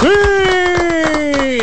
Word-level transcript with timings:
Sí. 0.00 1.58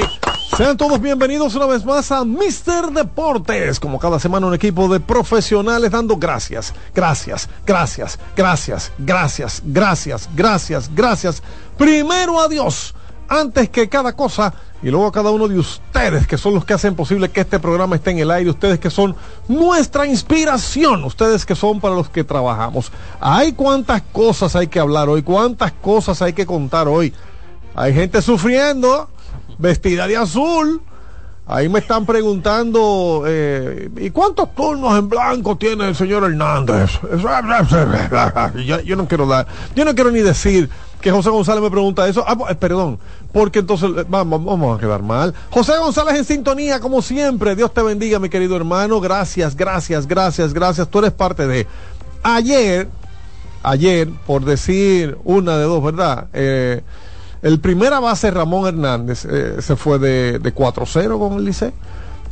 Sean 0.57 0.75
todos 0.77 1.01
bienvenidos 1.01 1.55
una 1.55 1.65
vez 1.65 1.85
más 1.85 2.11
a 2.11 2.25
Mister 2.25 2.87
Deportes. 2.87 3.79
Como 3.79 3.97
cada 3.99 4.19
semana 4.19 4.47
un 4.47 4.53
equipo 4.53 4.87
de 4.87 4.99
profesionales 4.99 5.91
dando 5.91 6.17
gracias, 6.17 6.73
gracias, 6.93 7.49
gracias, 7.65 8.19
gracias, 8.35 8.91
gracias, 8.97 9.61
gracias, 9.65 10.29
gracias, 10.35 10.91
gracias. 10.93 11.43
Primero 11.77 12.41
a 12.41 12.47
Dios, 12.47 12.93
antes 13.29 13.69
que 13.69 13.87
cada 13.89 14.13
cosa, 14.13 14.53
y 14.83 14.89
luego 14.89 15.07
a 15.07 15.11
cada 15.11 15.31
uno 15.31 15.47
de 15.47 15.57
ustedes 15.57 16.27
que 16.27 16.37
son 16.37 16.55
los 16.55 16.65
que 16.65 16.73
hacen 16.73 16.95
posible 16.95 17.29
que 17.29 17.41
este 17.41 17.59
programa 17.59 17.95
esté 17.95 18.11
en 18.11 18.19
el 18.19 18.31
aire, 18.31 18.49
ustedes 18.49 18.79
que 18.79 18.89
son 18.89 19.15
nuestra 19.47 20.05
inspiración, 20.05 21.03
ustedes 21.05 21.45
que 21.45 21.55
son 21.55 21.79
para 21.79 21.95
los 21.95 22.09
que 22.09 22.23
trabajamos. 22.23 22.91
Hay 23.19 23.53
cuántas 23.53 24.01
cosas 24.01 24.55
hay 24.55 24.67
que 24.67 24.79
hablar 24.79 25.09
hoy, 25.09 25.21
cuántas 25.21 25.71
cosas 25.71 26.21
hay 26.21 26.33
que 26.33 26.45
contar 26.45 26.87
hoy. 26.87 27.13
Hay 27.75 27.93
gente 27.93 28.21
sufriendo, 28.21 29.09
vestida 29.57 30.07
de 30.07 30.17
azul. 30.17 30.81
Ahí 31.47 31.69
me 31.69 31.77
están 31.77 32.07
preguntando, 32.07 33.23
eh, 33.27 33.89
¿y 33.97 34.09
cuántos 34.09 34.55
turnos 34.55 34.97
en 34.97 35.07
blanco 35.09 35.55
tiene 35.55 35.87
el 35.89 35.95
señor 35.95 36.23
Hernández? 36.23 36.99
Yo, 38.65 38.79
yo 38.79 38.95
no 38.95 39.07
quiero 39.07 39.27
dar, 39.27 39.45
yo 39.75 39.85
no 39.85 39.93
quiero 39.93 40.09
ni 40.09 40.21
decir 40.21 40.69
que 41.01 41.11
José 41.11 41.29
González 41.29 41.61
me 41.61 41.69
pregunta 41.69 42.07
eso. 42.07 42.23
Ah, 42.25 42.35
pues, 42.35 42.55
perdón, 42.55 42.97
porque 43.31 43.59
entonces 43.59 43.91
eh, 43.95 44.05
vamos, 44.09 44.43
vamos 44.43 44.75
a 44.75 44.81
quedar 44.81 45.03
mal. 45.03 45.35
José 45.51 45.77
González 45.77 46.15
en 46.15 46.25
sintonía, 46.25 46.79
como 46.79 47.03
siempre. 47.03 47.55
Dios 47.55 47.71
te 47.71 47.83
bendiga, 47.83 48.17
mi 48.17 48.29
querido 48.29 48.55
hermano. 48.55 48.99
Gracias, 48.99 49.55
gracias, 49.55 50.07
gracias, 50.07 50.51
gracias. 50.51 50.87
Tú 50.87 50.97
eres 50.97 51.11
parte 51.11 51.45
de. 51.45 51.67
Ayer, 52.23 52.87
ayer, 53.61 54.09
por 54.25 54.45
decir 54.45 55.15
una 55.25 55.59
de 55.59 55.65
dos, 55.65 55.83
¿verdad? 55.83 56.25
Eh, 56.33 56.81
el 57.41 57.59
primera 57.59 57.99
base 57.99 58.31
Ramón 58.31 58.67
Hernández 58.67 59.25
eh, 59.25 59.61
se 59.61 59.75
fue 59.75 59.99
de, 59.99 60.39
de 60.39 60.53
4-0 60.53 61.19
con 61.19 61.33
el 61.33 61.45
Licey. 61.45 61.73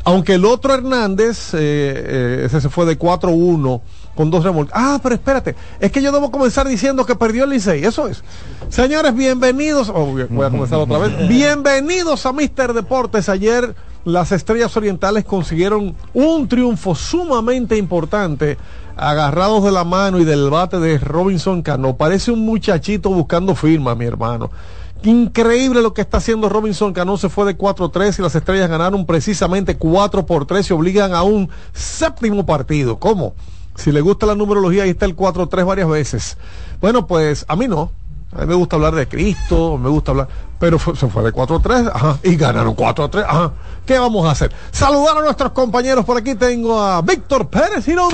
Aunque 0.06 0.34
el 0.34 0.44
otro 0.44 0.74
Hernández, 0.74 1.54
eh, 1.54 1.58
eh, 1.60 2.42
ese 2.46 2.60
se 2.60 2.70
fue 2.70 2.86
de 2.86 3.00
4-1 3.00 3.82
con 4.16 4.30
dos 4.30 4.44
remolques. 4.44 4.74
Ah, 4.76 5.00
pero 5.02 5.16
espérate, 5.16 5.56
es 5.80 5.92
que 5.92 6.02
yo 6.02 6.12
debo 6.12 6.30
comenzar 6.30 6.68
diciendo 6.68 7.06
que 7.06 7.16
perdió 7.16 7.46
el 7.46 7.52
Licey, 7.52 7.86
eso 7.86 8.08
es. 8.08 8.22
Señores, 8.70 9.16
bienvenidos, 9.16 9.90
oh, 9.90 10.14
voy 10.30 10.46
a 10.46 10.50
comenzar 10.50 10.80
otra 10.80 10.98
vez. 10.98 11.28
Bienvenidos 11.30 12.26
a 12.26 12.34
Mister 12.34 12.74
Deportes. 12.74 13.30
Ayer 13.30 13.76
las 14.04 14.34
Estrellas 14.34 14.76
Orientales 14.76 15.24
consiguieron 15.24 15.96
un 16.14 16.48
triunfo 16.50 16.96
sumamente 16.96 17.78
importante, 17.78 18.58
agarrados 18.98 19.64
de 19.64 19.72
la 19.72 19.86
mano 19.86 20.20
y 20.20 20.26
del 20.26 20.50
bate 20.50 20.80
de 20.80 20.98
Robinson 20.98 21.62
Cano. 21.62 21.96
Parece 21.96 22.32
un 22.32 22.42
muchachito 22.46 23.10
buscando 23.10 23.56
firma, 23.56 23.96
mi 23.96 24.06
hermano. 24.06 24.52
Increíble 25.04 25.82
lo 25.82 25.94
que 25.94 26.02
está 26.02 26.18
haciendo 26.18 26.50
Robinson 26.50 26.94
Cano. 26.94 27.18
Se 27.18 27.30
fue 27.30 27.46
de 27.46 27.58
4-3 27.58 28.20
y 28.20 28.22
las 28.22 28.36
estrellas 28.36 28.70
ganaron 28.70 29.06
precisamente 29.06 29.78
4 29.78 30.26
por 30.26 30.46
3 30.46 30.70
y 30.70 30.74
obligan 30.74 31.14
a 31.14 31.24
un 31.24 31.50
séptimo 31.74 32.46
partido. 32.46 33.00
¿Cómo? 33.00 33.34
Si 33.76 33.92
le 33.92 34.02
gusta 34.02 34.26
la 34.26 34.36
numerología, 34.36 34.84
ahí 34.84 34.92
está 34.92 35.06
el 35.06 35.16
4-3 35.16 35.66
varias 35.66 35.90
veces. 35.90 36.38
Bueno, 36.80 37.08
pues 37.08 37.46
a 37.48 37.56
mí 37.56 37.68
no. 37.68 37.92
A 38.36 38.42
mí 38.42 38.48
me 38.48 38.56
gusta 38.56 38.76
hablar 38.76 38.96
de 38.96 39.08
Cristo, 39.08 39.78
me 39.78 39.90
gusta 39.90 40.12
hablar, 40.12 40.28
pero 40.60 40.80
fue- 40.80 40.96
se 40.96 41.08
fue 41.08 41.24
de 41.24 41.32
4-3, 41.32 41.90
ajá, 41.94 42.18
y 42.24 42.36
ganaron 42.36 42.74
4-3, 42.76 43.24
ajá. 43.28 43.52
¿Qué 43.86 44.00
vamos 44.00 44.26
a 44.26 44.32
hacer? 44.32 44.52
Saludar 44.72 45.18
a 45.18 45.22
nuestros 45.22 45.52
compañeros. 45.52 46.06
Por 46.06 46.18
aquí 46.18 46.36
tengo 46.36 46.82
a 46.82 47.02
Víctor 47.02 47.48
Pérez 47.50 47.84
Girón. 47.86 48.12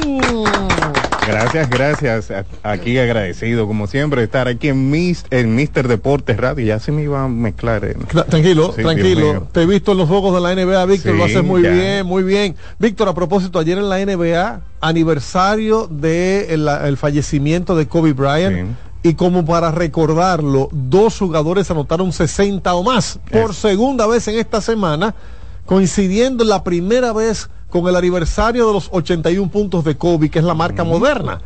Gracias, 1.28 1.70
gracias. 1.70 2.34
Aquí 2.64 2.98
agradecido, 2.98 3.68
como 3.68 3.86
siempre, 3.86 4.22
de 4.22 4.26
estar 4.26 4.48
aquí 4.48 4.70
en, 4.70 4.90
Mis, 4.90 5.26
en 5.30 5.56
Mister 5.56 5.88
Deportes 5.88 6.38
Radio. 6.38 6.66
Ya 6.66 6.80
se 6.80 6.92
me 6.92 7.04
iba 7.04 7.24
a 7.24 7.28
mezclar. 7.28 7.86
en- 7.86 8.00
Tra- 8.08 8.26
Tranquilo, 8.26 8.74
Sí, 8.76 8.82
tranquilo. 8.82 9.48
Te 9.52 9.62
he 9.62 9.66
visto 9.68 9.92
en 9.92 10.00
los 10.00 10.08
juegos 10.10 10.34
de 10.34 10.42
la 10.42 10.54
NBA, 10.54 10.86
Víctor. 10.86 11.12
Sí, 11.12 11.18
lo 11.20 11.26
haces 11.26 11.44
muy 11.44 11.62
ya. 11.62 11.70
bien, 11.70 12.06
muy 12.08 12.24
bien. 12.24 12.56
Víctor, 12.80 13.08
a 13.10 13.14
propósito, 13.14 13.60
ayer 13.60 13.78
en 13.78 13.90
la 13.90 14.00
NBA, 14.00 14.62
aniversario 14.82 15.88
de 15.92 16.52
el, 16.54 16.68
el 16.68 16.98
fallecimiento 16.98 17.76
de 17.76 17.88
Kobe 17.88 18.14
Bryant. 18.14 18.76
Y 19.02 19.14
como 19.14 19.46
para 19.46 19.72
recordarlo, 19.72 20.70
dos 20.72 21.18
jugadores 21.18 21.72
anotaron 21.72 22.12
60 22.12 22.74
o 22.74 22.84
más 22.84 23.20
por 23.32 23.54
segunda 23.54 24.06
vez 24.08 24.28
en 24.28 24.38
esta 24.38 24.60
semana, 24.60 25.16
coincidiendo 25.66 26.44
la 26.44 26.64
primera 26.64 27.14
vez 27.14 27.50
con 27.70 27.88
el 27.88 27.96
aniversario 27.96 28.68
de 28.68 28.74
los 28.74 28.90
81 28.92 29.50
puntos 29.52 29.84
de 29.86 29.96
Kobe, 29.96 30.30
que 30.30 30.40
es 30.40 30.46
la 30.46 30.54
marca 30.54 30.84
moderna. 30.84 31.42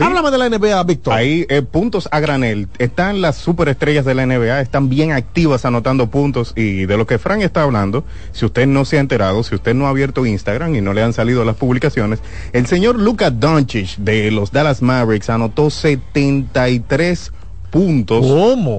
Háblame 0.00 0.30
de 0.30 0.38
la 0.38 0.48
NBA, 0.48 0.82
Víctor. 0.84 1.14
Ahí, 1.14 1.46
eh, 1.48 1.62
puntos 1.62 2.08
a 2.10 2.20
granel. 2.20 2.68
Están 2.78 3.20
las 3.20 3.36
superestrellas 3.36 4.04
de 4.04 4.14
la 4.14 4.26
NBA, 4.26 4.60
están 4.60 4.88
bien 4.88 5.12
activas 5.12 5.64
anotando 5.64 6.08
puntos. 6.08 6.52
Y 6.56 6.86
de 6.86 6.96
lo 6.96 7.06
que 7.06 7.18
Frank 7.18 7.42
está 7.42 7.62
hablando, 7.62 8.04
si 8.32 8.44
usted 8.44 8.66
no 8.66 8.84
se 8.84 8.96
ha 8.96 9.00
enterado, 9.00 9.42
si 9.42 9.54
usted 9.54 9.74
no 9.74 9.86
ha 9.86 9.90
abierto 9.90 10.26
Instagram 10.26 10.74
y 10.74 10.80
no 10.80 10.92
le 10.92 11.02
han 11.02 11.12
salido 11.12 11.44
las 11.44 11.56
publicaciones, 11.56 12.20
el 12.52 12.66
señor 12.66 12.98
Luka 12.98 13.30
Doncic 13.30 13.96
de 13.98 14.30
los 14.30 14.52
Dallas 14.52 14.82
Mavericks 14.82 15.30
anotó 15.30 15.70
73 15.70 17.32
puntos 17.70 18.24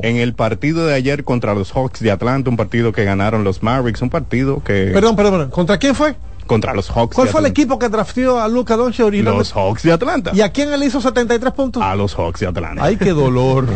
en 0.03 0.15
el 0.15 0.33
partido 0.33 0.87
de 0.87 0.93
ayer 0.93 1.25
contra 1.25 1.53
los 1.53 1.73
Hawks 1.73 1.99
de 1.99 2.11
Atlanta, 2.11 2.49
un 2.49 2.55
partido 2.55 2.93
que 2.93 3.03
ganaron 3.03 3.43
los 3.43 3.61
Mavericks, 3.61 4.01
un 4.01 4.09
partido 4.09 4.63
que 4.63 4.91
Perdón, 4.93 5.17
perdón, 5.17 5.33
perdón. 5.33 5.49
¿Contra 5.49 5.77
quién 5.77 5.95
fue? 5.95 6.15
Contra 6.45 6.73
los 6.73 6.89
Hawks. 6.89 7.15
¿Cuál 7.15 7.27
de 7.27 7.31
fue 7.31 7.41
el 7.41 7.47
equipo 7.47 7.79
que 7.79 7.89
drafteó 7.89 8.39
a 8.39 8.47
Luca 8.47 8.75
Doncic 8.75 9.05
originalmente? 9.05 9.49
Los 9.49 9.53
Hawks 9.53 9.83
de 9.83 9.91
Atlanta. 9.91 10.31
¿Y 10.33 10.41
a 10.41 10.51
quién 10.51 10.71
él 10.71 10.83
hizo 10.83 11.01
73 11.01 11.53
puntos? 11.53 11.81
A 11.83 11.95
los 11.95 12.15
Hawks 12.15 12.39
de 12.41 12.47
Atlanta. 12.47 12.83
Ay, 12.83 12.97
qué 12.97 13.11
dolor. 13.11 13.67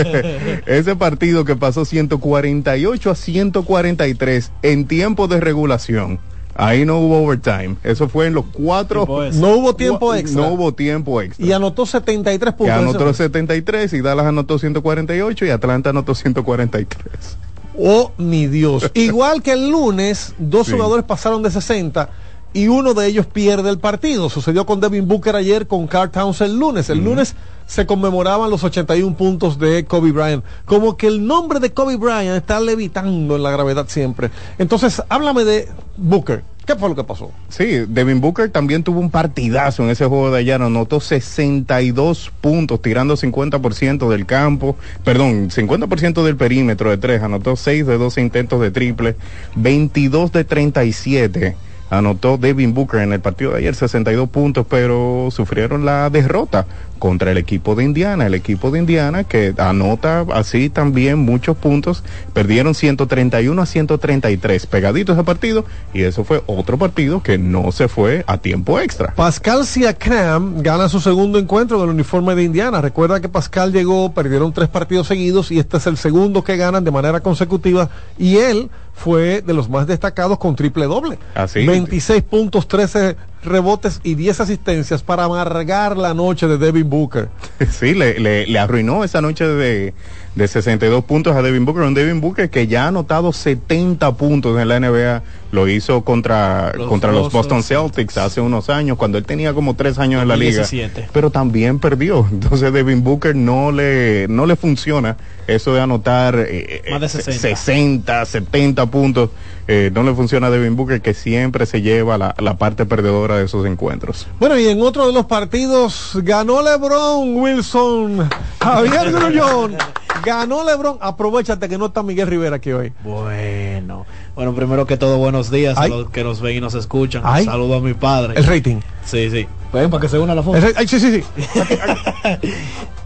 Ese 0.66 0.96
partido 0.96 1.44
que 1.44 1.56
pasó 1.56 1.84
148 1.84 3.10
a 3.10 3.14
143 3.14 4.52
en 4.62 4.86
tiempo 4.86 5.28
de 5.28 5.40
regulación. 5.40 6.18
Ahí 6.60 6.84
no 6.84 6.98
hubo 6.98 7.22
overtime. 7.24 7.76
Eso 7.84 8.08
fue 8.08 8.26
en 8.26 8.34
los 8.34 8.46
cuatro. 8.52 9.06
No 9.34 9.50
hubo 9.54 9.76
tiempo 9.76 10.12
extra. 10.12 10.42
No 10.42 10.48
hubo 10.48 10.74
tiempo 10.74 11.22
extra. 11.22 11.46
Y 11.46 11.52
anotó 11.52 11.86
73 11.86 12.52
Que 12.52 12.58
puntos. 12.58 12.76
anotó 12.76 13.14
73 13.14 13.92
y 13.92 14.00
Dallas 14.00 14.26
anotó 14.26 14.58
148 14.58 15.46
y 15.46 15.50
Atlanta 15.50 15.90
anotó 15.90 16.16
143. 16.16 17.38
Oh, 17.78 18.12
mi 18.18 18.46
Dios. 18.48 18.90
Igual 18.94 19.42
que 19.42 19.52
el 19.52 19.70
lunes, 19.70 20.34
dos 20.38 20.66
Sí. 20.66 20.72
jugadores 20.72 21.04
pasaron 21.04 21.42
de 21.42 21.50
60 21.50 22.08
y 22.52 22.66
uno 22.68 22.94
de 22.94 23.06
ellos 23.06 23.26
pierde 23.26 23.70
el 23.70 23.78
partido. 23.78 24.28
Sucedió 24.30 24.66
con 24.66 24.80
Devin 24.80 25.06
Booker 25.06 25.36
ayer, 25.36 25.66
con 25.66 25.86
Carl 25.86 26.10
Towns 26.10 26.40
el 26.40 26.58
lunes. 26.58 26.90
El 26.90 27.04
lunes 27.04 27.34
se 27.66 27.84
conmemoraban 27.86 28.50
los 28.50 28.64
81 28.64 29.16
puntos 29.16 29.58
de 29.58 29.84
Kobe 29.84 30.12
Bryant. 30.12 30.42
Como 30.64 30.96
que 30.96 31.06
el 31.06 31.26
nombre 31.26 31.60
de 31.60 31.72
Kobe 31.72 31.96
Bryant 31.96 32.36
está 32.36 32.58
levitando 32.60 33.36
en 33.36 33.42
la 33.42 33.50
gravedad 33.50 33.86
siempre. 33.88 34.30
Entonces, 34.58 35.02
háblame 35.10 35.44
de 35.44 35.68
Booker. 35.98 36.42
¿Qué 36.68 36.76
fue 36.76 36.90
lo 36.90 36.94
que 36.94 37.02
pasó? 37.02 37.32
Sí, 37.48 37.86
Devin 37.88 38.20
Booker 38.20 38.50
también 38.50 38.82
tuvo 38.82 39.00
un 39.00 39.10
partidazo 39.10 39.84
en 39.84 39.88
ese 39.88 40.04
juego 40.04 40.30
de 40.30 40.40
ayer, 40.40 40.60
anotó 40.60 41.00
62 41.00 42.30
puntos, 42.42 42.82
tirando 42.82 43.16
50% 43.16 44.10
del 44.10 44.26
campo, 44.26 44.76
perdón, 45.02 45.48
50% 45.48 46.22
del 46.22 46.36
perímetro 46.36 46.90
de 46.90 46.98
tres, 46.98 47.22
anotó 47.22 47.56
6 47.56 47.86
de 47.86 47.96
12 47.96 48.20
intentos 48.20 48.60
de 48.60 48.70
triple, 48.70 49.16
22 49.56 50.30
de 50.30 50.44
37. 50.44 51.56
Anotó 51.88 52.36
Devin 52.36 52.74
Booker 52.74 53.00
en 53.00 53.14
el 53.14 53.20
partido 53.20 53.52
de 53.52 53.60
ayer 53.60 53.74
62 53.74 54.28
puntos, 54.28 54.66
pero 54.68 55.28
sufrieron 55.30 55.86
la 55.86 56.10
derrota 56.10 56.66
contra 56.98 57.30
el 57.30 57.38
equipo 57.38 57.74
de 57.74 57.84
Indiana. 57.84 58.26
El 58.26 58.34
equipo 58.34 58.70
de 58.70 58.80
Indiana 58.80 59.24
que 59.24 59.54
anota 59.58 60.26
así 60.32 60.68
también 60.68 61.18
muchos 61.18 61.56
puntos. 61.56 62.04
Perdieron 62.32 62.74
131 62.74 63.60
a 63.60 63.66
133 63.66 64.66
pegaditos 64.66 65.18
a 65.18 65.22
partido 65.22 65.64
y 65.94 66.02
eso 66.02 66.24
fue 66.24 66.42
otro 66.46 66.78
partido 66.78 67.22
que 67.22 67.38
no 67.38 67.72
se 67.72 67.88
fue 67.88 68.24
a 68.26 68.38
tiempo 68.38 68.80
extra. 68.80 69.14
Pascal 69.14 69.66
Siakam 69.66 70.62
gana 70.62 70.88
su 70.88 71.00
segundo 71.00 71.38
encuentro 71.38 71.78
en 71.78 71.84
el 71.84 71.90
uniforme 71.90 72.34
de 72.34 72.44
Indiana. 72.44 72.80
Recuerda 72.80 73.20
que 73.20 73.28
Pascal 73.28 73.72
llegó, 73.72 74.12
perdieron 74.12 74.52
tres 74.52 74.68
partidos 74.68 75.06
seguidos 75.06 75.50
y 75.50 75.58
este 75.58 75.76
es 75.76 75.86
el 75.86 75.96
segundo 75.96 76.42
que 76.42 76.56
ganan 76.56 76.84
de 76.84 76.90
manera 76.90 77.20
consecutiva 77.20 77.88
y 78.18 78.36
él 78.36 78.70
fue 78.98 79.42
de 79.42 79.54
los 79.54 79.68
más 79.68 79.86
destacados 79.86 80.38
con 80.38 80.56
triple 80.56 80.86
doble. 80.86 81.18
Así. 81.34 81.64
26 81.64 82.22
puntos, 82.24 82.66
13 82.66 83.16
rebotes 83.48 84.00
y 84.02 84.14
10 84.14 84.40
asistencias 84.40 85.02
para 85.02 85.24
amargar 85.24 85.96
la 85.96 86.14
noche 86.14 86.46
de 86.46 86.58
Devin 86.58 86.88
Booker. 86.88 87.28
Sí, 87.70 87.94
le, 87.94 88.18
le, 88.18 88.46
le 88.46 88.58
arruinó 88.58 89.04
esa 89.04 89.20
noche 89.20 89.46
de, 89.46 89.94
de 90.34 90.48
62 90.48 91.04
puntos 91.04 91.36
a 91.36 91.42
Devin 91.42 91.64
Booker. 91.64 91.82
Un 91.82 91.94
Devin 91.94 92.20
Booker 92.20 92.48
que 92.48 92.66
ya 92.66 92.84
ha 92.84 92.88
anotado 92.88 93.32
70 93.32 94.16
puntos 94.16 94.58
en 94.60 94.68
la 94.68 94.80
NBA. 94.80 95.22
Lo 95.50 95.66
hizo 95.66 96.02
contra 96.02 96.72
Los 96.74 96.88
contra 96.88 97.10
los 97.10 97.32
Boston 97.32 97.58
Boston 97.58 97.62
Celtics 97.62 98.18
hace 98.18 98.40
unos 98.40 98.68
años, 98.68 98.98
cuando 98.98 99.16
él 99.16 99.24
tenía 99.24 99.54
como 99.54 99.74
tres 99.74 99.98
años 99.98 100.22
en 100.22 100.28
la 100.28 100.36
liga. 100.36 100.60
2017. 100.60 101.10
Pero 101.12 101.30
también 101.30 101.78
perdió. 101.78 102.26
Entonces 102.32 102.72
Devin 102.72 103.02
Booker 103.02 103.34
no 103.34 103.72
le, 103.72 104.26
no 104.28 104.46
le 104.46 104.56
funciona 104.56 105.16
eso 105.46 105.74
de 105.74 105.80
anotar 105.80 106.36
eh, 106.48 106.82
Más 106.90 107.00
de 107.00 107.06
eh, 107.06 107.10
60. 107.10 107.56
60, 107.56 108.24
70 108.24 108.86
puntos. 108.86 109.30
Eh, 109.70 109.90
no 109.92 110.02
le 110.02 110.14
funciona 110.14 110.46
a 110.46 110.50
Devin 110.50 110.76
Booker 110.76 111.02
que 111.02 111.12
siempre 111.12 111.66
se 111.66 111.82
lleva 111.82 112.16
la, 112.16 112.34
la 112.38 112.56
parte 112.56 112.86
perdedora 112.86 113.36
de 113.36 113.44
esos 113.44 113.66
encuentros. 113.66 114.26
Bueno, 114.40 114.58
y 114.58 114.66
en 114.66 114.80
otro 114.80 115.06
de 115.06 115.12
los 115.12 115.26
partidos 115.26 116.12
ganó 116.22 116.62
LeBron 116.62 117.36
Wilson, 117.36 118.30
Javier 118.62 119.12
Grullón. 119.12 119.76
Ganó 120.24 120.64
LeBron, 120.64 120.96
aprovechate 121.00 121.68
que 121.68 121.76
no 121.78 121.86
está 121.86 122.02
Miguel 122.02 122.26
Rivera 122.28 122.56
aquí 122.56 122.72
hoy. 122.72 122.92
Bueno, 123.04 124.04
bueno, 124.34 124.54
primero 124.54 124.86
que 124.86 124.96
todo, 124.96 125.18
buenos 125.18 125.50
días 125.50 125.76
Ay. 125.78 125.92
a 125.92 125.96
los 125.96 126.10
que 126.10 126.24
nos 126.24 126.40
ven 126.40 126.56
y 126.56 126.60
nos 126.60 126.74
escuchan. 126.74 127.22
Ay. 127.24 127.44
Saludo 127.44 127.74
a 127.76 127.80
mi 127.80 127.92
padre. 127.94 128.34
El 128.36 128.44
rating. 128.44 128.80
Sí, 129.04 129.30
sí. 129.30 129.46
Ven 129.72 129.90
para 129.90 130.00
que 130.00 130.08
se 130.08 130.18
una 130.18 130.34
la 130.34 130.42
foto. 130.42 130.56
El 130.56 130.62
ra- 130.64 130.70
ay, 130.76 130.88
sí, 130.88 130.98
sí, 130.98 131.20
sí. 131.22 131.24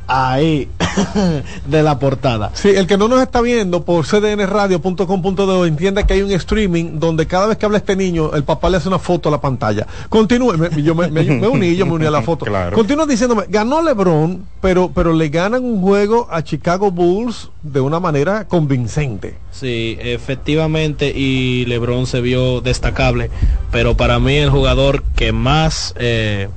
Ahí, 0.06 0.68
de 1.66 1.82
la 1.82 1.98
portada. 1.98 2.50
Sí, 2.54 2.68
el 2.70 2.86
que 2.86 2.98
no 2.98 3.08
nos 3.08 3.22
está 3.22 3.40
viendo 3.40 3.84
por 3.84 4.04
cdnradio.com.de 4.06 5.68
entienda 5.68 6.04
que 6.06 6.14
hay 6.14 6.22
un 6.22 6.30
streaming 6.32 6.98
donde 6.98 7.26
cada 7.26 7.46
vez 7.46 7.56
que 7.56 7.64
habla 7.66 7.78
este 7.78 7.96
niño, 7.96 8.34
el 8.34 8.44
papá 8.44 8.68
le 8.68 8.76
hace 8.76 8.88
una 8.88 8.98
foto 8.98 9.28
a 9.28 9.32
la 9.32 9.40
pantalla. 9.40 9.86
Continúe, 10.08 10.58
me, 10.58 10.82
yo 10.82 10.94
me, 10.94 11.08
me- 11.10 11.22
me 11.24 11.48
uní, 11.48 11.76
yo 11.76 11.86
me 11.86 11.92
uní 11.92 12.06
a 12.06 12.10
la 12.10 12.22
foto. 12.22 12.44
Claro. 12.44 12.76
Continúa 12.76 13.06
diciéndome, 13.06 13.44
ganó 13.48 13.80
LeBron, 13.82 14.44
pero, 14.60 14.90
pero 14.94 15.12
le 15.12 15.28
ganan 15.28 15.64
un 15.64 15.80
juego 15.80 16.28
a 16.30 16.42
Chicago 16.42 16.90
Bulls 16.90 17.50
de 17.62 17.80
una 17.80 18.00
manera 18.00 18.46
convincente. 18.48 19.36
Sí, 19.50 19.96
efectivamente, 20.00 21.12
y 21.14 21.64
LeBron 21.66 22.06
se 22.06 22.20
vio 22.20 22.60
destacable, 22.60 23.30
pero 23.70 23.96
para 23.96 24.18
mí 24.18 24.36
el 24.36 24.50
jugador 24.50 25.02
que 25.14 25.32
más 25.32 25.94
eh, 25.98 26.48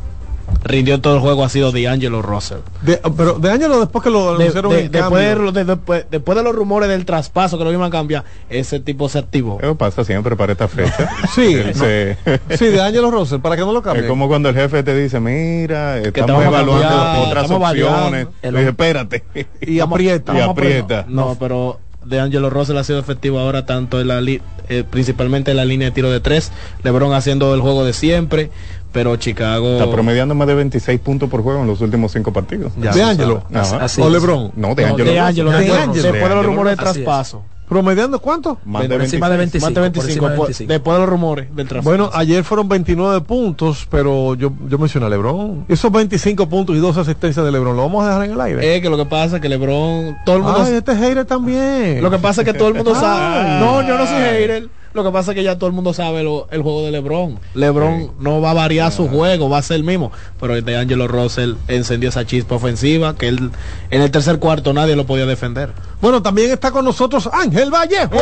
rindió 0.63 0.99
todo 1.01 1.15
el 1.15 1.19
juego 1.21 1.43
ha 1.43 1.49
sido 1.49 1.71
D'Angelo 1.71 2.21
Russell. 2.21 2.57
De- 2.81 2.99
pero 3.15 3.33
de 3.39 3.51
año 3.51 3.79
después 3.79 4.03
que 4.03 4.09
lo 4.09 4.35
anunciaron 4.35 4.71
de- 4.71 4.89
después, 4.89 5.53
de, 5.53 5.63
después, 5.63 6.05
después 6.09 6.37
de 6.37 6.43
los 6.43 6.55
rumores 6.55 6.89
del 6.89 7.05
traspaso 7.05 7.57
que 7.57 7.63
lo 7.63 7.71
iban 7.71 7.87
a 7.87 7.89
cambiar, 7.89 8.23
ese 8.49 8.79
tipo 8.79 9.07
se 9.09 9.19
activó. 9.19 9.59
Eso 9.61 9.75
pasa 9.75 10.03
siempre 10.03 10.35
para 10.35 10.53
esta 10.53 10.67
fecha. 10.67 11.09
Sí, 11.35 11.55
se- 11.73 12.17
Sí, 12.57 12.65
de 12.65 12.81
Angelo 12.81 13.11
Russell, 13.11 13.39
para 13.39 13.55
que 13.55 13.61
no 13.61 13.71
lo 13.73 13.79
Es 13.79 13.85
cambie. 13.85 14.07
como 14.07 14.27
cuando 14.27 14.49
el 14.49 14.55
jefe 14.55 14.81
te 14.83 14.95
dice, 14.95 15.19
mira, 15.19 15.99
estamos 15.99 16.43
evaluando 16.43 16.81
cambiar, 16.81 17.27
otras 17.27 17.43
estamos 17.45 17.69
opciones. 17.69 18.27
dije, 18.41 18.67
espérate. 18.69 19.23
Y 19.61 19.79
aprieta. 19.81 20.35
Y 20.37 20.41
aprieta. 20.41 21.05
No, 21.07 21.35
pero 21.39 21.79
de 22.05 22.19
Angelo 22.19 22.49
Russell 22.51 22.77
ha 22.77 22.83
sido 22.83 22.99
efectivo 22.99 23.39
ahora 23.39 23.65
tanto 23.65 23.99
en 23.99 24.07
la 24.07 24.21
li- 24.21 24.41
eh, 24.69 24.83
principalmente 24.89 25.51
en 25.51 25.57
la 25.57 25.65
línea 25.65 25.87
de 25.89 25.91
tiro 25.91 26.11
de 26.11 26.19
tres. 26.19 26.51
LeBron 26.83 27.13
haciendo 27.13 27.53
el 27.55 27.61
juego 27.61 27.83
de 27.83 27.93
siempre, 27.93 28.51
pero 28.95 29.15
Chicago 29.17 29.73
Está 29.73 29.91
promediando 29.91 30.33
más 30.35 30.47
de 30.47 30.55
26 30.55 30.99
puntos 31.01 31.29
por 31.29 31.43
juego 31.43 31.59
en 31.61 31.67
los 31.67 31.81
últimos 31.81 32.13
cinco 32.13 32.31
partidos. 32.31 32.71
Ya 32.81 32.93
de. 33.13 33.39
Así 33.53 34.01
o 34.01 34.07
es. 34.07 34.11
LeBron. 34.13 34.51
No, 34.55 34.73
de 34.73 34.83
No, 34.85 34.89
Angelo. 34.93 35.11
de 35.11 35.19
Angelo, 35.19 35.51
De 35.51 35.57
después, 35.59 35.79
Angelo. 35.81 36.03
después 36.03 36.23
de 36.23 36.29
los 36.29 36.37
De 36.43 36.43
rumores 36.47 36.73
es. 36.73 36.79
traspaso. 36.79 37.43
¿Promediando 37.67 38.19
cuánto? 38.19 38.59
Más 38.63 38.83
de 38.83 38.89
Por 38.89 39.01
encima 39.01 39.27
de 39.27 39.37
26. 39.37 39.63
25. 39.63 39.65
Más 39.65 39.73
de 39.73 39.81
25, 39.81 40.01
por 40.01 40.09
encima 40.09 40.27
de 40.27 40.31
después- 40.33 40.47
25. 40.49 40.73
después 40.73 40.95
de 40.95 40.99
los 41.01 41.09
rumores 41.09 41.55
del 41.55 41.67
traspaso. 41.67 41.89
Bueno, 41.89 42.09
ayer 42.13 42.43
fueron 42.43 42.69
29 42.69 43.21
puntos, 43.21 43.87
pero 43.89 44.35
yo, 44.35 44.53
yo 44.69 44.77
mencioné 44.77 45.07
a 45.07 45.09
LeBron. 45.09 45.65
Esos 45.67 45.91
25 45.91 46.47
puntos 46.47 46.75
y 46.75 46.79
dos 46.79 46.95
asistencias 46.95 47.43
de 47.45 47.51
LeBron, 47.51 47.75
¿lo 47.75 47.81
vamos 47.81 48.05
a 48.05 48.07
dejar 48.09 48.25
en 48.25 48.31
el 48.33 48.39
aire? 48.41 48.75
es 48.75 48.81
que 48.81 48.89
lo 48.89 48.97
que 48.97 49.05
pasa 49.05 49.37
es 49.37 49.41
que 49.41 49.49
LeBron, 49.49 50.15
todo 50.25 50.35
el 50.37 50.43
mundo 50.43 50.61
Ay, 50.63 50.73
este 50.75 50.95
hater 50.95 51.25
también. 51.25 52.01
Lo 52.03 52.11
que 52.11 52.19
pasa 52.19 52.41
es 52.43 52.45
que 52.45 52.53
todo 52.53 52.67
el 52.69 52.75
mundo 52.75 52.93
sabe. 52.95 53.59
No, 53.59 53.81
yo 53.85 53.97
no 53.97 54.05
soy 54.05 54.15
hater. 54.21 54.69
Lo 54.95 55.03
que 55.03 55.11
pasa 55.11 55.31
es 55.31 55.35
que 55.35 55.43
ya 55.43 55.57
todo 55.57 55.67
el 55.67 55.73
mundo 55.75 55.93
sabe 55.93 56.23
lo- 56.23 56.47
el 56.51 56.61
juego 56.61 56.83
de 56.83 56.91
LeBron. 56.91 57.37
LeBron 57.53 58.11
no 58.19 58.39
va 58.39 58.51
a 58.51 58.53
variar 58.53 58.91
su 58.93 59.07
juego, 59.09 59.49
va 59.49 59.57
a 59.57 59.61
ser 59.61 59.75
el 59.75 59.83
mismo. 59.83 60.11
Pero 60.39 60.55
el 60.55 60.63
de 60.63 60.77
Angelo 60.77 61.07
Russell 61.07 61.55
encendió 61.67 62.07
esa 62.09 62.25
chispa 62.25 62.55
ofensiva 62.55 63.13
que 63.15 63.27
él, 63.27 63.51
en 63.91 64.01
el 64.01 64.09
tercer 64.09 64.39
cuarto 64.39 64.71
nadie 64.73 64.95
lo 64.95 65.05
podía 65.05 65.25
defender. 65.25 65.73
Bueno, 66.01 66.21
también 66.21 66.49
está 66.49 66.71
con 66.71 66.85
nosotros 66.85 67.29
Ángel 67.31 67.69
Vallejo. 67.71 68.15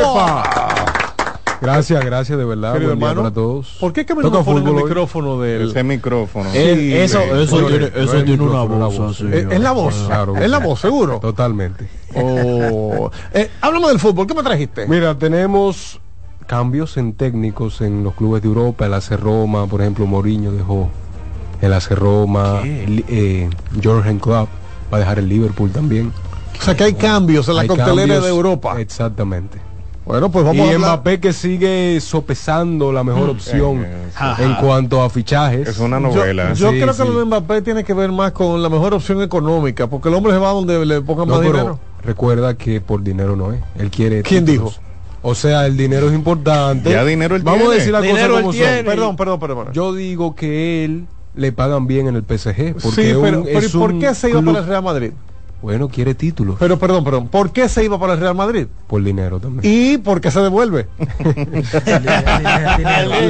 Gracias, 1.61 2.03
gracias 2.03 2.37
de 2.37 2.43
verdad. 2.43 2.73
Querido 2.73 2.89
Buen 2.89 2.99
día 2.99 3.07
hermano, 3.09 3.21
para 3.29 3.33
todos. 3.35 3.77
¿Por 3.79 3.93
qué 3.93 4.05
que 4.05 4.15
me 4.15 4.21
Toca 4.23 4.39
no 4.39 4.43
ponen 4.43 4.67
el 4.67 4.73
micrófono 4.73 5.39
del... 5.39 5.69
Ese 5.69 5.83
micrófono. 5.83 6.49
Él- 6.53 6.91
eso 6.93 7.19
sí. 7.21 7.29
eso 7.41 7.57
tiene, 7.67 7.79
no 7.91 8.01
eso 8.01 8.17
es 8.17 8.25
tiene 8.25 8.43
una 8.43 8.53
la 8.57 8.87
voz. 8.87 8.99
así, 9.15 9.25
es 9.31 9.59
la 9.61 9.71
voz, 9.71 9.95
Claro 10.07 10.35
es 10.35 10.49
la 10.49 10.57
voz, 10.57 10.79
seguro. 10.81 11.19
Totalmente. 11.21 11.87
Oh. 12.15 13.09
Eh, 13.33 13.49
háblame 13.61 13.87
del 13.89 13.99
fútbol, 13.99 14.27
¿qué 14.27 14.33
me 14.33 14.43
trajiste? 14.43 14.87
Mira, 14.87 15.15
tenemos 15.17 15.99
cambios 16.45 16.97
en 16.97 17.13
técnicos 17.13 17.81
en 17.81 18.03
los 18.03 18.13
clubes 18.15 18.41
de 18.41 18.47
Europa. 18.47 18.85
El 18.85 18.93
AC 18.93 19.11
Roma, 19.19 19.67
por 19.67 19.81
ejemplo, 19.81 20.05
Mourinho 20.05 20.51
dejó 20.51 20.89
el 21.61 21.73
AC 21.73 21.91
Roma. 21.95 22.61
Eh, 22.63 23.49
Jorgen 23.83 24.19
Klopp 24.19 24.49
va 24.91 24.97
a 24.97 24.99
dejar 24.99 25.19
el 25.19 25.27
Liverpool 25.29 25.71
también. 25.71 26.11
O 26.59 26.63
sea 26.63 26.75
que 26.75 26.83
hay 26.85 26.93
cambios 26.93 27.47
en 27.49 27.55
la 27.55 27.61
Hay 27.63 27.67
coctelera 27.67 27.95
cambios- 28.15 28.23
de 28.23 28.29
Europa. 28.29 28.79
Exactamente. 28.79 29.59
Bueno, 30.05 30.29
pues 30.29 30.43
vamos 30.45 30.61
a 30.67 30.71
y 30.71 30.73
hablar. 30.75 30.89
Mbappé 30.97 31.19
que 31.21 31.31
sigue 31.31 31.99
sopesando 32.01 32.91
la 32.91 33.05
mejor 33.05 33.29
opción 33.29 33.85
Eh, 33.85 34.07
Ajá. 34.15 34.43
en 34.43 34.53
cuanto 34.55 35.01
a 35.01 35.09
fichajes. 35.09 35.67
Es 35.69 35.79
una 35.79 35.97
Yo, 35.97 36.07
novela. 36.09 36.53
yo 36.53 36.71
Sí, 36.71 36.79
creo 36.81 36.93
que 36.95 37.05
lo 37.05 37.19
de 37.19 37.25
Mbappé 37.25 37.61
tiene 37.61 37.83
que 37.85 37.93
ver 37.93 38.11
más 38.11 38.33
con 38.33 38.61
la 38.61 38.67
mejor 38.67 38.93
opción 38.93 39.21
económica, 39.21 39.87
porque 39.87 40.09
el 40.09 40.15
hombre 40.15 40.33
se 40.33 40.39
va 40.39 40.49
donde 40.49 40.85
le 40.85 41.01
pongan 41.01 41.27
No, 41.29 41.35
más 41.35 41.41
pero 41.41 41.53
dinero. 41.57 41.79
recuerda 42.03 42.57
que 42.57 42.81
por 42.81 43.01
dinero 43.01 43.37
no 43.37 43.53
es. 43.53 43.61
Él 43.77 43.89
quiere. 43.89 44.23
¿Quién 44.23 44.43
títulos. 44.45 44.81
O 45.25 45.35
sea, 45.35 45.65
el 45.65 45.77
dinero 45.77 46.09
es 46.09 46.13
importante. 46.13 46.91
Ya 46.91 47.03
dinero 47.05 47.35
él 47.35 47.43
Vamos 47.43 47.61
tiene. 47.61 47.73
a 47.73 47.77
decir 47.77 47.91
las 47.93 48.01
Dinero 48.03 48.19
cosas 48.19 48.37
él 48.37 48.41
como 48.43 48.53
son. 48.53 48.85
Perdón, 48.85 49.15
perdón, 49.15 49.39
perdón. 49.39 49.57
perdón. 49.59 49.73
Yo 49.73 49.93
digo 49.93 50.35
que 50.35 50.83
él 50.85 51.05
le 51.35 51.51
pagan 51.53 51.87
bien 51.87 52.07
en 52.07 52.15
el 52.15 52.23
PSG. 52.23 52.73
Porque 52.73 52.89
sí, 52.89 53.17
pero, 53.21 53.39
un- 53.39 53.45
pero 53.45 53.65
¿y 53.65 53.69
por 53.69 53.99
qué 53.99 54.13
se 54.13 54.29
iba 54.29 54.41
club- 54.41 54.51
para 54.53 54.63
el 54.63 54.69
Real 54.69 54.83
Madrid? 54.83 55.11
Bueno, 55.63 55.87
quiere 55.87 56.13
títulos. 56.13 56.57
Pero 56.59 56.77
perdón, 56.77 57.05
perdón. 57.05 57.29
¿Por 57.29 57.51
qué 57.53 57.69
se 57.69 57.85
iba 57.85 57.97
para 57.97 58.13
el 58.13 58.19
Real 58.19 58.35
Madrid? 58.35 58.67
por 58.85 59.01
dinero 59.01 59.39
también. 59.39 59.61
¿Y 59.63 59.97
por 59.97 60.19
qué 60.19 60.29
se 60.29 60.41
devuelve? 60.41 60.87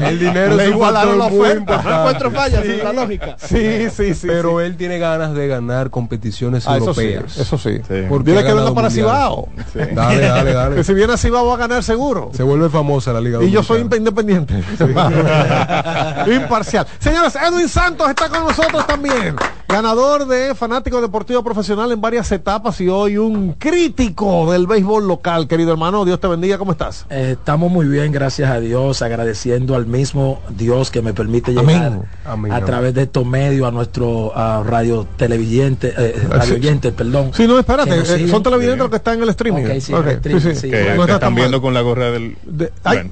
el 0.04 0.20
dinero 0.20 0.56
Le 0.56 0.70
igualaron 0.70 1.20
la 1.20 1.26
oferta. 1.26 1.60
importante. 1.60 1.92
Encuentro 2.00 2.32
fallas 2.32 2.66
en 2.66 2.84
la 2.84 2.92
lógica. 2.94 3.36
Sí, 3.38 3.88
sí, 3.96 4.14
sí. 4.16 4.28
Pero 4.28 4.60
sí. 4.60 4.66
él 4.66 4.76
tiene 4.78 4.98
ganas 4.98 5.34
de 5.36 5.48
ganar 5.48 5.92
competiciones 5.92 6.68
Ah, 6.68 6.78
eso 6.78 6.94
sí, 6.96 7.02
europeas. 7.02 7.38
eso 7.38 7.58
sí. 7.58 7.78
Sí. 7.88 8.04
Porque 8.10 8.32
Dile 8.32 8.42
ha 8.50 8.66
que 8.66 8.72
para. 8.74 8.90
Cibao. 8.90 9.48
Sí. 9.72 9.80
Dale, 9.94 10.22
dale, 10.28 10.50
Que 10.50 10.54
dale. 10.56 10.84
si 10.84 10.94
viene 10.96 11.14
a 11.14 11.18
Cibao 11.18 11.46
va 11.46 11.54
a 11.54 11.58
ganar 11.58 11.84
seguro. 11.84 12.32
Se 12.34 12.42
vuelve 12.44 12.70
famosa 12.70 13.14
la 13.14 13.22
Liga 13.22 13.44
Y 13.44 13.52
yo 13.52 13.62
soy 13.62 13.82
independiente. 13.82 14.56
Imparcial. 16.28 16.88
Señores, 17.00 17.36
Edwin 17.36 17.70
Santos 17.70 18.10
está 18.10 18.28
con 18.28 18.44
nosotros 18.46 18.86
también. 18.88 19.36
Ganador 19.74 20.28
de 20.28 20.54
Fanático 20.54 21.02
Deportivo 21.02 21.44
Profesional 21.44 21.92
en 21.92 22.00
varias 22.00 22.31
etapas 22.31 22.80
y 22.80 22.90
hoy 22.90 23.18
un 23.18 23.54
crítico 23.54 24.52
del 24.52 24.68
béisbol 24.68 25.08
local. 25.08 25.48
Querido 25.48 25.72
hermano, 25.72 26.06
Dios 26.06 26.20
te 26.20 26.28
bendiga. 26.28 26.60
¿Cómo 26.60 26.74
estás? 26.74 27.08
Eh, 27.10 27.36
estamos 27.40 27.72
muy 27.72 27.88
bien, 27.88 28.12
gracias 28.12 28.52
a 28.52 28.60
Dios, 28.60 29.02
agradeciendo 29.02 29.74
al 29.75 29.88
mismo 29.88 30.42
Dios 30.50 30.92
que 30.92 31.02
me 31.02 31.14
permite 31.14 31.52
llegar 31.54 31.64
Amén, 31.88 32.04
a 32.24 32.31
amén. 32.34 32.66
través 32.66 32.94
de 32.94 33.02
estos 33.04 33.25
medios 33.25 33.68
a 33.68 33.72
nuestro 33.72 34.31
a 34.38 34.62
radio 34.64 35.08
televidente, 35.18 35.92
eh, 35.98 36.22
radio 36.30 36.54
oyente, 36.54 36.92
perdón. 36.92 37.31
Sí, 37.34 37.48
no, 37.48 37.58
espérate. 37.58 37.98
Eh, 38.00 38.28
son 38.28 38.44
televidentes 38.44 38.78
los 38.80 38.90
que 38.92 38.98
están 38.98 39.16
en 39.18 39.24
el 39.24 39.30
streaming. 39.30 39.64
Ok, 39.66 39.80
sí, 39.80 39.92
Ok, 39.94 40.06
el 40.06 40.12
streaming, 40.18 40.56
sí. 40.56 40.70
Que, 40.70 40.78
No 40.81 40.84
que 40.84 40.92
está 40.92 41.06
tan 41.06 41.14
están 41.16 41.34
mal. 41.34 41.42
viendo 41.42 41.62
con 41.64 41.74
la 41.74 41.81
gorra 41.81 42.12
del. 42.12 42.38
De- 42.46 42.72
ay, 42.84 43.10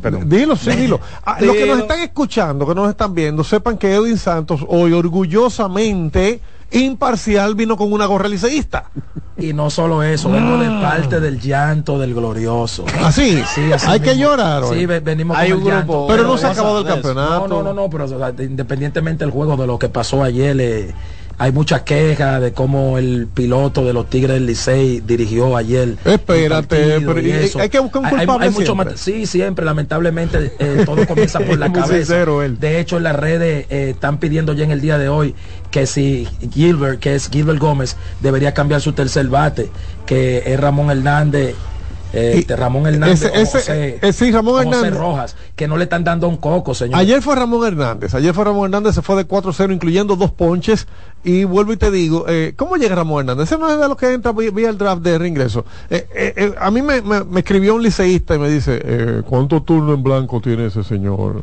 perdón. 0.00 0.28
Dilo, 0.28 0.56
sí, 0.56 0.70
dilo. 0.70 1.00
Ah, 1.24 1.36
los 1.40 1.54
que 1.54 1.66
nos 1.66 1.78
están 1.78 2.00
escuchando, 2.00 2.66
que 2.66 2.74
nos 2.74 2.88
están 2.90 3.14
viendo, 3.14 3.44
sepan 3.44 3.78
que 3.78 3.94
Edwin 3.94 4.18
Santos 4.18 4.60
hoy 4.68 4.92
orgullosamente 4.92 6.40
imparcial 6.72 7.54
vino 7.56 7.76
con 7.76 7.92
una 7.92 8.06
gorra 8.06 8.28
liceísta. 8.28 8.84
Y 9.36 9.52
no 9.52 9.70
solo 9.70 10.02
eso, 10.02 10.30
vengo 10.30 10.56
de 10.58 10.68
parte 10.80 11.18
del 11.18 11.40
llanto 11.40 11.98
del 11.98 12.14
glorioso. 12.14 12.84
Así, 13.02 13.42
Sí, 13.54 13.72
así 13.72 13.86
hay 13.88 14.00
que 14.00 14.16
llorar 14.16 14.62
hoy. 14.64 14.78
Sí, 14.80 14.86
ve- 14.86 15.00
venimos 15.00 15.36
Hay 15.36 15.50
con 15.50 15.62
un 15.62 15.66
el 15.66 15.72
llanto. 15.74 15.92
grupo- 15.92 16.06
pero 16.08 16.22
no 16.24 16.38
se 16.38 16.46
ha 16.46 16.50
acabado 16.50 16.80
el 16.80 16.86
campeonato. 16.86 17.48
No, 17.48 17.56
no, 17.56 17.62
no, 17.62 17.72
no, 17.72 17.90
pero 17.90 18.04
o 18.04 18.08
sea, 18.08 18.32
de- 18.32 18.44
independientemente 18.44 19.24
del 19.24 19.32
juego, 19.32 19.56
de 19.56 19.66
lo 19.66 19.78
que 19.78 19.88
pasó 19.88 20.22
ayer, 20.22 20.56
eh, 20.60 20.94
hay 21.40 21.52
muchas 21.52 21.80
quejas 21.82 22.40
de 22.42 22.52
cómo 22.52 22.98
el 22.98 23.26
piloto 23.32 23.82
de 23.82 23.94
los 23.94 24.10
Tigres 24.10 24.34
del 24.34 24.44
Licey 24.46 25.00
dirigió 25.00 25.56
ayer. 25.56 25.96
Espérate, 26.04 27.00
pero 27.00 27.18
y 27.20 27.32
hay- 27.32 27.44
eso. 27.46 27.58
hay 27.58 27.70
que 27.70 27.78
buscar 27.78 28.02
un 28.02 28.06
hay- 28.06 28.12
culpable 28.18 28.46
hay 28.46 28.52
siempre. 28.52 28.96
sí, 28.98 29.26
siempre, 29.26 29.64
lamentablemente, 29.64 30.52
eh, 30.58 30.82
todo 30.84 31.06
comienza 31.06 31.40
por 31.46 31.58
la 31.58 31.72
cabeza. 31.72 31.94
sincero. 31.96 32.40
De 32.40 32.78
hecho, 32.78 32.98
en 32.98 33.04
las 33.04 33.16
redes 33.16 33.64
eh, 33.70 33.90
están 33.90 34.18
pidiendo 34.18 34.52
ya 34.52 34.64
en 34.64 34.70
el 34.70 34.82
día 34.82 34.98
de 34.98 35.08
hoy 35.08 35.34
que 35.70 35.86
si 35.86 36.28
Gilbert, 36.52 37.00
que 37.00 37.14
es 37.14 37.30
Gilbert 37.30 37.58
Gómez, 37.58 37.96
debería 38.20 38.52
cambiar 38.52 38.82
su 38.82 38.92
tercer 38.92 39.26
bate, 39.28 39.70
que 40.04 40.42
es 40.44 40.60
Ramón 40.60 40.90
Hernández. 40.90 41.54
Eh, 42.12 42.34
este, 42.38 42.56
Ramón 42.56 42.86
Hernández 42.86 43.22
ese- 43.22 43.40
ese- 43.40 43.58
José- 43.58 43.98
eh, 44.02 44.12
sí, 44.12 44.30
Ramón 44.30 44.54
José 44.64 44.68
Hernández. 44.68 44.94
Rojas, 44.98 45.36
que 45.56 45.68
no 45.68 45.76
le 45.76 45.84
están 45.84 46.04
dando 46.04 46.28
un 46.28 46.36
coco, 46.38 46.74
señor. 46.74 46.98
Ayer 46.98 47.22
fue 47.22 47.36
Ramón 47.36 47.66
Hernández, 47.66 48.14
ayer 48.14 48.34
fue 48.34 48.44
Ramón 48.44 48.64
Hernández, 48.66 48.94
se 48.94 49.02
fue 49.02 49.16
de 49.16 49.26
4-0, 49.26 49.72
incluyendo 49.72 50.16
dos 50.16 50.30
ponches. 50.32 50.86
Y 51.22 51.44
vuelvo 51.44 51.72
y 51.72 51.76
te 51.76 51.90
digo, 51.90 52.24
eh, 52.28 52.54
¿cómo 52.56 52.76
llega 52.76 52.94
Ramón 52.94 53.20
Hernández? 53.20 53.48
Ese 53.52 53.58
no 53.58 53.70
es 53.70 53.78
de 53.78 53.86
los 53.88 53.96
que 53.96 54.12
entra 54.12 54.32
vía, 54.32 54.50
vía 54.50 54.70
el 54.70 54.78
draft 54.78 55.02
de 55.02 55.18
reingreso. 55.18 55.64
Eh, 55.90 56.06
eh, 56.14 56.54
a 56.58 56.70
mí 56.70 56.80
me, 56.82 57.02
me- 57.02 57.24
me 57.24 57.40
escribió 57.40 57.74
un 57.74 57.82
liceísta 57.82 58.34
y 58.36 58.38
me 58.38 58.48
dice, 58.48 58.80
eh, 58.82 59.22
¿cuántos 59.28 59.64
turnos 59.64 59.96
en 59.96 60.02
blanco 60.02 60.40
tiene 60.40 60.66
ese 60.66 60.82
señor? 60.82 61.42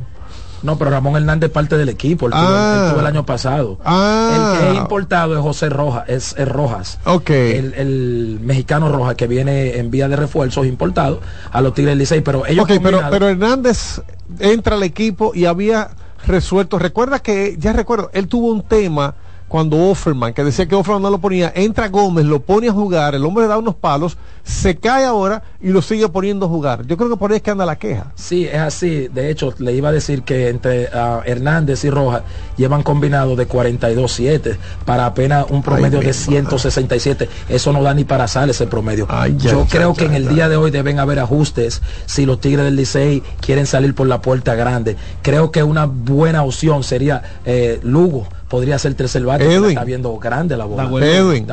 No, 0.64 0.78
pero 0.78 0.90
Ramón 0.92 1.16
Hernández 1.16 1.52
parte 1.52 1.78
del 1.78 1.90
equipo, 1.90 2.26
él, 2.28 2.32
tuvo- 2.34 2.42
Ah. 2.44 2.88
tuvo 2.92 3.00
el 3.02 3.06
año 3.06 3.26
pasado. 3.26 3.78
Ah. 3.86 4.54
El 4.56 4.60
que 4.60 4.72
es 4.72 4.78
importado 4.78 5.36
es 5.36 5.42
José 5.42 5.70
Rojas, 5.70 6.04
es, 6.08 6.36
es 6.38 6.48
Rojas. 6.48 7.00
Ok. 7.06 7.30
El, 7.30 7.74
el 7.76 8.40
mexicano 8.42 8.90
Rojas 8.92 9.16
que 9.16 9.28
viene 9.28 9.78
en 9.78 9.92
vía 9.92 10.08
de 10.08 10.16
refuerzos 10.16 10.66
importado 10.66 11.22
a 11.52 11.62
los 11.62 11.74
Tigres 11.74 11.96
Licey, 11.98 12.22
pero 12.22 12.46
ellos 12.46 12.66
Ok, 12.66 12.80
pero, 12.82 13.02
pero 13.12 13.28
Hernández 13.30 14.02
entra 14.40 14.76
al 14.76 14.84
equipo 14.84 15.32
y 15.36 15.46
había 15.46 15.90
resuelto. 16.26 16.80
Recuerda 16.80 17.20
que, 17.20 17.56
ya 17.60 17.74
recuerdo, 17.74 18.10
él 18.14 18.28
tuvo 18.28 18.48
un 18.52 18.62
tema 18.64 19.16
cuando 19.48 19.78
Offerman, 19.78 20.34
que 20.34 20.44
decía 20.44 20.68
que 20.68 20.76
Offerman 20.76 21.02
no 21.04 21.10
lo 21.10 21.20
ponía, 21.20 21.54
entra 21.56 21.88
Gómez, 21.88 22.26
lo 22.26 22.42
pone 22.42 22.68
a 22.68 22.74
jugar, 22.74 23.16
el 23.16 23.24
hombre 23.24 23.48
da 23.48 23.58
unos 23.58 23.76
palos, 23.76 24.18
se 24.48 24.78
cae 24.78 25.04
ahora 25.04 25.44
y 25.60 25.70
lo 25.70 25.82
sigue 25.82 26.08
poniendo 26.08 26.46
a 26.46 26.50
jugar. 26.50 26.88
Yo 26.88 26.96
creo 26.96 27.10
que 27.10 27.18
por 27.18 27.32
ahí 27.32 27.38
es 27.38 27.44
que 27.44 27.52
anda 27.52 27.66
la 27.66 27.78
queja. 27.78 28.14
Sí, 28.16 28.46
es 28.46 28.60
así. 28.60 29.10
De 29.10 29.30
hecho, 29.30 29.54
le 29.58 29.74
iba 29.74 29.90
a 29.90 29.92
decir 29.92 30.24
que 30.24 30.48
entre 30.48 30.88
ah, 30.94 31.22
Hernández 31.26 31.84
y 31.84 31.90
Rojas 31.90 32.24
llevan 32.56 32.82
combinado 32.82 33.36
de 33.36 33.48
42-7 33.48 34.58
para 34.86 35.06
apenas 35.06 35.48
un 35.50 35.62
promedio 35.62 36.00
Ay, 36.00 36.06
de 36.06 36.12
mi 36.12 36.14
167. 36.14 37.28
Eso 37.50 37.74
no 37.74 37.84
da 37.84 37.94
ni 37.94 38.06
para 38.06 38.28
sal 38.30 38.50
ese 38.50 38.68
promedio. 38.68 39.06
Ay, 39.10 39.36
ya, 39.38 39.52
Yo 39.52 39.64
ya, 39.66 39.70
creo 39.70 39.94
ya, 39.94 40.00
que 40.00 40.06
en 40.06 40.14
el 40.14 40.30
día 40.30 40.48
de 40.48 40.56
hoy 40.56 40.72
deben 40.72 41.00
haber 41.00 41.20
ajustes 41.20 41.82
si 42.06 42.26
los 42.26 42.40
Tigres 42.40 42.64
del 42.64 42.78
Licey 42.78 43.22
quieren 43.42 43.66
salir 43.66 43.94
por 43.96 44.08
la 44.08 44.22
puerta 44.22 44.56
grande. 44.56 44.96
Creo 45.24 45.52
que 45.52 45.62
una 45.62 45.86
buena 45.86 46.44
opción 46.44 46.84
sería 46.84 47.22
eh, 47.46 47.80
Lugo. 47.84 48.28
Podría 48.48 48.80
ser 48.80 48.96
tercer 48.96 49.26
bate, 49.26 49.44
Edwin. 49.44 49.72
está 49.72 49.84
viendo 49.84 50.18
grande 50.20 50.56
la 50.56 50.64
bola. 50.64 50.84
Edwin. 51.06 51.46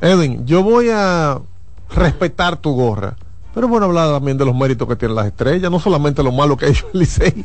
Edwin, 0.00 0.46
yo 0.46 0.62
voy 0.62 0.88
a 0.90 1.38
respetar 1.94 2.56
tu 2.56 2.72
gorra. 2.74 3.16
Pero 3.52 3.66
bueno 3.66 3.86
hablar 3.86 4.10
también 4.12 4.38
de 4.38 4.44
los 4.44 4.54
méritos 4.54 4.86
que 4.86 4.94
tienen 4.94 5.16
las 5.16 5.26
estrellas, 5.26 5.72
no 5.72 5.80
solamente 5.80 6.22
lo 6.22 6.30
malo 6.30 6.56
que 6.56 6.66
ha 6.66 6.68
hecho 6.68 6.86
el 6.94 7.00
Licey. 7.00 7.44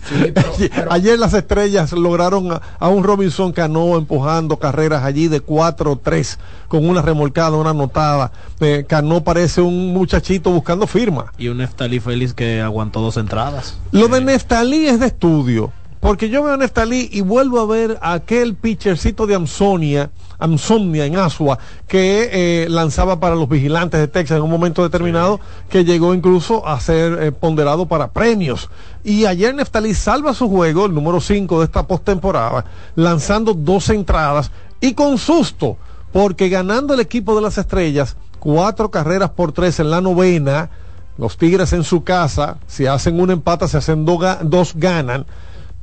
pero- 0.70 0.92
ayer, 0.92 1.18
las 1.18 1.34
estrellas 1.34 1.94
lograron 1.94 2.52
a, 2.52 2.62
a 2.78 2.90
un 2.90 3.04
Robinson 3.04 3.52
Cano 3.52 3.98
empujando 3.98 4.58
carreras 4.58 5.04
allí 5.04 5.28
de 5.30 5.44
4-3 5.44 6.38
con 6.68 6.88
una 6.88 7.02
remolcada, 7.02 7.58
una 7.58 7.72
anotada. 7.72 8.32
Eh, 8.60 8.86
Cano 8.88 9.24
parece 9.24 9.62
un 9.62 9.94
muchachito 9.94 10.52
buscando 10.52 10.86
firma. 10.86 11.34
Y 11.40 11.48
un 11.48 11.58
Neftalí 11.58 12.00
feliz 12.00 12.36
que 12.36 12.62
aguantó 12.62 13.02
dos 13.02 13.18
entradas. 13.18 13.76
Lo 13.92 14.08
de 14.08 14.22
Neftalí 14.22 14.86
es 14.86 15.00
de 15.00 15.08
estudio, 15.08 15.72
porque 16.02 16.30
yo 16.30 16.44
veo 16.44 16.54
a 16.54 16.58
Neftalí 16.58 17.10
y 17.12 17.22
vuelvo 17.22 17.60
a 17.60 17.66
ver 17.66 17.98
a 18.04 18.14
aquel 18.14 18.54
pitchercito 18.54 19.26
de 19.26 19.34
Amsonia, 19.34 20.12
Amsonia 20.40 21.06
en 21.06 21.18
Asua, 21.18 21.58
que 21.88 22.30
eh, 22.32 22.68
lanzaba 22.70 23.20
para 23.20 23.36
los 23.36 23.48
vigilantes 23.50 24.00
de 24.00 24.08
Texas 24.08 24.38
en 24.38 24.44
un 24.44 24.50
momento 24.52 24.84
determinado, 24.84 25.40
que 25.70 25.84
llegó 25.86 26.14
incluso 26.14 26.68
a 26.68 26.80
ser 26.80 27.22
eh, 27.24 27.32
ponderado 27.32 27.86
para 27.86 28.12
premios. 28.12 28.70
Y 29.04 29.26
ayer 29.26 29.54
Neftalí 29.54 29.94
salva 29.94 30.34
su 30.34 30.50
juego, 30.50 30.86
el 30.86 30.94
número 30.94 31.20
5 31.22 31.60
de 31.60 31.66
esta 31.66 31.88
postemporada, 31.88 32.66
lanzando 32.96 33.54
dos 33.54 33.90
entradas 33.90 34.52
y 34.82 34.94
con 34.94 35.18
susto, 35.18 35.78
porque 36.12 36.50
ganando 36.50 36.94
el 36.94 37.00
equipo 37.00 37.36
de 37.36 37.42
las 37.42 37.58
estrellas, 37.58 38.16
cuatro 38.40 38.92
carreras 38.92 39.32
por 39.32 39.52
tres 39.52 39.80
en 39.80 39.90
la 39.90 40.02
novena, 40.02 40.70
los 41.18 41.38
Tigres 41.38 41.72
en 41.74 41.84
su 41.84 42.04
casa, 42.04 42.58
si 42.68 42.86
hacen 42.88 43.20
un 43.20 43.32
empate, 43.32 43.68
se 43.68 43.78
hacen 43.78 44.06
do 44.06 44.20
dos 44.44 44.74
ganan. 44.76 45.26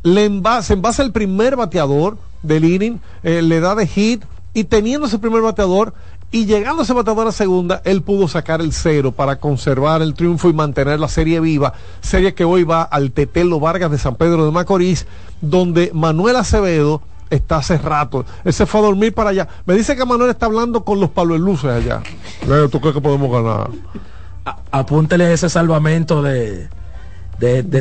Le 0.02 0.28
enva- 0.28 0.62
se 0.62 0.74
envasa 0.74 1.02
el 1.02 1.12
primer 1.12 1.56
bateador 1.56 2.18
del 2.42 2.64
inning, 2.64 3.00
eh, 3.22 3.40
le 3.40 3.60
da 3.60 3.74
de 3.74 3.86
hit 3.86 4.24
y 4.54 4.64
teniendo 4.64 5.06
ese 5.06 5.18
primer 5.18 5.40
bateador 5.42 5.94
y 6.30 6.46
llegando 6.46 6.82
ese 6.82 6.92
bateador 6.94 7.26
a 7.26 7.32
segunda, 7.32 7.82
él 7.84 8.02
pudo 8.02 8.26
sacar 8.28 8.60
el 8.60 8.72
cero 8.72 9.12
para 9.12 9.36
conservar 9.36 10.00
el 10.02 10.14
triunfo 10.14 10.48
y 10.48 10.54
mantener 10.54 10.98
la 10.98 11.08
serie 11.08 11.40
viva. 11.40 11.74
Serie 12.00 12.32
que 12.34 12.44
hoy 12.44 12.64
va 12.64 12.82
al 12.82 13.12
Tetelo 13.12 13.60
Vargas 13.60 13.90
de 13.90 13.98
San 13.98 14.14
Pedro 14.16 14.44
de 14.46 14.50
Macorís, 14.50 15.06
donde 15.42 15.90
Manuel 15.92 16.36
Acevedo 16.36 17.02
está 17.28 17.56
hace 17.56 17.76
rato. 17.78 18.24
Él 18.44 18.52
se 18.52 18.64
fue 18.66 18.80
a 18.80 18.84
dormir 18.84 19.12
para 19.14 19.30
allá. 19.30 19.48
Me 19.66 19.74
dice 19.74 19.94
que 19.96 20.04
Manuel 20.06 20.30
está 20.30 20.46
hablando 20.46 20.84
con 20.84 21.00
los 21.00 21.10
Pablo 21.10 21.36
Luces 21.36 21.70
allá. 21.70 22.02
¿Tú 22.70 22.80
crees 22.80 22.94
que 22.94 23.00
podemos 23.02 23.30
ganar? 23.30 23.70
A- 24.44 24.56
apúntele 24.70 25.32
ese 25.32 25.48
salvamento 25.48 26.22
de 26.22 26.68
de, 27.38 27.62
de, 27.62 27.80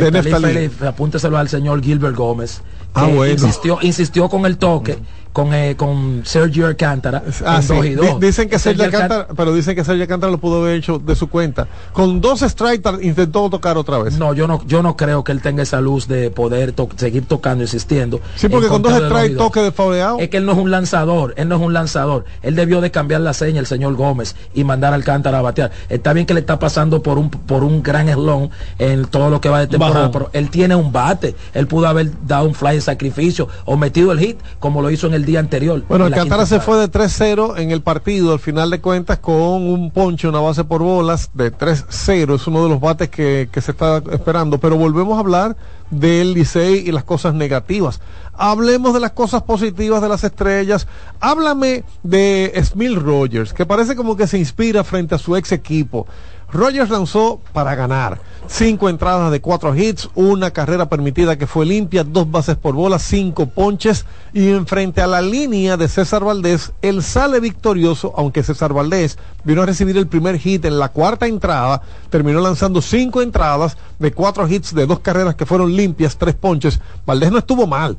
De 0.80 0.88
apúnteselo 0.88 1.38
al 1.38 1.48
señor 1.50 1.82
Gilbert 1.84 2.16
Gómez 2.16 2.62
Ah, 2.94 3.06
bueno. 3.08 3.34
insistió 3.34 3.78
insistió 3.82 4.28
con 4.30 4.46
el 4.46 4.58
toque 4.58 4.98
con 5.32 5.54
eh, 5.54 5.78
con 5.78 6.24
Sergio 6.26 6.68
Alcántara 6.68 7.24
Ah, 7.46 7.62
sí. 7.62 7.70
dos 7.74 7.86
y 7.86 7.90
Di- 7.92 7.96
dos. 7.96 8.20
Dicen 8.20 8.50
que 8.50 8.60
Sergio 8.60 8.84
Alcántara, 8.84 9.28
pero 9.34 9.54
dicen 9.54 9.78
que 9.78 9.86
Sergio 9.86 10.02
Alcántara 10.04 10.30
lo 10.30 10.40
pudo 10.40 10.60
haber 10.62 10.76
hecho 10.76 11.00
de 11.00 11.16
su 11.16 11.30
cuenta. 11.30 11.70
Con 11.94 12.20
dos 12.20 12.42
strikes 12.42 12.90
intentó 13.02 13.50
tocar 13.50 13.78
otra 13.78 13.98
vez. 14.00 14.18
No, 14.20 14.34
yo 14.34 14.46
no, 14.46 14.62
yo 14.68 14.84
no 14.84 14.98
creo 14.98 15.24
que 15.24 15.32
él 15.32 15.42
tenga 15.42 15.64
esa 15.64 15.80
luz 15.80 16.10
de 16.10 16.32
poder 16.32 16.74
to- 16.74 16.90
seguir 16.98 17.24
tocando, 17.30 17.64
insistiendo. 17.64 18.20
sí, 18.36 18.50
porque 18.50 18.68
con 18.68 18.82
dos 18.82 18.92
strikes 18.94 19.36
toque 19.38 19.62
de 19.62 19.72
fauleado. 19.72 20.20
Es 20.20 20.28
que 20.28 20.36
él 20.36 20.46
no 20.46 20.52
es 20.52 20.58
un 20.58 20.70
lanzador, 20.70 21.34
él 21.38 21.48
no 21.48 21.56
es 21.56 21.62
un 21.62 21.72
lanzador. 21.72 22.26
Él 22.42 22.56
debió 22.58 22.82
de 22.82 22.92
cambiar 22.92 23.22
la 23.22 23.32
seña, 23.34 23.62
el 23.62 23.68
señor 23.68 23.96
Gómez, 23.96 24.36
y 24.54 24.66
mandar 24.66 24.92
a 24.92 24.98
Alcántara 24.98 25.40
a 25.40 25.42
batear. 25.42 25.72
Está 25.88 26.12
bien 26.12 26.26
que 26.26 26.34
le 26.34 26.42
está 26.42 26.60
pasando 26.60 27.02
por 27.02 27.18
un 27.18 27.30
por 27.30 27.64
un 27.64 27.82
gran 27.84 28.10
eslón 28.10 28.50
en 28.80 29.06
todo 29.06 29.30
lo 29.30 29.40
que 29.40 29.48
va 29.48 29.60
de 29.62 29.68
temporada, 29.68 30.12
pero 30.12 30.30
él 30.34 30.50
tiene 30.50 30.76
un 30.76 30.92
bate. 30.92 31.36
Él 31.54 31.68
pudo 31.68 31.88
haber 31.88 32.12
dado 32.28 32.50
un 32.50 32.54
fly 32.54 32.81
sacrificio 32.82 33.48
o 33.66 33.78
metido 33.78 34.12
el 34.12 34.20
hit 34.20 34.38
como 34.60 34.82
lo 34.82 34.90
hizo 34.90 35.08
en 35.08 35.14
el 35.14 35.26
día 35.26 35.40
anterior. 35.40 35.84
Bueno, 35.88 36.06
en 36.06 36.12
la 36.12 36.18
Alcántara 36.18 36.46
se 36.46 36.60
fue 36.60 36.78
de 36.78 36.92
3-0 36.92 37.60
en 37.60 37.72
el 37.72 37.82
partido, 37.82 38.34
al 38.34 38.40
final 38.40 38.70
de 38.70 38.82
cuentas, 38.82 39.20
con 39.20 39.36
un 39.36 39.92
ponche, 39.92 40.28
una 40.28 40.40
base 40.40 40.64
por 40.64 40.82
bolas 40.82 41.30
de 41.34 41.52
3-0. 41.54 42.36
Es 42.36 42.48
uno 42.48 42.64
de 42.64 42.70
los 42.70 42.80
bates 42.80 43.10
que, 43.10 43.50
que 43.52 43.62
se 43.62 43.72
está 43.72 44.02
esperando. 44.12 44.60
Pero 44.60 44.78
volvemos 44.78 45.18
a 45.18 45.20
hablar 45.20 45.56
del 45.92 46.34
Licey 46.34 46.88
y 46.88 46.92
las 46.92 47.04
cosas 47.04 47.34
negativas. 47.34 48.02
Hablemos 48.34 48.94
de 48.94 49.00
las 49.00 49.12
cosas 49.12 49.44
positivas 49.44 50.02
de 50.02 50.10
las 50.10 50.24
estrellas. 50.24 50.88
Háblame 51.20 51.84
de 52.02 52.60
Smil 52.64 52.96
Rogers, 52.96 53.54
que 53.54 53.66
parece 53.66 53.96
como 53.96 54.16
que 54.16 54.26
se 54.26 54.40
inspira 54.40 54.84
frente 54.84 55.16
a 55.16 55.18
su 55.18 55.36
ex 55.36 55.52
equipo. 55.52 56.08
Rogers 56.54 56.90
lanzó 56.90 57.40
para 57.54 57.76
ganar. 57.76 58.20
Cinco 58.48 58.90
entradas 58.90 59.32
de 59.32 59.40
cuatro 59.40 59.74
hits, 59.74 60.10
una 60.16 60.52
carrera 60.52 60.90
permitida 60.90 61.38
que 61.38 61.48
fue 61.48 61.66
limpia, 61.66 62.04
dos 62.04 62.30
bases 62.30 62.58
por 62.58 62.76
bola, 62.76 63.00
cinco 63.00 63.46
ponches 63.46 64.06
y 64.34 64.50
en 64.50 64.68
frente 64.68 65.02
a 65.02 65.08
la 65.08 65.22
línea 65.22 65.78
de 65.78 65.88
César 65.88 66.26
Valdés, 66.26 66.74
él 66.82 67.02
sale 67.02 67.40
victorioso, 67.40 68.14
aunque 68.18 68.44
César 68.44 68.74
Valdés 68.74 69.18
vino 69.46 69.62
a 69.62 69.66
recibir 69.66 69.96
el 69.98 70.08
primer 70.08 70.38
hit 70.38 70.66
en 70.66 70.80
la 70.80 70.90
cuarta 70.90 71.28
entrada, 71.28 71.82
terminó 72.10 72.42
lanzando 72.42 72.82
cinco 72.82 73.22
entradas 73.22 73.78
de 74.00 74.12
cuatro 74.12 74.46
hits 74.48 74.76
de 74.76 74.86
dos 74.86 75.00
carreras 75.00 75.36
que 75.36 75.46
fueron 75.46 75.74
limpias, 75.74 76.18
tres 76.18 76.36
ponches. 76.36 76.82
Valdés 77.06 77.32
no 77.32 77.38
estuvo 77.38 77.68
mal 77.68 77.98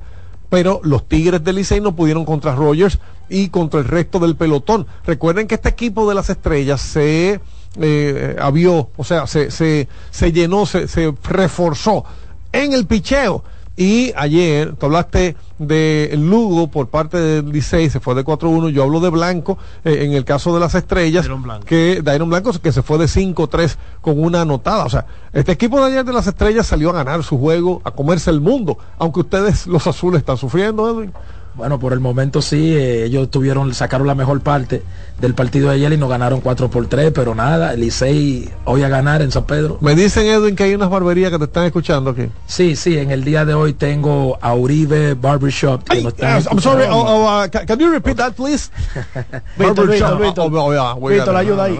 pero 0.52 0.82
los 0.84 1.08
Tigres 1.08 1.42
del 1.42 1.56
Licey 1.56 1.80
no 1.80 1.96
pudieron 1.96 2.26
contra 2.26 2.54
Rogers 2.54 2.98
y 3.30 3.48
contra 3.48 3.80
el 3.80 3.86
resto 3.86 4.18
del 4.18 4.36
pelotón. 4.36 4.86
Recuerden 5.06 5.46
que 5.46 5.54
este 5.54 5.70
equipo 5.70 6.06
de 6.06 6.14
las 6.14 6.28
estrellas 6.28 6.82
se 6.82 7.40
eh, 7.80 8.36
avió, 8.40 8.90
o 8.96 9.04
sea, 9.04 9.26
se, 9.26 9.50
se, 9.50 9.88
se 10.10 10.32
llenó, 10.32 10.66
se, 10.66 10.88
se 10.88 11.12
reforzó 11.24 12.04
en 12.52 12.72
el 12.72 12.86
picheo. 12.86 13.44
Y 13.74 14.12
ayer, 14.16 14.74
tú 14.76 14.86
hablaste 14.86 15.34
de 15.58 16.14
Lugo 16.18 16.68
por 16.68 16.88
parte 16.88 17.16
del 17.16 17.50
Licey, 17.50 17.88
se 17.88 18.00
fue 18.00 18.14
de 18.14 18.22
4-1, 18.22 18.68
yo 18.68 18.82
hablo 18.82 19.00
de 19.00 19.08
Blanco, 19.08 19.56
eh, 19.84 20.04
en 20.04 20.12
el 20.12 20.26
caso 20.26 20.52
de 20.52 20.60
las 20.60 20.74
estrellas, 20.74 21.26
Blanco. 21.26 21.64
que 21.64 22.02
Dairon 22.02 22.28
Blanco 22.28 22.52
que 22.60 22.70
se 22.70 22.82
fue 22.82 22.98
de 22.98 23.06
5-3 23.06 23.76
con 24.02 24.22
una 24.22 24.42
anotada. 24.42 24.84
O 24.84 24.90
sea, 24.90 25.06
este 25.32 25.52
equipo 25.52 25.80
de 25.80 25.86
ayer 25.86 26.04
de 26.04 26.12
las 26.12 26.26
estrellas 26.26 26.66
salió 26.66 26.90
a 26.90 26.92
ganar 26.92 27.22
su 27.22 27.38
juego, 27.38 27.80
a 27.84 27.92
comerse 27.92 28.30
el 28.30 28.42
mundo, 28.42 28.76
aunque 28.98 29.20
ustedes 29.20 29.66
los 29.66 29.86
azules 29.86 30.20
están 30.20 30.36
sufriendo, 30.36 30.90
Edwin. 30.90 31.12
Bueno, 31.54 31.78
por 31.78 31.92
el 31.92 32.00
momento 32.00 32.40
sí, 32.40 32.74
eh, 32.74 33.04
ellos 33.04 33.30
tuvieron, 33.30 33.74
sacaron 33.74 34.06
la 34.06 34.14
mejor 34.14 34.40
parte 34.40 34.82
del 35.20 35.34
partido 35.34 35.68
de 35.68 35.74
ayer 35.76 35.92
y 35.92 35.96
nos 35.98 36.08
ganaron 36.08 36.40
4 36.40 36.70
por 36.70 36.86
3, 36.86 37.12
pero 37.14 37.34
nada, 37.34 37.74
el 37.74 37.80
Licey 37.80 38.48
hoy 38.64 38.82
a 38.82 38.88
ganar 38.88 39.20
en 39.22 39.30
San 39.30 39.44
Pedro. 39.44 39.76
Me 39.82 39.94
dicen, 39.94 40.26
Edwin, 40.26 40.56
que 40.56 40.64
hay 40.64 40.74
unas 40.74 40.88
barberías 40.88 41.30
que 41.30 41.38
te 41.38 41.44
están 41.44 41.64
escuchando 41.64 42.10
aquí. 42.10 42.28
Sí, 42.46 42.74
sí, 42.74 42.96
en 42.98 43.10
el 43.10 43.22
día 43.22 43.44
de 43.44 43.52
hoy 43.54 43.74
tengo 43.74 44.38
a 44.40 44.54
Uribe 44.54 45.14
Barbershop. 45.14 45.84
que 45.84 45.98
Ay, 45.98 46.02
nos 46.04 46.14
están 46.14 46.38
uh, 46.42 46.46
I'm 46.52 46.60
sorry, 46.60 46.84
oh, 46.90 47.04
oh, 47.06 47.44
uh, 47.44 47.48
can, 47.50 47.66
can 47.66 47.78
you 47.78 47.90
repeat 47.90 48.16
that, 48.16 48.32
please? 48.32 48.70
Víctor, 49.58 49.86
Barbershop. 49.86 50.20
Víctor, 50.20 50.50
Oh, 50.52 50.58
oh, 50.66 50.72
yeah, 50.72 50.94
we 50.94 51.14
Víctor, 51.14 51.36
ayuda 51.36 51.64
ahí. 51.64 51.78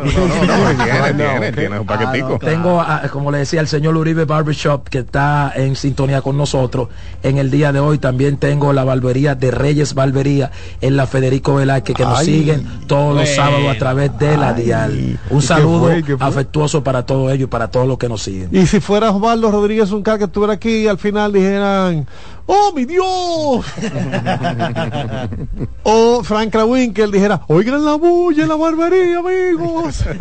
tiene, 0.84 1.14
tiene, 1.14 1.52
tiene 1.52 1.78
un 1.80 1.86
paquetico. 1.86 2.38
Tengo, 2.38 2.80
a- 2.80 3.08
como 3.10 3.30
le 3.30 3.38
decía, 3.38 3.60
el 3.60 3.68
señor 3.68 3.96
Uribe 3.96 4.24
Barbershop 4.26 4.88
que 4.88 4.98
está 4.98 5.52
en 5.56 5.76
sintonía 5.76 6.20
con 6.22 6.36
nosotros. 6.36 6.88
En 7.22 7.38
el 7.38 7.50
día 7.50 7.72
de 7.72 7.80
hoy 7.80 7.98
también 7.98 8.36
tengo 8.36 8.72
la 8.72 8.84
barbería 8.84 9.34
de 9.34 9.50
Reyes 9.62 9.94
Barbería 9.94 10.50
en 10.80 10.96
la 10.96 11.06
Federico 11.06 11.54
Velázquez 11.54 11.94
que 11.96 12.04
nos 12.04 12.18
Ay. 12.18 12.26
siguen 12.26 12.66
todos 12.88 13.14
los 13.16 13.28
sábados 13.28 13.74
a 13.74 13.78
través 13.78 14.18
de 14.18 14.36
la 14.36 14.54
Ay. 14.54 14.64
dial. 14.64 14.98
¿Y 14.98 15.18
Un 15.30 15.40
qué 15.40 15.46
saludo 15.46 15.80
fue? 15.80 16.02
¿Qué 16.02 16.16
fue? 16.18 16.26
afectuoso 16.26 16.82
para 16.82 17.06
todos 17.06 17.30
ellos 17.32 17.44
y 17.44 17.50
para 17.50 17.70
todos 17.70 17.86
los 17.86 17.96
que 17.96 18.08
nos 18.08 18.22
siguen. 18.22 18.48
Y 18.52 18.66
si 18.66 18.80
fuera 18.80 19.10
Osvaldo 19.12 19.50
Rodríguez 19.50 19.90
un 19.92 20.02
que 20.02 20.12
estuviera 20.24 20.54
aquí 20.54 20.82
y 20.82 20.88
al 20.88 20.98
final 20.98 21.32
dijeran, 21.32 22.06
¡Oh, 22.46 22.72
mi 22.74 22.84
Dios! 22.84 23.04
o 25.84 26.22
Frank 26.24 26.50
Krawinkel 26.50 27.10
dijera, 27.10 27.42
oigan 27.48 27.84
la 27.84 27.94
bulla 27.94 28.42
en 28.42 28.48
la 28.48 28.56
barbería, 28.56 29.18
amigos. 29.20 30.04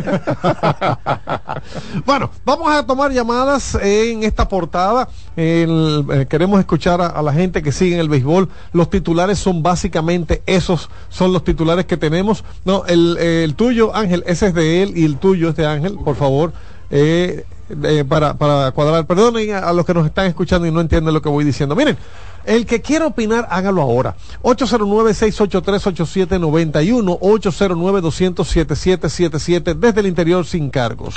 bueno, 2.06 2.30
vamos 2.44 2.70
a 2.72 2.86
tomar 2.86 3.12
llamadas 3.12 3.76
en 3.82 4.22
esta 4.22 4.48
portada. 4.48 5.08
El- 5.36 6.04
eh, 6.12 6.26
queremos 6.28 6.60
escuchar 6.60 7.00
a, 7.00 7.06
a 7.08 7.22
la 7.22 7.32
gente 7.32 7.62
que 7.62 7.72
sigue 7.72 7.94
en 7.94 8.00
el 8.00 8.08
béisbol. 8.08 8.48
Los 8.72 8.90
titulares 8.90 9.31
son 9.38 9.62
básicamente 9.62 10.42
esos, 10.46 10.90
son 11.08 11.32
los 11.32 11.44
titulares 11.44 11.86
que 11.86 11.96
tenemos. 11.96 12.42
No, 12.64 12.84
el, 12.86 13.16
el 13.18 13.54
tuyo, 13.54 13.94
Ángel, 13.94 14.24
ese 14.26 14.48
es 14.48 14.54
de 14.54 14.82
él 14.82 14.92
y 14.96 15.04
el 15.04 15.18
tuyo 15.18 15.50
es 15.50 15.56
de 15.56 15.66
Ángel, 15.66 15.96
por 16.04 16.16
favor. 16.16 16.52
Eh, 16.90 17.44
eh, 17.84 18.04
para, 18.06 18.34
para 18.34 18.70
cuadrar, 18.72 19.06
perdonen 19.06 19.52
a, 19.52 19.60
a 19.60 19.72
los 19.72 19.86
que 19.86 19.94
nos 19.94 20.04
están 20.04 20.26
escuchando 20.26 20.66
y 20.66 20.70
no 20.70 20.80
entienden 20.80 21.14
lo 21.14 21.22
que 21.22 21.28
voy 21.30 21.44
diciendo. 21.44 21.74
Miren, 21.74 21.96
El 22.44 22.66
que 22.66 22.82
quiera 22.82 23.06
opinar, 23.06 23.46
hágalo 23.50 23.80
ahora. 23.82 24.14
809-683-8791, 24.42 27.18
809-200-7777, 27.20 29.74
desde 29.74 30.00
el 30.00 30.06
interior 30.06 30.44
sin 30.44 30.70
cargos. 30.70 31.14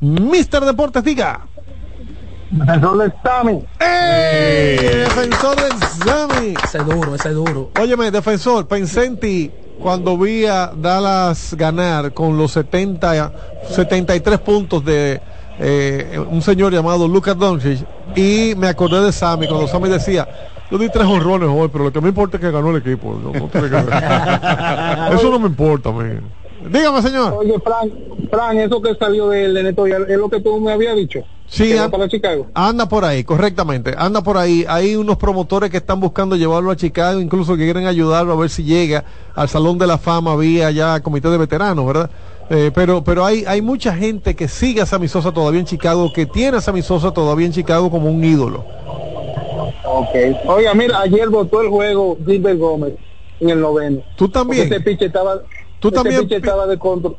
Mister 0.00 0.64
Deportes, 0.64 1.02
diga. 1.04 1.46
Defensor 2.50 2.98
del 2.98 3.14
Sami. 3.22 3.64
¡Eh! 3.80 5.04
Defensor 5.04 5.56
del 5.56 5.88
Sami. 6.04 6.54
Ese 6.62 6.78
duro, 6.78 7.14
ese 7.14 7.30
duro. 7.30 7.70
Óyeme, 7.78 8.10
defensor, 8.10 8.66
pensé 8.66 9.04
en 9.04 9.18
ti 9.18 9.50
cuando 9.80 10.18
vi 10.18 10.46
a 10.46 10.72
Dallas 10.74 11.54
ganar 11.56 12.12
con 12.12 12.36
los 12.36 12.52
70, 12.52 13.32
73 13.70 14.38
puntos 14.40 14.84
de 14.84 15.20
eh, 15.60 16.24
un 16.30 16.42
señor 16.42 16.72
llamado 16.72 17.06
Lucas 17.06 17.36
Doncic 17.36 17.86
y 18.16 18.54
me 18.56 18.68
acordé 18.68 19.02
de 19.02 19.12
Sammy 19.12 19.46
cuando 19.46 19.68
Sammy 19.68 19.88
decía 19.88 20.26
yo 20.70 20.76
di 20.76 20.90
tres 20.90 21.06
honrones 21.06 21.48
hoy, 21.50 21.68
pero 21.72 21.84
lo 21.84 21.92
que 21.92 22.00
me 22.00 22.10
importa 22.10 22.36
es 22.36 22.42
que 22.42 22.50
ganó 22.50 22.70
el 22.70 22.76
equipo. 22.76 23.18
No, 23.22 23.32
no 23.32 23.48
tiene 23.48 23.70
que 23.70 23.74
ver. 23.74 23.88
Eso 25.14 25.30
no 25.30 25.38
me 25.38 25.46
importa, 25.46 25.90
man. 25.90 26.22
Dígame, 26.70 27.02
señor. 27.02 27.34
Oye, 27.34 27.54
Frank, 27.64 27.92
Frank, 28.30 28.56
eso 28.58 28.80
que 28.82 28.94
salió 28.94 29.28
del 29.28 29.56
editorial 29.56 30.06
es 30.08 30.16
lo 30.18 30.28
que 30.28 30.40
tú 30.40 30.60
me 30.60 30.72
habías 30.72 30.94
dicho. 30.96 31.20
Sí, 31.46 31.68
Que 31.70 31.76
va 31.76 31.84
an- 31.84 31.90
para 31.90 32.08
Chicago. 32.08 32.46
anda 32.52 32.86
por 32.88 33.04
ahí, 33.06 33.24
correctamente. 33.24 33.94
Anda 33.96 34.22
por 34.22 34.36
ahí. 34.36 34.66
Hay 34.68 34.96
unos 34.96 35.16
promotores 35.16 35.70
que 35.70 35.78
están 35.78 35.98
buscando 35.98 36.36
llevarlo 36.36 36.70
a 36.70 36.76
Chicago, 36.76 37.20
incluso 37.20 37.56
que 37.56 37.64
quieren 37.64 37.86
ayudarlo 37.86 38.34
a 38.34 38.36
ver 38.36 38.50
si 38.50 38.64
llega 38.64 39.04
al 39.34 39.48
Salón 39.48 39.78
de 39.78 39.86
la 39.86 39.96
Fama 39.96 40.36
vía 40.36 40.70
ya 40.70 41.00
comité 41.00 41.30
de 41.30 41.38
veteranos, 41.38 41.86
¿verdad? 41.86 42.10
Eh, 42.50 42.70
pero 42.74 43.02
pero 43.04 43.24
hay, 43.24 43.44
hay 43.46 43.62
mucha 43.62 43.94
gente 43.94 44.34
que 44.36 44.46
sigue 44.48 44.82
a 44.82 44.86
Sammy 44.86 45.08
Sosa 45.08 45.32
todavía 45.32 45.60
en 45.60 45.66
Chicago, 45.66 46.12
que 46.14 46.26
tiene 46.26 46.58
a 46.58 46.60
Sammy 46.60 46.82
Sosa 46.82 47.12
todavía 47.12 47.46
en 47.46 47.52
Chicago 47.52 47.90
como 47.90 48.10
un 48.10 48.22
ídolo. 48.22 48.64
Ok. 49.84 50.14
Oiga, 50.46 50.74
mira, 50.74 51.00
ayer 51.00 51.28
votó 51.30 51.62
el 51.62 51.68
juego 51.68 52.18
Gilbert 52.26 52.58
Gómez 52.58 52.92
en 53.40 53.50
el 53.50 53.60
noveno. 53.60 54.02
Tú 54.16 54.28
también. 54.28 54.68
Porque 54.68 54.76
Ese 54.76 54.84
pitch 54.84 55.02
estaba, 55.02 55.40
Tú 55.80 55.88
ese 55.88 55.96
también 55.96 56.28
estaba 56.30 56.66
de 56.66 56.78
contro- 56.78 57.18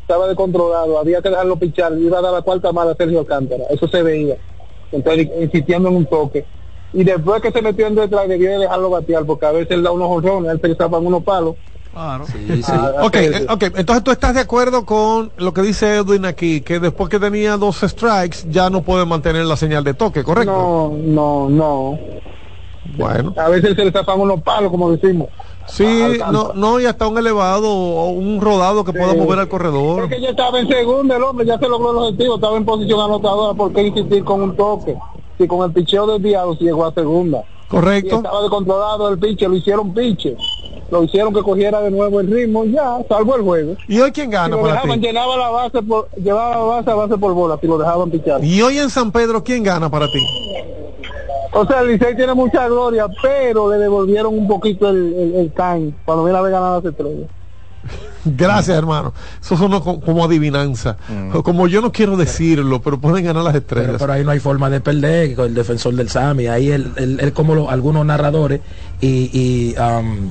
estaba 0.00 0.26
descontrolado, 0.28 0.98
había 0.98 1.22
que 1.22 1.30
dejarlo 1.30 1.56
pichar, 1.56 1.96
iba 1.98 2.18
a 2.18 2.22
dar 2.22 2.32
la 2.32 2.42
cuarta 2.42 2.72
mala 2.72 2.92
a 2.92 2.96
Sergio 2.96 3.20
Alcántara, 3.20 3.64
eso 3.70 3.88
se 3.88 4.02
veía. 4.02 4.36
Entonces, 4.92 5.28
insistiendo 5.40 5.88
en 5.88 5.96
un 5.96 6.06
toque. 6.06 6.46
Y 6.92 7.02
después 7.02 7.40
que 7.42 7.50
se 7.50 7.62
metió 7.62 7.86
en 7.86 7.94
detrás, 7.96 8.28
debió 8.28 8.50
de 8.50 8.58
dejarlo 8.58 8.90
batear, 8.90 9.24
porque 9.24 9.46
a 9.46 9.50
veces 9.52 9.72
él 9.72 9.82
da 9.82 9.90
unos 9.90 10.08
honrones, 10.08 10.52
él 10.52 10.60
se 10.60 10.68
le 10.68 10.74
tapan 10.76 11.04
unos 11.04 11.24
palos. 11.24 11.56
Claro. 11.90 12.24
Sí, 12.26 12.62
sí. 12.62 12.62
Ah, 12.72 12.92
Ok, 13.02 13.16
hace 13.16 13.28
eso. 13.28 13.38
eh, 13.38 13.46
ok, 13.50 13.62
entonces 13.76 14.04
tú 14.04 14.10
estás 14.10 14.34
de 14.34 14.40
acuerdo 14.40 14.84
con 14.84 15.32
lo 15.36 15.52
que 15.52 15.62
dice 15.62 15.96
Edwin 15.96 16.24
aquí, 16.24 16.60
que 16.60 16.80
después 16.80 17.08
que 17.08 17.18
tenía 17.18 17.56
dos 17.56 17.80
strikes 17.80 18.38
ya 18.50 18.68
no 18.70 18.82
puede 18.82 19.06
mantener 19.06 19.46
la 19.46 19.56
señal 19.56 19.84
de 19.84 19.94
toque, 19.94 20.22
¿correcto? 20.22 20.52
No, 20.52 20.90
no, 20.90 21.48
no. 21.48 21.98
Bueno. 22.96 23.34
A 23.36 23.48
veces 23.48 23.74
se 23.74 23.84
le 23.84 23.90
tapan 23.90 24.20
unos 24.20 24.42
palos, 24.42 24.70
como 24.70 24.90
decimos. 24.90 25.28
Sí, 25.66 26.18
no, 26.30 26.52
no, 26.54 26.78
y 26.78 26.84
hasta 26.84 27.08
un 27.08 27.16
elevado 27.16 27.70
o 27.70 28.10
un 28.10 28.40
rodado 28.40 28.84
que 28.84 28.92
pueda 28.92 29.14
mover 29.14 29.38
al 29.38 29.48
corredor. 29.48 30.04
Es 30.04 30.10
que 30.10 30.20
ya 30.20 30.28
estaba 30.30 30.60
en 30.60 30.68
segundo, 30.68 31.16
el 31.16 31.22
hombre 31.22 31.46
ya 31.46 31.58
se 31.58 31.66
logró 31.68 31.90
el 31.92 31.96
objetivo, 32.12 32.34
estaba 32.34 32.56
en 32.58 32.64
posición 32.66 33.00
anotadora, 33.00 33.54
¿por 33.54 33.72
qué 33.72 33.82
insistir 33.82 34.22
con 34.24 34.42
un 34.42 34.56
toque? 34.56 34.94
Si 35.38 35.48
con 35.48 35.64
el 35.64 35.72
picheo 35.72 36.06
desviado 36.06 36.54
se 36.56 36.64
llegó 36.64 36.84
a 36.84 36.92
segunda. 36.92 37.42
Y 37.64 37.68
Correcto. 37.68 38.16
estaba 38.16 38.42
descontrolado 38.42 39.08
el 39.08 39.18
piche, 39.18 39.48
lo 39.48 39.56
hicieron 39.56 39.94
piche. 39.94 40.36
Lo 40.90 41.02
hicieron 41.02 41.32
que 41.32 41.42
cogiera 41.42 41.80
de 41.80 41.90
nuevo 41.90 42.20
el 42.20 42.30
ritmo, 42.30 42.64
ya, 42.66 42.98
salvó 43.08 43.36
el 43.36 43.42
juego. 43.42 43.74
¿Y 43.88 43.98
hoy 44.00 44.12
quién 44.12 44.26
Si 44.26 44.32
gana 44.32 44.54
lo 44.54 44.60
para 44.62 44.74
dejaban, 44.74 45.00
ti? 45.00 45.06
llenaba 45.06 45.36
la 45.38 45.48
base 45.48 45.82
por, 45.82 46.08
llevaba 46.16 46.50
la 46.50 46.58
base 46.62 46.90
a 46.90 46.94
base 46.94 47.16
por 47.16 47.32
bola, 47.32 47.58
si 47.58 47.66
lo 47.66 47.78
dejaban 47.78 48.10
pichar. 48.10 48.44
Y 48.44 48.60
hoy 48.60 48.78
en 48.78 48.90
San 48.90 49.10
Pedro, 49.10 49.42
¿quién 49.42 49.62
gana 49.62 49.90
para 49.90 50.06
ti? 50.06 50.20
O 51.54 51.64
sea, 51.66 51.80
el 51.80 51.88
Licey 51.88 52.16
tiene 52.16 52.34
mucha 52.34 52.66
gloria, 52.68 53.06
pero 53.22 53.70
le 53.70 53.78
devolvieron 53.78 54.36
un 54.36 54.48
poquito 54.48 54.88
el, 54.90 55.14
el, 55.14 55.34
el 55.36 55.52
time 55.52 55.92
cuando 56.04 56.24
viene 56.24 56.38
a 56.38 56.42
ver 56.42 56.52
ganar 56.52 56.82
las 56.82 56.92
estrellas. 56.92 57.28
Gracias, 58.24 58.76
hermano. 58.76 59.12
Eso 59.42 59.56
sonó 59.56 59.82
co- 59.82 60.00
como 60.00 60.24
adivinanza. 60.24 60.96
Como 61.44 61.68
yo 61.68 61.80
no 61.82 61.92
quiero 61.92 62.16
decirlo, 62.16 62.80
pero 62.80 62.98
pueden 62.98 63.24
ganar 63.24 63.44
las 63.44 63.54
estrellas. 63.54 63.96
pero 63.98 64.12
ahí 64.14 64.24
no 64.24 64.30
hay 64.30 64.40
forma 64.40 64.70
de 64.70 64.80
perder 64.80 65.34
con 65.36 65.46
el 65.46 65.54
defensor 65.54 65.94
del 65.94 66.08
Sami. 66.08 66.46
Ahí 66.46 66.70
él, 66.70 66.92
él- 66.96 67.18
él 67.20 67.32
como 67.34 67.54
lo- 67.54 67.70
algunos 67.70 68.04
narradores 68.06 68.60
y, 69.00 69.30
y, 69.32 69.74
um, 69.78 70.30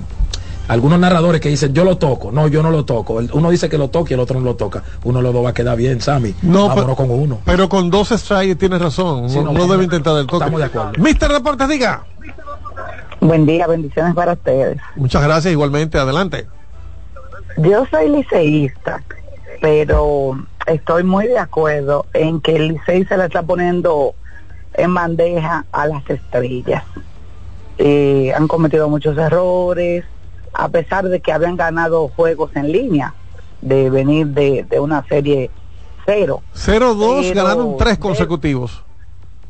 algunos 0.68 1.00
narradores 1.00 1.42
que 1.42 1.50
dicen 1.50 1.74
yo 1.74 1.84
lo 1.84 1.98
toco. 1.98 2.32
No, 2.32 2.48
yo 2.48 2.64
no 2.64 2.72
lo 2.72 2.86
toco. 2.86 3.20
Uno 3.34 3.50
dice 3.50 3.70
que 3.70 3.78
lo 3.78 3.90
toca 3.90 4.12
y 4.12 4.14
el 4.14 4.20
otro 4.20 4.40
no 4.40 4.46
lo 4.46 4.56
toca. 4.56 4.84
Uno 5.04 5.20
de 5.20 5.24
los 5.24 5.34
dos 5.34 5.46
va 5.46 5.50
a 5.50 5.54
quedar 5.54 5.76
bien, 5.78 6.02
Sami. 6.02 6.34
No, 6.42 6.74
pero- 6.74 6.96
con 6.96 7.10
uno. 7.12 7.40
Pero 7.46 7.68
con 7.70 7.90
dos 7.90 8.10
strikes 8.10 8.56
tienes 8.56 8.82
razón. 8.82 9.30
Sí, 9.30 9.36
no, 9.38 9.42
no, 9.42 9.46
no 9.48 9.52
estamos- 9.54 9.72
debe 9.72 9.84
intentar 9.86 10.18
el 10.18 10.26
toque. 10.28 10.38
estamos 10.46 10.60
de 10.60 10.66
acuerdo. 10.66 10.92
Mister 10.98 11.32
Deportes, 11.32 11.68
diga. 11.70 12.04
Buen 13.20 13.46
día, 13.46 13.68
bendiciones 13.68 14.14
para 14.16 14.34
ustedes. 14.34 14.78
Muchas 14.96 15.24
gracias, 15.24 15.52
igualmente. 15.52 15.98
Adelante. 15.98 16.46
Yo 17.58 17.86
soy 17.90 18.10
liceísta, 18.10 19.02
pero 19.62 20.38
estoy 20.66 21.04
muy 21.04 21.28
de 21.28 21.38
acuerdo 21.40 22.06
en 22.14 22.42
que 22.42 22.56
el 22.56 22.70
licey 22.70 23.06
se 23.06 23.16
le 23.18 23.26
está 23.26 23.44
poniendo 23.44 24.14
en 24.74 24.94
bandeja 24.94 25.66
a 25.72 25.88
las 25.88 26.10
estrellas. 26.10 26.84
Eh, 27.78 28.34
han 28.36 28.48
cometido 28.48 28.90
muchos 28.90 29.18
errores, 29.18 30.04
a 30.54 30.70
pesar 30.70 31.06
de 31.10 31.20
que 31.20 31.32
habían 31.32 31.56
ganado 31.58 32.08
juegos 32.10 32.52
en 32.56 32.72
línea, 32.72 33.14
de 33.62 33.90
venir 33.90 34.28
de, 34.28 34.64
de 34.70 34.80
una 34.80 35.06
serie 35.08 35.50
cero. 36.06 36.42
0-2 36.56 37.22
Pero- 37.30 37.44
ganaron 37.44 37.78
tres 37.78 37.98
consecutivos. 37.98 38.84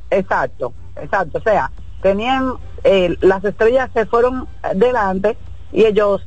Exacto, 0.10 0.74
exacto. 1.02 1.40
O 1.40 1.42
sea, 1.42 1.72
tenían, 2.02 2.54
eh, 2.84 3.16
las 3.22 3.44
estrellas 3.44 3.90
se 3.94 4.06
fueron 4.06 4.48
delante 4.76 5.36
y 5.72 5.86
ellos 5.86 6.22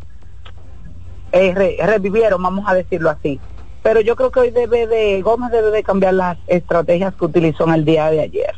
eh, 1.32 1.52
re- 1.54 1.76
revivieron, 1.84 2.42
vamos 2.42 2.64
a 2.68 2.74
decirlo 2.74 3.10
así. 3.10 3.40
Pero 3.82 4.00
yo 4.00 4.16
creo 4.16 4.30
que 4.32 4.40
hoy 4.40 4.50
debe 4.50 4.86
de, 4.88 5.22
Gómez 5.22 5.52
debe 5.52 5.70
de 5.70 5.82
cambiar 5.84 6.14
las 6.14 6.38
estrategias 6.48 7.14
que 7.14 7.24
utilizó 7.24 7.64
en 7.68 7.74
el 7.74 7.84
día 7.84 8.10
de 8.10 8.20
ayer. 8.20 8.54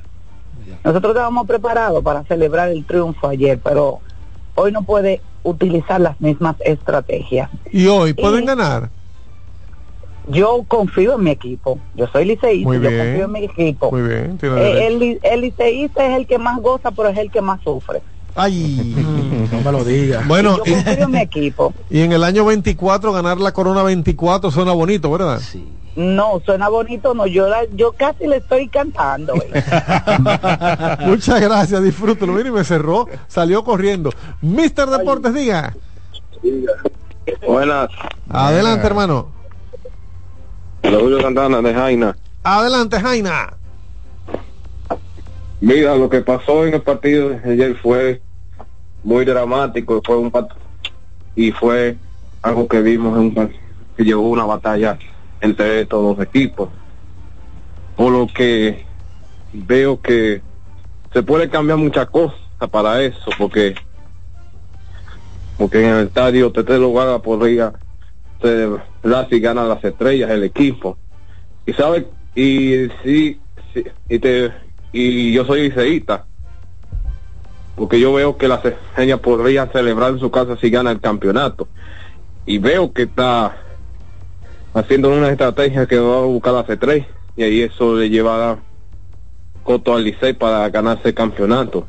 Nosotros 0.84 1.10
estábamos 1.12 1.46
preparados 1.46 2.02
para 2.02 2.24
celebrar 2.24 2.68
el 2.70 2.84
triunfo 2.86 3.28
ayer, 3.28 3.58
pero 3.62 4.00
hoy 4.54 4.72
no 4.72 4.82
puede 4.82 5.20
utilizar 5.48 6.00
las 6.00 6.20
mismas 6.20 6.56
estrategias. 6.60 7.50
Y 7.72 7.86
hoy 7.86 8.12
pueden 8.14 8.44
Y- 8.44 8.46
ganar. 8.46 8.90
Yo 10.30 10.62
confío 10.68 11.14
en 11.14 11.24
mi 11.24 11.30
equipo. 11.30 11.80
Yo 11.94 12.06
soy 12.08 12.26
liceísta, 12.26 12.68
Muy 12.68 12.76
yo 12.80 12.90
confío 12.90 13.24
en 13.24 13.32
mi 13.32 13.44
equipo. 13.44 13.90
Muy 13.90 14.02
bien. 14.02 14.36
tiene 14.36 14.60
Eh, 14.60 14.86
el, 14.86 15.20
el 15.22 15.40
liceísta 15.40 16.06
es 16.06 16.16
el 16.18 16.26
que 16.26 16.36
más 16.38 16.60
goza, 16.60 16.90
pero 16.90 17.08
es 17.08 17.16
el 17.16 17.30
que 17.30 17.40
más 17.40 17.60
sufre. 17.62 18.02
Ay. 18.34 18.94
No 19.50 19.60
me 19.62 19.72
lo 19.72 19.84
diga. 19.84 20.22
bueno, 20.28 20.58
Yo 20.58 20.74
confío 20.74 21.04
en 21.04 21.10
mi 21.12 21.18
equipo. 21.20 21.72
y 21.88 22.00
en 22.02 22.12
el 22.12 22.22
año 22.24 22.44
24 22.44 23.12
ganar 23.12 23.40
la 23.40 23.52
corona 23.52 23.82
24 23.82 24.50
suena 24.50 24.72
bonito, 24.72 25.10
¿verdad? 25.10 25.40
No, 25.98 26.40
suena 26.46 26.68
bonito, 26.68 27.12
no, 27.12 27.26
yo, 27.26 27.48
la- 27.48 27.64
yo 27.72 27.90
casi 27.90 28.28
le 28.28 28.36
estoy 28.36 28.68
cantando. 28.68 29.34
Muchas 31.00 31.40
gracias, 31.40 31.82
disfrútelo. 31.82 32.32
Mira, 32.34 32.50
y 32.50 32.52
me 32.52 32.62
cerró, 32.62 33.08
salió 33.26 33.64
corriendo. 33.64 34.12
Mister 34.40 34.86
Deportes, 34.86 35.34
diga. 35.34 35.74
Buenas, 37.44 37.88
Adelante, 38.30 38.86
hermano. 38.86 39.32
Julio 40.84 41.20
Santana 41.20 41.60
de 41.60 41.74
Jaina. 41.74 42.16
Adelante, 42.44 43.00
Jaina. 43.00 43.54
Mira, 45.60 45.96
lo 45.96 46.08
que 46.08 46.20
pasó 46.20 46.64
en 46.64 46.74
el 46.74 46.82
partido 46.82 47.30
de 47.30 47.40
ayer 47.54 47.76
fue 47.82 48.22
muy 49.02 49.24
dramático, 49.24 50.00
fue 50.06 50.16
un 50.16 50.32
y 51.34 51.50
fue 51.50 51.96
algo 52.42 52.68
que 52.68 52.82
vimos 52.82 53.14
en 53.18 53.24
un 53.24 53.34
par- 53.34 53.50
que 53.96 54.04
llevó 54.04 54.28
una 54.30 54.44
batalla 54.44 54.96
entre 55.40 55.82
estos 55.82 56.02
dos 56.02 56.26
equipos. 56.26 56.68
Por 57.96 58.12
lo 58.12 58.26
que 58.26 58.84
veo 59.52 60.00
que 60.00 60.42
se 61.12 61.22
puede 61.22 61.48
cambiar 61.48 61.78
muchas 61.78 62.08
cosas 62.10 62.38
para 62.70 63.02
eso, 63.02 63.30
porque 63.38 63.74
porque 65.56 65.84
en 65.84 65.94
el 65.94 66.06
estadio 66.06 66.52
Tete 66.52 66.78
lo 66.78 66.98
haga 67.00 67.18
podría 67.20 67.72
se 68.40 68.68
si 69.28 69.40
gana 69.40 69.64
las 69.64 69.82
estrellas 69.82 70.30
el 70.30 70.44
equipo 70.44 70.96
y 71.66 71.72
sabe 71.72 72.06
y 72.34 72.88
sí, 73.02 73.40
sí, 73.74 73.84
y 74.08 74.18
te 74.20 74.52
y 74.92 75.32
yo 75.32 75.44
soy 75.44 75.62
liceísta 75.62 76.26
porque 77.74 77.98
yo 77.98 78.12
veo 78.12 78.36
que 78.36 78.48
las 78.48 78.64
estrellas 78.64 79.18
podrían 79.20 79.70
celebrar 79.72 80.12
en 80.12 80.20
su 80.20 80.30
casa 80.30 80.56
si 80.56 80.70
gana 80.70 80.92
el 80.92 81.00
campeonato 81.00 81.68
y 82.46 82.58
veo 82.58 82.92
que 82.92 83.02
está 83.02 83.56
haciendo 84.74 85.10
una 85.10 85.30
estrategia 85.30 85.86
que 85.86 85.98
va 85.98 86.18
a 86.18 86.22
buscar 86.22 86.52
las 86.54 86.68
estrellas 86.68 87.06
y 87.36 87.42
ahí 87.42 87.62
eso 87.62 87.96
le 87.96 88.08
llevará 88.10 88.58
coto 89.62 89.94
al 89.94 90.04
licey 90.04 90.32
para 90.34 90.68
ganarse 90.70 91.08
el 91.08 91.14
campeonato 91.14 91.86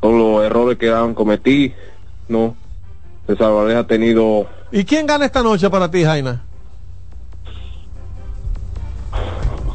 con 0.00 0.18
los 0.18 0.44
errores 0.44 0.78
que 0.78 0.90
han 0.90 1.14
cometido 1.14 1.74
no 2.28 2.56
el 3.28 3.38
Salvador 3.38 3.76
ha 3.76 3.86
tenido 3.86 4.46
¿Y 4.70 4.84
quién 4.84 5.06
gana 5.06 5.24
esta 5.24 5.42
noche 5.42 5.68
para 5.70 5.90
ti, 5.90 6.02
Jaina? 6.04 6.42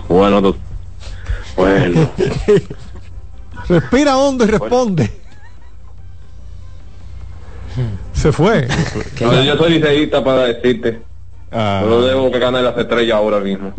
bueno 0.08 0.42
do- 0.42 0.56
bueno 1.56 2.10
Respira 3.68 4.18
hondo 4.18 4.46
y 4.46 4.48
responde. 4.48 5.12
Se 8.14 8.32
fue. 8.32 8.68
No, 9.22 9.44
yo 9.44 9.56
soy 9.58 9.74
liceísta 9.74 10.24
para 10.24 10.46
decirte. 10.46 11.02
Ah, 11.52 11.80
Solo 11.84 12.02
debo 12.04 12.32
que 12.32 12.40
gane 12.40 12.62
las 12.62 12.78
estrellas 12.78 13.16
ahora 13.18 13.40
mismo. 13.40 13.74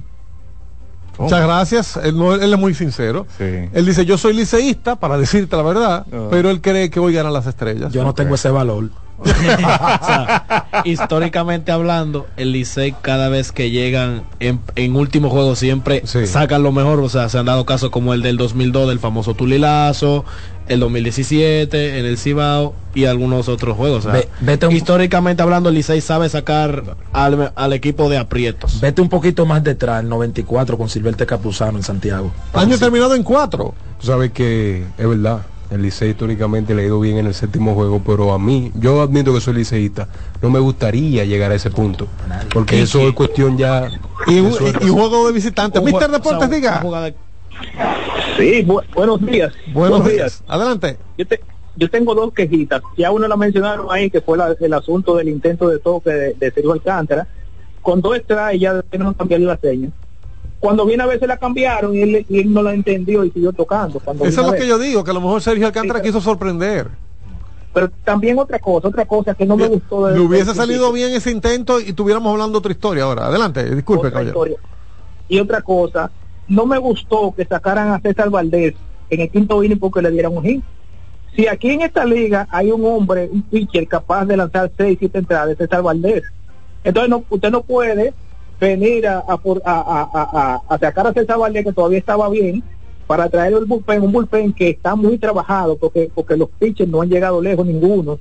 Muchas 1.19 1.43
gracias. 1.43 1.97
Él, 2.03 2.17
no- 2.17 2.35
él 2.35 2.53
es 2.53 2.59
muy 2.59 2.73
sincero. 2.75 3.27
Sí. 3.37 3.45
Él 3.73 3.85
dice, 3.85 4.07
yo 4.07 4.17
soy 4.17 4.33
liceísta, 4.33 4.97
para 4.97 5.19
decirte 5.19 5.55
la 5.57 5.63
verdad, 5.63 6.07
Ah. 6.13 6.29
pero 6.31 6.49
él 6.51 6.61
cree 6.63 6.89
que 6.91 6.99
hoy 6.99 7.13
ganan 7.13 7.33
las 7.35 7.47
estrellas. 7.47 7.93
yo 7.93 8.03
no 8.05 8.15
tengo 8.15 8.35
ese 8.35 8.49
valor. 8.51 8.89
O 9.23 9.27
sea, 10.07 10.67
históricamente 10.85 11.73
hablando, 11.73 12.27
el 12.39 12.53
Licey 12.53 12.95
cada 13.03 13.29
vez 13.29 13.53
que 13.53 13.71
llegan 13.71 14.23
en, 14.41 14.61
en 14.77 14.97
último 14.97 15.29
juego 15.29 15.55
siempre 15.57 16.03
Sí. 16.07 16.27
sacan 16.27 16.63
lo 16.63 16.73
mejor. 16.73 17.01
O 17.01 17.09
sea, 17.11 17.29
se 17.29 17.37
han 17.39 17.45
dado 17.45 17.67
casos 17.67 17.91
como 17.91 18.15
el 18.15 18.23
del 18.23 18.39
2002 18.39 18.89
del 18.89 18.99
famoso 18.99 19.35
Tulilazo, 19.35 20.25
el 20.71 20.81
2017 20.81 21.99
en 21.99 22.07
el 22.07 22.17
Cibao 22.17 22.75
y 22.95 23.05
algunos 23.05 23.49
otros 23.49 23.77
juegos. 23.77 24.07
O 24.07 24.11
sea, 24.11 24.21
Ve- 24.21 24.29
vete 24.41 24.67
un- 24.67 24.75
históricamente 24.75 25.43
hablando, 25.43 25.69
el 25.69 25.75
Licey 25.75 26.01
sabe 26.01 26.29
sacar 26.29 26.97
al, 27.13 27.53
al 27.55 27.73
equipo 27.73 28.09
de 28.09 28.19
aprietos. 28.19 28.81
Vete 28.81 29.03
un 29.03 29.09
poquito 29.09 29.47
más 29.47 29.63
detrás, 29.65 30.03
el 30.03 30.09
94 30.09 30.79
con 30.79 30.89
Silverte 30.89 31.27
Capuzano 31.27 31.77
en 31.79 31.85
Santiago. 31.85 32.33
Año 32.55 32.79
terminado 32.79 33.15
en 33.15 33.23
cuatro. 33.23 33.75
Tú 34.01 34.07
sabes 34.07 34.33
que 34.33 34.85
es 34.97 35.09
verdad. 35.09 35.43
El 35.71 35.83
Licey 35.83 36.11
históricamente 36.11 36.75
le 36.75 36.83
ha 36.83 36.87
ido 36.87 36.99
bien 36.99 37.19
en 37.19 37.27
el 37.29 37.35
séptimo 37.35 37.75
juego, 37.75 38.03
pero 38.05 38.33
a 38.33 38.41
mí, 38.41 38.73
yo 38.75 39.03
admito 39.03 39.33
que 39.33 39.41
soy 39.41 39.55
liceísta, 39.55 40.09
no 40.43 40.51
me 40.51 40.59
gustaría 40.59 41.25
llegar 41.25 41.53
a 41.53 41.55
ese 41.55 41.71
punto. 41.71 42.09
Porque 42.53 42.83
eso 42.83 42.99
es 43.07 43.15
cuestión 43.15 43.57
ya. 43.57 43.89
Y, 44.27 44.41
juego 44.41 44.59
de 45.29 45.33
jue- 45.83 45.85
Mister 45.85 46.11
o 46.11 46.11
sea, 46.11 46.19
Deportes, 46.19 46.51
diga. 46.51 46.83
Sí, 48.37 48.65
bu- 48.67 48.83
buenos 48.95 49.21
días. 49.25 49.53
Buenos 49.73 50.09
días. 50.09 50.43
Adelante. 50.47 50.99
Yo, 51.19 51.27
te- 51.27 51.43
yo 51.77 51.91
tengo 51.91 52.15
dos 52.15 52.33
quejitas. 52.33 52.83
Ya 52.97 53.11
uno 53.11 53.29
la 53.29 53.37
mencionaron 53.37 53.87
ahí, 53.91 54.11
que 54.11 54.21
fue 54.21 54.39
la- 54.39 54.57
el 54.59 54.73
asunto 54.75 55.17
del 55.17 55.29
intento 55.29 55.69
de 55.69 55.79
toque 55.79 56.11
de, 56.11 56.35
de 56.35 56.51
Sergio 56.51 56.73
Alcántara. 56.73 57.27
Con 57.83 58.01
dos 58.01 58.17
strikes 58.19 58.59
ya 58.59 58.83
no 58.99 59.15
cambiarle 59.15 59.47
la 59.47 59.57
seña. 59.57 59.91
Cuando 60.59 60.85
viene 60.85 61.03
a 61.03 61.07
veces 61.07 61.27
la 61.27 61.39
cambiaron 61.39 61.95
y 61.95 62.03
él, 62.03 62.27
y 62.29 62.41
él 62.41 62.53
no 62.53 62.63
la 62.63 62.75
entendió 62.75 63.25
y 63.25 63.31
siguió 63.31 63.53
tocando. 63.53 63.99
Cuando 63.99 64.25
Eso 64.27 64.43
es 64.43 64.47
lo 64.47 64.53
que 64.53 64.67
yo 64.67 64.79
digo, 64.79 65.03
que 65.03 65.11
a 65.11 65.15
lo 65.15 65.21
mejor 65.23 65.41
Sergio 65.41 65.67
Alcántara 65.67 66.01
Sí. 66.01 66.07
quiso 66.07 66.21
sorprender. 66.21 66.89
Pero 67.73 67.89
también 68.05 68.39
otra 68.39 68.59
cosa, 68.59 68.89
otra 68.89 69.07
cosa 69.07 69.35
que 69.35 69.47
no 69.47 69.57
me 69.57 69.69
gustó. 69.69 70.07
de- 70.07 70.15
Le 70.15 70.21
hubiese 70.21 70.55
salido 70.55 70.93
bien 70.93 71.13
ese 71.15 71.31
intento 71.31 71.81
y 71.81 71.93
tuviéramos 71.93 72.31
hablando 72.33 72.59
otra 72.59 72.73
historia 72.73 73.05
ahora. 73.05 73.27
Adelante, 73.29 73.63
disculpe, 73.75 74.09
Otra 74.09 74.11
caballero. 74.11 74.37
historia. 74.39 74.57
Y 75.29 75.39
otra 75.39 75.63
cosa, 75.63 76.11
no 76.51 76.67
me 76.67 76.79
gustó 76.79 77.33
que 77.33 77.45
sacaran 77.45 77.93
a 77.93 78.01
César 78.01 78.29
Valdés 78.29 78.75
en 79.09 79.21
el 79.21 79.31
quinto 79.31 79.63
inning 79.65 79.79
porque 79.79 80.03
le 80.03 80.11
dieran 80.11 80.37
un 80.37 80.43
hit. 80.43 80.63
Si 81.35 81.47
aquí 81.47 81.71
en 81.71 81.83
esta 81.83 82.05
liga 82.05 82.47
hay 82.51 82.71
un 82.73 82.85
hombre, 82.85 83.29
un 83.33 83.43
pitcher 83.43 83.87
capaz 83.87 84.25
de 84.27 84.37
lanzar 84.37 84.71
seis, 84.77 84.97
siete 84.99 85.19
entradas, 85.21 85.57
César 85.57 85.83
Valdés. 85.83 86.25
Entonces 86.83 87.09
no, 87.09 87.25
usted 87.31 87.51
no 87.51 87.63
puede 87.63 88.13
venir 88.61 89.07
a, 89.07 89.19
a, 89.27 89.41
a, 89.65 90.61
a- 90.69 90.79
sacar 90.79 91.07
a 91.07 91.13
César 91.13 91.39
Valdés, 91.39 91.65
que 91.65 91.73
todavía 91.73 91.99
estaba 91.99 92.29
bien, 92.29 92.63
para 93.07 93.29
traer 93.29 93.55
el 93.55 93.65
bullpen, 93.65 94.03
un 94.03 94.13
bullpen 94.13 94.53
que 94.53 94.71
está 94.71 94.95
muy 94.97 95.19
trabajado, 95.19 95.77
porque 95.77 96.11
porque 96.15 96.37
los 96.37 96.49
pitchers 96.59 96.91
no 96.91 97.01
han 97.01 97.09
llegado 97.09 97.41
lejos 97.41 97.65
ninguno. 97.67 98.19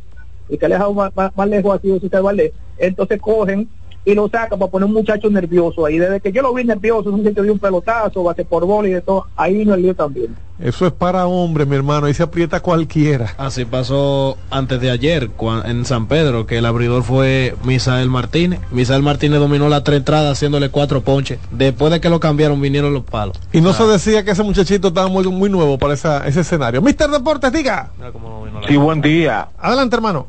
El 0.48 0.58
que 0.58 0.66
ha 0.66 0.70
dejado 0.70 0.94
más, 0.94 1.12
más- 1.16 1.36
más 1.36 1.48
lejos 1.50 1.76
ha 1.76 1.82
sido 1.82 2.00
César 2.00 2.22
Valdés. 2.22 2.52
Entonces 2.78 3.20
cogen 3.20 3.68
y 4.06 4.14
lo 4.16 4.28
sacan 4.30 4.58
para 4.60 4.72
poner 4.72 4.88
un 4.88 4.94
muchacho 4.94 5.30
nervioso 5.30 5.86
ahí. 5.86 5.98
Desde 6.00 6.20
que 6.22 6.32
yo 6.32 6.42
lo 6.42 6.54
vi 6.54 6.64
nervioso, 6.64 7.10
un 7.10 7.24
sitio 7.24 7.44
de 7.44 7.52
un 7.52 7.60
pelotazo, 7.60 8.24
bate 8.24 8.46
por 8.46 8.66
bola 8.66 8.88
y 8.88 8.94
de 8.94 9.02
todo, 9.02 9.26
ahí 9.36 9.66
no 9.66 9.74
el 9.74 9.82
lío 9.82 9.96
también. 9.96 10.36
Eso 10.60 10.86
es 10.86 10.92
para 10.92 11.26
hombres, 11.26 11.68
mi 11.68 11.76
hermano. 11.78 12.08
Ahí 12.08 12.14
se 12.14 12.24
aprieta 12.24 12.60
cualquiera. 12.60 13.34
Así 13.38 13.64
pasó 13.64 14.38
antes 14.50 14.82
de 14.82 14.92
ayer 14.92 15.30
en 15.66 15.86
San 15.86 16.08
Pedro, 16.08 16.46
que 16.46 16.58
el 16.58 16.66
abridor 16.66 17.04
fue 17.04 17.56
Misael 17.64 18.10
Martínez. 18.10 18.60
Misael 18.72 19.02
Martínez 19.02 19.40
dominó 19.40 19.70
las 19.70 19.86
tres 19.86 20.00
entradas 20.00 20.34
haciéndole 20.34 20.68
cuatro 20.70 21.00
ponches. 21.02 21.40
Después 21.52 21.92
de 21.94 22.02
que 22.02 22.10
lo 22.10 22.20
cambiaron 22.20 22.60
vinieron 22.60 22.94
los 22.94 23.04
palos. 23.04 23.38
Y 23.54 23.62
no 23.62 23.70
Ah, 23.70 23.74
se 23.74 23.84
decía 23.86 24.26
que 24.26 24.32
ese 24.32 24.44
muchachito 24.44 24.90
estaba 24.90 25.08
muy, 25.08 25.24
muy 25.30 25.50
nuevo 25.50 25.78
para 25.78 25.94
esa- 25.94 26.28
ese 26.28 26.42
escenario. 26.42 26.82
Mister 26.82 27.10
Deportes, 27.10 27.54
diga. 27.54 27.92
mira 27.98 28.12
cómo 28.12 28.46
la- 28.46 28.68
Sí, 28.68 28.76
buen 28.76 29.00
día. 29.00 29.48
Adelante, 29.58 29.96
hermano. 29.96 30.28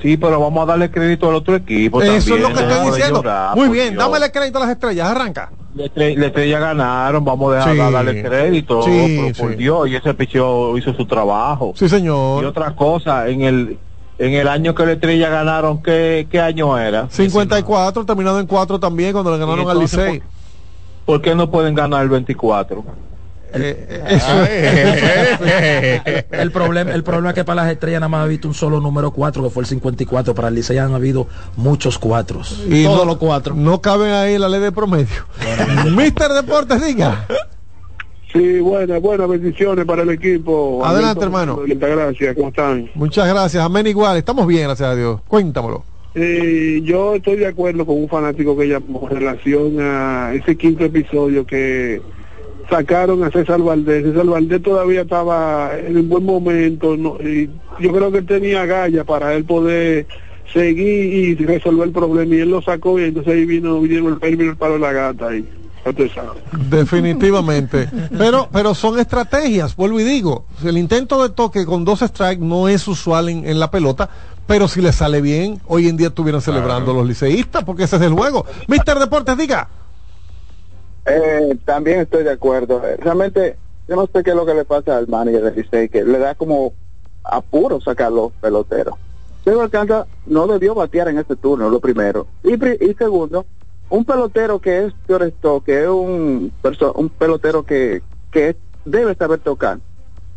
Sí, 0.00 0.16
pero 0.16 0.38
vamos 0.40 0.62
a 0.62 0.66
darle 0.66 0.90
crédito 0.90 1.28
al 1.28 1.36
otro 1.36 1.54
equipo. 1.56 2.02
Eso 2.02 2.34
es 2.34 2.40
lo 2.40 2.48
que 2.48 2.60
estoy 2.62 2.86
diciendo. 2.90 3.22
llorar, 3.22 3.56
Muy 3.56 3.66
por 3.68 3.74
bien, 3.76 3.96
dámele 3.96 4.30
crédito 4.30 4.58
a 4.58 4.60
las 4.62 4.70
estrellas. 4.70 5.08
Arranca. 5.08 5.50
Le 5.74 5.86
estre- 5.92 6.16
le 6.16 6.26
estrella 6.26 6.58
ganaron, 6.58 7.24
vamos 7.24 7.52
a 7.52 7.56
dejar 7.56 7.72
Sí. 7.72 7.92
darle 7.92 8.22
crédito, 8.22 8.82
Sí, 8.82 9.16
pero 9.34 9.34
por 9.38 9.50
sí. 9.52 9.56
Dios, 9.56 9.88
y 9.88 9.96
ese 9.96 10.14
picheo 10.14 10.76
hizo 10.78 10.92
su 10.94 11.06
trabajo. 11.06 11.72
Sí, 11.76 11.86
Y 11.86 11.88
señor. 11.88 12.44
otra 12.44 12.74
cosa, 12.74 13.28
en 13.28 13.42
el 13.42 13.78
en 14.18 14.32
el 14.32 14.48
año 14.48 14.74
que 14.74 14.86
la 14.86 14.92
estrella 14.92 15.28
ganaron, 15.28 15.82
¿qué, 15.82 16.26
qué 16.30 16.40
año 16.40 16.78
era? 16.78 17.06
54, 17.10 18.06
terminado 18.06 18.40
en 18.40 18.46
4 18.46 18.80
también 18.80 19.12
cuando 19.12 19.30
le 19.30 19.36
ganaron 19.36 19.68
al 19.68 19.76
entonces, 19.76 19.98
Licey. 19.98 20.22
¿Por 21.04 21.20
qué 21.20 21.34
no 21.34 21.50
pueden 21.50 21.74
ganar 21.74 22.02
el 22.02 22.08
24? 22.08 22.82
Eh, 23.58 23.86
eh, 23.88 24.04
eso 24.08 24.44
El 26.30 26.50
problema, 26.52 26.92
el 26.92 27.02
problema 27.02 27.30
es 27.30 27.34
que 27.34 27.44
para 27.44 27.62
las 27.62 27.72
estrellas 27.72 28.00
nada 28.00 28.08
más 28.08 28.24
ha 28.24 28.26
visto 28.26 28.48
un 28.48 28.54
solo 28.54 28.80
número 28.80 29.10
4, 29.10 29.42
que 29.42 29.50
fue 29.50 29.62
el 29.62 29.66
54. 29.66 30.34
Para 30.34 30.48
el 30.48 30.54
Licey 30.54 30.78
han 30.78 30.94
habido 30.94 31.26
muchos 31.56 31.98
cuatros. 31.98 32.64
y 32.68 32.84
Todos 32.84 32.98
no, 32.98 33.04
los 33.04 33.16
cuatro. 33.16 33.54
No 33.54 33.80
cabe 33.80 34.12
ahí 34.12 34.38
la 34.38 34.48
ley 34.48 34.60
de 34.60 34.72
promedio. 34.72 35.26
Mister 35.96 36.32
Deportes, 36.32 36.84
diga. 36.84 37.26
Sí, 38.32 38.58
buenas, 38.60 39.00
buenas 39.00 39.28
bendiciones 39.28 39.84
para 39.84 40.02
el 40.02 40.10
equipo. 40.10 40.84
Adelante, 40.84 41.24
hermano. 41.24 41.60
Gracias, 41.66 42.34
¿cómo 42.34 42.48
están? 42.48 42.90
Muchas 42.94 43.26
gracias. 43.28 43.64
Amén 43.64 43.86
igual. 43.86 44.16
Estamos 44.16 44.46
bien, 44.46 44.64
gracias 44.64 44.88
a 44.90 44.94
Dios. 44.94 45.20
Cuéntamelo. 45.26 45.84
Eh, 46.14 46.80
yo 46.82 47.14
estoy 47.14 47.36
de 47.36 47.46
acuerdo 47.46 47.84
con 47.84 47.96
un 47.96 48.08
fanático 48.08 48.56
que 48.56 48.66
llamó 48.68 49.06
en 49.10 49.16
relación 49.16 49.76
a 49.80 50.32
ese 50.34 50.56
quinto 50.56 50.84
episodio 50.84 51.46
que 51.46 52.00
sacaron 52.68 53.22
a 53.24 53.30
César 53.30 53.60
Valdés. 53.60 54.04
César 54.04 54.26
Valdés 54.26 54.62
todavía 54.62 55.02
estaba 55.02 55.72
en 55.78 55.96
un 55.96 56.08
buen 56.08 56.24
momento 56.24 56.96
no, 56.96 57.18
y 57.20 57.50
yo 57.80 57.92
creo 57.92 58.10
que 58.10 58.18
él 58.18 58.26
tenía 58.26 58.66
galla 58.66 59.04
para 59.04 59.34
él 59.34 59.44
poder 59.44 60.06
seguir 60.52 61.38
y 61.40 61.44
resolver 61.44 61.88
el 61.88 61.92
problema 61.92 62.34
y 62.34 62.40
él 62.40 62.50
lo 62.50 62.62
sacó 62.62 62.98
y 62.98 63.04
entonces 63.04 63.34
ahí 63.34 63.44
vino, 63.44 63.80
vino 63.80 64.18
el 64.20 64.36
vino 64.36 64.50
el 64.50 64.56
palo 64.56 64.74
de 64.74 64.80
la 64.80 64.92
gata 64.92 65.28
ahí. 65.28 65.46
Definitivamente. 66.68 67.88
Pero, 68.18 68.48
pero 68.50 68.74
son 68.74 68.98
estrategias, 68.98 69.76
vuelvo 69.76 70.00
y 70.00 70.04
digo. 70.04 70.44
El 70.64 70.78
intento 70.78 71.22
de 71.22 71.32
toque 71.32 71.64
con 71.64 71.84
dos 71.84 72.00
strikes 72.00 72.44
no 72.44 72.66
es 72.66 72.88
usual 72.88 73.28
en, 73.28 73.46
en 73.46 73.60
la 73.60 73.70
pelota, 73.70 74.10
pero 74.48 74.66
si 74.66 74.80
le 74.80 74.92
sale 74.92 75.20
bien, 75.20 75.60
hoy 75.66 75.88
en 75.88 75.96
día 75.96 76.08
estuvieran 76.08 76.40
celebrando 76.40 76.92
los 76.92 77.06
liceístas, 77.06 77.62
porque 77.62 77.84
ese 77.84 77.96
es 77.96 78.02
el 78.02 78.14
juego. 78.14 78.46
Mister 78.66 78.98
Deportes, 78.98 79.36
diga. 79.36 79.68
Eh, 81.06 81.56
también 81.64 82.00
estoy 82.00 82.24
de 82.24 82.30
acuerdo. 82.30 82.82
Eh, 82.84 82.96
Realmente, 82.96 83.56
yo 83.88 83.96
no 83.96 84.08
sé 84.12 84.22
qué 84.22 84.30
es 84.30 84.36
lo 84.36 84.44
que 84.44 84.54
le 84.54 84.64
pasa 84.64 84.96
al 84.96 85.08
manager 85.08 85.42
de 85.42 85.62
Licey, 85.62 85.88
que 85.88 86.04
le 86.04 86.18
da 86.18 86.34
como 86.34 86.72
apuro 87.22 87.80
sacar 87.80 88.12
los 88.12 88.32
peloteros. 88.34 88.94
Pero 89.44 89.60
Alcántara 89.60 90.06
no 90.26 90.46
debió 90.48 90.74
batear 90.74 91.08
en 91.08 91.18
este 91.18 91.36
turno, 91.36 91.70
lo 91.70 91.78
primero. 91.78 92.26
Y, 92.42 92.54
y 92.54 92.94
segundo, 92.94 93.46
un 93.88 94.04
pelotero 94.04 94.58
que 94.58 94.86
es 94.86 94.94
Fioresto, 95.06 95.62
que 95.62 95.84
es 95.84 95.88
un, 95.88 96.52
un 96.94 97.08
pelotero 97.10 97.62
que, 97.62 98.02
que 98.32 98.56
debe 98.84 99.14
saber 99.14 99.38
tocar. 99.38 99.78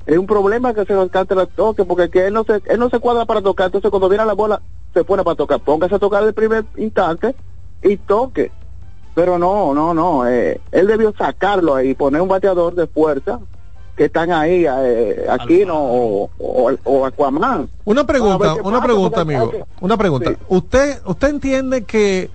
Es 0.06 0.18
un 0.18 0.28
problema 0.28 0.74
que 0.74 0.86
se 0.86 0.94
Alcántara 0.94 1.48
toque, 1.48 1.86
porque 1.86 2.10
que 2.10 2.28
él 2.28 2.34
no 2.34 2.44
se, 2.44 2.62
él 2.66 2.80
no 2.80 2.90
se 2.90 3.00
cuadra 3.00 3.26
para 3.26 3.42
tocar, 3.42 3.68
entonces 3.68 3.90
cuando 3.90 4.10
viene 4.10 4.26
la 4.26 4.34
bola 4.34 4.62
se 4.94 5.04
pone 5.04 5.24
para 5.24 5.36
tocar. 5.36 5.60
Póngase 5.60 5.96
a 5.96 6.00
tocar 6.00 6.24
el 6.24 6.34
primer 6.34 6.66
instante 6.78 7.36
y 7.82 7.98
toque. 7.98 8.52
Pero 9.16 9.38
no, 9.38 9.74
no, 9.74 9.94
no. 9.94 10.28
eh, 10.28 10.62
él 10.72 10.88
debió 10.88 11.14
sacarlo 11.18 11.76
ahí, 11.76 11.94
poner 11.94 12.22
un 12.22 12.28
bateador 12.28 12.76
de 12.76 12.88
fuerza 12.88 13.40
que 13.96 14.06
están 14.06 14.32
ahí, 14.32 14.66
eh, 14.66 15.26
Aquino 15.30 15.76
o, 15.78 16.30
o, 16.38 16.72
o 16.86 17.06
Aquaman. 17.06 17.70
Una 17.84 18.06
pregunta, 18.06 18.54
una 18.54 18.78
pasa, 18.78 18.84
pregunta, 18.84 19.22
amigo. 19.22 19.52
Una 19.82 19.98
pregunta. 19.98 20.30
Sí. 20.32 20.38
¿Usted, 20.48 21.02
usted 21.06 21.28
entiende 21.28 21.84
que 21.84 22.30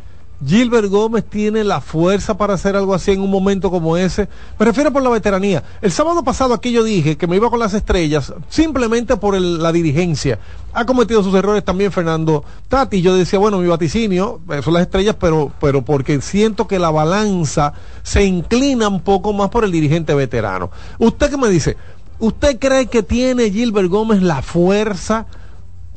Gilbert 0.44 0.88
Gómez 0.88 1.24
tiene 1.24 1.64
la 1.64 1.80
fuerza 1.80 2.36
para 2.36 2.54
hacer 2.54 2.76
algo 2.76 2.94
así 2.94 3.12
en 3.12 3.20
un 3.20 3.30
momento 3.30 3.70
como 3.70 3.96
ese? 3.96 4.28
Me 4.58 4.66
refiero 4.66 4.92
por 4.92 5.02
la 5.02 5.10
veteranía. 5.10 5.62
El 5.80 5.92
sábado 5.92 6.24
pasado 6.24 6.54
aquí 6.54 6.72
yo 6.72 6.82
dije 6.82 7.16
que 7.16 7.26
me 7.26 7.36
iba 7.36 7.50
con 7.50 7.60
las 7.60 7.74
estrellas 7.74 8.32
simplemente 8.48 9.16
por 9.16 9.40
la 9.40 9.72
dirigencia. 9.72 10.38
Ha 10.72 10.84
cometido 10.84 11.22
sus 11.22 11.34
errores 11.34 11.64
también 11.64 11.92
Fernando 11.92 12.44
Tati. 12.68 13.00
Yo 13.00 13.14
decía, 13.14 13.38
bueno, 13.38 13.58
mi 13.58 13.68
vaticinio 13.68 14.40
eh, 14.50 14.60
son 14.62 14.74
las 14.74 14.82
estrellas, 14.82 15.16
pero, 15.18 15.52
pero 15.60 15.82
porque 15.82 16.20
siento 16.20 16.66
que 16.66 16.78
la 16.78 16.90
balanza 16.90 17.72
se 18.02 18.24
inclina 18.24 18.88
un 18.88 19.00
poco 19.00 19.32
más 19.32 19.50
por 19.50 19.64
el 19.64 19.70
dirigente 19.70 20.14
veterano. 20.14 20.70
¿Usted 20.98 21.30
qué 21.30 21.36
me 21.36 21.48
dice? 21.48 21.76
¿Usted 22.18 22.58
cree 22.58 22.86
que 22.86 23.02
tiene 23.02 23.50
Gilbert 23.50 23.88
Gómez 23.88 24.22
la 24.22 24.42
fuerza? 24.42 25.26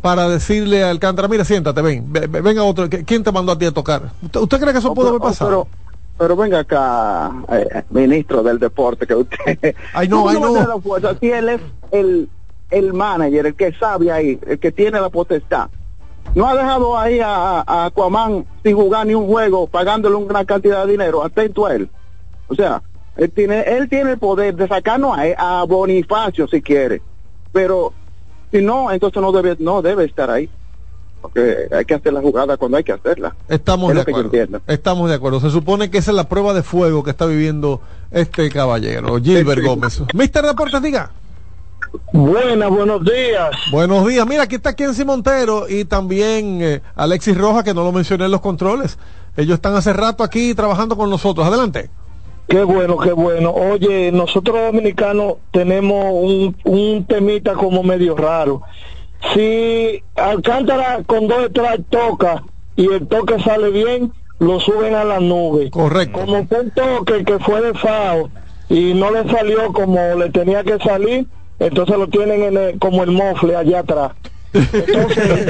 Para 0.02 0.30
decirle 0.30 0.84
a 0.84 0.90
Alcántara, 0.90 1.28
mira, 1.28 1.44
siéntate, 1.44 1.82
ven, 1.82 2.06
ve- 2.12 2.28
ve- 2.28 2.42
venga 2.42 2.64
otro, 2.64 2.88
¿qui- 2.88 3.04
¿quién 3.06 3.24
te 3.24 3.32
mandó 3.32 3.52
a 3.52 3.58
ti 3.58 3.66
a 3.66 3.72
tocar? 3.72 4.12
¿Usted, 4.22 4.40
usted 4.40 4.60
cree 4.60 4.72
que 4.74 4.80
eso 4.80 4.92
Oh, 4.92 4.96
pero- 4.96 5.08
haber 5.10 5.22
oh, 5.22 5.24
pasado? 5.24 5.50
Pero, 5.50 5.68
pero 6.18 6.36
venga 6.36 6.60
acá, 6.60 7.32
eh, 7.52 7.84
ministro 7.90 8.42
del 8.44 8.60
deporte, 8.60 9.06
que 9.08 9.16
usted... 9.16 9.76
Ay, 9.94 10.08
no, 10.08 10.24
¿Cómo 10.24 10.30
ay, 10.30 10.40
no. 10.40 11.20
Si 11.20 11.30
él 11.32 11.50
es 11.50 11.62
el, 11.92 12.30
el 12.72 12.94
manager, 12.94 13.46
el 13.48 13.56
que 13.56 13.74
sabe 13.74 14.12
ahí, 14.12 14.40
el 14.48 14.60
que 14.60 14.72
tiene 14.72 15.00
la 15.02 15.10
potestad. 15.10 15.70
no 16.36 16.48
ha 16.48 16.56
dejado 16.56 16.98
ahí 16.98 17.20
a, 17.20 17.62
a 17.66 17.86
Aquaman 17.86 18.46
sin 18.64 18.76
jugar 18.76 19.06
ni 19.08 19.14
un 19.16 19.28
juego, 19.28 19.68
pagándole 19.68 20.16
una 20.16 20.46
cantidad 20.46 20.86
de 20.86 20.92
dinero, 20.92 21.24
atento 21.24 21.66
a 21.66 21.74
él. 21.76 21.90
O 22.48 22.56
sea, 22.56 22.82
él 23.16 23.32
tiene, 23.32 23.62
él 23.62 23.90
tiene 23.90 24.12
el 24.12 24.18
poder 24.20 24.56
de 24.56 24.68
sacarnos 24.68 25.18
a, 25.18 25.60
a 25.62 25.64
Bonifacio 25.66 26.48
si 26.48 26.62
quiere, 26.62 27.02
pero 27.52 27.94
si 28.52 28.62
no, 28.62 28.92
entonces 28.92 29.22
no 29.22 29.32
debe, 29.32 29.56
no 29.60 29.82
debe 29.82 30.06
estar 30.06 30.30
ahí. 30.30 30.50
Porque 31.22 31.68
hay 31.72 31.84
que 31.84 31.96
hacer 31.96 32.14
la 32.14 32.22
jugada 32.22 32.58
cuando 32.58 32.78
hay 32.78 32.84
que 32.84 32.92
hacerla. 32.92 33.36
Estamos 33.50 33.90
Es 33.90 33.96
de 33.96 34.02
acuerdo. 34.12 34.62
Estamos 34.68 35.10
de 35.10 35.16
acuerdo. 35.16 35.40
Se 35.40 35.50
supone 35.50 35.90
que 35.90 35.98
esa 35.98 36.12
es 36.12 36.16
la 36.16 36.30
prueba 36.30 36.54
de 36.54 36.62
fuego 36.64 37.04
que 37.04 37.10
está 37.10 37.26
viviendo 37.26 37.82
este 38.12 38.50
caballero, 38.50 39.20
Gilbert 39.22 39.64
Gómez. 39.64 40.02
Mister 40.14 40.46
Deportes, 40.46 40.82
diga. 40.82 41.12
Buenas, 42.14 42.70
buenos 42.70 43.04
días. 43.04 43.50
Buenos 43.72 44.08
días. 44.08 44.28
Mira, 44.28 44.44
aquí 44.44 44.56
está 44.56 44.76
Kenzie 44.76 45.06
Montero 45.06 45.68
y 45.68 45.86
también 45.86 46.60
eh, 46.62 46.82
Alexis 46.96 47.38
Rojas, 47.38 47.64
que 47.64 47.74
no 47.74 47.84
lo 47.84 47.92
mencioné 47.92 48.26
en 48.26 48.32
los 48.32 48.42
controles. 48.42 48.98
Ellos 49.36 49.56
están 49.56 49.76
hace 49.76 49.94
rato 49.94 50.24
aquí 50.24 50.54
trabajando 50.54 50.96
con 50.96 51.10
nosotros. 51.10 51.46
Adelante. 51.48 51.90
Qué 52.48 52.64
bueno, 52.64 52.98
qué 52.98 53.12
bueno. 53.12 53.52
Oye, 53.52 54.12
nosotros 54.12 54.56
dominicanos 54.58 55.36
tenemos 55.52 56.06
un, 56.14 56.56
un 56.64 57.06
temita 57.06 57.54
como 57.54 57.84
medio 57.84 58.16
raro. 58.16 58.62
Si 59.34 60.02
Alcántara 60.16 61.04
con 61.06 61.28
dos 61.28 61.42
detrás 61.42 61.78
toca 61.90 62.44
y 62.76 62.88
el 62.88 63.08
toque 63.08 63.40
sale 63.42 63.70
bien, 63.72 64.14
lo 64.40 64.60
suben 64.60 64.96
a 64.96 65.04
la 65.04 65.20
nube. 65.20 65.70
Correcto. 65.72 66.20
Como 66.20 66.48
fue 66.48 66.62
un 66.62 66.72
toque 66.72 67.26
que 67.26 67.40
fue 67.40 67.62
de 67.62 67.74
FAO 67.74 68.30
y 68.70 68.94
no 68.94 69.12
le 69.12 69.30
salió 69.30 69.74
como 69.74 70.00
le 70.16 70.30
tenía 70.30 70.64
que 70.64 70.78
salir, 70.80 71.28
entonces 71.60 71.98
lo 71.98 72.08
tienen 72.08 72.44
en 72.44 72.58
el- 72.58 72.80
como 72.80 73.04
el 73.04 73.12
mofle 73.12 73.56
allá 73.56 73.80
atrás. 73.80 74.12
Entonces, 74.54 75.46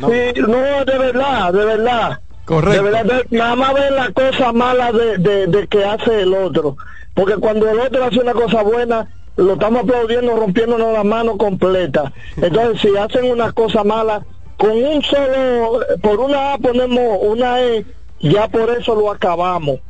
Sí, 0.00 0.40
no, 0.40 0.84
de 0.84 0.98
verdad, 0.98 1.52
de 1.52 1.64
verdad. 1.64 2.20
Correcto. 2.48 2.82
De 2.82 2.90
verdad, 2.90 3.22
nada 3.28 3.56
más 3.56 3.74
ven 3.74 3.94
la 3.94 4.10
cosa 4.10 4.52
mala 4.54 4.90
de, 4.90 5.18
de, 5.18 5.46
de 5.48 5.66
que 5.66 5.84
hace 5.84 6.22
el 6.22 6.32
otro. 6.32 6.78
Porque 7.12 7.34
cuando 7.34 7.68
el 7.68 7.78
otro 7.78 8.02
hace 8.02 8.20
una 8.20 8.32
cosa 8.32 8.62
buena, 8.62 9.06
lo 9.36 9.52
estamos 9.52 9.82
aplaudiendo, 9.82 10.34
rompiéndonos 10.34 10.94
la 10.94 11.04
mano 11.04 11.36
completa. 11.36 12.10
Entonces, 12.38 12.80
si 12.80 12.96
hacen 12.96 13.30
una 13.30 13.52
cosa 13.52 13.84
mala, 13.84 14.24
con 14.56 14.70
un 14.70 15.02
solo, 15.02 15.80
por 16.00 16.20
una 16.20 16.54
A 16.54 16.58
ponemos 16.58 17.18
una 17.20 17.60
E, 17.60 17.84
ya 18.20 18.48
por 18.48 18.70
eso 18.70 18.94
lo 18.94 19.12
acabamos. 19.12 19.80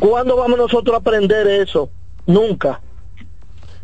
¿Cuándo 0.00 0.36
vamos 0.36 0.58
nosotros 0.58 0.96
a 0.96 0.98
aprender 0.98 1.46
eso? 1.46 1.88
Nunca. 2.26 2.80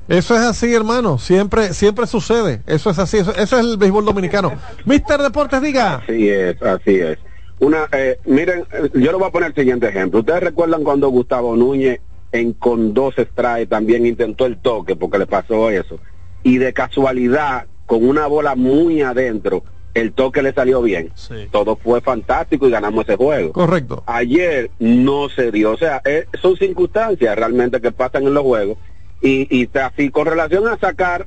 Eso 0.08 0.34
es 0.34 0.40
así, 0.40 0.74
hermano. 0.74 1.16
Siempre, 1.18 1.74
siempre 1.74 2.08
sucede. 2.08 2.62
Eso 2.66 2.90
es 2.90 2.98
así. 2.98 3.18
Eso, 3.18 3.30
eso 3.30 3.56
es 3.56 3.64
el 3.64 3.76
béisbol 3.76 4.04
dominicano. 4.04 4.52
Mister 4.84 5.22
Deportes, 5.22 5.62
diga. 5.62 6.02
Así 6.02 6.28
es, 6.28 6.60
así 6.60 6.96
es. 6.96 7.16
Una, 7.60 7.88
eh, 7.92 8.18
miren, 8.24 8.64
eh, 8.72 8.90
yo 8.94 9.12
le 9.12 9.18
voy 9.18 9.28
a 9.28 9.30
poner 9.30 9.50
el 9.50 9.54
siguiente 9.54 9.88
ejemplo. 9.88 10.20
¿Ustedes 10.20 10.42
recuerdan 10.42 10.82
cuando 10.82 11.08
Gustavo 11.10 11.54
Núñez 11.56 12.00
en 12.32 12.54
con 12.54 12.94
dos 12.94 13.14
strikes 13.16 13.66
también 13.66 14.06
intentó 14.06 14.46
el 14.46 14.58
toque 14.58 14.96
porque 14.96 15.18
le 15.18 15.26
pasó 15.26 15.70
eso? 15.70 15.98
Y 16.42 16.56
de 16.56 16.72
casualidad, 16.72 17.66
con 17.84 18.08
una 18.08 18.26
bola 18.26 18.54
muy 18.54 19.02
adentro, 19.02 19.62
el 19.92 20.12
toque 20.12 20.42
le 20.42 20.54
salió 20.54 20.80
bien. 20.80 21.12
Todo 21.50 21.76
fue 21.76 22.00
fantástico 22.00 22.66
y 22.66 22.70
ganamos 22.70 23.04
ese 23.04 23.16
juego. 23.16 23.52
Correcto. 23.52 24.02
Ayer 24.06 24.70
no 24.78 25.28
se 25.28 25.50
dio. 25.50 25.72
O 25.72 25.76
sea, 25.76 26.00
eh, 26.06 26.26
son 26.40 26.56
circunstancias 26.56 27.36
realmente 27.36 27.80
que 27.80 27.92
pasan 27.92 28.26
en 28.26 28.32
los 28.32 28.44
juegos. 28.44 28.78
Y, 29.20 29.54
y 29.54 29.68
así, 29.78 30.10
con 30.10 30.26
relación 30.26 30.66
a 30.66 30.78
sacar, 30.78 31.26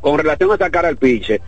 con 0.00 0.18
relación 0.18 0.52
a 0.52 0.56
sacar 0.56 0.86
al 0.86 0.98
piche, 0.98 1.40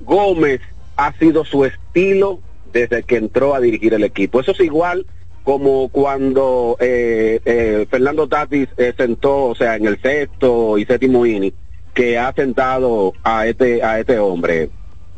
Gómez 0.00 0.60
ha 0.96 1.12
sido 1.18 1.44
su 1.44 1.64
estilo 1.64 2.40
desde 2.74 3.04
que 3.04 3.16
entró 3.16 3.54
a 3.54 3.60
dirigir 3.60 3.94
el 3.94 4.04
equipo. 4.04 4.40
Eso 4.40 4.50
es 4.50 4.60
igual 4.60 5.06
como 5.44 5.88
cuando 5.90 6.76
eh, 6.80 7.40
eh, 7.44 7.86
Fernando 7.88 8.26
Tatis 8.26 8.68
eh, 8.76 8.92
sentó, 8.96 9.46
o 9.46 9.54
sea, 9.54 9.76
en 9.76 9.86
el 9.86 10.00
sexto 10.00 10.76
y 10.78 10.84
séptimo 10.84 11.24
inning, 11.24 11.52
que 11.92 12.18
ha 12.18 12.32
sentado 12.32 13.12
a 13.22 13.46
este 13.46 13.82
a 13.82 14.00
este 14.00 14.18
hombre. 14.18 14.70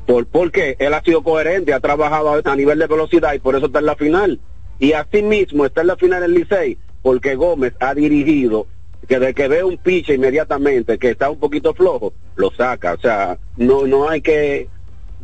Por, 0.04 0.26
porque 0.26 0.76
él 0.78 0.94
ha 0.94 1.02
sido 1.02 1.22
coherente, 1.22 1.72
ha 1.72 1.80
trabajado 1.80 2.40
a, 2.44 2.56
nivel 2.56 2.78
de 2.78 2.86
velocidad 2.86 3.34
y 3.34 3.38
por 3.38 3.56
eso 3.56 3.66
está 3.66 3.78
en 3.78 3.86
la 3.86 3.96
final. 3.96 4.40
Y 4.78 4.92
así 4.92 5.22
mismo 5.22 5.64
está 5.64 5.80
en 5.80 5.86
la 5.88 5.96
final 5.96 6.22
el 6.22 6.34
Licey, 6.34 6.76
porque 7.02 7.34
Gómez 7.34 7.74
ha 7.80 7.94
dirigido 7.94 8.66
que 9.08 9.18
de 9.18 9.32
que 9.32 9.48
ve 9.48 9.64
un 9.64 9.78
piche 9.78 10.14
inmediatamente 10.14 10.98
que 10.98 11.10
está 11.10 11.30
un 11.30 11.38
poquito 11.38 11.72
flojo, 11.72 12.12
lo 12.34 12.50
saca. 12.50 12.94
O 12.94 13.00
sea, 13.00 13.38
no 13.56 13.86
no 13.86 14.08
hay 14.08 14.20
que 14.20 14.68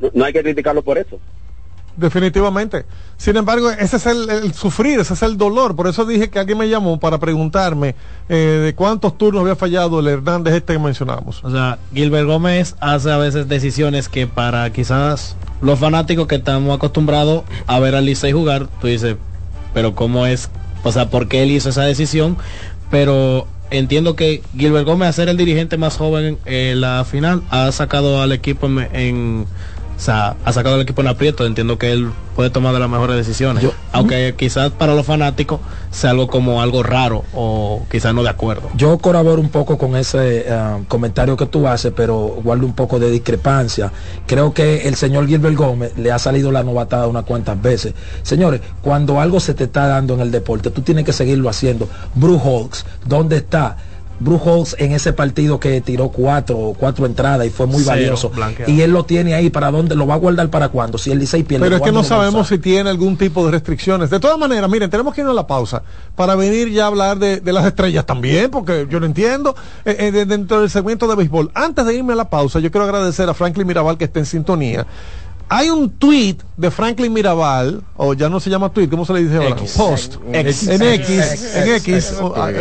no, 0.01 0.11
no 0.15 0.25
hay 0.25 0.33
que 0.33 0.43
criticarlo 0.43 0.83
por 0.83 0.99
eso. 0.99 1.21
Definitivamente. 1.97 2.85
Sin 3.19 3.37
embargo, 3.37 3.71
ese 3.71 3.97
es 3.97 4.07
el, 4.07 4.55
sufrir, 4.55 5.01
ese 5.01 5.15
es 5.15 5.23
el 5.23 5.37
dolor. 5.37 5.77
Por 5.77 5.87
eso 5.87 6.05
dije 6.07 6.31
que 6.31 6.39
alguien 6.39 6.59
me 6.59 6.69
llamó 6.69 6.99
para 6.99 7.19
preguntarme 7.19 7.95
eh, 8.29 8.35
de 8.65 8.75
cuántos 8.75 9.19
turnos 9.19 9.43
había 9.43 9.57
fallado 9.57 10.01
el 10.01 10.09
Hernández 10.09 10.55
este 10.55 10.73
que 10.73 10.79
mencionamos. 10.79 11.45
O 11.45 11.51
sea, 11.51 11.79
Gilbert 11.93 12.27
Gómez 12.27 12.77
hace 12.81 13.11
a 13.11 13.19
veces 13.19 13.49
decisiones 13.49 14.09
que 14.09 14.27
para 14.27 14.73
quizás 14.73 15.37
los 15.61 15.79
fanáticos 15.79 16.27
que 16.27 16.37
estamos 16.37 16.75
acostumbrados 16.75 17.45
a 17.67 17.79
ver 17.79 17.95
al 17.95 18.07
Licey 18.07 18.33
jugar, 18.33 18.69
tú 18.81 18.87
dices, 18.87 19.17
pero 19.75 19.95
cómo 19.95 20.27
es, 20.27 20.51
o 20.83 20.93
sea, 20.93 21.11
por 21.11 21.29
qué 21.29 21.43
él 21.43 21.51
hizo 21.51 21.69
esa 21.69 21.83
decisión, 21.83 22.37
pero 22.91 23.47
entiendo 23.71 24.17
que 24.17 24.43
Gilbert 24.57 24.87
Gómez, 24.87 25.09
a 25.09 25.13
ser 25.13 25.29
el 25.29 25.37
dirigente 25.37 25.77
más 25.77 25.97
joven 25.97 26.39
en 26.47 26.81
la 26.81 27.05
final, 27.05 27.43
ha 27.51 27.71
sacado 27.73 28.21
al 28.21 28.33
equipo 28.33 28.67
en- 28.67 29.47
o 29.97 30.01
sea, 30.05 30.37
ha 30.45 30.53
sacado 30.53 30.75
al 30.75 30.81
equipo 30.81 31.01
en 31.01 31.09
aprieto, 31.09 31.47
entiendo 31.47 31.79
que 31.79 31.93
él 31.93 32.11
puede 32.35 32.51
tomar 32.51 32.73
de 32.75 32.81
las 32.81 32.89
mejores 32.89 33.17
decisiones, 33.17 33.65
aunque 33.93 34.35
quizás 34.37 34.71
para 34.71 34.95
los 34.95 35.07
fanáticos 35.07 35.61
sea 35.91 36.11
algo 36.11 36.27
como 36.29 36.63
algo 36.63 36.83
raro 36.83 37.25
o 37.35 37.85
quizás 37.91 38.15
no 38.15 38.23
de 38.23 38.31
acuerdo. 38.31 38.71
Yo 38.75 38.99
colaboro 38.99 39.41
un 39.41 39.51
poco 39.51 39.79
con 39.79 39.97
ese 39.97 40.45
eh, 40.47 40.85
comentario 40.89 41.37
que 41.37 41.47
tú 41.47 41.69
haces, 41.69 41.93
pero 41.95 42.17
guardo 42.43 42.67
un 42.67 42.73
poco 42.73 42.99
de 42.99 43.11
discrepancia. 43.11 43.93
Creo 44.27 44.53
que 44.55 44.89
el 44.89 44.97
señor 44.97 45.29
Gilbert 45.29 45.57
Gómez 45.57 45.97
le 45.97 46.11
ha 46.11 46.19
salido 46.19 46.51
la 46.51 46.63
novatada 46.63 47.07
unas 47.07 47.25
cuantas 47.25 47.61
veces. 47.61 47.95
Señores, 48.23 48.61
cuando 48.81 49.21
algo 49.21 49.41
se 49.41 49.55
te 49.55 49.65
está 49.65 49.87
dando 49.87 50.15
en 50.15 50.21
el 50.21 50.31
deporte, 50.31 50.71
tú 50.71 50.83
tienes 50.83 51.05
que 51.05 51.13
seguirlo 51.13 51.49
haciendo. 51.49 51.89
Bruce 52.15 52.43
Hawks, 52.45 52.87
¿dónde 53.05 53.37
está? 53.37 53.77
Bruce 54.23 54.77
en 54.79 54.93
ese 54.93 55.13
partido 55.13 55.59
que 55.61 55.81
tiró 55.81 56.09
cuatro, 56.09 56.75
cuatro 56.79 57.07
entradas 57.07 57.47
y 57.47 57.51
fue 57.51 57.67
muy 57.67 57.79
Cero, 57.83 57.91
valioso. 57.91 58.31
blanqueado. 58.31 58.71
Y 58.73 58.81
él 58.83 58.91
lo 58.93 59.05
tiene 59.05 59.35
ahí 59.35 59.51
para 59.51 59.71
dónde, 59.71 59.95
lo 59.95 60.07
va 60.07 60.15
a 60.15 60.19
guardar 60.19 60.49
para 60.51 60.69
cuándo. 60.69 60.99
Si 60.99 61.11
el 61.11 61.19
Licey 61.19 61.43
pierde. 61.43 61.65
Pero 61.67 61.77
es 61.77 61.81
que 61.81 61.85
¿cuándo 61.91 62.01
no 62.03 62.05
sabemos 62.09 62.49
si 62.49 62.59
tiene 62.59 62.91
algún 62.91 63.17
tipo 63.17 63.45
de 63.45 63.53
restricciones. 63.53 64.11
De 64.11 64.21
todas 64.21 64.39
maneras, 64.39 64.69
miren, 64.71 64.89
tenemos 64.91 65.15
que 65.15 65.21
irnos 65.23 65.33
a 65.33 65.37
la 65.37 65.47
pausa 65.47 65.83
para 66.17 66.35
venir 66.35 66.71
ya 66.71 66.85
a 66.85 66.87
hablar 66.89 67.19
de, 67.19 67.41
de 67.41 67.53
las 67.53 67.65
estrellas 67.67 68.07
también, 68.07 68.51
porque 68.51 68.87
yo 68.89 69.01
no 69.01 69.07
entiendo, 69.07 69.55
eh, 69.85 69.97
eh, 69.99 70.13
de- 70.13 70.27
dentro 70.27 70.61
del 70.61 70.71
segmento 70.71 71.07
de 71.09 71.17
béisbol. 71.17 71.51
Antes 71.55 71.85
de 71.87 71.95
irme 71.95 72.13
a 72.13 72.17
la 72.17 72.31
pausa, 72.31 72.59
yo 72.61 72.71
quiero 72.71 72.85
agradecer 72.85 73.29
a 73.29 73.35
Franklin 73.35 73.67
Mirabal 73.67 73.99
que 73.99 74.05
está 74.05 74.19
en 74.21 74.27
sintonía. 74.27 74.87
Hay 75.49 75.71
un 75.71 75.91
tweet 75.91 76.37
de 76.57 76.71
Franklin 76.71 77.13
Mirabal, 77.13 77.83
o 77.97 78.15
ya 78.15 78.29
no 78.29 78.41
se 78.41 78.51
llama 78.51 78.71
tweet, 78.71 78.89
¿cómo 78.89 79.05
se 79.05 79.13
le 79.13 79.25
dice 79.25 79.37
ahora? 79.37 79.51
X. 79.51 79.75
Post. 79.77 80.17
X. 80.33 80.69
En 80.69 80.83
X, 80.83 81.11
X. 81.11 81.55
en 81.57 81.75
X, 81.75 82.15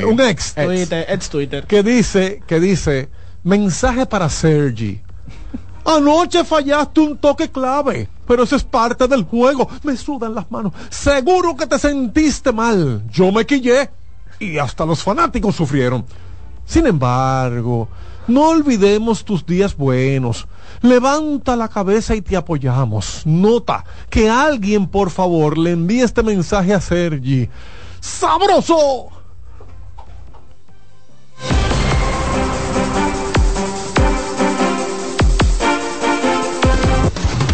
un 0.05 0.21
ex. 0.21 0.53
Twitter, 0.53 1.05
ex 1.07 1.29
Twitter. 1.29 1.67
Que 1.67 1.83
dice, 1.83 2.43
que 2.45 2.59
dice, 2.59 3.09
mensaje 3.43 4.05
para 4.05 4.29
Sergi. 4.29 5.01
Anoche 5.85 6.43
fallaste 6.43 6.99
un 6.99 7.17
toque 7.17 7.49
clave, 7.49 8.07
pero 8.27 8.43
eso 8.43 8.55
es 8.55 8.63
parte 8.63 9.07
del 9.07 9.23
juego. 9.23 9.67
Me 9.83 9.97
sudan 9.97 10.35
las 10.35 10.49
manos. 10.51 10.73
Seguro 10.89 11.55
que 11.55 11.65
te 11.65 11.79
sentiste 11.79 12.51
mal. 12.51 13.03
Yo 13.09 13.31
me 13.31 13.45
quillé 13.45 13.89
y 14.39 14.57
hasta 14.57 14.85
los 14.85 15.01
fanáticos 15.01 15.55
sufrieron. 15.55 16.05
Sin 16.65 16.87
embargo, 16.87 17.87
no 18.31 18.49
olvidemos 18.49 19.25
tus 19.25 19.45
días 19.45 19.75
buenos. 19.75 20.47
Levanta 20.81 21.55
la 21.55 21.67
cabeza 21.67 22.15
y 22.15 22.21
te 22.21 22.35
apoyamos. 22.35 23.21
Nota 23.25 23.83
que 24.09 24.29
alguien, 24.29 24.87
por 24.87 25.09
favor, 25.11 25.57
le 25.57 25.71
envíe 25.71 26.01
este 26.01 26.23
mensaje 26.23 26.73
a 26.73 26.81
Sergi. 26.81 27.49
¡Sabroso! 27.99 29.09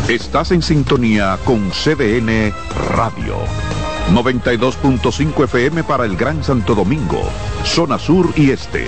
Estás 0.07 0.51
en 0.51 0.61
sintonía 0.61 1.37
con 1.43 1.69
CDN 1.71 2.53
Radio. 2.95 3.35
92.5 4.13 5.43
FM 5.43 5.83
para 5.83 6.05
el 6.05 6.15
Gran 6.15 6.41
Santo 6.45 6.73
Domingo, 6.73 7.21
zona 7.65 7.99
sur 7.99 8.31
y 8.37 8.51
este. 8.51 8.87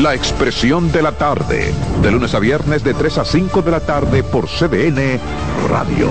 La 0.00 0.14
expresión 0.14 0.90
de 0.90 1.02
la 1.02 1.12
tarde, 1.12 1.72
de 2.00 2.10
lunes 2.10 2.34
a 2.34 2.38
viernes 2.38 2.82
de 2.82 2.94
3 2.94 3.18
a 3.18 3.24
5 3.26 3.60
de 3.60 3.70
la 3.70 3.80
tarde 3.80 4.22
por 4.22 4.48
CDN 4.48 5.20
Radio. 5.68 6.08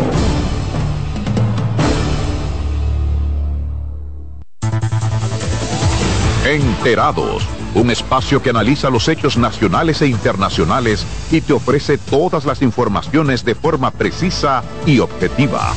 Enterados, 6.46 7.44
un 7.74 7.90
espacio 7.90 8.44
que 8.44 8.52
analiza 8.52 8.92
los 8.92 9.08
hechos 9.08 9.36
nacionales 9.38 10.02
e 10.04 10.08
internacionales 10.08 11.06
y 11.32 11.42
te 11.42 11.54
ofrece 11.54 11.98
todas 11.98 12.46
las 12.46 12.62
informaciones 12.62 13.44
de 13.44 13.56
forma 13.56 13.90
precisa 13.90 14.64
y 14.86 15.00
objetiva. 15.00 15.74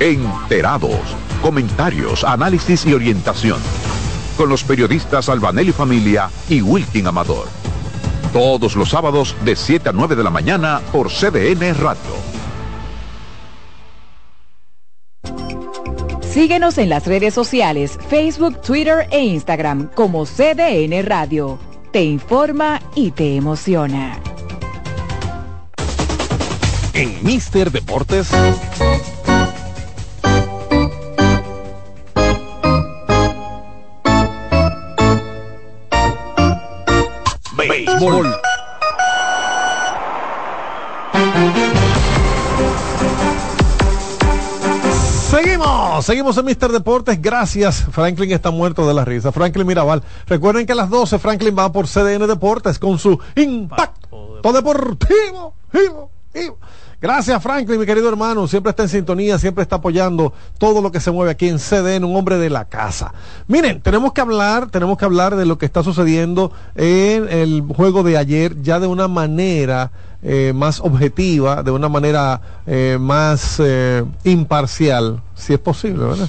Enterados, 0.00 1.00
comentarios, 1.40 2.24
análisis 2.24 2.84
y 2.84 2.92
orientación 2.92 3.58
con 4.36 4.48
los 4.48 4.62
periodistas 4.64 5.28
Albanelli 5.28 5.72
Familia 5.72 6.30
y 6.48 6.62
Wilkin 6.62 7.06
Amador. 7.06 7.48
Todos 8.32 8.76
los 8.76 8.90
sábados 8.90 9.34
de 9.44 9.56
7 9.56 9.88
a 9.88 9.92
9 9.92 10.14
de 10.14 10.24
la 10.24 10.30
mañana 10.30 10.80
por 10.92 11.08
CDN 11.08 11.74
Radio. 11.74 12.36
Síguenos 16.20 16.76
en 16.76 16.90
las 16.90 17.06
redes 17.06 17.32
sociales, 17.32 17.98
Facebook, 18.10 18.60
Twitter 18.60 19.08
e 19.10 19.20
Instagram 19.24 19.88
como 19.94 20.26
CDN 20.26 21.02
Radio. 21.06 21.58
Te 21.92 22.04
informa 22.04 22.78
y 22.94 23.12
te 23.12 23.36
emociona. 23.36 24.20
En 26.92 27.24
Mister 27.24 27.70
Deportes. 27.70 28.28
Béisbol. 38.00 38.36
Seguimos, 45.30 46.04
seguimos 46.04 46.38
en 46.38 46.44
Mister 46.44 46.70
Deportes. 46.70 47.20
Gracias. 47.20 47.86
Franklin 47.90 48.32
está 48.32 48.50
muerto 48.50 48.86
de 48.86 48.94
la 48.94 49.04
risa. 49.04 49.32
Franklin 49.32 49.66
Mirabal. 49.66 50.02
Recuerden 50.26 50.66
que 50.66 50.72
a 50.72 50.76
las 50.76 50.90
12 50.90 51.18
Franklin 51.18 51.56
va 51.58 51.72
por 51.72 51.86
CDN 51.86 52.26
Deportes 52.26 52.78
con 52.78 52.98
su 52.98 53.18
impacto 53.34 54.52
deportivo. 54.52 55.54
Vivo, 55.72 56.10
vivo. 56.32 56.58
Gracias 57.00 57.42
Franklin, 57.42 57.78
mi 57.78 57.84
querido 57.84 58.08
hermano. 58.08 58.48
Siempre 58.48 58.70
está 58.70 58.84
en 58.84 58.88
sintonía, 58.88 59.38
siempre 59.38 59.62
está 59.62 59.76
apoyando 59.76 60.32
todo 60.58 60.80
lo 60.80 60.90
que 60.90 61.00
se 61.00 61.10
mueve 61.10 61.30
aquí 61.30 61.48
en 61.48 61.58
CDN, 61.58 62.04
un 62.04 62.16
hombre 62.16 62.38
de 62.38 62.48
la 62.48 62.64
casa. 62.64 63.12
Miren, 63.46 63.82
tenemos 63.82 64.12
que 64.14 64.22
hablar, 64.22 64.70
tenemos 64.70 64.96
que 64.96 65.04
hablar 65.04 65.36
de 65.36 65.44
lo 65.44 65.58
que 65.58 65.66
está 65.66 65.82
sucediendo 65.82 66.52
en 66.74 67.28
el 67.28 67.62
juego 67.62 68.02
de 68.02 68.16
ayer 68.16 68.62
ya 68.62 68.80
de 68.80 68.86
una 68.86 69.08
manera 69.08 69.90
eh, 70.22 70.52
más 70.54 70.80
objetiva, 70.80 71.62
de 71.62 71.70
una 71.70 71.90
manera 71.90 72.40
eh, 72.66 72.96
más 72.98 73.60
eh, 73.62 74.02
imparcial, 74.24 75.22
si 75.34 75.52
es 75.52 75.58
posible, 75.58 76.04
¿verdad? 76.04 76.28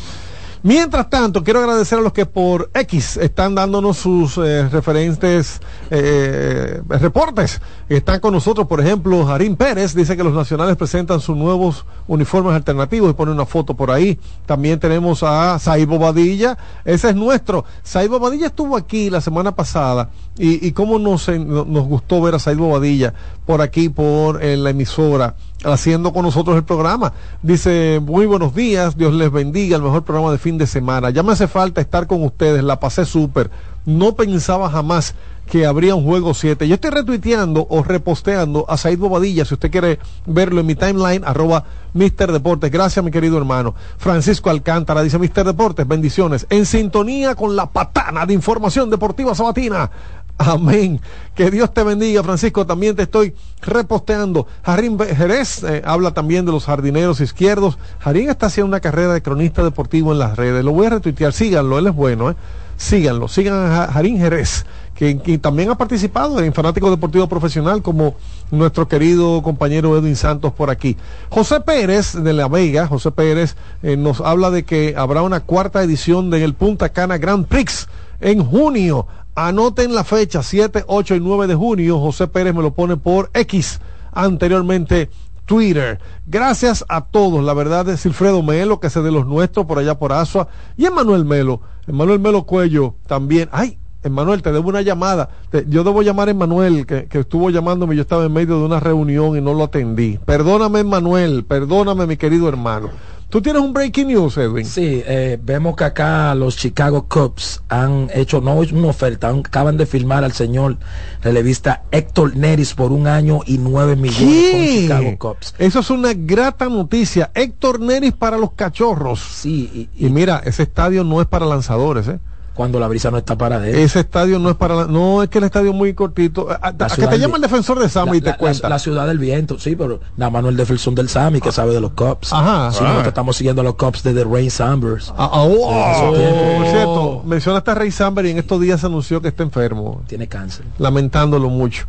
Mientras 0.64 1.10
tanto, 1.10 1.44
quiero 1.44 1.60
agradecer 1.60 2.00
a 2.00 2.02
los 2.02 2.14
que 2.14 2.26
por 2.26 2.70
X 2.74 3.18
están 3.18 3.54
dándonos 3.54 3.98
sus 3.98 4.38
eh, 4.38 4.68
referentes 4.70 5.62
eh, 5.92 6.82
reportes. 6.88 7.62
Están 7.88 8.20
con 8.20 8.34
nosotros, 8.34 8.68
por 8.68 8.82
ejemplo, 8.82 9.26
Jarín 9.26 9.56
Pérez 9.56 9.94
dice 9.94 10.18
que 10.18 10.24
los 10.24 10.34
nacionales 10.34 10.76
presentan 10.76 11.20
sus 11.20 11.38
nuevos 11.38 11.86
uniformes 12.08 12.54
alternativos 12.54 13.12
y 13.12 13.14
pone 13.14 13.32
una 13.32 13.46
foto 13.46 13.76
por 13.76 13.92
ahí. 13.92 14.20
También 14.46 14.80
tenemos 14.80 15.22
a 15.24 15.60
Saibo 15.60 16.00
Badilla, 16.00 16.58
ese 16.84 17.10
es 17.10 17.16
nuestro. 17.16 17.64
Saibo 17.84 18.20
Badilla 18.20 18.48
estuvo 18.48 18.76
aquí 18.76 19.10
la 19.10 19.22
semana 19.22 19.54
pasada 19.54 20.10
y, 20.38 20.66
y 20.66 20.72
cómo 20.72 21.00
nos, 21.00 21.30
gustó 21.30 22.22
ver 22.22 22.36
a 22.36 22.40
Saibo 22.40 22.70
Badilla 22.70 23.14
por 23.46 23.62
aquí, 23.62 23.90
por 23.90 24.44
la 24.44 24.70
emisora 24.70 25.36
haciendo 25.64 26.14
con 26.14 26.24
nosotros 26.24 26.56
el 26.56 26.64
programa. 26.64 27.14
Dice, 27.42 28.00
muy 28.04 28.26
buenos 28.26 28.54
días, 28.54 28.98
Dios 28.98 29.14
les 29.14 29.32
bendiga, 29.32 29.76
el 29.76 29.82
mejor 29.82 30.04
programa 30.04 30.32
de 30.32 30.38
fin 30.38 30.58
de 30.58 30.68
semana. 30.68 31.10
Ya 31.10 31.24
me 31.24 31.34
hace 31.34 31.48
falta 31.48 31.82
estar 31.82 32.08
con 32.08 32.24
ustedes, 32.24 32.64
la 32.64 32.80
pasé 32.80 33.06
súper. 33.06 33.50
No 33.86 34.16
pensaba 34.16 34.70
jamás 34.70 35.16
que 35.48 35.66
habría 35.66 35.96
un 35.96 36.04
juego 36.04 36.34
7. 36.34 36.68
Yo 36.68 36.76
estoy 36.76 36.92
retuiteando 36.92 37.66
o 37.70 37.82
reposteando 37.82 38.66
a 38.68 38.78
Said 38.78 39.00
Bobadilla, 39.00 39.46
si 39.46 39.54
usted 39.54 39.72
quiere 39.72 40.00
verlo 40.26 40.60
en 40.60 40.66
mi 40.66 40.76
timeline, 40.76 41.24
arroba 41.24 41.64
Mister 41.94 42.32
Deportes. 42.32 42.70
Gracias, 42.70 43.04
mi 43.04 43.12
querido 43.12 43.38
hermano. 43.38 43.74
Francisco 43.98 44.50
Alcántara 44.50 45.02
dice, 45.02 45.18
Mister 45.18 45.46
Deportes, 45.46 45.88
bendiciones. 45.88 46.46
En 46.50 46.66
sintonía 46.66 47.36
con 47.36 47.56
la 47.56 47.68
patana 47.68 48.26
de 48.26 48.34
información 48.34 48.90
deportiva 48.90 49.34
sabatina. 49.34 49.90
Amén. 50.38 51.02
Que 51.36 51.50
Dios 51.50 51.74
te 51.74 51.84
bendiga, 51.84 52.24
Francisco. 52.24 52.66
También 52.66 52.96
te 52.96 53.04
estoy 53.04 53.34
reposteando. 53.62 54.48
Jarín 54.64 54.98
Jerez 55.00 55.64
eh, 55.64 55.82
habla 55.86 56.12
también 56.12 56.46
de 56.46 56.52
los 56.52 56.66
jardineros 56.66 57.22
izquierdos. 57.22 57.78
Jarín 58.00 58.30
está 58.30 58.46
haciendo 58.46 58.68
una 58.68 58.80
carrera 58.80 59.14
de 59.14 59.22
cronista 59.22 59.64
deportivo 59.64 60.12
en 60.12 60.20
las 60.20 60.38
redes. 60.38 60.64
Lo 60.64 60.72
voy 60.72 60.88
a 60.88 60.92
retuitear. 60.92 61.34
Síganlo, 61.34 61.80
él 61.80 61.88
es 61.88 61.96
bueno. 61.96 62.32
¿eh? 62.32 62.36
Síganlo. 62.78 63.28
Sigan 63.28 63.72
a 63.72 63.88
Jarín 63.88 64.20
Jerez, 64.20 64.66
que, 64.94 65.16
también 65.40 65.72
ha 65.72 65.76
participado 65.76 66.40
en 66.40 66.54
Fanático 66.54 66.92
Deportivo 66.92 67.28
Profesional, 67.28 67.82
como 67.82 68.16
nuestro 68.52 68.88
querido 68.88 69.42
compañero 69.42 69.98
Edwin 69.98 70.16
Santos 70.16 70.54
por 70.54 70.70
aquí. 70.70 70.96
José 71.30 71.60
Pérez 71.62 72.14
de 72.14 72.34
La 72.34 72.48
Vega, 72.48 72.88
José 72.88 73.12
Pérez, 73.12 73.56
eh, 73.82 73.98
nos 73.98 74.22
habla 74.22 74.52
de 74.52 74.64
que 74.64 74.94
habrá 74.96 75.24
una 75.24 75.40
cuarta 75.40 75.82
edición 75.82 76.30
del 76.30 76.54
Punta 76.54 76.90
Cana 76.90 77.18
Grand 77.18 77.48
Prix 77.48 77.88
en 78.22 78.46
junio. 78.46 79.08
Anoten 79.38 79.94
la 79.94 80.04
fecha, 80.04 80.42
7, 80.42 80.86
8 80.88 81.14
y 81.14 81.20
9 81.20 81.46
de 81.46 81.54
junio. 81.54 82.00
José 82.00 82.28
Pérez 82.28 82.56
me 82.56 82.64
lo 82.64 82.74
pone 82.74 82.98
por 82.98 83.30
X, 83.36 83.80
anteriormente 84.12 85.12
Twitter. 85.46 86.00
Gracias 86.26 86.84
a 86.90 87.02
todos, 87.02 87.44
la 87.44 87.54
verdad 87.54 87.88
es 87.88 88.00
Silfredo 88.00 88.42
Melo, 88.42 88.80
que 88.80 88.88
es 88.88 88.96
de 88.96 89.12
los 89.12 89.28
nuestros 89.28 89.68
por 89.68 89.78
allá 89.78 90.00
por 90.00 90.12
Asua, 90.12 90.48
y 90.76 90.88
Emanuel 90.88 91.24
Melo, 91.24 91.62
Emanuel 91.86 92.18
Melo 92.18 92.46
Cuello 92.48 92.96
también. 93.06 93.48
Ay, 93.52 93.78
Emanuel, 94.02 94.42
te 94.42 94.52
debo 94.52 94.70
una 94.70 94.82
llamada. 94.82 95.30
Yo 95.68 95.84
debo 95.84 96.02
llamar 96.02 96.30
a 96.30 96.32
Emanuel, 96.32 96.88
que, 96.88 97.06
que, 97.06 97.20
estuvo 97.20 97.52
llamándome, 97.52 97.96
yo 97.96 98.02
estaba 98.02 98.26
en 98.26 98.34
medio 98.34 98.58
de 98.58 98.66
una 98.66 98.80
reunión 98.80 99.38
y 99.38 99.42
no 99.42 99.54
lo 99.54 99.66
atendí. 99.66 100.18
Perdóname, 100.26 100.80
Emanuel, 100.80 101.46
perdóname, 101.46 102.08
mi 102.08 102.18
querido 102.18 102.50
hermano. 102.50 102.90
Tú 103.30 103.42
tienes 103.42 103.62
un 103.62 103.74
breaking 103.74 104.08
news, 104.08 104.38
Edwin. 104.38 104.66
Sí, 104.66 105.04
eh, 105.06 105.38
vemos 105.42 105.76
que 105.76 105.84
acá 105.84 106.34
los 106.34 106.56
Chicago 106.56 107.08
Cubs 107.10 107.62
han 107.68 108.10
hecho, 108.14 108.40
no 108.40 108.64
es 108.64 108.72
una 108.72 108.88
oferta, 108.88 109.28
acaban 109.30 109.76
de 109.76 109.86
firmar 109.86 110.24
al 110.24 110.32
señor 110.32 110.78
relevista 111.22 111.84
Héctor 111.92 112.38
Neris 112.38 112.74
por 112.74 112.94
un 112.94 113.06
año 113.06 113.42
y 113.46 113.58
nueve 113.58 113.98
millones 113.98 114.18
¿Qué? 114.20 114.52
con 114.52 114.66
Chicago 115.02 115.18
Cubs. 115.18 115.56
Eso 115.60 115.80
es 115.82 115.90
una 115.90 116.14
grata 116.14 116.70
noticia. 116.70 117.30
Héctor 117.36 117.82
Neris 117.82 118.14
para 118.14 118.38
los 118.38 118.54
cachorros. 118.54 119.20
Sí, 119.20 119.70
y, 119.74 120.04
y, 120.06 120.08
y 120.08 120.10
mira, 120.10 120.42
ese 120.46 120.64
estadio 120.64 121.04
no 121.04 121.20
es 121.20 121.28
para 121.28 121.46
lanzadores, 121.46 122.08
¿eh? 122.08 122.20
Cuando 122.58 122.80
la 122.80 122.88
brisa 122.90 123.10
no 123.12 123.18
está 123.18 123.38
para 123.38 123.66
él. 123.66 123.76
Ese 123.76 124.02
estadio 124.02 124.40
no 124.40 124.50
es 124.50 124.56
para 124.58 124.76
la- 124.76 124.86
no 124.88 125.24
es 125.24 125.30
que 125.30 125.38
el 125.38 125.46
estadio 125.46 125.70
es 125.70 125.76
muy 125.76 125.94
cortito. 125.94 126.50
A, 126.50 126.56
a- 126.56 126.72
La 126.78 126.86
a 126.86 126.90
que 126.90 126.96
ciudad 126.96 127.10
te 127.10 127.16
del 127.16 127.22
llama 127.22 127.36
el 127.38 127.42
defensor 127.44 127.80
de 127.80 127.88
Sama 127.88 128.12
la, 128.12 128.18
y 128.18 128.22
te 128.22 128.30
la- 128.32 128.38
cuenta. 128.38 128.64
la- 128.64 128.76
la 128.76 128.80
ciudad 128.80 129.08
del 129.08 129.20
viento, 129.20 129.60
sí, 129.60 129.76
pero 129.76 130.00
nada 130.18 130.30
más 130.32 130.44
no 130.44 130.50
el 130.50 130.58
defensor 130.58 130.96
del 130.96 131.08
Sami 131.08 131.40
que 131.40 131.52
sabe 131.54 131.74
de 131.74 131.80
los 131.80 131.92
Cubs. 131.92 132.34
Ajá. 132.34 132.72
Sí, 132.72 132.80
Ah. 132.82 132.88
nosotros 132.88 133.08
estamos 133.08 133.38
siguiendo 133.38 133.62
a 133.62 133.64
los 133.64 133.76
Cubs 133.76 134.04
de 134.04 134.14
The 134.14 134.24
Rain 134.26 134.52
Sambers. 134.52 135.14
Ah, 135.16 135.30
ah, 135.32 135.42
oh, 135.44 135.70
oh, 135.70 136.58
por 136.58 136.68
cierto, 136.68 137.22
mencionaste 137.26 137.72
a 137.72 137.76
Rey 137.76 137.92
Samber 137.92 138.26
y 138.26 138.32
en 138.32 138.40
estos 138.40 138.60
días 138.60 138.82
se 138.82 138.88
anunció 138.88 139.22
que 139.22 139.28
está 139.30 139.44
enfermo, 139.44 140.02
Tiene 140.08 140.28
cáncer. 140.28 140.66
lamentándolo 140.80 141.50
mucho. 141.50 141.86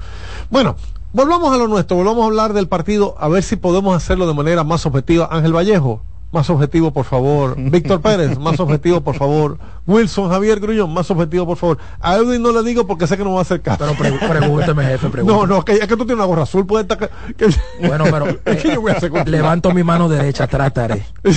Bueno, 0.50 0.76
volvamos 1.12 1.52
a 1.54 1.56
lo 1.56 1.66
nuestro, 1.68 1.96
volvamos 1.96 2.22
a 2.22 2.26
hablar 2.26 2.52
del 2.52 2.68
partido, 2.68 3.14
a 3.18 3.28
ver 3.28 3.42
si 3.42 3.56
podemos 3.56 3.96
hacerlo 3.96 4.26
de 4.26 4.34
manera 4.34 4.64
más 4.64 4.84
objetiva. 4.86 5.28
Ángel 5.30 5.54
Vallejo, 5.56 6.02
más 6.30 6.50
objetivo, 6.50 6.92
por 6.92 7.04
favor. 7.04 7.54
Víctor 7.58 8.00
Pérez, 8.02 8.38
más 8.38 8.60
objetivo, 8.60 9.00
por 9.00 9.16
favor. 9.16 9.58
Wilson 9.86 10.28
Javier 10.28 10.60
Grullón, 10.60 10.92
más 10.92 11.10
objetivo, 11.10 11.46
por 11.46 11.56
favor. 11.56 11.78
A 12.00 12.16
Edwin 12.16 12.42
no 12.42 12.52
le 12.52 12.62
digo 12.62 12.86
porque 12.86 13.06
sé 13.06 13.16
que 13.16 13.24
no 13.24 13.32
va 13.32 13.38
a 13.38 13.42
hacer 13.42 13.62
caso. 13.62 13.78
Pero 13.78 13.94
pre- 14.18 14.28
pregúnteme, 14.28 14.84
jefe, 14.84 15.08
pregúnteme. 15.08 15.40
No, 15.40 15.46
no, 15.46 15.64
que, 15.64 15.72
es 15.72 15.80
que 15.86 15.96
tú 15.96 16.04
tienes 16.04 16.16
una 16.16 16.26
gorra 16.26 16.42
azul, 16.42 16.66
puede 16.66 16.82
estar... 16.82 16.98
que- 16.98 17.08
que- 17.34 17.48
Bueno, 17.88 18.04
pero 18.10 18.26
¿Qué 18.44 18.72
yo 18.74 18.80
voy 18.82 18.92
a 18.92 18.96
hacer 18.96 19.10
contigo? 19.10 19.34
levanto 19.36 19.72
mi 19.72 19.82
mano 19.82 20.08
derecha, 20.08 20.46
trataré. 20.46 21.06
O 21.24 21.32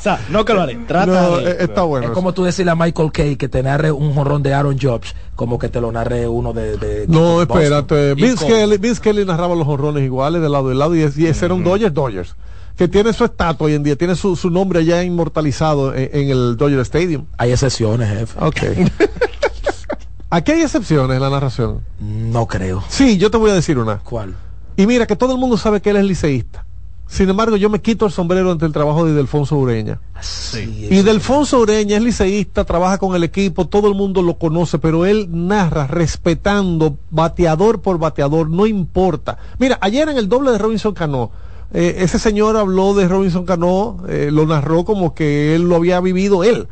sea, 0.00 0.20
no 0.30 0.44
que 0.44 0.54
lo 0.54 0.62
haré. 0.62 0.76
Trata 0.86 1.06
No, 1.06 1.36
de- 1.38 1.50
eh, 1.50 1.56
está 1.60 1.82
bueno. 1.82 2.06
Es 2.06 2.12
como 2.12 2.32
tú 2.32 2.44
decirle 2.44 2.72
a 2.72 2.76
Michael 2.76 3.12
Kay 3.12 3.36
que 3.36 3.48
te 3.48 3.62
narre 3.62 3.92
un 3.92 4.14
jonrón 4.14 4.42
de 4.42 4.54
Aaron 4.54 4.78
Jobs, 4.80 5.14
como 5.34 5.58
que 5.58 5.68
te 5.68 5.80
lo 5.80 5.90
narre 5.92 6.28
uno 6.28 6.52
de. 6.52 6.76
de- 6.76 7.06
No, 7.08 7.40
de 7.40 7.46
Boston. 7.46 7.62
espérate. 7.62 8.14
Vince 8.14 8.46
Kelly, 8.46 8.78
Vince 8.78 9.00
Kelly 9.00 9.24
narraba 9.24 9.54
los 9.54 9.66
honrones 9.66 10.02
iguales 10.04 10.42
de 10.42 10.48
lado 10.48 10.72
y 10.72 10.76
lado 10.76 10.94
y, 10.94 11.02
es- 11.02 11.18
y 11.18 11.26
ese 11.26 11.46
era 11.46 11.54
un 11.54 11.64
Dodgers 11.64 11.94
Dodgers 11.94 12.36
que 12.76 12.88
tiene 12.88 13.12
su 13.12 13.24
estatua 13.24 13.66
hoy 13.66 13.74
en 13.74 13.82
día, 13.82 13.96
tiene 13.96 14.16
su, 14.16 14.36
su 14.36 14.50
nombre 14.50 14.84
ya 14.84 15.02
inmortalizado 15.04 15.94
en, 15.94 16.10
en 16.12 16.30
el 16.30 16.56
Dodger 16.56 16.80
Stadium. 16.80 17.26
Hay 17.38 17.52
excepciones, 17.52 18.08
jefe. 18.08 18.38
Ok. 18.40 18.90
Aquí 20.30 20.52
hay 20.52 20.62
excepciones 20.62 21.14
en 21.14 21.22
la 21.22 21.30
narración. 21.30 21.80
No 22.00 22.46
creo. 22.46 22.82
Sí, 22.88 23.18
yo 23.18 23.30
te 23.30 23.36
voy 23.36 23.50
a 23.50 23.54
decir 23.54 23.78
una. 23.78 23.98
¿Cuál? 23.98 24.34
Y 24.76 24.86
mira, 24.86 25.06
que 25.06 25.14
todo 25.14 25.32
el 25.32 25.38
mundo 25.38 25.56
sabe 25.56 25.80
que 25.80 25.90
él 25.90 25.96
es 25.96 26.04
liceísta. 26.04 26.64
Sin 27.06 27.28
embargo, 27.28 27.56
yo 27.56 27.70
me 27.70 27.80
quito 27.80 28.06
el 28.06 28.12
sombrero 28.12 28.50
ante 28.50 28.66
el 28.66 28.72
trabajo 28.72 29.04
de 29.04 29.12
Delfonso 29.12 29.56
Ureña. 29.56 30.00
Sí, 30.20 30.88
Y 30.90 31.02
Delfonso 31.02 31.60
Ureña 31.60 31.98
es 31.98 32.02
liceísta, 32.02 32.64
trabaja 32.64 32.98
con 32.98 33.14
el 33.14 33.22
equipo, 33.22 33.68
todo 33.68 33.88
el 33.88 33.94
mundo 33.94 34.22
lo 34.22 34.38
conoce, 34.38 34.78
pero 34.78 35.04
él 35.04 35.28
narra 35.30 35.86
respetando 35.86 36.96
bateador 37.10 37.82
por 37.82 37.98
bateador, 37.98 38.48
no 38.48 38.66
importa. 38.66 39.38
Mira, 39.58 39.78
ayer 39.82 40.08
en 40.08 40.16
el 40.16 40.28
doble 40.28 40.50
de 40.50 40.58
Robinson 40.58 40.94
Cano, 40.94 41.30
eh, 41.72 41.96
ese 41.98 42.18
señor 42.18 42.56
habló 42.56 42.94
de 42.94 43.08
Robinson 43.08 43.44
Cano, 43.44 43.98
eh, 44.08 44.30
lo 44.32 44.46
narró 44.46 44.84
como 44.84 45.14
que 45.14 45.54
él 45.54 45.62
lo 45.62 45.76
había 45.76 46.00
vivido 46.00 46.44
él. 46.44 46.68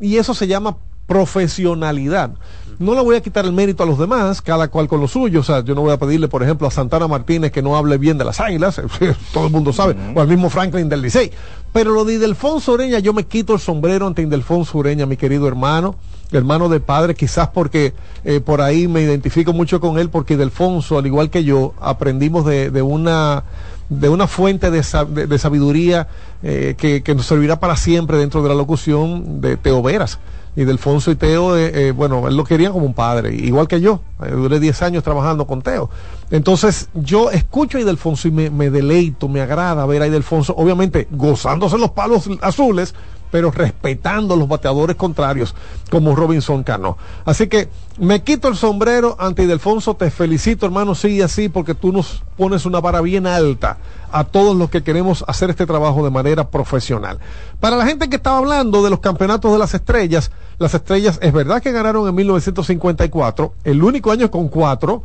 Y 0.00 0.16
eso 0.16 0.34
se 0.34 0.46
llama 0.46 0.76
profesionalidad. 1.06 2.32
No 2.78 2.94
le 2.94 3.00
voy 3.00 3.16
a 3.16 3.22
quitar 3.22 3.46
el 3.46 3.52
mérito 3.52 3.82
a 3.82 3.86
los 3.86 3.98
demás, 3.98 4.42
cada 4.42 4.68
cual 4.68 4.86
con 4.86 5.00
lo 5.00 5.08
suyo. 5.08 5.40
O 5.40 5.42
sea, 5.42 5.64
yo 5.64 5.74
no 5.74 5.80
voy 5.80 5.92
a 5.92 5.98
pedirle, 5.98 6.28
por 6.28 6.42
ejemplo, 6.42 6.68
a 6.68 6.70
Santana 6.70 7.08
Martínez 7.08 7.50
que 7.50 7.62
no 7.62 7.76
hable 7.76 7.96
bien 7.96 8.18
de 8.18 8.24
las 8.24 8.38
águilas, 8.38 8.80
todo 9.32 9.46
el 9.46 9.52
mundo 9.52 9.72
sabe, 9.72 9.96
o 10.14 10.20
al 10.20 10.28
mismo 10.28 10.50
Franklin 10.50 10.88
del 10.88 11.00
Licey. 11.00 11.30
Pero 11.72 11.92
lo 11.92 12.04
de 12.04 12.14
Ildefonso 12.14 12.72
Ureña, 12.72 12.98
yo 12.98 13.14
me 13.14 13.24
quito 13.24 13.54
el 13.54 13.60
sombrero 13.60 14.06
ante 14.06 14.22
Ildefonso 14.22 14.78
Ureña, 14.78 15.06
mi 15.06 15.16
querido 15.16 15.48
hermano, 15.48 15.94
hermano 16.32 16.68
de 16.68 16.80
padre, 16.80 17.14
quizás 17.14 17.48
porque 17.48 17.94
eh, 18.24 18.40
por 18.40 18.60
ahí 18.60 18.88
me 18.88 19.00
identifico 19.00 19.54
mucho 19.54 19.80
con 19.80 19.98
él, 19.98 20.10
porque 20.10 20.34
Ildefonso, 20.34 20.98
al 20.98 21.06
igual 21.06 21.30
que 21.30 21.44
yo, 21.44 21.72
aprendimos 21.80 22.44
de, 22.44 22.70
de 22.70 22.82
una 22.82 23.44
de 23.88 24.08
una 24.08 24.26
fuente 24.26 24.70
de, 24.70 24.82
de- 25.10 25.26
sabiduría 25.38 26.08
eh, 26.42 26.74
que, 26.76 27.02
que 27.02 27.14
nos 27.14 27.26
servirá 27.26 27.60
para 27.60 27.76
siempre 27.76 28.18
dentro 28.18 28.42
de 28.42 28.48
la 28.48 28.54
locución 28.54 29.40
de 29.40 29.56
Teo 29.56 29.82
Veras. 29.82 30.18
Y 30.58 30.64
y 31.10 31.16
Teo, 31.16 31.54
eh, 31.58 31.88
eh, 31.88 31.90
bueno, 31.92 32.28
él 32.28 32.34
lo 32.36 32.42
quería 32.44 32.70
como 32.70 32.86
un 32.86 32.94
padre, 32.94 33.34
igual 33.34 33.68
que 33.68 33.78
yo. 33.82 34.00
Eh, 34.24 34.30
duré 34.30 34.58
10 34.58 34.80
años 34.82 35.04
trabajando 35.04 35.46
con 35.46 35.60
Teo. 35.60 35.90
Entonces, 36.30 36.88
yo 36.94 37.30
escucho 37.30 37.76
a 37.76 37.82
Idelfonso 37.82 38.26
y 38.26 38.30
me, 38.30 38.48
me 38.48 38.70
deleito, 38.70 39.28
me 39.28 39.42
agrada 39.42 39.84
ver 39.84 40.00
a 40.00 40.06
Idelfonso, 40.06 40.54
obviamente 40.56 41.08
gozándose 41.10 41.76
los 41.76 41.90
palos 41.90 42.30
azules, 42.40 42.94
pero 43.30 43.50
respetando 43.50 44.36
los 44.36 44.48
bateadores 44.48 44.96
contrarios, 44.96 45.54
como 45.90 46.14
Robinson 46.14 46.62
Cano. 46.62 46.96
Así 47.24 47.48
que 47.48 47.68
me 47.98 48.22
quito 48.22 48.48
el 48.48 48.56
sombrero 48.56 49.16
ante 49.18 49.44
Idelfonso, 49.44 49.94
te 49.94 50.10
felicito, 50.10 50.66
hermano, 50.66 50.94
sigue 50.94 51.22
así, 51.22 51.48
porque 51.48 51.74
tú 51.74 51.92
nos 51.92 52.22
pones 52.36 52.66
una 52.66 52.80
vara 52.80 53.00
bien 53.00 53.26
alta 53.26 53.78
a 54.12 54.24
todos 54.24 54.56
los 54.56 54.70
que 54.70 54.82
queremos 54.82 55.24
hacer 55.26 55.50
este 55.50 55.66
trabajo 55.66 56.04
de 56.04 56.10
manera 56.10 56.48
profesional. 56.48 57.18
Para 57.60 57.76
la 57.76 57.86
gente 57.86 58.08
que 58.08 58.16
estaba 58.16 58.38
hablando 58.38 58.82
de 58.82 58.90
los 58.90 59.00
campeonatos 59.00 59.52
de 59.52 59.58
las 59.58 59.74
estrellas, 59.74 60.30
las 60.58 60.74
estrellas 60.74 61.18
es 61.22 61.32
verdad 61.32 61.62
que 61.62 61.72
ganaron 61.72 62.08
en 62.08 62.14
1954, 62.14 63.54
el 63.64 63.82
único 63.82 64.10
año 64.10 64.30
con 64.30 64.48
cuatro, 64.48 65.02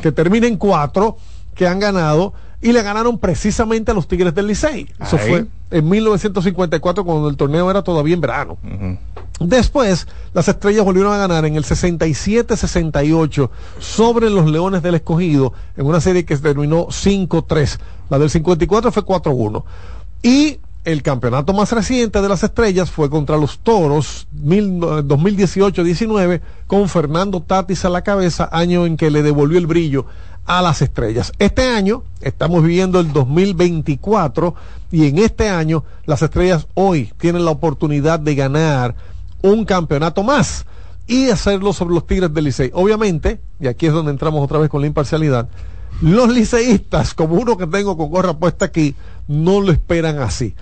que 0.00 0.12
termina 0.12 0.46
en 0.46 0.56
cuatro, 0.56 1.16
que 1.54 1.66
han 1.66 1.80
ganado, 1.80 2.34
y 2.60 2.72
le 2.72 2.82
ganaron 2.82 3.18
precisamente 3.18 3.90
a 3.90 3.94
los 3.94 4.06
Tigres 4.06 4.34
del 4.34 4.46
Licey. 4.46 4.88
Eso 5.00 5.18
fue 5.18 5.46
en 5.72 5.88
1954 5.88 7.04
cuando 7.04 7.28
el 7.28 7.36
torneo 7.36 7.70
era 7.70 7.82
todavía 7.82 8.14
en 8.14 8.20
verano. 8.20 8.58
Después, 9.40 10.06
las 10.34 10.46
estrellas 10.46 10.84
volvieron 10.84 11.12
a 11.12 11.18
ganar 11.18 11.44
en 11.46 11.56
el 11.56 11.64
67-68 11.64 13.50
sobre 13.80 14.30
los 14.30 14.48
Leones 14.50 14.82
del 14.82 14.94
Escogido, 14.96 15.52
en 15.76 15.86
una 15.86 16.00
serie 16.00 16.24
que 16.24 16.36
se 16.36 16.42
terminó 16.42 16.86
5-3. 16.86 17.78
La 18.10 18.18
del 18.18 18.30
54 18.30 18.92
fue 18.92 19.02
4-1. 19.04 19.64
Y 20.22 20.58
el 20.84 21.02
campeonato 21.02 21.52
más 21.52 21.70
reciente 21.72 22.20
de 22.20 22.28
las 22.28 22.42
estrellas 22.42 22.90
fue 22.90 23.08
contra 23.08 23.36
los 23.36 23.58
Toros, 23.60 24.26
mil- 24.32 24.80
2018-19, 24.80 26.40
con 26.66 26.88
Fernando 26.88 27.40
Tatis 27.40 27.84
a 27.84 27.88
la 27.88 28.02
cabeza, 28.02 28.48
año 28.52 28.84
en 28.86 28.96
que 28.96 29.10
le 29.10 29.22
devolvió 29.22 29.58
el 29.58 29.66
brillo 29.66 30.06
a 30.46 30.62
las 30.62 30.82
estrellas. 30.82 31.32
Este 31.38 31.68
año 31.68 32.02
estamos 32.20 32.62
viviendo 32.62 33.00
el 33.00 33.12
2024 33.12 34.54
y 34.90 35.06
en 35.06 35.18
este 35.18 35.48
año 35.48 35.84
las 36.04 36.22
estrellas 36.22 36.66
hoy 36.74 37.12
tienen 37.18 37.44
la 37.44 37.50
oportunidad 37.50 38.20
de 38.20 38.34
ganar 38.34 38.94
un 39.42 39.64
campeonato 39.64 40.22
más 40.22 40.66
y 41.06 41.30
hacerlo 41.30 41.72
sobre 41.72 41.94
los 41.94 42.06
Tigres 42.06 42.32
del 42.32 42.44
Licey. 42.44 42.70
Obviamente, 42.74 43.40
y 43.60 43.66
aquí 43.66 43.86
es 43.86 43.92
donde 43.92 44.12
entramos 44.12 44.42
otra 44.42 44.58
vez 44.58 44.70
con 44.70 44.80
la 44.80 44.86
imparcialidad, 44.86 45.48
los 46.00 46.28
liceístas, 46.28 47.14
como 47.14 47.36
uno 47.36 47.56
que 47.56 47.66
tengo 47.66 47.96
con 47.96 48.10
gorra 48.10 48.34
puesta 48.34 48.64
aquí, 48.66 48.94
no 49.28 49.60
lo 49.60 49.72
esperan 49.72 50.18
así. 50.18 50.54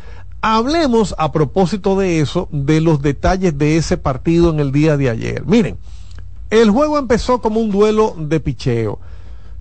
Hablemos 0.43 1.15
a 1.19 1.33
propósito 1.33 1.99
de 1.99 2.21
eso, 2.21 2.49
de 2.51 2.81
los 2.81 3.03
detalles 3.03 3.57
de 3.57 3.77
ese 3.77 3.97
partido 3.97 4.51
en 4.51 4.61
el 4.61 4.73
día 4.73 4.97
de 4.97 5.11
ayer. 5.11 5.45
Miren, 5.47 5.77
el 6.51 6.71
juego 6.71 6.99
empezó 6.99 7.41
como 7.41 7.61
un 7.61 7.71
duelo 7.71 8.15
de 8.19 8.41
picheo. 8.41 8.99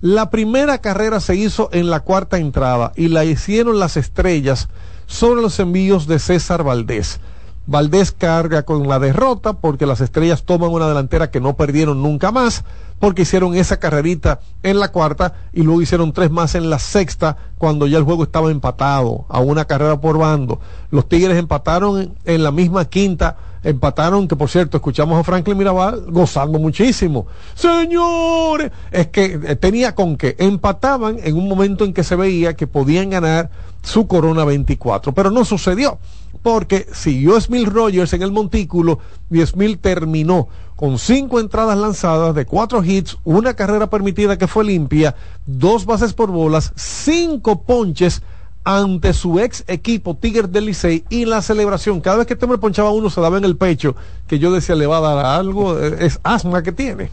La 0.00 0.30
primera 0.30 0.78
carrera 0.78 1.20
se 1.20 1.36
hizo 1.36 1.68
en 1.72 1.90
la 1.90 2.00
cuarta 2.00 2.38
entrada 2.38 2.92
y 2.96 3.08
la 3.08 3.26
hicieron 3.26 3.78
las 3.78 3.98
estrellas 3.98 4.68
sobre 5.06 5.42
los 5.42 5.60
envíos 5.60 6.06
de 6.06 6.18
César 6.18 6.62
Valdés. 6.62 7.20
Valdés 7.66 8.10
carga 8.10 8.62
con 8.62 8.88
la 8.88 8.98
derrota 8.98 9.52
porque 9.52 9.84
las 9.84 10.00
estrellas 10.00 10.44
toman 10.44 10.70
una 10.70 10.88
delantera 10.88 11.30
que 11.30 11.40
no 11.40 11.54
perdieron 11.54 12.02
nunca 12.02 12.32
más 12.32 12.64
porque 12.98 13.22
hicieron 13.22 13.54
esa 13.54 13.78
carrerita 13.78 14.40
en 14.62 14.80
la 14.80 14.90
cuarta 14.90 15.34
y 15.52 15.62
luego 15.62 15.82
hicieron 15.82 16.12
tres 16.12 16.30
más 16.30 16.54
en 16.54 16.70
la 16.70 16.78
sexta 16.78 17.36
cuando 17.58 17.86
ya 17.86 17.98
el 17.98 18.04
juego 18.04 18.24
estaba 18.24 18.50
empatado 18.50 19.26
a 19.28 19.40
una 19.40 19.66
carrera 19.66 20.00
por 20.00 20.16
bando. 20.16 20.60
Los 20.90 21.08
Tigres 21.10 21.36
empataron 21.36 22.14
en, 22.24 22.42
la 22.42 22.50
misma 22.50 22.86
quinta, 22.86 23.36
empataron, 23.62 24.28
que 24.28 24.36
por 24.36 24.48
cierto 24.48 24.76
escuchamos 24.76 25.18
a 25.18 25.24
Franklin 25.24 25.56
Mirabal 25.56 26.04
gozando 26.08 26.58
muchísimo. 26.58 27.26
Señores, 27.54 28.70
es 28.90 29.08
que 29.08 29.40
eh, 29.42 29.56
tenía 29.56 29.94
con 29.94 30.16
que 30.16 30.36
empataban 30.38 31.18
en 31.22 31.36
un 31.36 31.48
momento 31.48 31.84
en 31.84 31.92
que 31.92 32.04
se 32.04 32.16
veía 32.16 32.54
que 32.54 32.66
podían 32.66 33.10
ganar 33.10 33.50
su 33.82 34.06
Corona 34.06 34.44
24, 34.44 35.12
pero 35.12 35.30
no 35.30 35.44
sucedió 35.44 35.98
porque 36.42 36.86
siguió 36.92 37.40
Smil 37.40 37.66
Rogers 37.66 38.12
en 38.12 38.22
el 38.22 38.32
montículo 38.32 38.98
y 39.30 39.76
terminó 39.76 40.48
con 40.76 40.98
cinco 40.98 41.40
entradas 41.40 41.76
lanzadas 41.76 42.34
de 42.34 42.46
cuatro 42.46 42.82
hits, 42.82 43.18
una 43.24 43.54
carrera 43.54 43.90
permitida 43.90 44.38
que 44.38 44.46
fue 44.46 44.64
limpia, 44.64 45.14
dos 45.44 45.84
bases 45.84 46.14
por 46.14 46.30
bolas, 46.30 46.72
cinco 46.76 47.62
ponches 47.62 48.22
ante 48.64 49.12
su 49.14 49.38
ex 49.40 49.64
equipo 49.68 50.14
Tigres 50.16 50.52
del 50.52 50.66
Licey 50.66 51.04
y 51.08 51.24
la 51.24 51.40
celebración. 51.42 52.00
Cada 52.00 52.18
vez 52.18 52.26
que 52.26 52.34
este 52.34 52.44
hombre 52.44 52.58
ponchaba 52.58 52.90
uno 52.90 53.08
se 53.10 53.20
daba 53.20 53.38
en 53.38 53.44
el 53.44 53.56
pecho, 53.56 53.96
que 54.26 54.38
yo 54.38 54.52
decía 54.52 54.74
le 54.74 54.86
va 54.86 54.98
a 54.98 55.14
dar 55.14 55.24
algo, 55.26 55.78
eh, 55.78 55.96
es 56.00 56.20
asma 56.22 56.62
que 56.62 56.72
tiene. 56.72 57.10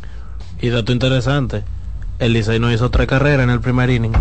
Y 0.62 0.70
dato 0.70 0.92
interesante, 0.92 1.64
el 2.20 2.34
Licey 2.34 2.60
no 2.60 2.72
hizo 2.72 2.90
tres 2.92 3.08
carreras 3.08 3.44
en 3.44 3.50
el 3.50 3.60
primer 3.62 3.90
inning. 3.90 4.14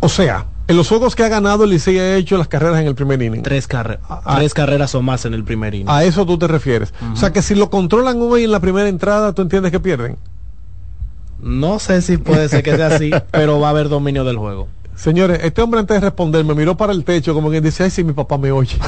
O 0.00 0.08
sea, 0.08 0.46
en 0.66 0.76
los 0.76 0.88
juegos 0.88 1.14
que 1.14 1.24
ha 1.24 1.28
ganado 1.28 1.64
el 1.64 1.70
Licey 1.70 1.98
ha 1.98 2.16
hecho 2.16 2.36
las 2.38 2.48
carreras 2.48 2.80
en 2.80 2.86
el 2.86 2.94
primer 2.94 3.22
inning. 3.22 3.42
Tres, 3.42 3.68
carre- 3.68 3.98
Ah, 4.08 4.34
tres 4.36 4.52
carreras 4.52 4.94
o 4.94 5.02
más 5.02 5.24
en 5.26 5.34
el 5.34 5.44
primer 5.44 5.74
inning. 5.74 5.88
A 5.88 6.04
eso 6.04 6.26
tú 6.26 6.38
te 6.38 6.46
refieres. 6.48 6.92
O 7.12 7.16
sea 7.16 7.32
que 7.32 7.40
si 7.42 7.54
lo 7.54 7.70
controlan 7.70 8.20
hoy 8.20 8.44
en 8.44 8.50
la 8.50 8.60
primera 8.60 8.88
entrada, 8.88 9.32
tú 9.32 9.42
entiendes 9.42 9.70
que 9.72 9.80
pierden. 9.80 10.16
No 11.40 11.78
sé 11.78 12.00
si 12.02 12.16
puede 12.16 12.48
ser 12.48 12.62
que 12.62 12.76
sea 12.76 12.88
así, 12.88 13.10
pero 13.30 13.60
va 13.60 13.68
a 13.68 13.70
haber 13.70 13.88
dominio 13.88 14.24
del 14.24 14.38
juego. 14.38 14.68
Señores, 14.96 15.40
este 15.42 15.60
hombre 15.60 15.80
antes 15.80 16.00
de 16.00 16.00
responder 16.00 16.44
me 16.44 16.54
miró 16.54 16.76
para 16.76 16.92
el 16.92 17.04
techo 17.04 17.34
como 17.34 17.50
que 17.50 17.60
dice, 17.60 17.84
ay, 17.84 17.90
si 17.90 18.04
mi 18.04 18.12
papá 18.12 18.38
me 18.38 18.52
oye. 18.52 18.78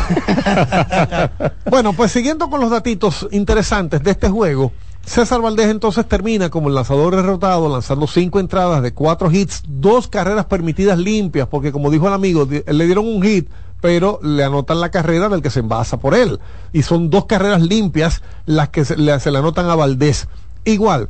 bueno, 1.71 1.93
pues 1.93 2.13
siguiendo 2.13 2.49
con 2.49 2.61
los 2.61 2.71
datitos 2.71 3.27
interesantes 3.33 4.03
de 4.03 4.13
este 4.13 4.29
juego, 4.29 4.73
César 5.05 5.41
Valdés 5.41 5.69
entonces 5.69 6.07
termina 6.07 6.49
como 6.49 6.69
el 6.69 6.75
lanzador 6.75 7.15
derrotado, 7.15 7.69
lanzando 7.69 8.07
cinco 8.07 8.41
entradas 8.41 8.83
de 8.83 8.93
cuatro 8.93 9.31
hits, 9.31 9.63
dos 9.67 10.09
carreras 10.09 10.47
permitidas 10.47 10.99
limpias, 10.99 11.49
porque 11.49 11.73
como 11.73 11.91
dijo 11.91 12.09
el 12.09 12.15
amigo, 12.15 12.47
le 12.47 12.87
dieron 12.87 13.07
un 13.07 13.23
hit, 13.23 13.49
pero 13.81 14.19
le 14.23 14.43
anotan 14.43 14.81
la 14.81 14.91
carrera 14.91 15.29
del 15.29 15.43
que 15.43 15.51
se 15.51 15.61
envasa 15.61 15.99
por 15.99 16.15
él. 16.15 16.41
Y 16.73 16.83
son 16.83 17.11
dos 17.11 17.27
carreras 17.27 17.63
limpias 17.63 18.23
las 18.47 18.71
que 18.71 18.85
se 18.85 18.97
le, 18.97 19.19
se 19.21 19.31
le 19.31 19.39
anotan 19.39 19.71
a 19.71 19.75
Valdés. 19.75 20.29
Igual, 20.65 21.09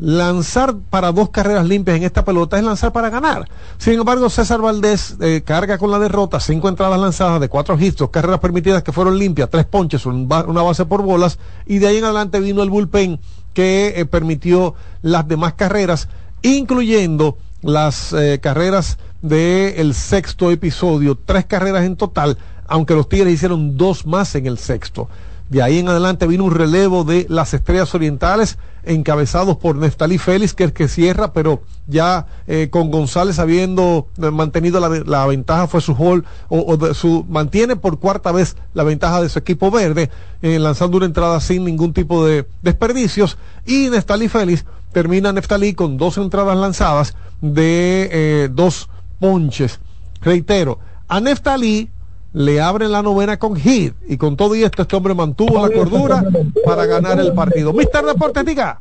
lanzar 0.00 0.74
para 0.88 1.12
dos 1.12 1.28
carreras 1.28 1.66
limpias 1.66 1.98
en 1.98 2.04
esta 2.04 2.24
pelota 2.24 2.56
es 2.56 2.64
lanzar 2.64 2.90
para 2.92 3.10
ganar. 3.10 3.48
Sin 3.76 3.98
embargo, 3.98 4.30
César 4.30 4.60
Valdés 4.60 5.16
eh, 5.20 5.42
carga 5.44 5.76
con 5.76 5.90
la 5.90 5.98
derrota, 5.98 6.40
cinco 6.40 6.68
entradas 6.68 6.98
lanzadas 6.98 7.40
de 7.40 7.48
cuatro 7.48 7.78
hits, 7.78 8.02
carreras 8.10 8.40
permitidas 8.40 8.82
que 8.82 8.92
fueron 8.92 9.18
limpias, 9.18 9.50
tres 9.50 9.66
ponches, 9.66 10.06
una 10.06 10.62
base 10.62 10.86
por 10.86 11.02
bolas, 11.02 11.38
y 11.66 11.78
de 11.78 11.88
ahí 11.88 11.98
en 11.98 12.04
adelante 12.04 12.40
vino 12.40 12.62
el 12.62 12.70
bullpen 12.70 13.20
que 13.52 13.92
eh, 13.96 14.06
permitió 14.06 14.74
las 15.02 15.28
demás 15.28 15.52
carreras, 15.52 16.08
incluyendo 16.42 17.36
las 17.60 18.14
eh, 18.14 18.40
carreras 18.40 18.96
del 19.20 19.92
sexto 19.92 20.50
episodio, 20.50 21.18
tres 21.22 21.44
carreras 21.44 21.84
en 21.84 21.96
total, 21.96 22.38
aunque 22.66 22.94
los 22.94 23.06
Tigres 23.06 23.34
hicieron 23.34 23.76
dos 23.76 24.06
más 24.06 24.34
en 24.34 24.46
el 24.46 24.56
sexto. 24.56 25.08
De 25.50 25.62
ahí 25.62 25.80
en 25.80 25.88
adelante 25.88 26.28
vino 26.28 26.44
un 26.44 26.54
relevo 26.54 27.02
de 27.02 27.26
las 27.28 27.52
estrellas 27.54 27.92
orientales, 27.92 28.56
encabezados 28.84 29.56
por 29.56 29.74
Neftalí 29.74 30.16
Félix, 30.16 30.54
que 30.54 30.62
es 30.62 30.72
que 30.72 30.86
cierra, 30.86 31.32
pero 31.32 31.62
ya 31.88 32.28
eh, 32.46 32.68
con 32.70 32.92
González 32.92 33.40
habiendo 33.40 34.06
eh, 34.22 34.30
mantenido 34.30 34.78
la, 34.78 34.88
la 34.88 35.26
ventaja, 35.26 35.66
fue 35.66 35.80
su 35.80 35.94
hall, 35.94 36.24
o, 36.48 36.60
o 36.72 36.94
su, 36.94 37.26
mantiene 37.28 37.74
por 37.74 37.98
cuarta 37.98 38.30
vez 38.30 38.56
la 38.74 38.84
ventaja 38.84 39.20
de 39.20 39.28
su 39.28 39.40
equipo 39.40 39.72
verde, 39.72 40.08
eh, 40.40 40.60
lanzando 40.60 40.98
una 40.98 41.06
entrada 41.06 41.40
sin 41.40 41.64
ningún 41.64 41.92
tipo 41.92 42.24
de 42.24 42.46
desperdicios. 42.62 43.36
Y 43.66 43.90
Neftalí 43.90 44.28
Félix 44.28 44.64
termina 44.92 45.32
Neftalí 45.32 45.74
con 45.74 45.96
dos 45.96 46.16
entradas 46.16 46.56
lanzadas 46.56 47.16
de 47.40 48.08
eh, 48.12 48.48
dos 48.52 48.88
ponches. 49.18 49.80
Reitero, 50.22 50.78
a 51.08 51.20
Neftalí 51.20 51.90
le 52.32 52.60
abren 52.60 52.92
la 52.92 53.02
novena 53.02 53.38
con 53.38 53.56
hit 53.56 53.94
y 54.08 54.16
con 54.16 54.36
todo 54.36 54.54
y 54.54 54.62
esto 54.62 54.82
este 54.82 54.96
hombre 54.96 55.14
mantuvo 55.14 55.66
la 55.66 55.74
cordura 55.74 56.24
para 56.64 56.86
ganar 56.86 57.18
el 57.18 57.32
partido. 57.32 57.72
Mister 57.72 58.04
Deportes, 58.04 58.44
diga. 58.44 58.80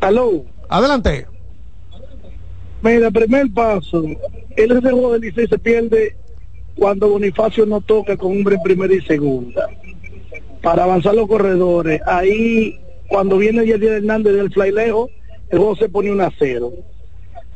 Aló. 0.00 0.44
Adelante. 0.68 1.26
Mira, 2.82 3.10
primer 3.10 3.52
paso, 3.52 4.04
el 4.56 4.72
ese 4.72 4.80
juego 4.80 5.12
del 5.12 5.22
Licey 5.22 5.46
se 5.48 5.58
pierde 5.58 6.16
cuando 6.76 7.08
Bonifacio 7.08 7.66
no 7.66 7.80
toca 7.80 8.16
con 8.16 8.32
hombre 8.32 8.56
en 8.56 8.62
primera 8.62 8.94
y 8.94 9.02
segunda. 9.02 9.68
Para 10.62 10.84
avanzar 10.84 11.14
los 11.14 11.28
corredores, 11.28 12.00
ahí 12.06 12.78
cuando 13.08 13.36
viene 13.38 13.66
Yadier 13.66 13.94
Hernández 13.94 14.34
del 14.34 14.52
fly 14.52 14.72
lejos, 14.72 15.10
el 15.50 15.58
juego 15.58 15.76
se 15.76 15.88
pone 15.88 16.12
un 16.12 16.20
a 16.20 16.30
cero. 16.38 16.72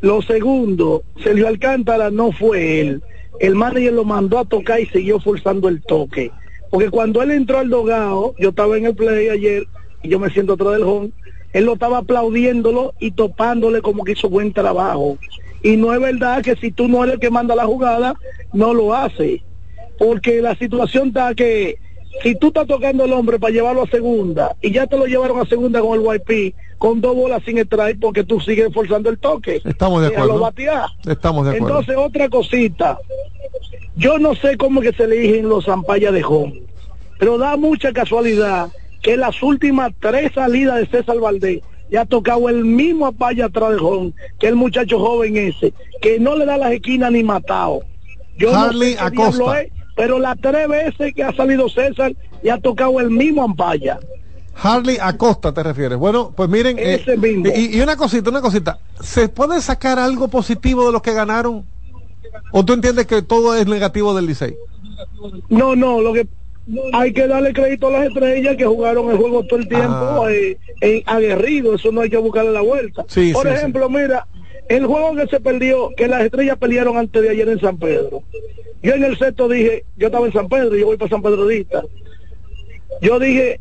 Lo 0.00 0.20
segundo, 0.20 1.02
Sergio 1.22 1.48
Alcántara 1.48 2.10
no 2.10 2.32
fue 2.32 2.80
él. 2.80 3.02
El 3.40 3.54
manager 3.54 3.92
lo 3.92 4.04
mandó 4.04 4.38
a 4.38 4.44
tocar 4.44 4.80
y 4.80 4.86
siguió 4.86 5.20
forzando 5.20 5.68
el 5.68 5.82
toque. 5.82 6.30
Porque 6.70 6.90
cuando 6.90 7.22
él 7.22 7.30
entró 7.30 7.58
al 7.58 7.70
dogado, 7.70 8.34
yo 8.38 8.50
estaba 8.50 8.76
en 8.76 8.86
el 8.86 8.94
play 8.94 9.28
ayer 9.28 9.66
y 10.02 10.08
yo 10.08 10.18
me 10.18 10.30
siento 10.30 10.54
atrás 10.54 10.72
del 10.72 10.82
home, 10.82 11.10
él 11.52 11.64
lo 11.64 11.74
estaba 11.74 11.98
aplaudiéndolo 11.98 12.94
y 12.98 13.12
topándole 13.12 13.80
como 13.80 14.04
que 14.04 14.12
hizo 14.12 14.28
buen 14.28 14.52
trabajo. 14.52 15.18
Y 15.62 15.76
no 15.76 15.94
es 15.94 16.00
verdad 16.00 16.42
que 16.42 16.56
si 16.56 16.72
tú 16.72 16.88
no 16.88 17.04
eres 17.04 17.14
el 17.14 17.20
que 17.20 17.30
manda 17.30 17.54
la 17.54 17.64
jugada, 17.64 18.16
no 18.52 18.74
lo 18.74 18.94
hace. 18.94 19.42
Porque 19.98 20.42
la 20.42 20.56
situación 20.56 21.08
está 21.08 21.34
que 21.34 21.78
si 22.22 22.34
tú 22.36 22.48
estás 22.48 22.66
tocando 22.66 23.04
el 23.04 23.12
hombre 23.12 23.38
para 23.38 23.52
llevarlo 23.52 23.82
a 23.82 23.86
segunda 23.88 24.56
y 24.60 24.72
ya 24.72 24.86
te 24.86 24.96
lo 24.96 25.06
llevaron 25.06 25.40
a 25.40 25.46
segunda 25.46 25.80
con 25.80 25.98
el 25.98 26.06
YP, 26.06 26.54
con 26.78 27.00
dos 27.00 27.14
bolas 27.14 27.42
sin 27.44 27.58
strike 27.58 27.98
porque 28.00 28.24
tú 28.24 28.40
sigues 28.40 28.72
forzando 28.72 29.10
el 29.10 29.18
toque. 29.18 29.60
Estamos 29.64 30.02
de 30.02 30.08
acuerdo. 30.08 30.38
batear. 30.38 30.86
Estamos 31.06 31.46
de 31.46 31.56
acuerdo. 31.56 31.80
Entonces, 31.80 31.96
otra 31.96 32.28
cosita. 32.28 32.98
Yo 33.96 34.18
no 34.18 34.34
sé 34.34 34.56
cómo 34.56 34.80
que 34.80 34.92
se 34.92 35.04
eligen 35.04 35.48
los 35.48 35.66
zampallas 35.66 36.12
de 36.12 36.24
home, 36.24 36.62
pero 37.18 37.38
da 37.38 37.56
mucha 37.56 37.92
casualidad 37.92 38.68
que 39.02 39.16
las 39.16 39.42
últimas 39.42 39.92
tres 40.00 40.32
salidas 40.34 40.78
de 40.78 40.86
César 40.86 41.18
Valdés 41.20 41.60
ya 41.90 42.00
ha 42.02 42.06
tocado 42.06 42.48
el 42.48 42.64
mismo 42.64 43.06
apaya 43.06 43.46
atrás 43.46 43.70
de 43.70 43.76
home, 43.76 44.12
que 44.40 44.48
el 44.48 44.56
muchacho 44.56 44.98
joven 44.98 45.36
ese, 45.36 45.72
que 46.00 46.18
no 46.18 46.34
le 46.36 46.46
da 46.46 46.56
las 46.56 46.72
esquinas 46.72 47.12
ni 47.12 47.22
matado. 47.22 47.82
Yo 48.36 48.50
no 48.50 48.58
Harley 48.58 48.94
sé 48.94 48.98
qué 48.98 49.04
Acosta. 49.04 49.62
Pero 49.94 50.18
las 50.18 50.38
tres 50.40 50.68
veces 50.68 51.14
que 51.14 51.22
ha 51.22 51.32
salido 51.32 51.68
César 51.68 52.12
ya 52.42 52.54
ha 52.54 52.60
tocado 52.60 53.00
el 53.00 53.10
mismo 53.10 53.42
ampalla. 53.42 53.98
Harley 54.56 54.98
Acosta 55.00 55.52
te 55.52 55.62
refieres. 55.62 55.98
Bueno, 55.98 56.32
pues 56.36 56.48
miren, 56.48 56.76
eh, 56.78 57.02
mismo. 57.18 57.46
y, 57.54 57.76
y 57.76 57.80
una 57.80 57.96
cosita, 57.96 58.30
una 58.30 58.40
cosita. 58.40 58.78
¿Se 59.00 59.28
puede 59.28 59.60
sacar 59.60 59.98
algo 59.98 60.28
positivo 60.28 60.86
de 60.86 60.92
los 60.92 61.02
que 61.02 61.12
ganaron? 61.12 61.64
¿O 62.52 62.64
tú 62.64 62.72
entiendes 62.72 63.06
que 63.06 63.22
todo 63.22 63.54
es 63.56 63.66
negativo 63.66 64.14
del 64.14 64.26
Licey? 64.26 64.54
No, 65.48 65.74
no, 65.74 66.00
lo 66.00 66.12
que 66.12 66.26
hay 66.92 67.12
que 67.12 67.26
darle 67.26 67.52
crédito 67.52 67.88
a 67.88 67.90
las 67.98 68.06
estrellas 68.08 68.56
que 68.56 68.64
jugaron 68.64 69.10
el 69.10 69.16
juego 69.18 69.44
todo 69.46 69.58
el 69.58 69.68
tiempo 69.68 70.24
Ah. 70.26 70.28
eh, 70.30 71.02
aguerrido, 71.06 71.74
eso 71.74 71.90
no 71.92 72.00
hay 72.02 72.10
que 72.10 72.16
buscarle 72.16 72.52
la 72.52 72.60
vuelta. 72.62 73.04
Sí, 73.08 73.32
Por 73.32 73.46
sí, 73.48 73.54
ejemplo, 73.54 73.88
mira, 73.90 74.26
el 74.68 74.86
juego 74.86 75.14
que 75.14 75.26
se 75.26 75.40
perdió, 75.40 75.90
que 75.96 76.08
las 76.08 76.24
estrellas 76.24 76.58
pelearon 76.58 76.96
antes 76.96 77.22
de 77.22 77.30
ayer 77.30 77.48
en 77.48 77.60
San 77.60 77.78
Pedro. 77.78 78.22
Yo 78.82 78.94
en 78.94 79.04
el 79.04 79.16
sexto 79.18 79.48
dije, 79.48 79.84
yo 79.96 80.06
estaba 80.06 80.26
en 80.26 80.32
San 80.32 80.48
Pedro, 80.48 80.76
yo 80.76 80.86
voy 80.86 80.96
para 80.96 81.10
San 81.10 81.22
Pedrodista. 81.22 81.82
Yo 83.00 83.18
dije, 83.18 83.60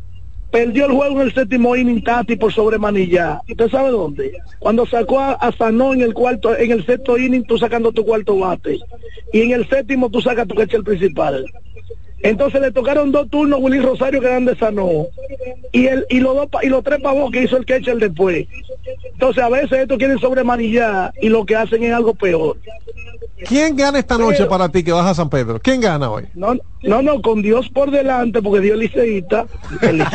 perdió 0.51 0.85
el 0.85 0.91
juego 0.91 1.21
en 1.21 1.27
el 1.27 1.33
séptimo 1.33 1.75
inning 1.75 2.03
Tati 2.03 2.35
por 2.35 2.53
sobre 2.53 2.77
Manillá. 2.77 3.41
¿Usted 3.49 3.69
sabe 3.69 3.89
dónde? 3.89 4.33
Cuando 4.59 4.85
sacó 4.85 5.19
a, 5.19 5.33
a 5.33 5.51
Sanó 5.51 5.93
en 5.93 6.01
el 6.01 6.13
cuarto, 6.13 6.55
en 6.57 6.71
el 6.71 6.85
sexto 6.85 7.17
inning, 7.17 7.43
tú 7.43 7.57
sacando 7.57 7.91
tu 7.91 8.05
cuarto 8.05 8.37
bate. 8.37 8.79
Y 9.31 9.41
en 9.41 9.51
el 9.51 9.67
séptimo 9.67 10.09
tú 10.09 10.21
sacas 10.21 10.47
tu 10.47 10.55
catcher 10.55 10.83
principal. 10.83 11.45
Entonces 12.23 12.61
le 12.61 12.71
tocaron 12.71 13.11
dos 13.11 13.29
turnos 13.29 13.59
a 13.59 13.61
Willy 13.61 13.79
Rosario 13.79 14.21
que 14.21 14.27
eran 14.27 14.45
de 14.45 14.55
Sanó. 14.55 15.07
Y 15.73 15.87
el, 15.87 16.05
y 16.09 16.19
los 16.21 16.35
dos 16.35 16.47
y 16.61 16.67
los 16.67 16.83
tres 16.83 17.01
pavos 17.01 17.29
que 17.31 17.43
hizo 17.43 17.57
el 17.57 17.65
catcher 17.65 17.97
después. 17.97 18.47
Entonces 19.11 19.43
a 19.43 19.49
veces 19.49 19.73
estos 19.73 19.97
quieren 19.97 20.17
sobre 20.19 20.43
Manillá 20.43 21.13
y 21.21 21.27
lo 21.27 21.45
que 21.45 21.55
hacen 21.57 21.83
es 21.83 21.93
algo 21.93 22.13
peor. 22.13 22.57
¿Quién 23.45 23.75
gana 23.75 23.99
esta 23.99 24.17
noche 24.17 24.45
para 24.45 24.69
ti 24.69 24.83
que 24.83 24.93
vas 24.93 25.05
a 25.05 25.13
San 25.13 25.29
Pedro? 25.29 25.59
¿Quién 25.59 25.81
gana 25.81 26.09
hoy? 26.09 26.23
No, 26.33 26.55
no, 26.81 27.01
no, 27.01 27.21
con 27.21 27.41
Dios 27.41 27.67
por 27.69 27.91
delante, 27.91 28.41
porque 28.41 28.61
Dios 28.61 28.75
es 28.75 28.83
liceísta. 28.91 29.45
El 29.81 29.97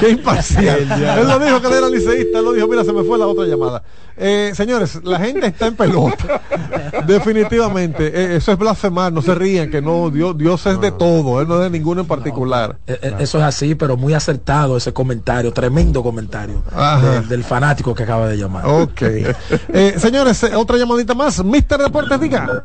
Qué 0.00 0.10
imparcial. 0.10 0.80
él 0.80 1.28
lo 1.28 1.38
dijo 1.38 1.60
que 1.60 1.66
él 1.68 1.74
era 1.74 1.88
liceísta, 1.88 2.38
él 2.38 2.44
lo 2.44 2.52
dijo, 2.52 2.66
mira, 2.66 2.82
se 2.84 2.92
me 2.92 3.04
fue 3.04 3.18
la 3.18 3.26
otra 3.26 3.46
llamada. 3.46 3.82
Eh, 4.20 4.52
señores, 4.54 5.00
la 5.04 5.18
gente 5.20 5.46
está 5.46 5.68
en 5.68 5.76
pelota. 5.76 6.42
Definitivamente. 7.06 8.06
Eh, 8.08 8.36
eso 8.36 8.52
es 8.52 8.58
blasfemar, 8.58 9.12
no 9.12 9.22
se 9.22 9.34
rían, 9.34 9.70
que 9.70 9.80
no, 9.80 10.10
Dios, 10.10 10.36
Dios 10.36 10.66
es 10.66 10.80
de 10.80 10.90
todo, 10.90 11.40
él 11.40 11.46
no 11.48 11.56
es 11.56 11.70
de 11.70 11.78
ninguno 11.78 12.00
en 12.00 12.06
particular. 12.06 12.76
Eh, 12.86 12.98
eh, 13.00 13.14
Eso 13.20 13.38
es 13.38 13.44
así, 13.44 13.74
pero 13.74 13.96
muy 13.96 14.14
acertado 14.14 14.76
ese 14.76 14.92
comentario, 14.92 15.52
tremendo 15.52 16.02
comentario 16.02 16.62
del, 17.02 17.28
del 17.28 17.44
fanático 17.44 17.94
que 17.94 18.02
acaba 18.02 18.28
de 18.28 18.36
llamar. 18.36 18.66
Ok. 18.66 19.02
Eh, 19.02 19.94
señores, 19.98 20.42
eh, 20.42 20.54
otra 20.54 20.76
llamadita 20.76 21.14
más. 21.14 21.44
Mister 21.44 21.78
Deportes, 21.78 22.20
diga. 22.20 22.64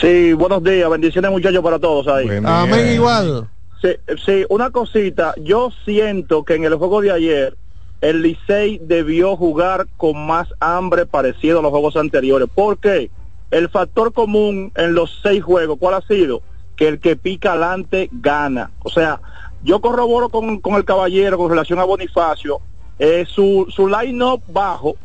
Sí, 0.00 0.32
buenos 0.32 0.62
días, 0.62 0.88
bendiciones 0.90 1.30
muchachos 1.30 1.62
para 1.62 1.78
todos 1.78 2.08
ahí. 2.08 2.28
Amén 2.44 2.94
igual. 2.94 3.48
Sí, 3.82 3.90
sí, 4.24 4.44
una 4.48 4.70
cosita, 4.70 5.34
yo 5.42 5.70
siento 5.84 6.44
que 6.44 6.54
en 6.54 6.64
el 6.64 6.74
juego 6.76 7.02
de 7.02 7.12
ayer 7.12 7.56
el 8.00 8.22
Licey 8.22 8.78
debió 8.82 9.36
jugar 9.36 9.86
con 9.96 10.26
más 10.26 10.48
hambre 10.60 11.06
parecido 11.06 11.58
a 11.58 11.62
los 11.62 11.70
juegos 11.70 11.96
anteriores. 11.96 12.48
¿Por 12.54 12.78
qué? 12.78 13.10
El 13.50 13.68
factor 13.68 14.12
común 14.12 14.72
en 14.74 14.94
los 14.94 15.20
seis 15.22 15.42
juegos, 15.42 15.78
¿cuál 15.78 15.94
ha 15.94 16.02
sido? 16.02 16.42
Que 16.76 16.88
el 16.88 17.00
que 17.00 17.16
pica 17.16 17.52
adelante 17.52 18.08
gana. 18.12 18.70
O 18.82 18.90
sea, 18.90 19.20
yo 19.62 19.80
corroboro 19.80 20.28
con, 20.28 20.58
con 20.60 20.74
el 20.74 20.84
caballero 20.84 21.38
con 21.38 21.50
relación 21.50 21.78
a 21.78 21.84
Bonifacio, 21.84 22.60
eh, 22.98 23.24
su, 23.26 23.66
su 23.70 23.88
line-up 23.88 24.42
bajo 24.48 24.96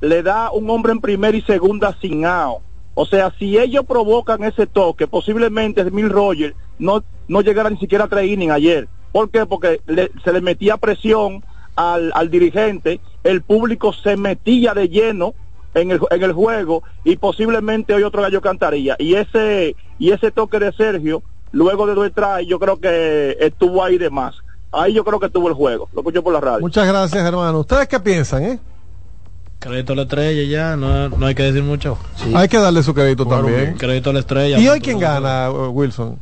le 0.00 0.22
da 0.22 0.50
un 0.52 0.70
hombre 0.70 0.92
en 0.92 1.00
primera 1.00 1.36
y 1.36 1.42
segunda 1.42 1.96
sin 2.00 2.24
out. 2.24 2.58
O 2.94 3.04
sea, 3.04 3.32
si 3.38 3.58
ellos 3.58 3.84
provocan 3.86 4.42
ese 4.44 4.66
toque, 4.66 5.06
posiblemente 5.06 5.84
Mil 5.90 6.08
Rogers 6.10 6.54
no, 6.78 7.04
no 7.28 7.40
llegara 7.42 7.70
ni 7.70 7.76
siquiera 7.78 8.04
a 8.04 8.08
tres 8.08 8.26
innings 8.26 8.52
ayer. 8.52 8.88
¿Por 9.12 9.30
qué? 9.30 9.46
Porque 9.46 9.80
le- 9.86 10.10
se 10.24 10.32
le 10.32 10.40
metía 10.40 10.76
presión 10.76 11.44
al, 11.78 12.10
al 12.14 12.28
dirigente, 12.28 13.00
el 13.22 13.40
público 13.42 13.92
se 13.92 14.16
metía 14.16 14.74
de 14.74 14.88
lleno 14.88 15.32
en 15.74 15.92
el, 15.92 16.00
en 16.10 16.22
el 16.24 16.32
juego 16.32 16.82
y 17.04 17.16
posiblemente 17.16 17.94
hoy 17.94 18.02
otro 18.02 18.20
gallo 18.20 18.40
cantaría. 18.40 18.96
Y 18.98 19.14
ese, 19.14 19.76
y 19.98 20.10
ese 20.10 20.32
toque 20.32 20.58
de 20.58 20.72
Sergio, 20.72 21.22
luego 21.52 21.86
de 21.86 21.94
dos 21.94 22.10
try, 22.12 22.46
yo 22.46 22.58
creo 22.58 22.80
que 22.80 23.36
estuvo 23.38 23.84
ahí 23.84 23.96
de 23.96 24.10
más. 24.10 24.34
Ahí 24.72 24.92
yo 24.92 25.04
creo 25.04 25.20
que 25.20 25.26
estuvo 25.26 25.48
el 25.48 25.54
juego. 25.54 25.88
Lo 25.94 26.00
escucho 26.00 26.22
por 26.22 26.32
la 26.32 26.40
radio. 26.40 26.60
Muchas 26.60 26.86
gracias, 26.86 27.24
hermano. 27.24 27.60
¿Ustedes 27.60 27.86
qué 27.86 28.00
piensan, 28.00 28.42
eh? 28.42 28.58
Crédito 29.60 29.92
a 29.92 29.96
la 29.96 30.02
estrella 30.02 30.42
ya, 30.44 30.76
no, 30.76 31.08
no 31.08 31.26
hay 31.26 31.34
que 31.34 31.44
decir 31.44 31.62
mucho. 31.62 31.96
Hay 32.34 32.48
que 32.48 32.58
darle 32.58 32.82
su 32.82 32.92
crédito 32.92 33.24
también. 33.24 33.76
Crédito 33.76 34.10
a 34.10 34.12
la 34.12 34.20
estrella. 34.20 34.58
¿Y 34.58 34.68
hoy 34.68 34.80
quién 34.80 34.98
gana, 34.98 35.50
Wilson? 35.50 36.18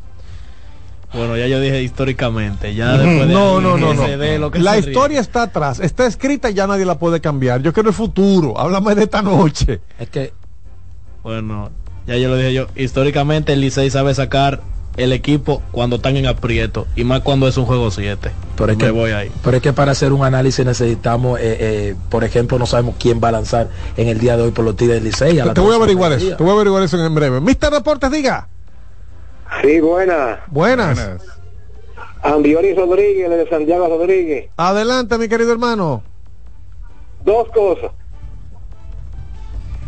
Bueno, 1.14 1.36
ya 1.36 1.46
yo 1.46 1.60
dije 1.60 1.82
históricamente, 1.82 2.74
ya 2.74 2.98
después 2.98 3.28
de 3.28 3.34
no, 3.34 3.60
no, 3.60 3.76
no, 3.78 3.90
que 3.90 3.94
no. 3.96 4.06
se 4.06 4.16
dé 4.16 4.38
lo 4.38 4.50
que 4.50 4.58
La 4.58 4.72
ríe. 4.72 4.80
historia 4.80 5.20
está 5.20 5.42
atrás, 5.42 5.80
está 5.80 6.06
escrita 6.06 6.50
y 6.50 6.54
ya 6.54 6.66
nadie 6.66 6.84
la 6.84 6.98
puede 6.98 7.20
cambiar. 7.20 7.62
Yo 7.62 7.72
quiero 7.72 7.88
el 7.90 7.94
futuro. 7.94 8.58
Háblame 8.58 8.94
de 8.94 9.04
esta 9.04 9.22
noche. 9.22 9.80
Es 9.98 10.08
que 10.10 10.32
Bueno, 11.22 11.70
ya 12.06 12.16
yo 12.16 12.28
lo 12.28 12.36
dije 12.36 12.52
yo, 12.52 12.66
históricamente 12.76 13.52
el 13.52 13.60
Licey 13.60 13.88
sabe 13.90 14.14
sacar 14.14 14.60
el 14.96 15.12
equipo 15.12 15.62
cuando 15.72 15.96
están 15.96 16.16
en 16.16 16.26
aprieto 16.26 16.86
y 16.96 17.04
más 17.04 17.20
cuando 17.20 17.46
es 17.48 17.56
un 17.56 17.66
juego 17.66 17.90
7. 17.90 18.30
Pero 18.56 18.72
es 18.72 18.78
que, 18.78 18.90
voy 18.90 19.10
ahí. 19.10 19.30
pero 19.44 19.58
es 19.58 19.62
que 19.62 19.72
para 19.72 19.92
hacer 19.92 20.12
un 20.12 20.24
análisis 20.24 20.64
necesitamos, 20.64 21.38
eh, 21.38 21.56
eh, 21.60 21.94
por 22.08 22.24
ejemplo, 22.24 22.58
no 22.58 22.64
sabemos 22.66 22.94
quién 22.98 23.20
va 23.22 23.28
a 23.28 23.32
lanzar 23.32 23.68
en 23.96 24.08
el 24.08 24.18
día 24.18 24.36
de 24.36 24.44
hoy 24.44 24.50
por 24.52 24.64
los 24.64 24.74
Tigres 24.76 24.96
del 24.96 25.04
Licey. 25.04 25.36
Te, 25.36 25.42
voy 25.42 25.50
a 25.50 25.54
12 25.54 25.76
averiguar 25.76 26.12
eso. 26.12 26.24
día. 26.26 26.36
Te 26.36 26.42
voy 26.42 26.52
a 26.52 26.54
averiguar 26.54 26.82
eso 26.82 27.04
en 27.04 27.14
breve. 27.14 27.40
Mister 27.40 27.70
Deportes, 27.70 28.10
diga. 28.10 28.48
Sí, 29.62 29.80
buena. 29.80 30.42
Buenas. 30.48 30.98
Ambiori 32.22 32.74
Rodríguez, 32.74 33.30
de 33.30 33.48
Santiago 33.48 33.86
Rodríguez. 33.88 34.50
Adelante, 34.56 35.16
mi 35.18 35.28
querido 35.28 35.52
hermano. 35.52 36.02
Dos 37.24 37.48
cosas. 37.48 37.92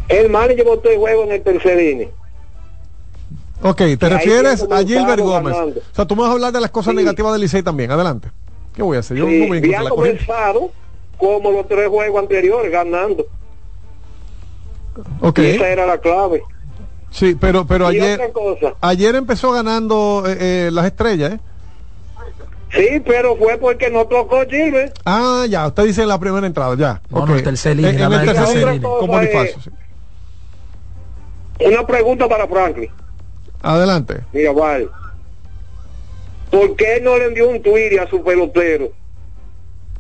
El 0.08 0.30
manager 0.30 0.64
votó 0.64 0.88
el 0.90 0.98
juego 0.98 1.24
en 1.24 1.32
el 1.32 1.42
tercer 1.42 1.80
inning. 1.80 2.10
Ok, 3.62 3.82
te 3.98 4.08
refieres 4.08 4.66
a 4.70 4.78
Gilbert 4.84 5.20
Gómez. 5.20 5.54
ganando. 5.54 5.80
O 5.80 5.94
sea, 5.94 6.04
tú 6.06 6.14
me 6.14 6.22
vas 6.22 6.30
a 6.30 6.34
hablar 6.34 6.52
de 6.52 6.60
las 6.60 6.70
cosas 6.70 6.92
Sí. 6.92 6.96
negativas 6.96 7.32
del 7.32 7.40
Licey 7.42 7.62
también. 7.62 7.90
Adelante. 7.90 8.30
¿Qué 8.74 8.82
voy 8.82 8.96
a 8.96 9.00
hacer? 9.00 9.16
Yo 9.16 9.26
Sí, 9.26 9.40
no 9.40 9.48
voy 9.48 9.60
la 9.60 9.90
comenzado 9.90 10.70
como 11.16 11.50
los 11.50 11.66
tres 11.66 11.88
juegos 11.88 12.22
anteriores, 12.22 12.70
ganando. 12.70 13.26
Ok. 15.20 15.38
Y 15.40 15.46
esa 15.46 15.68
era 15.68 15.86
la 15.86 15.98
clave. 15.98 16.42
Sí, 17.10 17.34
pero, 17.40 17.66
pero 17.66 17.90
y 17.92 17.96
ayer, 17.96 18.32
ayer 18.80 19.14
empezó 19.14 19.52
ganando 19.52 20.24
eh, 20.26 20.36
eh, 20.66 20.70
las 20.72 20.86
estrellas, 20.86 21.32
¿eh? 21.32 21.40
Sí, 22.70 23.00
pero 23.04 23.34
fue 23.36 23.56
porque 23.56 23.90
no 23.90 24.06
tocó 24.06 24.44
Gilbert. 24.48 24.94
Ah, 25.04 25.46
ya, 25.48 25.66
usted 25.66 25.84
dice 25.84 26.02
en 26.02 26.08
la 26.08 26.18
primera 26.18 26.46
entrada, 26.46 26.76
ya. 26.76 27.00
No, 27.08 27.20
ok. 27.20 27.28
no, 27.28 27.36
el 27.36 27.42
tercer 27.42 27.78
En- 27.78 27.86
en, 27.86 28.12
el 28.12 28.26
tercer 28.26 28.80
Bonifacio, 28.80 29.60
sí. 29.62 29.70
Una 31.60 31.86
pregunta 31.86 32.28
para 32.28 32.46
Franklin. 32.46 32.90
Adelante. 33.62 34.20
Mira, 34.32 34.52
vale. 34.52 34.88
¿Por 36.50 36.76
qué 36.76 37.00
no 37.02 37.18
le 37.18 37.26
envió 37.26 37.48
un 37.48 37.62
Twitter 37.62 38.00
a 38.00 38.06
su 38.08 38.22
pelotero? 38.22 38.90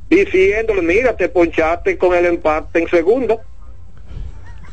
Diciéndole, 0.08 0.82
mira, 0.82 1.14
te 1.16 1.28
ponchaste 1.28 1.98
con 1.98 2.14
el 2.14 2.26
empate 2.26 2.80
en 2.80 2.88
segunda. 2.88 3.38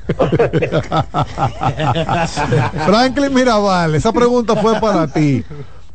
Franklin 2.86 3.34
Mirabal, 3.34 3.95
esa 3.95 4.14
pregunta 4.14 4.56
fue 4.56 4.80
para 4.80 5.08
ti. 5.08 5.43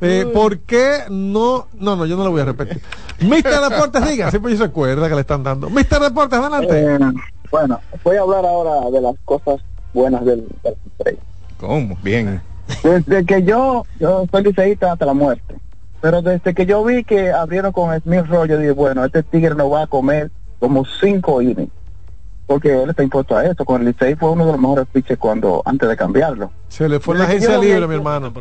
Eh, 0.00 0.28
¿Por 0.32 0.61
qué 0.61 1.04
no? 1.11 1.68
No, 1.74 1.94
no, 1.94 2.06
yo 2.06 2.16
no 2.16 2.24
la 2.24 2.30
voy 2.30 2.40
a 2.40 2.46
repetir. 2.46 2.80
Mister 3.20 3.61
Deportes, 3.61 4.08
diga, 4.08 4.30
siempre 4.30 4.56
se 4.56 4.64
acuerda 4.64 5.08
que 5.08 5.14
le 5.14 5.20
están 5.20 5.42
dando. 5.42 5.68
Mister 5.68 6.00
Deportes, 6.00 6.38
adelante. 6.38 6.82
Eh, 6.82 6.98
bueno, 7.50 7.78
voy 8.02 8.16
a 8.16 8.22
hablar 8.22 8.46
ahora 8.46 8.90
de 8.90 9.00
las 9.00 9.14
cosas 9.24 9.61
buenas 9.92 10.24
del, 10.24 10.46
del. 11.04 11.18
¿Cómo? 11.58 11.96
Bien. 12.02 12.40
Desde 12.82 13.26
que 13.26 13.42
yo, 13.42 13.84
yo 13.98 14.24
soy 14.30 14.44
liceísta 14.44 14.92
hasta 14.92 15.04
la 15.04 15.12
muerte, 15.12 15.56
pero 16.00 16.22
desde 16.22 16.54
que 16.54 16.64
yo 16.64 16.82
vi 16.84 17.04
que 17.04 17.30
abrieron 17.30 17.72
con 17.72 17.94
Smith 18.00 18.26
Rowe, 18.26 18.48
yo 18.48 18.56
dije, 18.56 18.70
bueno, 18.70 19.04
este 19.04 19.22
tigre 19.22 19.54
nos 19.54 19.70
va 19.72 19.82
a 19.82 19.86
comer 19.86 20.30
como 20.61 20.84
cinco 21.00 21.42
innings, 21.42 21.72
porque 22.51 22.82
él 22.82 22.90
está 22.90 23.05
impuesto 23.05 23.36
a 23.36 23.44
esto. 23.44 23.64
Con 23.64 23.80
el 23.80 23.86
Licey 23.86 24.16
fue 24.16 24.32
uno 24.32 24.44
de 24.44 24.51
los 24.51 24.61
mejores 24.61 24.88
pitches 24.90 25.16
cuando, 25.18 25.62
antes 25.64 25.88
de 25.88 25.96
cambiarlo. 25.96 26.51
Se 26.66 26.88
le 26.88 26.98
fue 26.98 27.16
la 27.16 27.22
agencia 27.22 27.57
libre, 27.57 27.86
mi 27.86 27.94
hermano. 27.94 28.32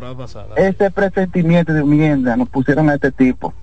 Ese 0.56 0.90
presentimiento 0.90 1.72
de 1.72 1.84
mierda 1.84 2.36
nos 2.36 2.48
pusieron 2.48 2.90
a 2.90 2.94
este 2.94 3.12
tipo. 3.12 3.54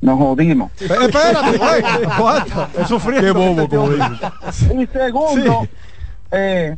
Nos 0.00 0.16
jodimos. 0.16 0.70
Espérate, 0.80 1.58
güey, 1.58 2.86
sufriendo. 2.86 3.26
Qué 3.26 3.32
bobo, 3.32 3.68
como 3.68 4.80
Y 4.80 4.86
segundo, 4.86 5.66
eh, 6.30 6.76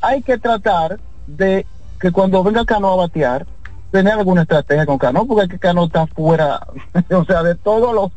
hay 0.00 0.22
que 0.22 0.36
tratar 0.38 0.98
de 1.28 1.64
que 2.00 2.10
cuando 2.10 2.42
venga 2.42 2.64
Cano 2.64 2.92
a 2.92 2.96
batear, 2.96 3.46
tener 3.92 4.14
alguna 4.14 4.42
estrategia 4.42 4.84
con 4.84 4.98
Cano, 4.98 5.24
porque 5.26 5.44
es 5.44 5.48
que 5.48 5.60
Cano 5.60 5.84
está 5.84 6.08
fuera, 6.08 6.66
o 7.12 7.24
sea, 7.24 7.44
de 7.44 7.54
todos 7.54 7.94
los... 7.94 8.10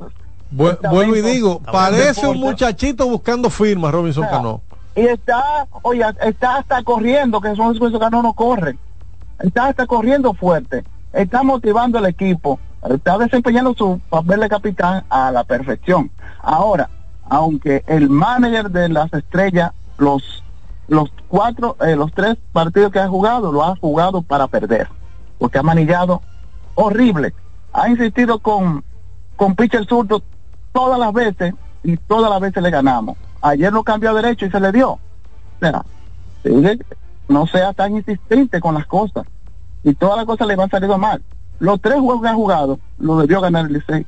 Vu- 0.51 0.77
vuelvo 0.89 1.15
y 1.15 1.21
digo, 1.21 1.59
parece 1.59 2.27
un 2.27 2.39
muchachito 2.39 3.07
buscando 3.07 3.49
firmas, 3.49 3.91
Robinson 3.91 4.25
Cano. 4.29 4.61
Y 4.95 5.01
está, 5.01 5.67
oye, 5.83 6.03
está 6.21 6.57
hasta 6.57 6.83
corriendo, 6.83 7.39
que 7.39 7.55
son 7.55 7.75
esos 7.75 7.91
que 7.91 8.09
no 8.09 8.33
corren. 8.33 8.77
Está 9.39 9.67
hasta 9.67 9.87
corriendo 9.87 10.33
fuerte. 10.33 10.83
Está 11.13 11.43
motivando 11.43 11.97
al 11.97 12.05
equipo. 12.05 12.59
Está 12.89 13.17
desempeñando 13.17 13.73
su 13.73 13.99
papel 14.09 14.41
de 14.41 14.49
capitán 14.49 15.03
a 15.09 15.31
la 15.31 15.43
perfección. 15.43 16.11
Ahora, 16.41 16.89
aunque 17.29 17.83
el 17.87 18.09
manager 18.09 18.69
de 18.69 18.89
las 18.89 19.11
estrellas, 19.13 19.71
los 19.97 20.43
los 20.87 21.09
cuatro, 21.29 21.77
eh, 21.87 21.95
los 21.95 22.11
tres 22.11 22.35
partidos 22.51 22.91
que 22.91 22.99
ha 22.99 23.07
jugado, 23.07 23.53
lo 23.53 23.63
ha 23.63 23.77
jugado 23.77 24.21
para 24.21 24.47
perder. 24.47 24.89
Porque 25.37 25.57
ha 25.57 25.63
manillado 25.63 26.21
horrible. 26.75 27.33
Ha 27.71 27.87
insistido 27.87 28.39
con, 28.39 28.83
con 29.37 29.55
pitcher 29.55 29.85
zurdo 29.85 30.21
todas 30.71 30.99
las 30.99 31.13
veces 31.13 31.53
y 31.83 31.97
todas 31.97 32.29
las 32.29 32.39
veces 32.39 32.61
le 32.61 32.69
ganamos. 32.69 33.17
Ayer 33.41 33.71
lo 33.71 33.83
cambió 33.83 34.11
a 34.11 34.13
derecho 34.13 34.45
y 34.45 34.51
se 34.51 34.59
le 34.59 34.71
dio. 34.71 34.91
O 34.91 34.99
sea, 35.59 35.83
sigue, 36.43 36.79
no 37.27 37.47
sea 37.47 37.73
tan 37.73 37.95
insistente 37.95 38.59
con 38.59 38.75
las 38.75 38.85
cosas. 38.85 39.25
Y 39.83 39.93
todas 39.95 40.17
las 40.17 40.25
cosas 40.25 40.47
le 40.47 40.55
van 40.55 40.69
saliendo 40.69 40.97
mal. 40.97 41.21
Los 41.59 41.81
tres 41.81 41.95
juegos 41.95 42.21
que 42.21 42.29
ha 42.29 42.33
jugado, 42.33 42.79
lo 42.99 43.17
debió 43.17 43.41
ganar 43.41 43.65
el 43.65 43.73
Licey. 43.73 44.05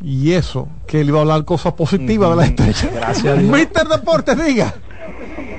Y 0.00 0.32
eso, 0.32 0.68
que 0.86 1.00
él 1.00 1.08
iba 1.08 1.18
a 1.18 1.22
hablar 1.22 1.44
cosas 1.44 1.74
positivas 1.74 2.30
de 2.30 2.36
la 2.36 2.44
estrella. 2.46 2.90
Gracias. 2.92 3.38
Mister 3.38 3.86
Deportes, 3.86 4.44
diga. 4.44 4.74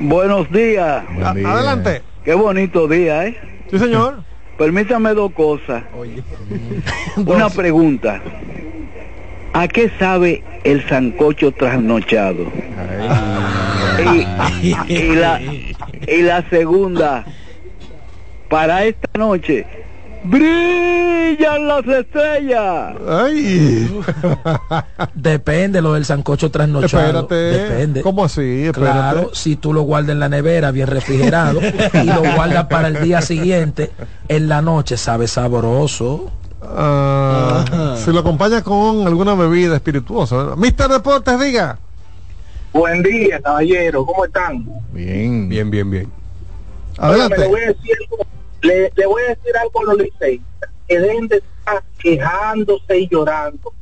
Buenos 0.01 0.51
días. 0.51 1.03
Adelante. 1.21 2.01
Qué 2.25 2.33
bonito 2.33 2.87
día, 2.87 3.25
¿eh? 3.25 3.65
Sí, 3.69 3.79
señor. 3.79 4.23
Permítame 4.57 5.13
dos 5.13 5.31
cosas. 5.33 5.83
Una 7.17 7.49
pregunta. 7.49 8.21
¿A 9.53 9.67
qué 9.67 9.91
sabe 9.99 10.43
el 10.63 10.87
sancocho 10.89 11.51
trasnochado? 11.51 12.51
Y, 14.61 14.75
y 14.91 15.15
la, 15.15 15.39
y 15.41 16.21
la 16.23 16.49
segunda, 16.49 17.23
para 18.49 18.83
esta 18.85 19.07
noche, 19.17 19.65
brillan 20.23 21.67
las 21.67 21.85
estrellas. 21.85 22.95
Ay. 23.07 24.01
Depende 25.13 25.81
lo 25.81 25.93
del 25.93 26.05
sancocho 26.05 26.49
trasnochado. 26.49 27.21
Espérate. 27.21 27.35
Depende. 27.35 28.01
¿Cómo 28.01 28.25
así? 28.25 28.65
Espérate. 28.65 28.91
Claro, 28.91 29.29
si 29.33 29.55
tú 29.55 29.71
lo 29.73 29.83
guardas 29.83 30.13
en 30.13 30.19
la 30.19 30.29
nevera 30.29 30.71
bien 30.71 30.87
refrigerado 30.87 31.61
y 31.61 32.05
lo 32.05 32.21
guardas 32.35 32.65
para 32.65 32.87
el 32.87 33.03
día 33.03 33.21
siguiente, 33.21 33.91
en 34.27 34.49
la 34.49 34.63
noche 34.63 34.97
sabe 34.97 35.27
sabroso. 35.27 36.31
Ah, 36.65 37.95
si 37.97 38.11
lo 38.11 38.19
acompaña 38.19 38.63
con 38.63 39.05
alguna 39.05 39.35
bebida 39.35 39.75
espirituosa. 39.75 40.55
Mister 40.55 40.87
Deportes, 40.87 41.39
diga. 41.39 41.77
Buen 42.71 43.03
día, 43.03 43.39
caballero. 43.41 44.05
¿Cómo 44.05 44.25
están? 44.25 44.65
Bien. 44.91 45.49
Bien, 45.49 45.69
bien, 45.69 45.89
bien. 45.89 46.11
Adelante. 46.97 47.35
Óigame, 47.35 47.45
le 47.45 47.49
voy 47.49 47.61
a 47.61 47.67
decir 47.67 47.97
algo, 48.01 48.25
le, 48.61 48.91
le 48.95 49.05
voy 49.05 49.21
a 49.23 49.27
decir 49.29 49.57
algo 49.61 49.79
a 49.79 49.83
los 49.83 49.97
liceístas. 49.97 50.69
Que 50.87 50.99
dejen 50.99 51.27
de 51.27 51.37
estar 51.37 51.83
quejándose 51.99 52.99
y 52.99 53.07
llorando. 53.07 53.73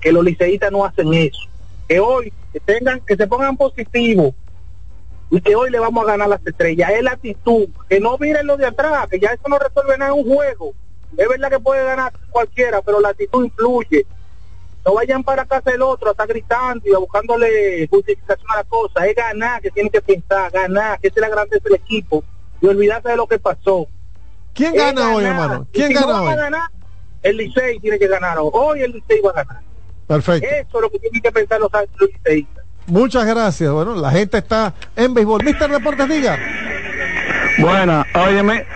Que 0.00 0.12
los 0.12 0.24
liceístas 0.24 0.70
no 0.70 0.84
hacen 0.84 1.14
eso. 1.14 1.48
Que 1.88 2.00
hoy 2.00 2.32
que 2.52 2.60
tengan, 2.60 3.00
que 3.00 3.16
se 3.16 3.26
pongan 3.26 3.56
positivos 3.56 4.34
y 5.30 5.40
que 5.40 5.56
hoy 5.56 5.70
le 5.70 5.78
vamos 5.78 6.04
a 6.04 6.12
ganar 6.12 6.28
las 6.28 6.46
estrellas. 6.46 6.90
Es 6.90 7.02
la 7.02 7.12
actitud. 7.12 7.68
Que 7.88 8.00
no 8.00 8.16
miren 8.18 8.46
lo 8.46 8.56
de 8.56 8.66
atrás, 8.66 9.08
que 9.08 9.18
ya 9.18 9.30
eso 9.30 9.48
no 9.48 9.58
resuelve 9.58 9.96
nada 9.98 10.12
en 10.12 10.18
un 10.18 10.34
juego. 10.34 10.72
Es 11.16 11.28
verdad 11.28 11.50
que 11.50 11.60
puede 11.60 11.84
ganar 11.84 12.12
cualquiera, 12.30 12.82
pero 12.82 13.00
la 13.00 13.10
actitud 13.10 13.44
influye. 13.44 14.06
No 14.84 14.94
vayan 14.94 15.24
para 15.24 15.46
casa 15.46 15.70
del 15.70 15.82
otro 15.82 16.08
a 16.08 16.10
estar 16.10 16.26
gritando 16.26 16.82
y 16.86 16.94
a 16.94 16.98
buscándole 16.98 17.86
justificación 17.88 18.46
a 18.50 18.56
la 18.56 18.64
cosa. 18.64 19.06
Es 19.06 19.16
ganar 19.16 19.62
que 19.62 19.70
tienen 19.70 19.90
que 19.90 20.02
pensar, 20.02 20.50
ganar, 20.50 21.00
que 21.00 21.08
es 21.08 21.16
la 21.16 21.28
grandeza 21.28 21.64
del 21.64 21.76
equipo 21.76 22.22
y 22.60 22.66
olvidarse 22.66 23.08
de 23.08 23.16
lo 23.16 23.26
que 23.26 23.38
pasó. 23.38 23.86
¿Quién 24.52 24.74
Es 24.74 24.82
gana 24.82 25.14
hoy, 25.14 25.24
hermano? 25.24 25.66
¿Quién 25.72 25.88
si 25.88 25.94
gana 25.94 26.06
no 26.06 26.22
hoy? 26.24 26.28
a 26.28 26.36
ganar, 26.36 26.70
el 27.22 27.36
Licey 27.38 27.78
tiene 27.80 27.98
que 27.98 28.06
ganar 28.06 28.38
hoy. 28.38 28.50
Hoy 28.52 28.80
el 28.82 28.92
Licey 28.92 29.20
va 29.20 29.30
a 29.30 29.44
ganar. 29.44 29.62
Perfecto. 30.06 30.46
Eso 30.46 30.76
es 30.76 30.82
lo 30.82 30.90
que 30.90 30.98
tienen 30.98 31.22
que 31.22 31.32
pensar 31.32 31.58
los, 31.60 31.72
los 31.72 32.10
liceístas. 32.10 32.64
Muchas 32.86 33.24
gracias. 33.24 33.72
Bueno, 33.72 33.94
la 33.94 34.10
gente 34.10 34.36
está 34.36 34.74
en 34.94 35.14
béisbol. 35.14 35.42
Mister 35.42 35.70
Deportes, 35.70 36.08
diga. 36.08 36.38
Buena, 37.58 38.04
óyeme, 38.14 38.66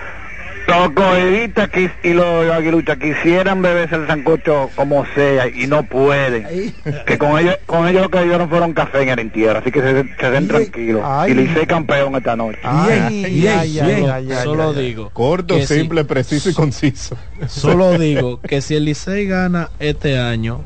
Los 0.69 0.91
coedistas 0.91 1.71
quis- 1.71 1.91
y 2.03 2.13
los 2.13 2.51
aguiluchas 2.53 2.99
quisieran 2.99 3.63
beberse 3.63 3.95
el 3.97 4.07
sancocho 4.07 4.69
como 4.77 5.05
sea 5.15 5.49
y 5.49 5.67
no 5.67 5.83
pueden. 5.85 6.75
Que 7.07 7.17
con 7.17 7.39
ellos, 7.39 7.57
con 7.65 7.89
ellos 7.89 8.03
lo 8.03 8.11
que 8.11 8.23
dieron 8.23 8.49
fueron 8.51 8.75
café 8.75 9.01
en 9.03 9.09
el 9.09 9.19
entierro, 9.19 9.61
así 9.61 9.73
que 9.73 9.81
se, 9.81 10.05
se 10.21 10.31
den 10.31 10.47
tranquilos. 10.47 11.03
ay. 11.05 11.33
Y 11.33 11.35
Licey 11.35 11.67
campeón 11.67 12.15
esta 12.17 12.37
noche. 12.37 12.59
Ay, 12.63 13.25
ay, 13.25 13.49
ay, 13.49 13.79
ay, 13.81 14.05
ay, 14.31 14.45
Solo 14.45 14.71
ay, 14.71 14.75
ay. 14.77 14.85
digo. 14.85 15.11
Corto, 15.11 15.59
si- 15.61 15.67
simple, 15.79 16.05
preciso 16.05 16.51
y 16.51 16.55
conciso. 16.55 17.17
Solo 17.47 17.93
digo 17.99 18.41
que 18.43 18.61
si 18.61 18.75
el 18.77 18.85
Licey 18.85 19.27
gana 19.27 19.71
este 19.81 20.19
año, 20.19 20.61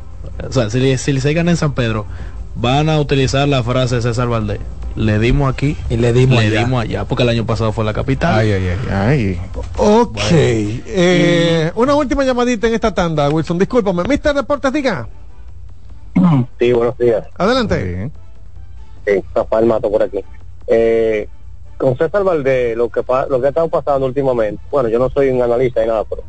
o 0.44 0.53
sea, 0.53 0.68
si, 0.68 0.98
si 0.98 1.11
el 1.12 1.14
Licey 1.14 1.32
gana 1.32 1.53
en 1.53 1.57
San 1.57 1.74
Pedro, 1.74 2.07
van 2.55 2.88
a 2.88 3.00
utilizar 3.00 3.48
la 3.48 3.62
frase 3.62 3.96
de 3.96 4.03
César 4.03 4.28
Valdés. 4.28 4.61
Le 4.94 5.18
dimos 5.18 5.50
aquí 5.53 5.76
y 5.88 5.96
le 5.96 6.12
dimos 6.12 6.40
le 6.42 6.48
allá. 6.48 6.64
dimos 6.64 6.82
allá, 6.84 7.05
porque 7.07 7.22
el 7.22 7.30
año 7.30 7.46
pasado 7.46 7.72
fue 7.72 7.82
la 7.84 7.94
capital. 7.94 8.34
Ay, 8.40 8.53
ay, 8.53 8.68
ay. 8.68 8.78
ay. 8.90 9.40
Ok. 9.78 10.18
Eh, 10.30 11.72
Una 11.76 11.94
última 11.94 12.24
llamadita 12.24 12.66
en 12.68 12.74
esta 12.74 12.92
tanda, 12.92 13.28
Wilson. 13.30 13.59
Discúlpame. 13.59 14.03
Mister 14.05 14.34
Deportes, 14.34 14.72
diga. 14.72 15.09
Sí, 16.59 16.72
buenos 16.72 16.96
días. 16.98 17.26
Adelante. 17.38 18.11
Sí, 19.07 19.12
Rafael 19.34 19.66
Mato 19.66 19.90
por 19.90 20.03
aquí. 20.03 20.20
Eh, 20.66 21.26
con 21.78 21.96
César 21.96 22.22
Valdés, 22.22 22.76
lo 22.76 22.88
que, 22.90 23.03
lo 23.28 23.40
que 23.40 23.46
ha 23.46 23.48
estado 23.48 23.68
pasando 23.68 24.07
últimamente, 24.07 24.62
bueno, 24.70 24.88
yo 24.90 24.98
no 24.98 25.09
soy 25.11 25.30
un 25.30 25.42
analista 25.42 25.80
ni 25.80 25.88
nada, 25.88 26.05
pero 26.05 26.22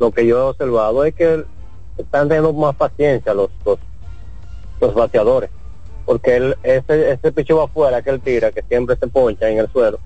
lo 0.00 0.10
que 0.10 0.26
yo 0.26 0.38
he 0.38 0.42
observado 0.50 1.04
es 1.04 1.14
que 1.14 1.44
están 1.98 2.26
teniendo 2.26 2.52
más 2.54 2.74
paciencia 2.74 3.32
los, 3.34 3.50
los, 3.64 3.78
los 4.80 4.94
bateadores. 4.94 5.50
Porque 6.08 6.36
él, 6.36 6.56
ese, 6.62 7.12
ese 7.12 7.32
picho 7.32 7.60
afuera 7.60 8.00
que 8.00 8.08
él 8.08 8.22
tira, 8.22 8.50
que 8.50 8.62
siempre 8.62 8.96
se 8.96 9.08
poncha 9.08 9.46
en 9.50 9.58
el 9.58 9.68
suelo, 9.68 9.98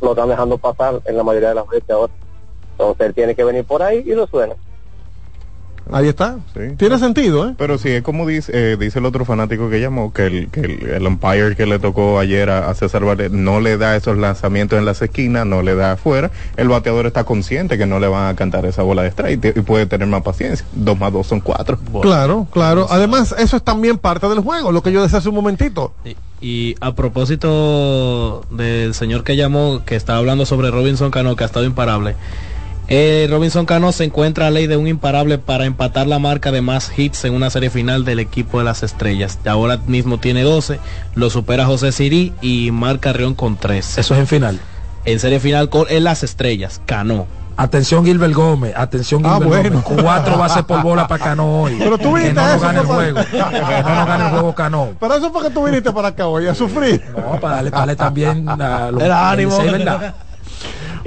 lo 0.00 0.10
están 0.12 0.28
dejando 0.28 0.56
pasar 0.56 1.00
en 1.04 1.16
la 1.16 1.24
mayoría 1.24 1.48
de 1.48 1.56
las 1.56 1.66
veces 1.66 1.90
ahora. 1.90 2.12
Entonces 2.70 3.06
él 3.08 3.14
tiene 3.14 3.34
que 3.34 3.42
venir 3.42 3.64
por 3.64 3.82
ahí 3.82 4.04
y 4.06 4.14
lo 4.14 4.28
suena. 4.28 4.54
Ahí 5.92 6.08
está. 6.08 6.36
Sí. 6.54 6.74
Tiene 6.76 6.98
sentido, 6.98 7.48
¿eh? 7.48 7.54
Pero 7.56 7.78
sí, 7.78 7.90
es 7.90 8.02
como 8.02 8.26
dice, 8.26 8.52
eh, 8.54 8.76
dice 8.78 8.98
el 8.98 9.04
otro 9.06 9.24
fanático 9.24 9.70
que 9.70 9.80
llamó, 9.80 10.12
que 10.12 10.26
el, 10.26 10.48
que 10.48 10.60
el, 10.60 10.86
el 10.88 11.06
umpire 11.06 11.54
que 11.56 11.66
le 11.66 11.78
tocó 11.78 12.18
ayer 12.18 12.50
a, 12.50 12.68
a 12.68 12.74
César 12.74 13.04
Valdés 13.04 13.30
no 13.30 13.60
le 13.60 13.76
da 13.78 13.96
esos 13.96 14.18
lanzamientos 14.18 14.78
en 14.78 14.84
las 14.84 15.00
esquinas, 15.02 15.46
no 15.46 15.62
le 15.62 15.74
da 15.74 15.92
afuera. 15.92 16.30
El 16.56 16.68
bateador 16.68 17.06
está 17.06 17.24
consciente 17.24 17.78
que 17.78 17.86
no 17.86 18.00
le 18.00 18.08
van 18.08 18.28
a 18.28 18.36
cantar 18.36 18.66
esa 18.66 18.82
bola 18.82 19.02
de 19.02 19.08
strike 19.08 19.56
y, 19.56 19.58
y 19.60 19.62
puede 19.62 19.86
tener 19.86 20.08
más 20.08 20.22
paciencia. 20.22 20.66
Dos 20.72 20.98
más 20.98 21.12
dos 21.12 21.26
son 21.26 21.40
cuatro. 21.40 21.78
Claro, 22.02 22.46
claro. 22.50 22.86
Además, 22.90 23.34
eso 23.38 23.56
es 23.56 23.62
también 23.62 23.98
parte 23.98 24.28
del 24.28 24.40
juego, 24.40 24.72
lo 24.72 24.82
que 24.82 24.92
yo 24.92 25.02
decía 25.02 25.18
hace 25.18 25.28
un 25.28 25.34
momentito. 25.36 25.92
Y 26.40 26.74
a 26.80 26.94
propósito 26.94 28.44
del 28.50 28.92
señor 28.94 29.24
que 29.24 29.36
llamó, 29.36 29.82
que 29.86 29.96
estaba 29.96 30.18
hablando 30.18 30.44
sobre 30.46 30.70
Robinson 30.70 31.10
Cano, 31.10 31.36
que 31.36 31.44
ha 31.44 31.46
estado 31.46 31.64
imparable. 31.64 32.16
Eh, 32.88 33.26
Robinson 33.28 33.66
Cano 33.66 33.90
se 33.90 34.04
encuentra 34.04 34.46
a 34.46 34.50
ley 34.50 34.68
de 34.68 34.76
un 34.76 34.86
imparable 34.86 35.38
para 35.38 35.64
empatar 35.64 36.06
la 36.06 36.20
marca 36.20 36.52
de 36.52 36.60
más 36.62 36.96
hits 36.96 37.24
en 37.24 37.34
una 37.34 37.50
serie 37.50 37.68
final 37.68 38.04
del 38.04 38.20
equipo 38.20 38.58
de 38.58 38.64
las 38.64 38.82
estrellas. 38.84 39.38
Ahora 39.44 39.78
mismo 39.86 40.18
tiene 40.18 40.42
12, 40.42 40.78
lo 41.16 41.28
supera 41.30 41.66
José 41.66 41.90
Sirí 41.90 42.32
y 42.40 42.70
Mar 42.70 43.00
Carrión 43.00 43.34
con 43.34 43.56
3. 43.56 43.98
Eso 43.98 44.14
es 44.14 44.20
en 44.20 44.26
final. 44.28 44.60
En 45.04 45.18
serie 45.18 45.40
final 45.40 45.68
con 45.68 45.86
en 45.88 46.04
las 46.04 46.22
estrellas, 46.22 46.80
Cano. 46.86 47.26
Atención 47.58 48.04
Gilbert 48.04 48.34
Gómez, 48.34 48.74
atención 48.76 49.22
Ah, 49.24 49.38
Gilbert 49.40 49.62
bueno. 49.70 49.82
Gómez. 49.82 50.02
Cuatro 50.04 50.36
bases 50.36 50.62
por 50.64 50.82
bola 50.82 51.08
para 51.08 51.24
Cano 51.24 51.62
hoy. 51.62 51.76
Pero 51.78 51.96
tú 51.96 52.12
que 52.12 52.18
viniste 52.20 52.34
no 52.34 52.42
a 52.42 52.52
nos 52.52 52.60
gane 52.62 52.80
el 52.80 52.86
juego. 52.86 53.20
Que 53.30 53.38
no 53.38 53.94
nos 53.94 54.06
gane 54.06 54.24
el 54.24 54.30
juego 54.30 54.54
Cano. 54.54 54.88
Pero 55.00 55.14
eso 55.14 55.32
fue 55.32 55.42
que 55.44 55.50
tú 55.50 55.64
viniste 55.64 55.90
para 55.90 56.08
acá 56.08 56.26
hoy 56.26 56.46
a 56.46 56.54
sufrir. 56.54 57.02
No, 57.16 57.40
para 57.40 57.56
darle, 57.56 57.70
para 57.70 57.80
darle 57.80 57.96
también 57.96 58.48
a 58.48 58.90
los 58.92 59.02
El 59.02 59.10
ánimo. 59.10 59.58
¿verdad? 59.58 60.14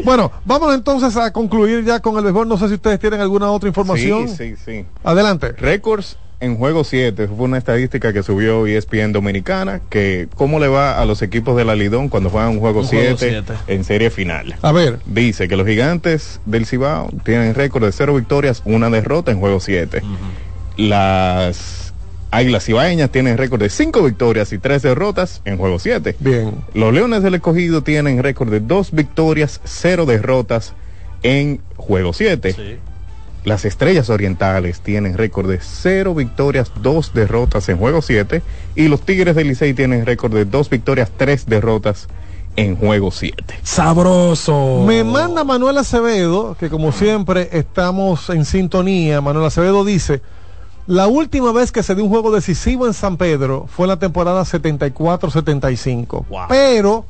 Bueno, 0.03 0.31
vamos 0.45 0.73
entonces 0.73 1.15
a 1.17 1.31
concluir 1.31 1.83
ya 1.83 1.99
con 1.99 2.17
el 2.17 2.23
béisbol. 2.23 2.47
No 2.47 2.57
sé 2.57 2.67
si 2.67 2.75
ustedes 2.75 2.99
tienen 2.99 3.21
alguna 3.21 3.51
otra 3.51 3.67
información. 3.69 4.27
Sí, 4.29 4.55
sí, 4.55 4.55
sí. 4.63 4.85
Adelante. 5.03 5.51
Récords 5.53 6.17
en 6.41 6.55
juego 6.55 6.85
7 6.85 7.27
fue 7.27 7.45
una 7.45 7.57
estadística 7.57 8.13
que 8.13 8.23
subió 8.23 8.65
ESPN 8.65 9.11
Dominicana 9.11 9.81
que 9.89 10.29
cómo 10.35 10.59
le 10.59 10.69
va 10.69 10.97
a 10.97 11.05
los 11.05 11.21
equipos 11.21 11.57
de 11.57 11.65
la 11.65 11.75
Lidón 11.75 12.07
cuando 12.07 12.29
juegan 12.29 12.51
un 12.51 12.59
juego 12.59 12.79
Un 12.79 12.87
juego 12.87 13.17
7 13.17 13.43
siete. 13.45 13.53
en 13.67 13.83
serie 13.83 14.09
final. 14.09 14.55
A 14.61 14.71
ver. 14.71 14.99
Dice 15.05 15.49
que 15.49 15.57
los 15.57 15.67
gigantes 15.67 16.39
del 16.45 16.65
Cibao 16.65 17.09
tienen 17.25 17.55
récord 17.55 17.83
de 17.83 17.91
cero 17.91 18.15
victorias, 18.15 18.61
una 18.65 18.89
derrota 18.89 19.31
en 19.31 19.39
juego 19.39 19.59
7. 19.59 20.01
Las 20.77 21.88
Águilas 22.32 22.65
Cibaeñas 22.65 23.09
tienen 23.09 23.38
récord 23.38 23.59
de 23.59 23.69
cinco 23.69 24.03
victorias 24.03 24.53
y 24.53 24.59
tres 24.59 24.84
derrotas 24.84 25.41
en 25.45 25.57
juego 25.57 25.80
7. 25.80 26.15
Bien. 26.19 26.63
Los 26.73 26.93
Leones 26.93 27.23
del 27.23 27.36
Escogido 27.36 27.82
tienen 27.82 28.21
récord 28.21 28.51
de 28.51 28.59
dos 28.59 28.91
victorias, 28.91 29.61
cero 29.63 30.05
derrotas 30.05 30.73
en 31.23 31.61
juego 31.75 32.13
7. 32.13 32.80
Las 33.45 33.65
Estrellas 33.65 34.09
Orientales 34.09 34.82
tienen 34.82 35.17
récord 35.17 35.49
de 35.49 35.59
cero 35.61 36.13
victorias, 36.13 36.71
dos 36.82 37.13
derrotas 37.13 37.67
en 37.69 37.77
juego 37.77 38.01
7. 38.01 38.41
Y 38.75 38.89
los 38.89 39.01
Tigres 39.01 39.36
del 39.36 39.47
Licey 39.47 39.73
tienen 39.73 40.05
récord 40.05 40.34
de 40.34 40.45
dos 40.45 40.69
victorias, 40.69 41.09
tres 41.15 41.45
derrotas 41.47 42.09
en 42.57 42.75
juego 42.75 43.11
7. 43.11 43.43
Sabroso. 43.63 44.84
Me 44.86 45.03
manda 45.03 45.43
Manuel 45.43 45.77
Acevedo, 45.77 46.55
que 46.59 46.69
como 46.69 46.91
siempre 46.91 47.49
estamos 47.53 48.30
en 48.30 48.45
sintonía. 48.45 49.21
Manuel 49.21 49.45
Acevedo 49.45 49.86
dice, 49.86 50.21
la 50.89 51.07
última 51.07 51.51
vez 51.51 51.71
que 51.71 51.83
se 51.83 51.93
dio 51.93 52.03
un 52.03 52.09
juego 52.09 52.31
decisivo 52.31 52.87
en 52.87 52.95
San 52.95 53.17
Pedro 53.17 53.67
fue 53.67 53.85
en 53.85 53.89
la 53.89 53.99
temporada 53.99 54.41
74-75. 54.41 56.25
Pero 56.49 57.05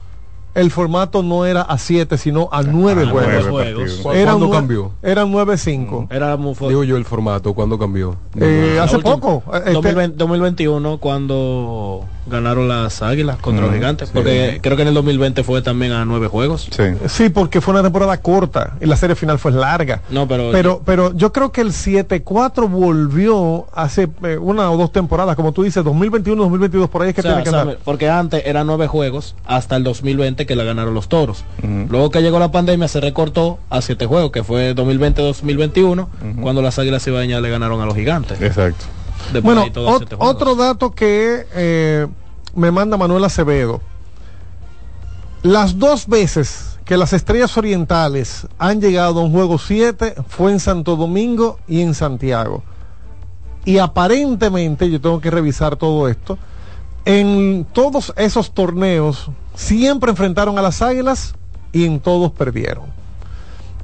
el 0.56 0.72
formato 0.72 1.24
no 1.24 1.46
era 1.46 1.62
a 1.62 1.78
7, 1.78 2.18
sino 2.18 2.50
a 2.52 2.64
9 2.64 3.04
Ah, 3.08 3.12
juegos. 3.12 3.46
nueve 3.50 3.72
partidos. 3.74 4.00
¿Cu- 4.02 4.12
Eran 4.12 4.26
cuándo 4.40 4.48
nue- 4.48 4.52
cambió? 4.58 4.92
Eran 5.04 5.32
9-5. 5.32 6.08
Era 6.10 6.38
muy 6.38 6.56
fuerte. 6.56 6.70
Digo 6.74 6.84
yo 6.84 6.98
el 6.98 7.06
formato, 7.06 7.54
¿cuándo 7.54 7.78
cambió? 7.78 8.16
Eh, 8.40 8.80
hace 8.82 8.98
última- 8.98 9.16
poco. 9.18 9.44
eh, 9.54 9.58
este- 9.60 9.72
2020 9.74 10.18
2021 10.18 10.98
cuando 10.98 12.06
ganaron 12.28 12.68
las 12.68 13.02
Águilas 13.02 13.38
contra 13.38 13.62
los 13.62 13.70
Ujú, 13.72 13.78
Gigantes, 13.80 14.10
sí. 14.10 14.14
porque 14.14 14.60
creo 14.62 14.76
que 14.76 14.84
en 14.84 14.90
el 14.90 14.94
2020 14.94 15.44
fue 15.44 15.62
también 15.64 15.92
a 15.94 16.06
nueve 16.06 16.28
juegos. 16.28 16.70
Sí, 17.08 17.30
porque 17.30 17.60
fue 17.62 17.74
una 17.74 17.82
temporada 17.84 18.18
corta 18.22 18.76
y 18.80 18.86
la 18.86 18.96
serie 18.98 19.16
final 19.16 19.40
fue 19.40 19.52
larga. 19.52 20.02
No, 20.12 20.28
pero 20.28 20.52
Pero, 20.52 20.82
pero 20.86 21.14
yo 21.16 21.32
creo 21.34 21.52
que 21.52 21.62
el 21.62 21.72
7-4 21.74 22.68
volvió 22.68 23.66
hace 23.74 24.10
eh, 24.24 24.38
una 24.40 24.70
o 24.72 24.78
dos 24.78 24.92
temporadas, 24.92 25.36
como 25.36 25.52
tú 25.54 25.64
dices, 25.64 25.84
2021-2022, 25.84 26.88
por 26.90 27.02
ahí 27.02 27.10
es 27.10 27.16
que 27.16 27.22
O 27.22 27.24
sea, 27.24 27.32
tiene 27.32 27.44
que 27.44 27.50
sabe, 27.50 27.62
andar. 27.62 27.78
porque 27.84 28.10
antes 28.10 28.44
eran 28.46 28.68
nueve 28.68 28.88
juegos 28.88 29.36
hasta 29.46 29.76
el 29.76 29.84
2020 29.84 30.39
que 30.46 30.56
la 30.56 30.64
ganaron 30.64 30.94
los 30.94 31.08
toros. 31.10 31.44
Luego 31.62 32.10
que 32.12 32.22
llegó 32.22 32.40
la 32.40 32.52
pandemia 32.52 32.88
se 32.88 33.00
recortó 33.02 33.60
a 33.70 33.82
siete 33.82 34.06
juegos, 34.06 34.32
que 34.32 34.44
fue 34.44 34.76
2020-2021, 34.76 36.08
cuando 36.42 36.62
las 36.62 36.78
Águilas 36.80 37.06
Ibañas 37.08 37.42
le 37.42 37.50
ganaron 37.50 37.82
a 37.82 37.86
los 37.86 37.96
gigantes. 37.96 38.42
Exacto. 38.42 38.86
Después 39.34 39.44
Bueno, 39.44 39.66
ot- 39.66 40.16
otro 40.20 40.56
dato 40.56 40.92
que 40.92 41.46
eh, 41.54 42.08
me 42.56 42.72
manda 42.72 42.98
Manuel 42.98 43.24
Acevedo. 43.26 43.82
Las 45.44 45.80
dos 45.80 46.08
veces 46.08 46.78
que 46.86 46.98
las 46.98 47.14
estrellas 47.14 47.56
orientales 47.58 48.48
han 48.58 48.82
llegado 48.82 49.20
a 49.20 49.24
un 49.24 49.32
juego 49.32 49.58
7 49.60 50.16
fue 50.28 50.52
en 50.52 50.60
Santo 50.60 50.96
Domingo 50.96 51.60
y 51.68 51.82
en 51.82 51.94
Santiago. 51.94 52.64
Y 53.64 53.78
aparentemente, 53.78 54.90
yo 54.90 55.00
tengo 55.00 55.22
que 55.22 55.30
revisar 55.30 55.76
todo 55.76 56.08
esto, 56.08 56.38
en 57.06 57.66
todos 57.74 58.14
esos 58.18 58.52
torneos 58.54 59.30
siempre 59.56 60.12
enfrentaron 60.12 60.58
a 60.58 60.62
las 60.62 60.82
águilas 60.82 61.36
y 61.72 61.86
en 61.86 62.00
todos 62.00 62.32
perdieron. 62.32 62.86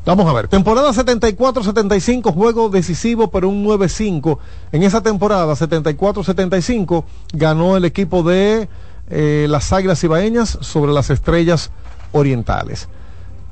Vamos 0.06 0.28
a 0.28 0.34
ver, 0.34 0.48
temporada 0.48 0.92
74-75, 0.92 2.32
juego 2.32 2.70
decisivo, 2.70 3.32
pero 3.32 3.50
un 3.50 3.66
9-5. 3.66 4.38
En 4.72 4.84
esa 4.84 5.02
temporada 5.02 5.52
74-75 5.56 7.04
ganó 7.34 7.76
el 7.76 7.86
equipo 7.86 8.22
de 8.22 8.70
eh, 9.10 9.48
las 9.50 9.74
Águilas 9.74 10.04
Ibaeñas 10.04 10.60
sobre 10.62 10.94
las 10.94 11.10
Estrellas 11.10 11.72
Orientales. 12.12 12.88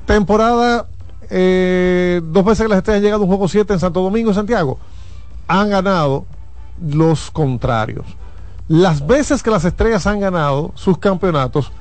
Temporada, 0.06 0.86
eh, 1.28 2.20
dos 2.22 2.44
veces 2.44 2.62
que 2.62 2.68
las 2.68 2.78
Estrellas 2.78 2.98
han 2.98 3.02
llegado 3.02 3.22
a 3.22 3.24
un 3.24 3.30
juego 3.30 3.48
7 3.48 3.72
en 3.72 3.80
Santo 3.80 4.02
Domingo 4.02 4.30
y 4.30 4.34
Santiago, 4.34 4.78
han 5.48 5.70
ganado 5.70 6.24
los 6.80 7.32
contrarios. 7.32 8.06
Las 8.68 9.06
veces 9.06 9.42
que 9.42 9.50
las 9.50 9.64
Estrellas 9.64 10.06
han 10.06 10.20
ganado 10.20 10.72
sus 10.74 10.98
campeonatos, 10.98 11.72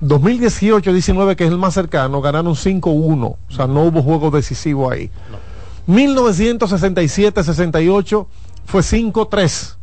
2018-19, 0.00 1.36
que 1.36 1.44
es 1.44 1.50
el 1.50 1.58
más 1.58 1.74
cercano, 1.74 2.22
ganaron 2.22 2.54
5-1. 2.54 3.24
O 3.24 3.36
sea, 3.50 3.66
no 3.66 3.82
hubo 3.82 4.02
juego 4.02 4.30
decisivo 4.30 4.90
ahí. 4.90 5.10
1967-68 5.86 8.26
fue 8.64 8.80
5-3. 8.80 9.76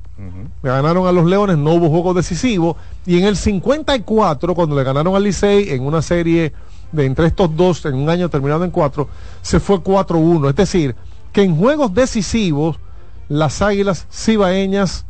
Le 0.64 0.72
ganaron 0.72 1.06
a 1.06 1.12
los 1.12 1.26
Leones, 1.26 1.60
no 1.60 1.74
hubo 1.74 1.90
juego 1.90 2.16
decisivo. 2.16 2.76
Y 3.06 3.20
en 3.20 3.26
el 3.26 3.38
54, 3.38 4.56
cuando 4.56 4.76
le 4.76 4.84
ganaron 4.84 5.16
al 5.16 5.24
Licey 5.24 5.70
en 5.70 5.86
una 5.86 6.02
serie 6.02 6.54
de 6.92 7.06
entre 7.06 7.28
estos 7.28 7.56
dos, 7.56 7.86
en 7.86 7.94
un 7.94 8.10
año 8.10 8.28
terminado 8.30 8.64
en 8.64 8.72
4, 8.72 9.08
se 9.44 9.60
fue 9.60 9.78
4-1. 9.78 10.50
Es 10.50 10.56
decir, 10.56 10.96
que 11.32 11.44
en 11.44 11.56
juegos 11.56 11.94
decisivos, 11.94 12.80
las 13.30 13.62
águilas 13.62 14.08
cibaeñas, 14.12 15.06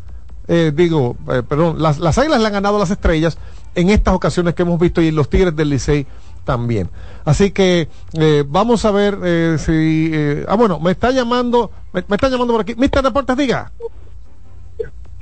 eh, 0.47 0.71
digo, 0.73 1.15
eh, 1.31 1.43
perdón, 1.47 1.81
las, 1.81 1.99
las 1.99 2.17
águilas 2.17 2.39
le 2.39 2.47
han 2.47 2.53
ganado 2.53 2.77
a 2.77 2.79
las 2.79 2.91
estrellas 2.91 3.37
en 3.75 3.89
estas 3.89 4.13
ocasiones 4.13 4.53
que 4.55 4.63
hemos 4.63 4.79
visto 4.79 5.01
y 5.01 5.11
los 5.11 5.29
Tigres 5.29 5.55
del 5.55 5.69
Licey 5.69 6.07
también. 6.43 6.89
Así 7.25 7.51
que 7.51 7.89
eh, 8.13 8.43
vamos 8.47 8.85
a 8.85 8.91
ver 8.91 9.17
eh, 9.23 9.57
si... 9.59 10.09
eh, 10.13 10.45
ah, 10.47 10.55
bueno, 10.55 10.79
me 10.79 10.91
está 10.91 11.11
llamando, 11.11 11.71
me, 11.93 12.03
me 12.07 12.15
está 12.15 12.29
llamando 12.29 12.53
por 12.53 12.61
aquí. 12.61 12.73
Mister 12.75 13.03
Deportes, 13.03 13.35
diga. 13.37 13.71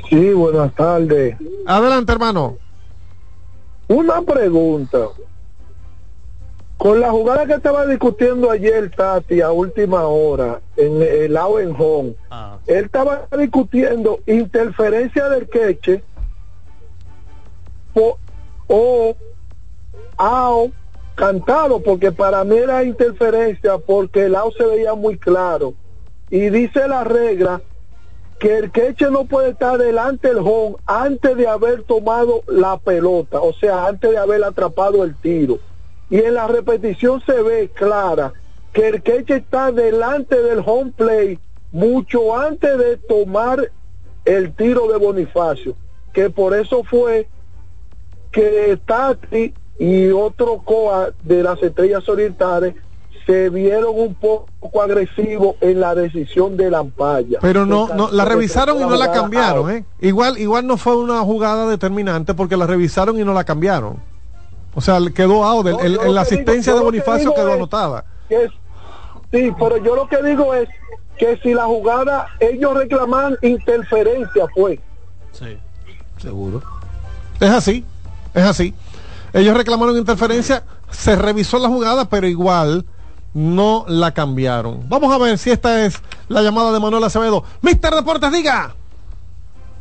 Sí, 0.09 0.33
buenas 0.33 0.73
tardes. 0.75 1.35
Adelante, 1.65 2.11
hermano. 2.11 2.57
Una 3.87 4.21
pregunta. 4.21 4.99
Con 6.77 6.99
la 6.99 7.09
jugada 7.09 7.45
que 7.45 7.53
estaba 7.53 7.85
discutiendo 7.85 8.51
ayer 8.51 8.91
Tati 8.95 9.41
a 9.41 9.51
última 9.51 10.05
hora 10.07 10.61
en 10.75 11.01
el 11.01 11.33
lado 11.33 11.59
en 11.59 11.73
home, 11.77 12.15
él 12.67 12.85
estaba 12.85 13.27
discutiendo 13.37 14.19
interferencia 14.25 15.29
del 15.29 15.47
queche 15.47 16.03
po- 17.93 18.17
o 18.67 19.15
ao 20.17 20.71
cantado, 21.15 21.79
porque 21.81 22.11
para 22.11 22.43
mí 22.43 22.57
era 22.57 22.83
interferencia 22.83 23.77
porque 23.77 24.25
el 24.25 24.35
ao 24.35 24.51
se 24.51 24.65
veía 24.65 24.93
muy 24.95 25.17
claro. 25.17 25.73
Y 26.29 26.49
dice 26.49 26.87
la 26.87 27.03
regla 27.05 27.61
que 28.37 28.57
el 28.57 28.71
queche 28.71 29.09
no 29.09 29.25
puede 29.25 29.51
estar 29.51 29.77
delante 29.77 30.27
del 30.27 30.39
home 30.39 30.75
antes 30.85 31.37
de 31.37 31.47
haber 31.47 31.83
tomado 31.83 32.43
la 32.47 32.77
pelota, 32.77 33.39
o 33.39 33.53
sea, 33.53 33.87
antes 33.87 34.11
de 34.11 34.17
haber 34.17 34.43
atrapado 34.43 35.03
el 35.05 35.15
tiro. 35.15 35.57
Y 36.09 36.17
en 36.17 36.35
la 36.35 36.47
repetición 36.47 37.21
se 37.25 37.41
ve 37.41 37.69
clara 37.73 38.33
que 38.73 38.89
el 38.89 39.01
queche 39.01 39.37
está 39.37 39.71
delante 39.71 40.41
del 40.41 40.61
home 40.65 40.91
play 40.95 41.39
mucho 41.71 42.37
antes 42.37 42.77
de 42.77 42.97
tomar 42.97 43.71
el 44.25 44.53
tiro 44.53 44.87
de 44.87 44.97
Bonifacio, 44.97 45.75
que 46.13 46.29
por 46.29 46.55
eso 46.55 46.83
fue 46.83 47.27
que 48.31 48.77
Tati 48.85 49.53
y 49.79 50.09
otro 50.09 50.61
coa 50.63 51.11
de 51.23 51.43
las 51.43 51.61
estrellas 51.61 52.07
orientales 52.09 52.75
se 53.25 53.49
vieron 53.49 53.97
un 53.97 54.13
poco 54.13 54.81
agresivos 54.81 55.55
en 55.61 55.79
la 55.79 55.95
decisión 55.95 56.57
de 56.57 56.69
la 56.69 56.79
ampalla. 56.79 57.39
Pero 57.41 57.65
no, 57.65 57.87
no, 57.95 58.11
la 58.11 58.25
revisaron 58.25 58.77
y 58.77 58.81
no 58.81 58.95
la 58.95 59.11
cambiaron. 59.11 59.71
¿eh? 59.71 59.85
Igual, 59.99 60.37
igual 60.37 60.67
no 60.67 60.77
fue 60.77 60.95
una 60.95 61.21
jugada 61.21 61.67
determinante 61.67 62.33
porque 62.33 62.55
la 62.55 62.67
revisaron 62.67 63.19
y 63.19 63.23
no 63.23 63.33
la 63.33 63.43
cambiaron. 63.43 63.97
O 64.75 64.81
sea, 64.81 64.99
quedó 65.13 65.43
out, 65.45 65.67
el- 65.67 65.79
el- 65.79 65.93
la 65.95 66.01
digo- 66.03 66.19
asistencia 66.19 66.73
de 66.73 66.79
que 66.79 66.85
Bonifacio 66.85 67.33
quedó 67.33 67.49
es 67.49 67.55
anotada. 67.55 68.05
que 68.27 68.43
es- 68.43 68.51
sí, 69.31 69.51
pero 69.57 69.77
yo 69.77 69.95
lo 69.95 70.07
que 70.07 70.21
digo 70.21 70.53
es 70.53 70.67
que 71.17 71.37
si 71.41 71.53
la 71.53 71.63
jugada, 71.65 72.27
ellos 72.41 72.73
reclaman 72.75 73.37
interferencia, 73.41 74.45
fue. 74.53 74.79
Sí, 75.31 75.57
seguro. 76.17 76.61
Es 77.39 77.49
así, 77.49 77.85
es 78.33 78.43
así. 78.43 78.73
Ellos 79.33 79.55
reclamaron 79.55 79.97
interferencia, 79.97 80.63
se 80.91 81.15
revisó 81.15 81.57
la 81.59 81.67
jugada, 81.69 82.05
pero 82.09 82.27
igual 82.27 82.85
no 83.33 83.85
la 83.87 84.13
cambiaron. 84.13 84.87
Vamos 84.87 85.13
a 85.13 85.17
ver 85.17 85.37
si 85.37 85.51
esta 85.51 85.85
es 85.85 86.01
la 86.29 86.41
llamada 86.41 86.71
de 86.71 86.79
Manuel 86.79 87.03
Acevedo. 87.03 87.43
Mister 87.61 87.93
Deportes, 87.93 88.31
diga. 88.31 88.75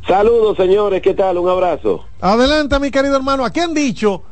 Saludos, 0.07 0.57
señores, 0.57 1.01
¿qué 1.03 1.15
tal? 1.15 1.39
Un 1.39 1.49
abrazo. 1.49 2.05
Adelante, 2.21 2.79
mi 2.79 2.91
querido 2.91 3.17
hermano. 3.17 3.45
Aquí 3.45 3.61
han 3.61 3.73
dicho, 3.73 4.23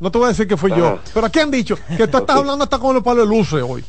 no 0.00 0.10
te 0.10 0.18
voy 0.18 0.26
a 0.26 0.28
decir 0.28 0.46
que 0.46 0.56
fui 0.56 0.70
yo, 0.70 0.86
Ajá. 0.86 0.98
pero 1.14 1.26
aquí 1.26 1.38
han 1.40 1.50
dicho 1.50 1.76
que 1.96 2.06
tú 2.08 2.16
estás 2.18 2.36
hablando 2.36 2.64
hasta 2.64 2.78
con 2.78 2.94
los 2.94 3.02
palos 3.02 3.28
de 3.28 3.36
luces 3.36 3.62
hoy. 3.66 3.84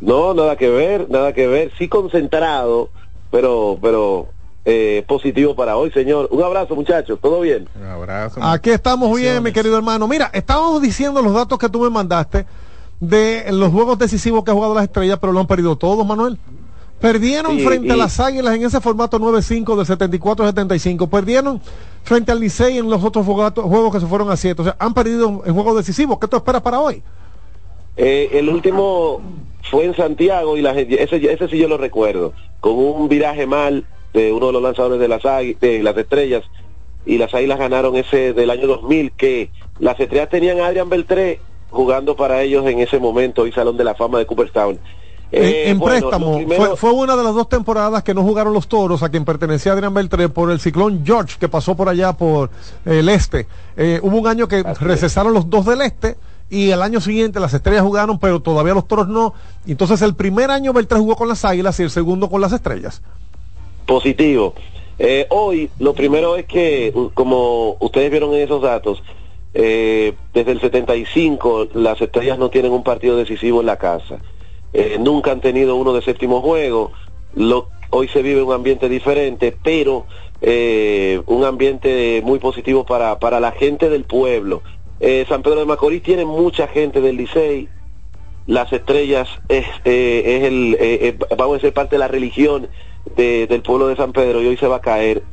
No, 0.00 0.34
nada 0.34 0.56
que 0.56 0.68
ver, 0.68 1.08
nada 1.10 1.32
que 1.32 1.46
ver. 1.46 1.72
Sí 1.78 1.88
concentrado, 1.88 2.90
pero, 3.30 3.78
pero 3.80 4.28
eh, 4.64 5.04
positivo 5.06 5.54
para 5.56 5.76
hoy, 5.76 5.90
señor. 5.92 6.28
Un 6.30 6.42
abrazo, 6.42 6.74
muchachos. 6.74 7.18
¿Todo 7.20 7.40
bien? 7.40 7.68
Un 7.80 7.86
abrazo. 7.86 8.40
Aquí 8.42 8.70
estamos 8.70 9.14
bien, 9.16 9.42
mi 9.42 9.52
querido 9.52 9.76
hermano. 9.76 10.06
Mira, 10.08 10.30
estábamos 10.32 10.80
diciendo 10.82 11.22
los 11.22 11.32
datos 11.34 11.58
que 11.58 11.68
tú 11.68 11.80
me 11.80 11.90
mandaste 11.90 12.46
de 13.00 13.46
los 13.52 13.70
juegos 13.72 13.98
decisivos 13.98 14.44
que 14.44 14.50
ha 14.50 14.54
jugado 14.54 14.74
las 14.74 14.84
estrellas, 14.84 15.18
pero 15.20 15.32
lo 15.32 15.40
han 15.40 15.46
perdido 15.46 15.76
todos, 15.76 16.06
Manuel. 16.06 16.38
Perdieron 17.00 17.56
Sí, 17.56 17.64
frente 17.64 17.92
a 17.92 17.96
las 17.96 18.18
Águilas 18.18 18.56
en 18.56 18.64
ese 18.64 18.80
formato 18.80 19.20
9-5 19.20 19.76
del 19.76 19.98
74-75. 20.20 21.08
Perdieron 21.08 21.60
frente 22.02 22.32
al 22.32 22.40
Licey 22.40 22.78
en 22.78 22.88
los 22.88 23.04
otros 23.04 23.24
juegos 23.24 23.92
que 23.92 24.00
se 24.00 24.06
fueron 24.06 24.30
a 24.30 24.36
7. 24.36 24.62
O 24.62 24.64
sea, 24.64 24.76
han 24.78 24.94
perdido 24.94 25.42
en 25.44 25.54
juegos 25.54 25.76
decisivos. 25.76 26.18
¿Qué 26.18 26.28
tú 26.28 26.36
esperas 26.36 26.62
para 26.62 26.80
hoy? 26.80 27.02
Eh, 27.96 28.30
el 28.32 28.48
último 28.48 29.20
fue 29.70 29.84
en 29.84 29.94
Santiago 29.94 30.56
y 30.56 30.62
la, 30.62 30.72
ese, 30.72 31.32
ese 31.32 31.48
sí 31.48 31.58
yo 31.58 31.68
lo 31.68 31.76
recuerdo, 31.76 32.32
con 32.60 32.78
un 32.78 33.08
viraje 33.08 33.46
mal 33.46 33.84
de 34.12 34.32
uno 34.32 34.46
de 34.46 34.52
los 34.52 34.62
lanzadores 34.62 35.00
de 35.00 35.08
las, 35.08 35.22
de 35.22 35.82
las 35.82 35.96
estrellas 35.96 36.44
y 37.04 37.18
las 37.18 37.34
águilas 37.34 37.58
ganaron 37.58 37.96
ese 37.96 38.32
del 38.32 38.50
año 38.50 38.66
2000 38.66 39.12
que 39.12 39.50
las 39.78 39.98
estrellas 39.98 40.28
tenían 40.28 40.60
a 40.60 40.66
Adrian 40.66 40.88
Beltré 40.88 41.40
jugando 41.70 42.16
para 42.16 42.42
ellos 42.42 42.66
en 42.66 42.78
ese 42.80 42.98
momento 42.98 43.46
y 43.46 43.52
Salón 43.52 43.76
de 43.76 43.84
la 43.84 43.94
Fama 43.94 44.18
de 44.18 44.26
Cooperstown. 44.26 44.78
Eh, 45.30 45.64
en 45.66 45.70
en 45.72 45.78
bueno, 45.78 46.00
préstamo. 46.08 46.36
primero- 46.36 46.64
Fue, 46.68 46.76
fue 46.76 46.92
una 46.92 47.14
de 47.16 47.22
las 47.22 47.34
dos 47.34 47.48
temporadas 47.48 48.02
que 48.02 48.14
no 48.14 48.22
jugaron 48.22 48.52
los 48.54 48.66
toros, 48.68 49.02
a 49.02 49.08
quien 49.10 49.24
pertenecía 49.26 49.72
Adrián 49.72 49.92
Beltré, 49.92 50.28
por 50.30 50.50
el 50.50 50.58
ciclón 50.60 51.02
George, 51.04 51.36
que 51.38 51.48
pasó 51.48 51.74
por 51.76 51.88
allá 51.88 52.12
por 52.14 52.50
el 52.86 53.08
este. 53.10 53.46
Eh, 53.76 54.00
hubo 54.02 54.16
un 54.16 54.26
año 54.26 54.48
que 54.48 54.62
recesaron 54.80 55.34
los 55.34 55.50
dos 55.50 55.66
del 55.66 55.82
este. 55.82 56.16
Y 56.50 56.70
el 56.70 56.80
año 56.80 56.98
siguiente 57.02 57.40
las 57.40 57.52
estrellas 57.52 57.82
jugaron, 57.82 58.18
pero 58.18 58.40
todavía 58.40 58.72
los 58.72 58.88
toros 58.88 59.06
no. 59.06 59.34
Entonces 59.66 60.00
el 60.00 60.14
primer 60.14 60.50
año 60.50 60.72
Beltré 60.72 60.98
jugó 60.98 61.14
con 61.14 61.28
las 61.28 61.44
águilas 61.44 61.78
y 61.78 61.82
el 61.82 61.90
segundo 61.90 62.30
con 62.30 62.40
las 62.40 62.52
estrellas. 62.52 63.02
positivo. 63.86 64.54
Eh, 64.98 65.26
hoy 65.30 65.70
lo 65.78 65.94
primero 65.94 66.36
es 66.36 66.46
que, 66.46 66.92
como 67.14 67.76
ustedes 67.80 68.10
vieron 68.10 68.34
en 68.34 68.40
esos 68.42 68.62
datos, 68.62 69.02
eh, 69.54 70.14
desde 70.34 70.52
el 70.52 70.60
75 70.60 71.68
las 71.74 72.00
estrellas 72.00 72.38
no 72.38 72.50
tienen 72.50 72.72
un 72.72 72.82
partido 72.82 73.16
decisivo 73.16 73.60
en 73.60 73.66
la 73.66 73.76
casa. 73.76 74.16
Eh, 74.72 74.98
nunca 75.00 75.32
han 75.32 75.40
tenido 75.40 75.76
uno 75.76 75.92
de 75.92 76.02
séptimo 76.02 76.40
juego. 76.42 76.92
Lo, 77.34 77.68
hoy 77.90 78.08
se 78.08 78.22
vive 78.22 78.42
un 78.42 78.52
ambiente 78.52 78.88
diferente, 78.88 79.56
pero 79.62 80.06
eh, 80.40 81.20
un 81.26 81.44
ambiente 81.44 82.20
muy 82.24 82.38
positivo 82.38 82.84
para, 82.84 83.18
para 83.18 83.40
la 83.40 83.52
gente 83.52 83.88
del 83.88 84.04
pueblo. 84.04 84.62
Eh, 85.00 85.24
San 85.28 85.42
Pedro 85.42 85.60
de 85.60 85.66
Macorís 85.66 86.02
tiene 86.02 86.24
mucha 86.24 86.66
gente 86.68 87.00
del 87.00 87.16
Licey, 87.16 87.68
las 88.46 88.72
estrellas 88.72 89.28
es, 89.48 89.66
eh, 89.84 90.22
es 90.24 90.44
el, 90.44 90.74
eh, 90.80 91.08
eh, 91.08 91.18
vamos 91.36 91.58
a 91.58 91.60
ser 91.60 91.72
parte 91.74 91.96
de 91.96 92.00
la 92.00 92.08
religión 92.08 92.68
de- 93.16 93.46
del 93.46 93.62
pueblo 93.62 93.88
de 93.88 93.96
San 93.96 94.12
Pedro 94.12 94.42
y 94.42 94.46
hoy 94.46 94.56
se 94.56 94.66
va 94.66 94.76
a 94.76 94.80
caer. 94.80 95.24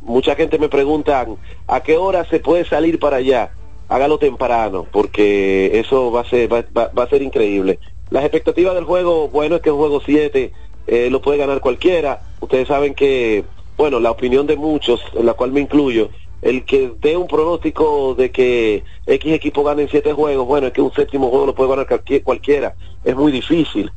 Mucha 0.00 0.34
gente 0.34 0.58
me 0.58 0.68
preguntan 0.68 1.38
a 1.68 1.80
qué 1.80 1.96
hora 1.96 2.24
se 2.24 2.40
puede 2.40 2.64
salir 2.64 2.98
para 2.98 3.18
allá. 3.18 3.52
Hágalo 3.88 4.18
temprano 4.18 4.88
porque 4.90 5.78
eso 5.78 6.10
va 6.10 6.22
a 6.22 6.24
ser 6.24 6.52
va, 6.52 6.64
va- 6.76 6.90
va 6.96 7.04
a 7.04 7.08
ser 7.08 7.22
increíble. 7.22 7.78
Las 8.12 8.24
expectativas 8.24 8.74
del 8.74 8.84
juego, 8.84 9.28
bueno, 9.28 9.56
es 9.56 9.62
que 9.62 9.70
el 9.70 9.74
juego 9.74 10.02
7 10.04 10.52
eh, 10.86 11.08
lo 11.10 11.22
puede 11.22 11.38
ganar 11.38 11.60
cualquiera. 11.60 12.20
Ustedes 12.40 12.68
saben 12.68 12.92
que, 12.92 13.42
bueno, 13.78 14.00
la 14.00 14.10
opinión 14.10 14.46
de 14.46 14.54
muchos, 14.56 15.00
en 15.14 15.24
la 15.24 15.32
cual 15.32 15.50
me 15.50 15.60
incluyo, 15.62 16.10
el 16.42 16.66
que 16.66 16.92
dé 17.00 17.16
un 17.16 17.26
pronóstico 17.26 18.14
de 18.14 18.30
que 18.30 18.84
X 19.06 19.32
equipo 19.32 19.64
gane 19.64 19.82
en 19.84 19.88
siete 19.88 20.12
juegos, 20.12 20.46
bueno, 20.46 20.66
es 20.66 20.74
que 20.74 20.82
un 20.82 20.92
séptimo 20.92 21.30
juego 21.30 21.46
lo 21.46 21.54
puede 21.54 21.70
ganar 21.70 21.86
cualquier- 21.86 22.22
cualquiera. 22.22 22.74
Es 23.02 23.16
muy 23.16 23.32
difícil. 23.32 23.90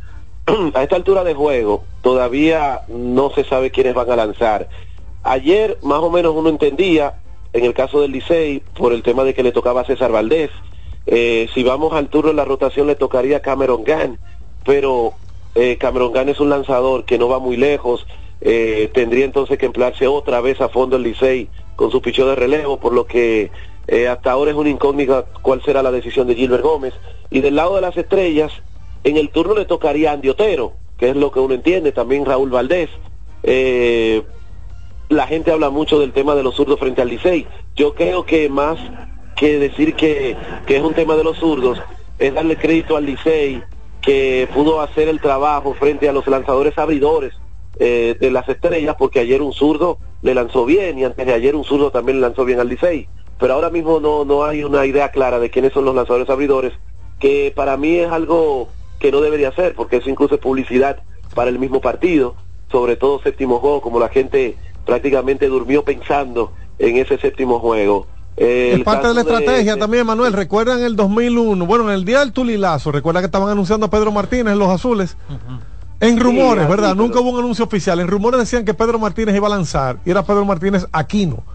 a 0.73 0.81
esta 0.83 0.95
altura 0.95 1.25
de 1.25 1.33
juego 1.33 1.83
todavía 2.01 2.83
no 2.87 3.31
se 3.31 3.43
sabe 3.43 3.69
quiénes 3.69 3.95
van 3.95 4.09
a 4.11 4.15
lanzar. 4.15 4.69
Ayer 5.23 5.77
más 5.81 5.99
o 5.99 6.09
menos 6.09 6.33
uno 6.33 6.47
entendía, 6.47 7.15
en 7.51 7.65
el 7.65 7.73
caso 7.73 7.99
del 7.99 8.13
Licey, 8.13 8.61
por 8.77 8.93
el 8.93 9.03
tema 9.03 9.25
de 9.25 9.33
que 9.33 9.43
le 9.43 9.51
tocaba 9.51 9.81
a 9.81 9.85
César 9.85 10.13
Valdés, 10.13 10.51
eh, 11.07 11.47
si 11.53 11.63
vamos 11.63 11.93
al 11.93 12.09
turno 12.09 12.31
en 12.31 12.37
la 12.37 12.45
rotación 12.45 12.87
le 12.87 12.95
tocaría 12.95 13.41
Cameron 13.41 13.83
Gann, 13.83 14.19
pero 14.65 15.13
eh, 15.53 15.77
Cameron 15.77 16.11
Gann 16.11 16.29
es 16.29 16.39
un 16.39 16.49
lanzador 16.49 17.05
que 17.05 17.17
no 17.17 17.27
va 17.27 17.39
muy 17.39 17.57
lejos, 17.57 18.05
eh, 18.41 18.89
tendría 18.93 19.25
entonces 19.25 19.57
que 19.57 19.65
emplearse 19.65 20.07
otra 20.07 20.41
vez 20.41 20.61
a 20.61 20.69
fondo 20.69 20.97
el 20.97 21.03
Licey 21.03 21.49
con 21.75 21.91
su 21.91 22.01
pichón 22.01 22.27
de 22.27 22.35
relevo, 22.35 22.77
por 22.77 22.93
lo 22.93 23.05
que 23.05 23.51
eh, 23.87 24.07
hasta 24.07 24.31
ahora 24.31 24.51
es 24.51 24.57
una 24.57 24.69
incógnita 24.69 25.25
cuál 25.41 25.61
será 25.63 25.83
la 25.83 25.91
decisión 25.91 26.27
de 26.27 26.35
Gilbert 26.35 26.63
Gómez. 26.63 26.93
Y 27.29 27.41
del 27.41 27.55
lado 27.55 27.75
de 27.75 27.81
las 27.81 27.97
estrellas, 27.97 28.51
en 29.03 29.17
el 29.17 29.29
turno 29.29 29.55
le 29.55 29.65
tocaría 29.65 30.11
a 30.11 30.13
Andy 30.13 30.29
Otero, 30.29 30.73
que 30.97 31.09
es 31.09 31.15
lo 31.15 31.31
que 31.31 31.39
uno 31.39 31.53
entiende, 31.53 31.91
también 31.91 32.25
Raúl 32.25 32.49
Valdés. 32.49 32.89
Eh, 33.43 34.23
la 35.09 35.27
gente 35.27 35.51
habla 35.51 35.69
mucho 35.69 35.99
del 35.99 36.13
tema 36.13 36.35
de 36.35 36.43
los 36.43 36.55
zurdos 36.55 36.79
frente 36.79 37.01
al 37.01 37.09
Licey. 37.09 37.47
Yo 37.75 37.93
creo 37.93 38.25
que 38.25 38.49
más 38.49 38.79
que 39.35 39.59
decir 39.59 39.95
que, 39.95 40.35
que 40.65 40.77
es 40.77 40.83
un 40.83 40.93
tema 40.93 41.15
de 41.15 41.23
los 41.23 41.37
zurdos, 41.37 41.81
es 42.19 42.33
darle 42.33 42.55
crédito 42.55 42.95
al 42.95 43.05
Licey 43.05 43.61
que 44.01 44.47
pudo 44.53 44.81
hacer 44.81 45.07
el 45.07 45.19
trabajo 45.19 45.73
frente 45.73 46.07
a 46.07 46.13
los 46.13 46.27
lanzadores 46.27 46.77
abridores 46.77 47.33
eh, 47.79 48.15
de 48.19 48.31
las 48.31 48.47
estrellas, 48.47 48.95
porque 48.97 49.19
ayer 49.19 49.41
un 49.41 49.51
zurdo 49.51 49.97
le 50.21 50.33
lanzó 50.33 50.65
bien 50.65 50.97
y 50.97 51.03
antes 51.03 51.25
de 51.25 51.33
ayer 51.33 51.55
un 51.55 51.63
zurdo 51.63 51.91
también 51.91 52.17
le 52.17 52.27
lanzó 52.27 52.45
bien 52.45 52.59
al 52.59 52.69
Licey. 52.69 53.07
Pero 53.37 53.53
ahora 53.53 53.69
mismo 53.69 53.99
no, 53.99 54.23
no 54.23 54.45
hay 54.45 54.63
una 54.63 54.85
idea 54.85 55.09
clara 55.09 55.39
de 55.39 55.49
quiénes 55.49 55.73
son 55.73 55.85
los 55.85 55.95
lanzadores 55.95 56.29
abridores, 56.29 56.73
que 57.19 57.51
para 57.53 57.75
mí 57.75 57.97
es 57.97 58.09
algo 58.09 58.69
que 58.99 59.11
no 59.11 59.21
debería 59.21 59.51
ser, 59.51 59.75
porque 59.75 59.97
eso 59.97 60.09
incluso 60.09 60.35
es 60.35 60.41
publicidad 60.41 61.03
para 61.33 61.49
el 61.49 61.59
mismo 61.59 61.81
partido, 61.81 62.35
sobre 62.71 62.95
todo 62.95 63.21
séptimo 63.21 63.59
juego, 63.59 63.81
como 63.81 63.99
la 63.99 64.09
gente 64.09 64.55
prácticamente 64.85 65.47
durmió 65.47 65.83
pensando 65.83 66.53
en 66.79 66.97
ese 66.97 67.17
séptimo 67.17 67.59
juego. 67.59 68.07
Eh, 68.37 68.75
Es 68.77 68.83
parte 68.83 69.07
de 69.07 69.13
la 69.13 69.21
estrategia 69.21 69.77
también, 69.77 70.05
Manuel. 70.05 70.33
Recuerdan 70.33 70.81
el 70.83 70.95
2001, 70.95 71.65
bueno, 71.65 71.85
en 71.85 71.95
el 71.95 72.03
día 72.05 72.19
del 72.19 72.33
Tulilazo, 72.33 72.91
recuerda 72.91 73.21
que 73.21 73.27
estaban 73.27 73.49
anunciando 73.49 73.85
a 73.85 73.89
Pedro 73.89 74.11
Martínez 74.11 74.53
en 74.53 74.59
los 74.59 74.69
azules. 74.69 75.15
En 76.01 76.19
rumores, 76.19 76.67
¿verdad? 76.67 76.95
Nunca 76.95 77.19
hubo 77.21 77.29
un 77.29 77.39
anuncio 77.39 77.63
oficial. 77.65 77.99
En 77.99 78.07
rumores 78.07 78.39
decían 78.39 78.65
que 78.65 78.73
Pedro 78.73 78.99
Martínez 78.99 79.35
iba 79.35 79.47
a 79.47 79.51
lanzar 79.51 79.97
y 80.05 80.11
era 80.11 80.23
Pedro 80.23 80.45
Martínez 80.45 80.85
Aquino. 80.91 81.43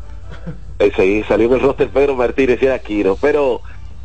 Sí, 0.96 1.22
salió 1.28 1.46
en 1.48 1.52
el 1.52 1.60
roster 1.60 1.90
Pedro 1.90 2.16
Martínez 2.16 2.58
y 2.62 2.64
era 2.64 2.78
Quiro. 2.78 3.18
Pero, 3.20 3.60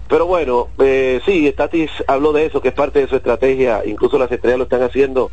pero 0.09 0.26
bueno, 0.26 0.67
eh, 0.80 1.21
sí, 1.26 1.49
Tatis 1.55 1.89
habló 2.05 2.34
de 2.34 2.47
eso, 2.47 2.61
que 2.61 2.67
es 2.67 2.73
parte 2.73 2.99
de 2.99 3.07
su 3.07 3.15
estrategia. 3.15 3.82
Incluso 3.86 4.19
las 4.19 4.30
estrellas 4.30 4.57
lo 4.57 4.65
están 4.65 4.84
haciendo 4.84 5.32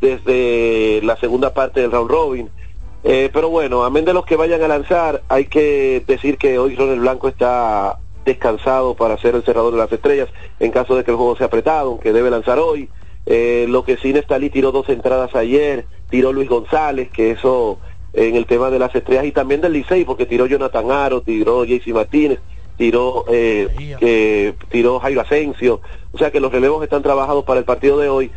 desde 0.00 1.00
la 1.02 1.16
segunda 1.16 1.52
parte 1.52 1.80
del 1.82 1.92
round 1.92 2.10
robin. 2.10 2.50
Eh, 3.04 3.30
pero 3.32 3.48
bueno, 3.48 3.84
amén 3.84 4.04
de 4.04 4.12
los 4.12 4.26
que 4.26 4.36
vayan 4.36 4.62
a 4.62 4.68
lanzar, 4.68 5.22
hay 5.28 5.46
que 5.46 6.02
decir 6.06 6.36
que 6.36 6.58
hoy 6.58 6.74
Ronald 6.74 7.00
Blanco 7.00 7.28
está 7.28 7.98
descansado 8.24 8.94
para 8.94 9.16
ser 9.18 9.34
el 9.34 9.42
cerrador 9.42 9.72
de 9.72 9.78
las 9.78 9.92
estrellas 9.92 10.28
en 10.60 10.70
caso 10.70 10.96
de 10.96 11.04
que 11.04 11.12
el 11.12 11.16
juego 11.16 11.36
sea 11.36 11.46
apretado, 11.46 11.90
aunque 11.90 12.12
debe 12.12 12.30
lanzar 12.30 12.58
hoy. 12.58 12.88
Eh, 13.26 13.66
lo 13.68 13.84
que 13.84 13.96
sí 13.98 14.12
Nestalí 14.12 14.50
tiró 14.50 14.72
dos 14.72 14.88
entradas 14.88 15.34
ayer, 15.34 15.86
tiró 16.10 16.32
Luis 16.32 16.48
González, 16.48 17.10
que 17.10 17.30
eso 17.30 17.78
en 18.12 18.36
el 18.36 18.46
tema 18.46 18.70
de 18.70 18.78
las 18.78 18.94
estrellas 18.94 19.26
y 19.26 19.32
también 19.32 19.60
del 19.60 19.74
Licey, 19.74 20.04
porque 20.04 20.26
tiró 20.26 20.46
Jonathan 20.46 20.90
Aro, 20.90 21.20
tiró 21.20 21.64
JC 21.64 21.88
Martínez, 21.88 22.40
tiró 22.76 23.24
eh, 23.28 23.68
eh, 24.00 24.54
tiró 24.70 24.98
Jairo 24.98 25.20
Asensio, 25.20 25.80
o 26.12 26.18
sea 26.18 26.30
que 26.30 26.40
los 26.40 26.52
relevos 26.52 26.82
están 26.82 27.02
trabajados 27.02 27.44
para 27.44 27.60
el 27.60 27.66
partido 27.66 27.98
de 27.98 28.08
hoy, 28.08 28.30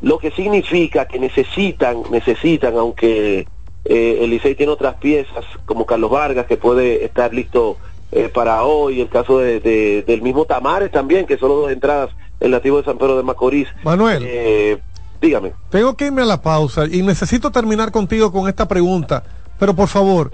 lo 0.00 0.18
que 0.18 0.30
significa 0.30 1.06
que 1.06 1.18
necesitan, 1.18 2.02
necesitan, 2.10 2.76
aunque 2.76 3.46
eh, 3.88 4.18
el 4.22 4.30
Licey 4.30 4.54
tiene 4.54 4.72
otras 4.72 4.96
piezas, 4.96 5.44
como 5.64 5.86
Carlos 5.86 6.10
Vargas, 6.10 6.46
que 6.46 6.56
puede 6.56 7.04
estar 7.04 7.32
listo 7.32 7.78
eh, 8.12 8.28
para 8.32 8.62
hoy, 8.64 9.00
el 9.00 9.08
caso 9.08 9.38
de, 9.38 9.60
de- 9.60 10.02
del 10.06 10.22
mismo 10.22 10.44
Tamares 10.44 10.90
también, 10.92 11.26
que 11.26 11.38
solo 11.38 11.54
dos 11.56 11.72
entradas, 11.72 12.10
el 12.40 12.50
nativo 12.50 12.78
de 12.78 12.84
San 12.84 12.98
Pedro 12.98 13.16
de 13.16 13.22
Macorís. 13.22 13.68
Manuel. 13.82 14.22
Eh, 14.26 14.78
dígame. 15.20 15.52
Tengo 15.70 15.96
que 15.96 16.06
irme 16.06 16.22
a 16.22 16.26
la 16.26 16.40
pausa 16.40 16.84
y 16.90 17.02
necesito 17.02 17.50
terminar 17.50 17.90
contigo 17.92 18.30
con 18.32 18.48
esta 18.48 18.66
pregunta, 18.68 19.24
pero 19.58 19.74
por 19.74 19.88
favor, 19.88 20.30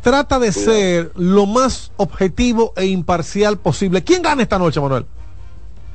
trata 0.00 0.38
de 0.38 0.52
ser 0.52 1.12
lo 1.16 1.46
más 1.46 1.90
objetivo 1.96 2.72
e 2.76 2.86
imparcial 2.86 3.58
posible. 3.58 4.02
¿Quién 4.04 4.22
gana 4.22 4.42
esta 4.42 4.58
noche, 4.58 4.80
Manuel? 4.80 5.04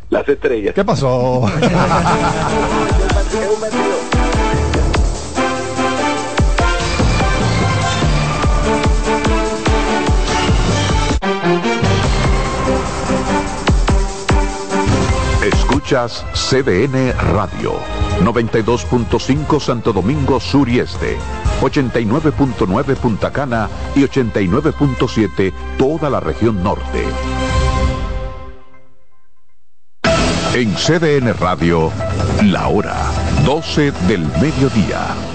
Las 0.09 0.27
estrellas. 0.29 0.75
¿Qué 0.75 0.83
pasó? 0.85 1.45
Escuchas 15.85 16.25
CDN 16.33 17.13
Radio, 17.35 17.73
92.5 18.21 19.59
Santo 19.59 19.93
Domingo 19.93 20.39
Sur 20.39 20.67
y 20.67 20.79
Este, 20.79 21.15
89.9 21.61 22.95
Punta 22.95 23.31
Cana 23.31 23.69
y 23.93 23.99
89.7 23.99 25.53
toda 25.77 26.09
la 26.09 26.19
región 26.19 26.63
norte. 26.63 27.03
En 30.55 30.73
CDN 30.73 31.37
Radio, 31.37 31.91
la 32.45 32.67
hora 32.67 32.95
12 33.45 33.91
del 34.07 34.25
mediodía. 34.41 35.34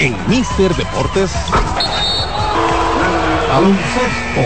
En 0.00 0.14
Mister 0.28 0.72
Deportes. 0.76 1.32
Baloncesto. 3.48 4.42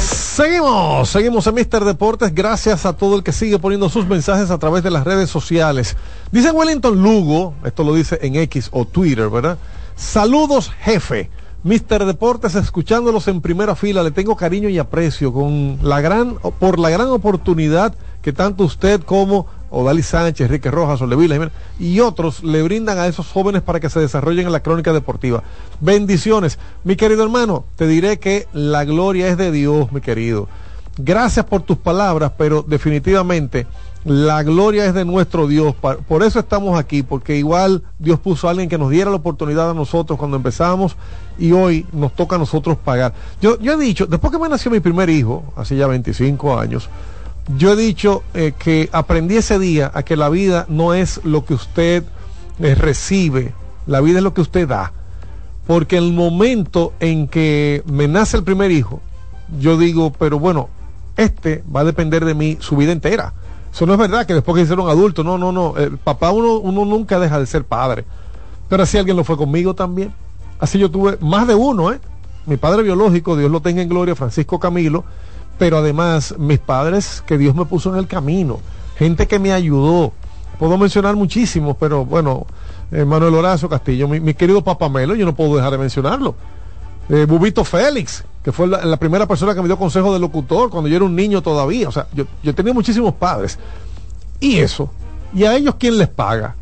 Seguimos, 0.00 1.08
seguimos 1.10 1.46
en 1.46 1.54
Mister 1.54 1.84
Deportes. 1.84 2.34
Gracias 2.34 2.86
a 2.86 2.94
todo 2.94 3.16
el 3.16 3.22
que 3.22 3.32
sigue 3.32 3.58
poniendo 3.58 3.90
sus 3.90 4.06
mensajes 4.06 4.50
a 4.50 4.56
través 4.58 4.82
de 4.82 4.90
las 4.90 5.04
redes 5.04 5.28
sociales. 5.28 5.98
Dice 6.32 6.50
Wellington 6.50 7.02
Lugo, 7.02 7.52
esto 7.66 7.84
lo 7.84 7.92
dice 7.92 8.18
en 8.22 8.36
X 8.36 8.70
o 8.72 8.86
Twitter, 8.86 9.28
¿verdad? 9.28 9.58
Saludos, 9.96 10.72
jefe. 10.80 11.28
Mister 11.66 12.04
Deportes, 12.04 12.54
escuchándolos 12.54 13.26
en 13.26 13.40
primera 13.40 13.74
fila, 13.74 14.04
le 14.04 14.12
tengo 14.12 14.36
cariño 14.36 14.68
y 14.68 14.78
aprecio 14.78 15.32
con 15.32 15.80
la 15.82 16.00
gran, 16.00 16.36
por 16.60 16.78
la 16.78 16.90
gran 16.90 17.08
oportunidad 17.08 17.92
que 18.22 18.32
tanto 18.32 18.62
usted 18.62 19.00
como 19.00 19.48
Odali 19.70 20.04
Sánchez, 20.04 20.46
Enrique 20.46 20.70
Rojas, 20.70 21.02
Olevila 21.02 21.50
y 21.80 21.98
otros 21.98 22.44
le 22.44 22.62
brindan 22.62 22.98
a 22.98 23.08
esos 23.08 23.26
jóvenes 23.26 23.62
para 23.62 23.80
que 23.80 23.90
se 23.90 23.98
desarrollen 23.98 24.46
en 24.46 24.52
la 24.52 24.62
crónica 24.62 24.92
deportiva. 24.92 25.42
Bendiciones. 25.80 26.60
Mi 26.84 26.94
querido 26.94 27.24
hermano, 27.24 27.64
te 27.74 27.88
diré 27.88 28.20
que 28.20 28.46
la 28.52 28.84
gloria 28.84 29.26
es 29.26 29.36
de 29.36 29.50
Dios, 29.50 29.90
mi 29.90 30.00
querido. 30.00 30.46
Gracias 30.98 31.46
por 31.46 31.62
tus 31.62 31.78
palabras, 31.78 32.30
pero 32.38 32.62
definitivamente 32.62 33.66
la 34.06 34.44
gloria 34.44 34.86
es 34.86 34.94
de 34.94 35.04
nuestro 35.04 35.48
Dios. 35.48 35.74
Por 35.74 36.22
eso 36.22 36.38
estamos 36.38 36.78
aquí, 36.78 37.02
porque 37.02 37.36
igual 37.36 37.82
Dios 37.98 38.20
puso 38.20 38.46
a 38.46 38.52
alguien 38.52 38.68
que 38.68 38.78
nos 38.78 38.90
diera 38.90 39.10
la 39.10 39.16
oportunidad 39.16 39.70
a 39.70 39.74
nosotros 39.74 40.16
cuando 40.16 40.36
empezamos 40.36 40.96
y 41.38 41.50
hoy 41.50 41.84
nos 41.92 42.14
toca 42.14 42.36
a 42.36 42.38
nosotros 42.38 42.78
pagar. 42.78 43.12
Yo, 43.42 43.58
yo 43.58 43.72
he 43.72 43.76
dicho, 43.76 44.06
después 44.06 44.32
que 44.32 44.38
me 44.38 44.48
nació 44.48 44.70
mi 44.70 44.78
primer 44.78 45.10
hijo, 45.10 45.52
hace 45.56 45.74
ya 45.74 45.88
25 45.88 46.56
años, 46.56 46.88
yo 47.58 47.72
he 47.72 47.76
dicho 47.76 48.22
eh, 48.32 48.52
que 48.56 48.88
aprendí 48.92 49.38
ese 49.38 49.58
día 49.58 49.90
a 49.92 50.04
que 50.04 50.16
la 50.16 50.28
vida 50.28 50.66
no 50.68 50.94
es 50.94 51.20
lo 51.24 51.44
que 51.44 51.54
usted 51.54 52.04
eh, 52.60 52.74
recibe, 52.76 53.54
la 53.88 54.00
vida 54.00 54.18
es 54.18 54.24
lo 54.24 54.34
que 54.34 54.40
usted 54.40 54.68
da. 54.68 54.92
Porque 55.66 55.96
el 55.96 56.12
momento 56.12 56.92
en 57.00 57.26
que 57.26 57.82
me 57.86 58.06
nace 58.06 58.36
el 58.36 58.44
primer 58.44 58.70
hijo, 58.70 59.00
yo 59.58 59.76
digo, 59.76 60.12
pero 60.12 60.38
bueno, 60.38 60.68
este 61.16 61.64
va 61.74 61.80
a 61.80 61.84
depender 61.84 62.24
de 62.24 62.34
mí 62.34 62.56
su 62.60 62.76
vida 62.76 62.92
entera. 62.92 63.32
Eso 63.76 63.84
no 63.84 63.92
es 63.92 63.98
verdad 63.98 64.24
que 64.24 64.32
después 64.32 64.54
que 64.54 64.62
hicieron 64.62 64.88
adulto, 64.88 65.22
no, 65.22 65.36
no, 65.36 65.52
no. 65.52 65.76
El 65.76 65.98
papá 65.98 66.30
uno, 66.30 66.54
uno 66.54 66.86
nunca 66.86 67.18
deja 67.18 67.38
de 67.38 67.44
ser 67.44 67.64
padre. 67.64 68.06
Pero 68.70 68.82
así 68.82 68.96
alguien 68.96 69.18
lo 69.18 69.22
fue 69.22 69.36
conmigo 69.36 69.74
también. 69.74 70.14
Así 70.58 70.78
yo 70.78 70.90
tuve 70.90 71.18
más 71.20 71.46
de 71.46 71.54
uno, 71.54 71.92
¿eh? 71.92 72.00
Mi 72.46 72.56
padre 72.56 72.82
biológico, 72.82 73.36
Dios 73.36 73.50
lo 73.50 73.60
tenga 73.60 73.82
en 73.82 73.90
gloria, 73.90 74.14
Francisco 74.14 74.58
Camilo, 74.58 75.04
pero 75.58 75.76
además 75.76 76.34
mis 76.38 76.58
padres 76.58 77.22
que 77.26 77.36
Dios 77.36 77.54
me 77.54 77.66
puso 77.66 77.92
en 77.92 77.98
el 77.98 78.06
camino, 78.06 78.60
gente 78.98 79.26
que 79.26 79.38
me 79.38 79.52
ayudó. 79.52 80.14
Puedo 80.58 80.78
mencionar 80.78 81.14
muchísimos, 81.14 81.76
pero 81.78 82.06
bueno, 82.06 82.46
eh, 82.92 83.04
Manuel 83.04 83.34
Horacio 83.34 83.68
Castillo, 83.68 84.08
mi, 84.08 84.20
mi 84.20 84.32
querido 84.32 84.64
Papamelo, 84.64 85.14
yo 85.14 85.26
no 85.26 85.34
puedo 85.34 85.54
dejar 85.54 85.72
de 85.72 85.76
mencionarlo. 85.76 86.34
Eh, 87.10 87.26
Bubito 87.28 87.62
Félix, 87.62 88.24
que 88.46 88.52
fue 88.52 88.68
la, 88.68 88.96
primera 88.96 89.26
persona 89.26 89.56
que 89.56 89.60
me 89.60 89.66
dio 89.66 89.76
consejo 89.76 90.12
de 90.12 90.20
locutor 90.20 90.70
cuando 90.70 90.88
yo 90.88 90.94
era 90.94 91.04
un 91.04 91.16
niño 91.16 91.42
todavía. 91.42 91.88
O 91.88 91.90
sea, 91.90 92.06
yo, 92.14 92.26
yo 92.44 92.54
tenía 92.54 92.72
muchísimos 92.72 93.12
padres. 93.14 93.58
Y 94.38 94.58
eso, 94.58 94.88
y 95.34 95.42
a 95.42 95.56
ellos 95.56 95.74
quién 95.80 95.98
les 95.98 96.06
paga, 96.06 96.54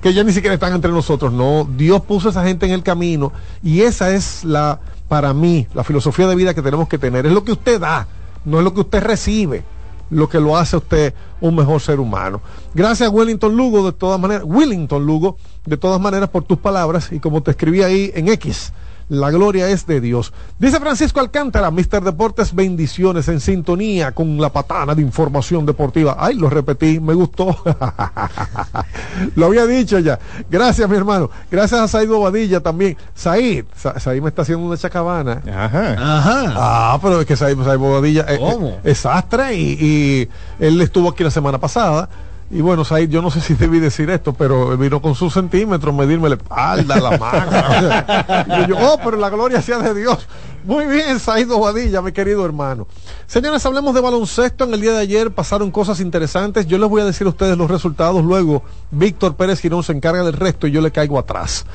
que 0.00 0.14
ya 0.14 0.24
ni 0.24 0.32
siquiera 0.32 0.54
están 0.54 0.72
entre 0.72 0.90
nosotros. 0.90 1.34
No, 1.34 1.68
Dios 1.76 2.00
puso 2.00 2.28
a 2.28 2.30
esa 2.30 2.44
gente 2.44 2.64
en 2.64 2.72
el 2.72 2.82
camino 2.82 3.30
y 3.62 3.82
esa 3.82 4.14
es 4.14 4.42
la, 4.42 4.80
para 5.06 5.34
mí, 5.34 5.66
la 5.74 5.84
filosofía 5.84 6.28
de 6.28 6.34
vida 6.34 6.54
que 6.54 6.62
tenemos 6.62 6.88
que 6.88 6.96
tener. 6.96 7.26
Es 7.26 7.32
lo 7.32 7.44
que 7.44 7.52
usted 7.52 7.78
da, 7.78 8.06
no 8.46 8.56
es 8.56 8.64
lo 8.64 8.72
que 8.72 8.80
usted 8.80 9.02
recibe, 9.02 9.64
lo 10.08 10.30
que 10.30 10.40
lo 10.40 10.56
hace 10.56 10.76
a 10.76 10.78
usted 10.78 11.12
un 11.42 11.56
mejor 11.56 11.82
ser 11.82 12.00
humano. 12.00 12.40
Gracias 12.72 13.10
Wellington 13.10 13.54
Lugo, 13.54 13.84
de 13.84 13.92
todas 13.92 14.18
maneras, 14.18 14.44
Willington 14.46 15.04
Lugo, 15.04 15.36
de 15.66 15.76
todas 15.76 16.00
maneras 16.00 16.30
por 16.30 16.44
tus 16.44 16.56
palabras 16.56 17.12
y 17.12 17.20
como 17.20 17.42
te 17.42 17.50
escribí 17.50 17.82
ahí 17.82 18.10
en 18.14 18.28
X. 18.28 18.72
La 19.08 19.30
gloria 19.30 19.68
es 19.68 19.86
de 19.86 20.00
Dios. 20.00 20.32
Dice 20.58 20.80
Francisco 20.80 21.20
Alcántara, 21.20 21.70
Mister 21.70 22.02
Deportes, 22.02 22.52
bendiciones 22.54 23.28
en 23.28 23.38
sintonía 23.40 24.10
con 24.12 24.40
la 24.40 24.52
patana 24.52 24.94
de 24.96 25.02
información 25.02 25.64
deportiva. 25.64 26.16
Ay, 26.18 26.34
lo 26.34 26.50
repetí, 26.50 26.98
me 26.98 27.14
gustó. 27.14 27.56
lo 29.36 29.46
había 29.46 29.66
dicho 29.66 29.98
ya. 29.98 30.18
Gracias, 30.50 30.88
mi 30.88 30.96
hermano. 30.96 31.30
Gracias 31.50 31.80
a 31.80 31.88
Said 31.88 32.08
Bobadilla 32.08 32.60
también. 32.60 32.96
Said, 33.14 33.64
Sa- 33.76 33.98
Said 34.00 34.20
me 34.22 34.28
está 34.28 34.42
haciendo 34.42 34.66
una 34.66 34.76
chacabana. 34.76 35.42
Ajá. 35.46 35.92
Ajá. 35.98 36.52
Ah, 36.56 36.98
pero 37.00 37.20
es 37.20 37.26
que 37.26 37.36
Said, 37.36 37.56
Said 37.62 37.78
Bobadilla 37.78 38.24
eh, 38.28 38.38
¿Cómo? 38.38 38.68
eh, 38.70 38.80
es 38.84 38.98
sastre 38.98 39.54
y, 39.54 39.78
y 39.80 40.28
él 40.64 40.80
estuvo 40.80 41.10
aquí 41.10 41.22
la 41.24 41.30
semana 41.30 41.58
pasada. 41.58 42.08
Y 42.48 42.60
bueno, 42.60 42.84
Said, 42.84 43.08
yo 43.08 43.22
no 43.22 43.30
sé 43.30 43.40
si 43.40 43.54
debí 43.54 43.80
decir 43.80 44.08
esto, 44.08 44.32
pero 44.32 44.76
vino 44.78 45.02
con 45.02 45.16
sus 45.16 45.34
centímetros, 45.34 45.92
medirme 45.92 46.28
la 46.28 46.36
espalda, 46.36 47.00
la 47.00 47.18
mano. 47.18 48.64
y 48.64 48.68
yo, 48.68 48.76
oh, 48.78 49.00
pero 49.02 49.16
la 49.16 49.30
gloria 49.30 49.60
sea 49.60 49.78
de 49.78 49.94
Dios. 49.94 50.28
Muy 50.64 50.86
bien, 50.86 51.18
Said 51.18 51.48
Bobadilla, 51.48 52.02
mi 52.02 52.12
querido 52.12 52.44
hermano. 52.44 52.86
Señores, 53.26 53.66
hablemos 53.66 53.94
de 53.94 54.00
baloncesto. 54.00 54.64
En 54.64 54.74
el 54.74 54.80
día 54.80 54.92
de 54.92 55.00
ayer 55.00 55.32
pasaron 55.32 55.72
cosas 55.72 55.98
interesantes. 55.98 56.66
Yo 56.66 56.78
les 56.78 56.88
voy 56.88 57.02
a 57.02 57.04
decir 57.04 57.26
a 57.26 57.30
ustedes 57.30 57.58
los 57.58 57.68
resultados. 57.68 58.24
Luego, 58.24 58.62
Víctor 58.92 59.34
Pérez 59.34 59.60
Girón 59.60 59.82
se 59.82 59.92
encarga 59.92 60.22
del 60.22 60.32
resto 60.32 60.68
y 60.68 60.70
yo 60.70 60.80
le 60.80 60.92
caigo 60.92 61.18
atrás. 61.18 61.66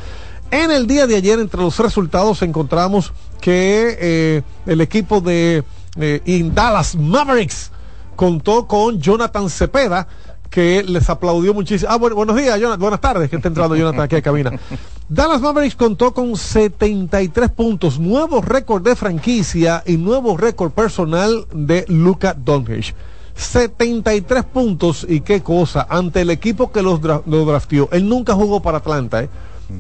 En 0.52 0.72
el 0.72 0.88
día 0.88 1.06
de 1.06 1.16
ayer, 1.16 1.40
entre 1.40 1.62
los 1.62 1.80
resultados, 1.80 2.42
encontramos 2.42 3.12
que 3.42 3.98
eh, 4.00 4.42
el 4.66 4.82
equipo 4.82 5.20
de 5.20 5.64
eh, 5.98 6.52
Dallas 6.54 6.96
Mavericks 6.96 7.72
contó 8.16 8.68
con 8.68 9.00
Jonathan 9.00 9.50
Cepeda, 9.50 10.08
que 10.52 10.84
les 10.84 11.10
aplaudió 11.10 11.54
muchísimo. 11.54 11.90
Ah, 11.92 11.96
bueno, 11.98 12.16
buenos 12.16 12.36
días, 12.36 12.60
Jonathan. 12.60 12.80
Buenas 12.80 13.02
tardes, 13.02 13.30
que 13.30 13.38
está 13.38 13.48
entrando 13.48 13.76
Jonathan 13.76 14.02
aquí 14.02 14.18
a 14.18 14.22
cabina. 14.22 14.52
Dallas 15.10 15.42
Mavericks 15.42 15.76
contó 15.76 16.14
con 16.14 16.36
73 16.38 17.50
puntos, 17.50 17.98
nuevo 18.00 18.42
récord 18.42 18.84
de 18.84 18.96
franquicia 18.96 19.82
y 19.88 19.98
nuevo 19.98 20.38
récord 20.38 20.72
personal 20.72 21.46
de 21.54 21.86
Luka 21.88 22.34
Doncic. 22.38 22.94
73 23.34 24.44
puntos 24.44 25.06
y 25.08 25.22
qué 25.22 25.42
cosa 25.42 25.88
ante 25.90 26.22
el 26.22 26.30
equipo 26.30 26.72
que 26.72 26.82
los 26.82 27.02
dra- 27.02 27.24
lo 27.26 27.46
draftió. 27.46 27.90
Él 27.92 28.08
nunca 28.08 28.34
jugó 28.36 28.62
para 28.62 28.78
Atlanta. 28.80 29.24
¿eh? 29.24 29.30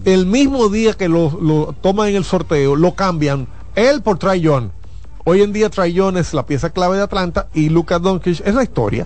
El 0.05 0.25
mismo 0.25 0.69
día 0.69 0.93
que 0.93 1.09
lo, 1.09 1.37
lo 1.41 1.73
toman 1.81 2.09
en 2.09 2.15
el 2.15 2.23
sorteo, 2.23 2.75
lo 2.75 2.95
cambian 2.95 3.47
él 3.75 4.01
por 4.01 4.17
Trae 4.17 4.39
Young. 4.39 4.69
Hoy 5.25 5.41
en 5.41 5.53
día 5.53 5.69
Trae 5.69 5.93
Young 5.93 6.17
es 6.17 6.33
la 6.33 6.45
pieza 6.45 6.69
clave 6.71 6.97
de 6.97 7.03
Atlanta 7.03 7.47
y 7.53 7.69
Luka 7.69 7.99
Doncic 7.99 8.41
es 8.45 8.55
la 8.55 8.63
historia, 8.63 9.05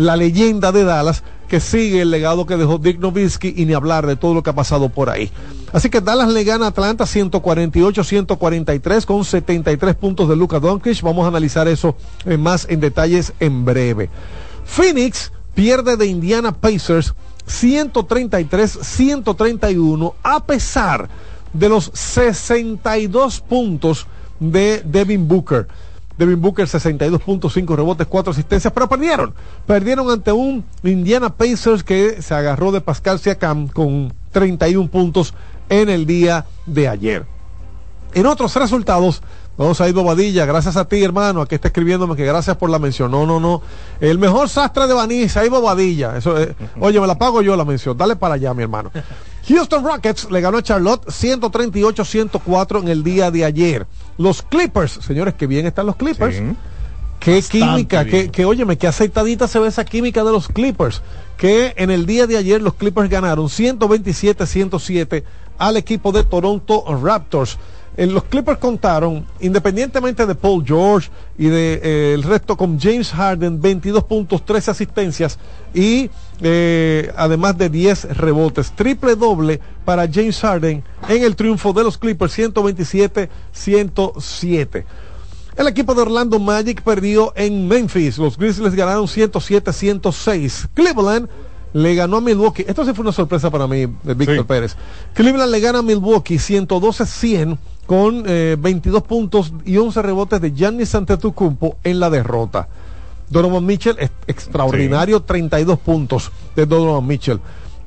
la 0.00 0.16
leyenda 0.16 0.72
de 0.72 0.82
Dallas 0.84 1.22
que 1.46 1.60
sigue 1.60 2.00
el 2.00 2.10
legado 2.10 2.46
que 2.46 2.56
dejó 2.56 2.78
Dick 2.78 2.98
Nowitzki 2.98 3.52
y 3.54 3.66
ni 3.66 3.74
hablar 3.74 4.06
de 4.06 4.16
todo 4.16 4.32
lo 4.32 4.42
que 4.42 4.48
ha 4.48 4.54
pasado 4.54 4.88
por 4.88 5.10
ahí. 5.10 5.30
Así 5.74 5.90
que 5.90 6.00
Dallas 6.00 6.30
le 6.30 6.42
gana 6.44 6.64
a 6.64 6.68
Atlanta 6.68 7.04
148-143 7.04 9.04
con 9.04 9.26
73 9.26 9.94
puntos 9.96 10.26
de 10.30 10.36
Luka 10.36 10.58
Doncic. 10.58 11.02
Vamos 11.02 11.26
a 11.26 11.28
analizar 11.28 11.68
eso 11.68 11.96
eh, 12.24 12.38
más 12.38 12.66
en 12.70 12.80
detalles 12.80 13.34
en 13.40 13.66
breve. 13.66 14.08
Phoenix 14.64 15.32
pierde 15.54 15.98
de 15.98 16.06
Indiana 16.06 16.52
Pacers 16.52 17.12
133-131 17.46 20.14
a 20.22 20.46
pesar 20.46 21.10
de 21.52 21.68
los 21.68 21.90
62 21.92 23.40
puntos 23.40 24.06
de 24.38 24.80
Devin 24.82 25.28
Booker. 25.28 25.68
Devin 26.20 26.38
Booker 26.38 26.66
62.5 26.66 27.76
rebotes, 27.76 28.06
4 28.06 28.32
asistencias, 28.32 28.70
pero 28.74 28.90
perdieron. 28.90 29.32
Perdieron 29.66 30.10
ante 30.10 30.30
un 30.32 30.62
Indiana 30.82 31.34
Pacers 31.34 31.82
que 31.82 32.20
se 32.20 32.34
agarró 32.34 32.72
de 32.72 32.82
Pascal 32.82 33.18
Siakam 33.18 33.68
con 33.68 34.12
31 34.30 34.90
puntos 34.90 35.32
en 35.70 35.88
el 35.88 36.04
día 36.04 36.44
de 36.66 36.88
ayer. 36.88 37.24
En 38.12 38.26
otros 38.26 38.54
resultados, 38.54 39.22
vamos 39.56 39.80
a 39.80 39.88
ir 39.88 39.94
Bobadilla, 39.94 40.44
gracias 40.44 40.76
a 40.76 40.84
ti 40.84 41.02
hermano, 41.02 41.40
aquí 41.40 41.54
está 41.54 41.68
escribiéndome 41.68 42.16
que 42.16 42.26
gracias 42.26 42.54
por 42.58 42.68
la 42.68 42.78
mención. 42.78 43.10
No, 43.10 43.24
no, 43.24 43.40
no. 43.40 43.62
El 43.98 44.18
mejor 44.18 44.50
sastre 44.50 44.86
de 44.86 44.92
Baniza, 44.92 45.40
ahí 45.40 45.48
Bobadilla. 45.48 46.18
Eso, 46.18 46.38
eh, 46.38 46.54
oye, 46.80 47.00
me 47.00 47.06
la 47.06 47.16
pago 47.16 47.40
yo 47.40 47.56
la 47.56 47.64
mención. 47.64 47.96
Dale 47.96 48.14
para 48.14 48.34
allá, 48.34 48.52
mi 48.52 48.62
hermano. 48.62 48.90
Houston 49.48 49.84
Rockets 49.84 50.30
le 50.30 50.40
ganó 50.40 50.58
a 50.58 50.62
Charlotte 50.62 51.06
138-104 51.06 52.80
en 52.82 52.88
el 52.88 53.02
día 53.02 53.30
de 53.30 53.44
ayer. 53.44 53.86
Los 54.18 54.42
Clippers, 54.42 54.92
señores, 54.92 55.34
que 55.34 55.46
bien 55.46 55.66
están 55.66 55.86
los 55.86 55.96
Clippers. 55.96 56.42
Qué 57.20 57.34
Bastante 57.34 57.58
química, 57.58 58.04
que, 58.06 58.30
que 58.30 58.44
óyeme, 58.46 58.78
qué 58.78 58.86
aceitadita 58.86 59.46
se 59.46 59.58
ve 59.58 59.68
esa 59.68 59.84
química 59.84 60.24
de 60.24 60.32
los 60.32 60.48
Clippers. 60.48 61.02
Que 61.36 61.74
en 61.76 61.90
el 61.90 62.06
día 62.06 62.26
de 62.26 62.38
ayer 62.38 62.62
los 62.62 62.74
Clippers 62.74 63.10
ganaron 63.10 63.46
127-107 63.46 65.24
al 65.58 65.76
equipo 65.76 66.12
de 66.12 66.24
Toronto 66.24 66.84
Raptors. 67.02 67.58
Eh, 68.00 68.06
los 68.06 68.24
Clippers 68.24 68.58
contaron, 68.58 69.26
independientemente 69.40 70.24
de 70.24 70.34
Paul 70.34 70.64
George 70.66 71.10
y 71.36 71.48
de 71.48 71.80
eh, 71.82 72.18
resto 72.22 72.56
con 72.56 72.80
James 72.80 73.10
Harden, 73.10 73.60
22 73.60 74.04
puntos, 74.04 74.42
13 74.42 74.70
asistencias 74.70 75.38
y 75.74 76.08
eh, 76.40 77.12
además 77.14 77.58
de 77.58 77.68
10 77.68 78.16
rebotes. 78.16 78.72
Triple 78.72 79.16
doble 79.16 79.60
para 79.84 80.08
James 80.10 80.40
Harden 80.40 80.82
en 81.10 81.22
el 81.22 81.36
triunfo 81.36 81.74
de 81.74 81.84
los 81.84 81.98
Clippers 81.98 82.38
127-107. 82.38 84.84
El 85.58 85.68
equipo 85.68 85.94
de 85.94 86.00
Orlando 86.00 86.38
Magic 86.38 86.80
perdió 86.80 87.34
en 87.36 87.68
Memphis. 87.68 88.16
Los 88.16 88.38
Grizzlies 88.38 88.74
ganaron 88.74 89.08
107-106. 89.08 90.68
Cleveland 90.72 91.28
le 91.72 91.94
ganó 91.94 92.18
a 92.18 92.20
Milwaukee. 92.20 92.64
Esto 92.66 92.84
sí 92.84 92.92
fue 92.92 93.02
una 93.02 93.12
sorpresa 93.12 93.50
para 93.50 93.66
mí, 93.66 93.86
de 94.02 94.14
Víctor 94.14 94.38
Sí. 94.38 94.44
Pérez. 94.44 94.76
Cleveland 95.14 95.50
le 95.52 95.60
gana 95.60 95.78
a 95.80 95.82
Milwaukee 95.82 96.36
112-100 96.36 97.58
con 97.86 98.24
eh, 98.26 98.56
22 98.58 99.02
puntos 99.02 99.52
y 99.64 99.76
11 99.76 100.02
rebotes 100.02 100.40
de 100.40 100.52
Giannis 100.52 100.94
Antetokounmpo 100.94 101.76
en 101.84 102.00
la 102.00 102.10
derrota. 102.10 102.68
Donovan 103.28 103.64
Mitchell 103.64 103.96
es 103.98 104.10
extraordinario, 104.26 105.22
32 105.22 105.78
puntos 105.78 106.30
de 106.56 106.66
Donovan 106.66 107.06
Mitchell. 107.06 107.40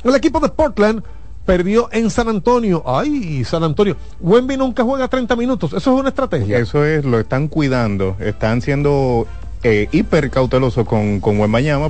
El 0.03 0.15
equipo 0.15 0.39
de 0.39 0.49
Portland 0.49 1.03
perdió 1.45 1.89
en 1.91 2.09
San 2.09 2.29
Antonio. 2.29 2.83
Ay, 2.85 3.43
San 3.43 3.63
Antonio. 3.63 3.97
Wemby 4.21 4.55
nunca 4.55 4.83
juega 4.83 5.07
30 5.09 5.35
minutos. 5.35 5.73
Eso 5.73 5.93
es 5.93 5.99
una 5.99 6.09
estrategia. 6.09 6.57
Eso 6.57 6.85
es, 6.85 7.03
lo 7.03 7.19
están 7.19 7.49
cuidando, 7.49 8.15
están 8.19 8.61
siendo 8.61 9.27
eh, 9.63 9.87
hiper 9.91 10.29
cautelosos 10.29 10.85
con, 10.85 11.19
con 11.19 11.39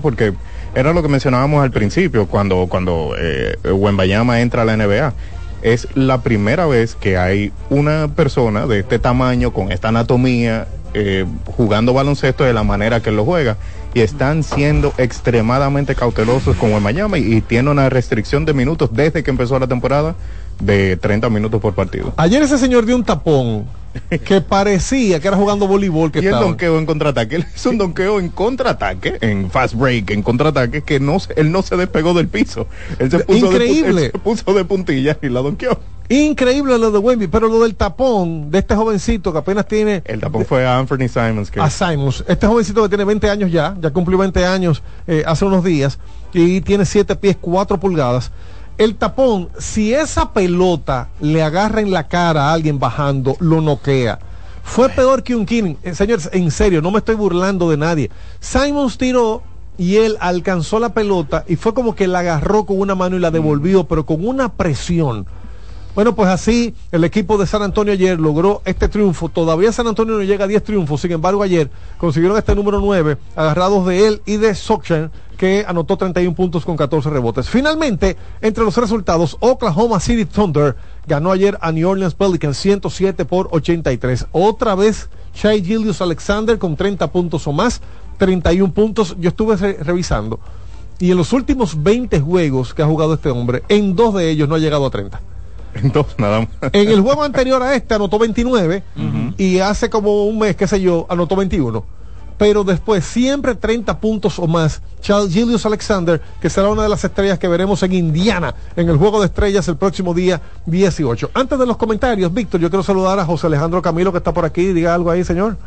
porque 0.01 0.33
era 0.75 0.93
lo 0.93 1.01
que 1.01 1.07
mencionábamos 1.07 1.63
al 1.63 1.71
principio 1.71 2.27
cuando, 2.27 2.67
cuando 2.67 3.15
eh, 3.17 3.57
entra 4.41 4.61
a 4.61 4.65
la 4.65 4.77
NBA. 4.77 5.13
Es 5.61 5.87
la 5.95 6.21
primera 6.21 6.65
vez 6.65 6.95
que 6.95 7.17
hay 7.17 7.51
una 7.69 8.09
persona 8.15 8.67
de 8.67 8.79
este 8.79 8.99
tamaño, 8.99 9.53
con 9.53 9.71
esta 9.71 9.87
anatomía, 9.87 10.67
eh, 10.93 11.25
jugando 11.45 11.93
baloncesto 11.93 12.43
de 12.43 12.53
la 12.53 12.63
manera 12.63 13.01
que 13.01 13.11
lo 13.11 13.23
juega. 13.23 13.57
Y 13.93 14.01
están 14.01 14.43
siendo 14.43 14.93
extremadamente 14.97 15.95
cautelosos 15.95 16.55
con 16.57 16.73
Wembayama 16.73 17.17
y, 17.17 17.35
y 17.35 17.41
tiene 17.41 17.69
una 17.69 17.89
restricción 17.89 18.45
de 18.45 18.53
minutos 18.53 18.89
desde 18.91 19.23
que 19.23 19.31
empezó 19.31 19.57
la 19.57 19.67
temporada 19.67 20.15
de 20.59 20.97
30 20.97 21.29
minutos 21.29 21.61
por 21.61 21.73
partido. 21.73 22.13
Ayer 22.17 22.41
ese 22.43 22.57
señor 22.57 22.85
dio 22.85 22.95
un 22.95 23.03
tapón 23.03 23.65
que 24.25 24.41
parecía 24.41 25.19
que 25.19 25.27
era 25.27 25.37
jugando 25.37 25.67
voleibol 25.67 26.11
que 26.11 26.19
y 26.19 26.21
el 26.21 26.27
estaba. 26.27 26.45
donqueo 26.45 26.79
en 26.79 26.85
contraataque, 26.85 27.35
él 27.35 27.45
hizo 27.55 27.69
un 27.69 27.77
donqueo 27.77 28.19
en 28.19 28.29
contraataque, 28.29 29.17
en 29.21 29.51
fast 29.51 29.75
break, 29.75 30.09
en 30.11 30.23
contraataque, 30.23 30.81
que 30.81 30.99
no 30.99 31.17
él 31.35 31.51
no 31.51 31.61
se 31.61 31.77
despegó 31.77 32.13
del 32.13 32.27
piso. 32.27 32.67
Él 32.99 33.11
se 33.11 33.19
puso 33.19 33.49
de 33.49 33.55
Increíble. 33.55 34.05
él 34.05 34.11
se 34.11 34.19
puso 34.19 34.53
de 34.53 34.65
puntillas 34.65 35.17
y 35.21 35.29
la 35.29 35.41
donqueó. 35.41 35.79
Increíble 36.09 36.77
lo 36.77 36.91
de 36.91 36.97
Wemby, 36.97 37.27
pero 37.27 37.47
lo 37.47 37.61
del 37.61 37.75
tapón 37.75 38.51
de 38.51 38.59
este 38.59 38.75
jovencito 38.75 39.31
que 39.31 39.39
apenas 39.39 39.65
tiene 39.67 40.01
El 40.05 40.19
tapón 40.19 40.45
fue 40.45 40.65
a 40.65 40.77
Anthony 40.77 41.07
Simons. 41.07 41.49
Que 41.49 41.61
a 41.61 41.69
Simons. 41.69 42.25
Este 42.27 42.45
jovencito 42.45 42.83
que 42.83 42.89
tiene 42.89 43.05
20 43.05 43.29
años 43.29 43.51
ya, 43.51 43.75
ya 43.79 43.89
cumplió 43.91 44.17
20 44.17 44.45
años 44.45 44.83
eh, 45.07 45.23
hace 45.25 45.45
unos 45.45 45.63
días 45.63 45.99
y 46.33 46.59
tiene 46.61 46.85
7 46.85 47.15
pies 47.15 47.37
4 47.39 47.79
pulgadas. 47.79 48.31
El 48.77 48.95
tapón, 48.95 49.49
si 49.59 49.93
esa 49.93 50.33
pelota 50.33 51.09
le 51.21 51.43
agarra 51.43 51.81
en 51.81 51.91
la 51.91 52.07
cara 52.07 52.49
a 52.49 52.53
alguien 52.53 52.79
bajando, 52.79 53.35
lo 53.39 53.61
noquea. 53.61 54.17
Fue 54.63 54.89
peor 54.89 55.21
que 55.21 55.35
un 55.35 55.45
killing. 55.45 55.77
Eh, 55.83 55.93
señores, 55.93 56.29
en 56.33 56.49
serio, 56.49 56.81
no 56.81 56.89
me 56.89 56.97
estoy 56.97 57.15
burlando 57.15 57.69
de 57.69 57.77
nadie. 57.77 58.09
Simons 58.39 58.97
tiró 58.97 59.43
y 59.77 59.97
él 59.97 60.17
alcanzó 60.19 60.79
la 60.79 60.93
pelota 60.93 61.43
y 61.47 61.55
fue 61.55 61.73
como 61.73 61.93
que 61.95 62.07
la 62.07 62.19
agarró 62.19 62.65
con 62.65 62.79
una 62.79 62.95
mano 62.95 63.15
y 63.15 63.19
la 63.19 63.29
devolvió, 63.29 63.83
pero 63.83 64.05
con 64.05 64.25
una 64.25 64.53
presión. 64.53 65.27
Bueno, 65.95 66.15
pues 66.15 66.27
así 66.29 66.73
el 66.91 67.03
equipo 67.03 67.37
de 67.37 67.45
San 67.45 67.61
Antonio 67.61 67.93
ayer 67.93 68.19
logró 68.19 68.63
este 68.65 68.87
triunfo. 68.89 69.29
Todavía 69.29 69.71
San 69.71 69.85
Antonio 69.87 70.15
no 70.15 70.23
llega 70.23 70.45
a 70.45 70.47
10 70.47 70.63
triunfos, 70.63 71.01
sin 71.01 71.11
embargo 71.11 71.43
ayer 71.43 71.69
consiguieron 71.99 72.35
este 72.37 72.55
número 72.55 72.79
9, 72.79 73.17
agarrados 73.35 73.85
de 73.85 74.07
él 74.07 74.21
y 74.25 74.37
de 74.37 74.55
Sokshan, 74.55 75.11
que 75.37 75.63
anotó 75.67 75.95
31 75.95 76.35
puntos 76.35 76.65
con 76.65 76.75
14 76.77 77.11
rebotes. 77.11 77.47
Finalmente, 77.47 78.17
entre 78.41 78.63
los 78.63 78.75
resultados, 78.75 79.37
Oklahoma 79.39 79.99
City 79.99 80.25
Thunder 80.25 80.75
ganó 81.05 81.31
ayer 81.31 81.59
a 81.61 81.71
New 81.71 81.87
Orleans 81.87 82.15
Pelicans 82.15 82.57
107 82.57 83.25
por 83.25 83.49
83. 83.51 84.25
Otra 84.31 84.73
vez 84.73 85.09
Shai 85.35 85.63
Gildius 85.63 86.01
Alexander 86.01 86.57
con 86.57 86.75
30 86.75 87.11
puntos 87.11 87.45
o 87.45 87.51
más, 87.51 87.81
31 88.17 88.73
puntos. 88.73 89.15
Yo 89.19 89.29
estuve 89.29 89.57
re- 89.57 89.77
revisando. 89.83 90.39
Y 90.97 91.11
en 91.11 91.17
los 91.17 91.33
últimos 91.33 91.83
20 91.83 92.19
juegos 92.19 92.73
que 92.73 92.81
ha 92.81 92.87
jugado 92.87 93.13
este 93.13 93.29
hombre, 93.29 93.61
en 93.69 93.95
dos 93.95 94.15
de 94.15 94.31
ellos 94.31 94.49
no 94.49 94.55
ha 94.55 94.59
llegado 94.59 94.87
a 94.87 94.89
30. 94.89 95.21
Entonces, 95.75 96.15
nada 96.17 96.41
más. 96.41 96.49
En 96.73 96.89
el 96.89 97.01
juego 97.01 97.23
anterior 97.23 97.61
a 97.61 97.75
este 97.75 97.93
anotó 97.95 98.19
29 98.19 98.83
y 99.37 99.59
hace 99.59 99.89
como 99.89 100.25
un 100.25 100.39
mes, 100.39 100.55
qué 100.55 100.67
sé 100.67 100.81
yo, 100.81 101.05
anotó 101.09 101.35
21. 101.35 101.83
Pero 102.37 102.63
después 102.63 103.05
siempre 103.05 103.55
30 103.55 103.99
puntos 103.99 104.39
o 104.39 104.47
más. 104.47 104.81
Charles 105.01 105.33
Julius 105.33 105.65
Alexander, 105.65 106.21
que 106.41 106.49
será 106.49 106.69
una 106.69 106.83
de 106.83 106.89
las 106.89 107.03
estrellas 107.03 107.37
que 107.37 107.47
veremos 107.47 107.83
en 107.83 107.93
Indiana 107.93 108.55
en 108.75 108.89
el 108.89 108.97
juego 108.97 109.19
de 109.19 109.27
estrellas 109.27 109.67
el 109.67 109.77
próximo 109.77 110.13
día 110.13 110.41
18. 110.65 111.31
Antes 111.33 111.59
de 111.59 111.65
los 111.65 111.77
comentarios, 111.77 112.33
Víctor, 112.33 112.59
yo 112.59 112.69
quiero 112.69 112.83
saludar 112.83 113.19
a 113.19 113.25
José 113.25 113.47
Alejandro 113.47 113.81
Camilo 113.81 114.11
que 114.11 114.17
está 114.17 114.33
por 114.33 114.45
aquí. 114.45 114.73
Diga 114.73 114.93
algo 114.93 115.11
ahí, 115.11 115.23
señor. 115.23 115.57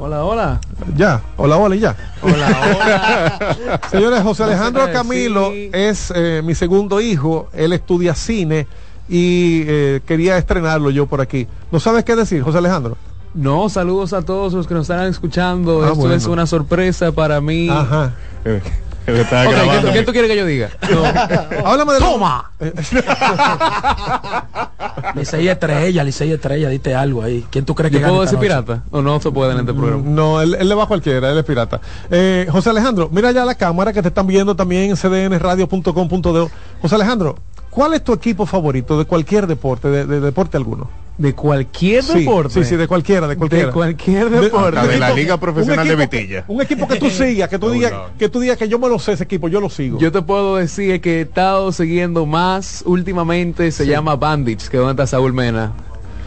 Hola, 0.00 0.24
hola. 0.24 0.60
Ya, 0.96 1.20
hola, 1.36 1.56
hola 1.56 1.74
y 1.74 1.80
ya. 1.80 1.96
Hola, 2.22 3.80
Señores, 3.90 4.22
José 4.22 4.44
Alejandro 4.44 4.92
Camilo 4.92 5.50
es 5.52 6.12
eh, 6.14 6.40
mi 6.44 6.54
segundo 6.54 7.00
hijo. 7.00 7.48
Él 7.52 7.72
estudia 7.72 8.14
cine 8.14 8.68
y 9.08 9.62
eh, 9.66 10.00
quería 10.06 10.38
estrenarlo 10.38 10.90
yo 10.90 11.06
por 11.06 11.20
aquí. 11.20 11.46
¿No 11.72 11.80
sabes 11.80 12.04
qué 12.04 12.16
decir, 12.16 12.42
José 12.42 12.58
Alejandro? 12.58 12.96
No, 13.34 13.68
saludos 13.68 14.12
a 14.12 14.22
todos 14.22 14.52
los 14.52 14.66
que 14.66 14.74
nos 14.74 14.88
están 14.88 15.06
escuchando. 15.06 15.82
Ah, 15.82 15.88
Esto 15.88 15.96
bueno. 15.96 16.14
es 16.14 16.26
una 16.26 16.46
sorpresa 16.46 17.12
para 17.12 17.40
mí. 17.40 17.68
Ajá. 17.68 18.14
Él 18.44 19.16
estaba 19.16 19.48
Ok, 19.48 19.54
¿qué, 19.84 19.92
qué 19.92 20.02
tú 20.02 20.12
quieres 20.12 20.30
que 20.30 20.36
yo 20.36 20.44
diga? 20.44 20.68
Háblame 21.64 21.94
de 21.94 21.98
¡Toma! 21.98 22.50
Licey 25.14 25.48
Estrella, 25.48 26.04
Licey 26.04 26.32
Estrella, 26.32 26.68
dite 26.68 26.94
algo 26.94 27.22
ahí. 27.22 27.46
¿Quién 27.50 27.64
tú 27.64 27.74
crees 27.74 27.90
que 27.92 28.00
¿Yo 28.00 28.08
puedo 28.08 28.20
decir 28.22 28.38
pirata? 28.38 28.82
¿O 28.90 29.00
no 29.00 29.18
se 29.20 29.30
puede 29.30 29.52
en 29.52 29.60
este 29.60 29.72
programa? 29.72 30.02
No, 30.04 30.42
él, 30.42 30.54
él 30.58 30.68
le 30.68 30.74
va 30.74 30.84
a 30.84 30.86
cualquiera, 30.86 31.30
él 31.30 31.38
es 31.38 31.44
pirata. 31.44 31.80
Eh, 32.10 32.46
José 32.50 32.70
Alejandro, 32.70 33.08
mira 33.10 33.30
ya 33.32 33.44
la 33.46 33.54
cámara 33.54 33.92
que 33.94 34.02
te 34.02 34.08
están 34.08 34.26
viendo 34.26 34.54
también 34.54 34.90
en 34.90 34.96
cdnradio.com.de. 34.96 36.48
José 36.82 36.94
Alejandro, 36.94 37.36
¿cuál 37.78 37.94
es 37.94 38.02
tu 38.02 38.12
equipo 38.12 38.44
favorito 38.44 38.98
de 38.98 39.04
cualquier 39.04 39.46
deporte, 39.46 39.86
de, 39.86 40.04
de 40.04 40.18
deporte 40.18 40.56
alguno? 40.56 40.90
¿De 41.16 41.32
cualquier 41.32 42.02
Sí, 42.02 42.20
deporte? 42.24 42.54
Sí, 42.54 42.70
sí, 42.70 42.74
de 42.76 42.88
cualquiera, 42.88 43.28
de 43.28 43.36
cualquiera. 43.36 43.66
De 43.66 43.72
cualquier 43.72 44.30
De- 44.30 44.40
deporte. 44.40 44.78
Hasta 44.80 44.90
de 44.92 44.98
la 44.98 45.10
Liga 45.14 45.36
Profesional 45.38 45.86
de 45.86 45.94
Vitilla. 45.94 46.44
Un 46.48 46.60
equipo 46.60 46.88
que 46.88 46.96
tú 46.96 47.08
sigas, 47.08 47.48
que 47.48 47.56
tú 47.58 47.70
digas 47.76 47.92
que 48.18 48.28
tú 48.28 48.40
digas 48.40 48.56
que 48.58 48.68
yo 48.68 48.80
me 48.80 48.88
lo 48.88 48.98
sé 48.98 49.12
ese 49.12 49.22
equipo, 49.22 49.46
yo 49.48 49.60
lo 49.60 49.70
sigo. 49.70 49.96
Yo 50.00 50.10
te 50.10 50.22
puedo 50.22 50.56
decir 50.56 51.00
que 51.00 51.18
he 51.18 51.20
estado 51.20 51.70
siguiendo 51.70 52.26
más 52.26 52.82
últimamente, 52.84 53.70
se 53.70 53.86
llama 53.86 54.16
Bandits, 54.16 54.68
que 54.68 54.76
donde 54.76 54.90
está 54.92 55.06
Saúl 55.06 55.32
Mena. 55.32 55.72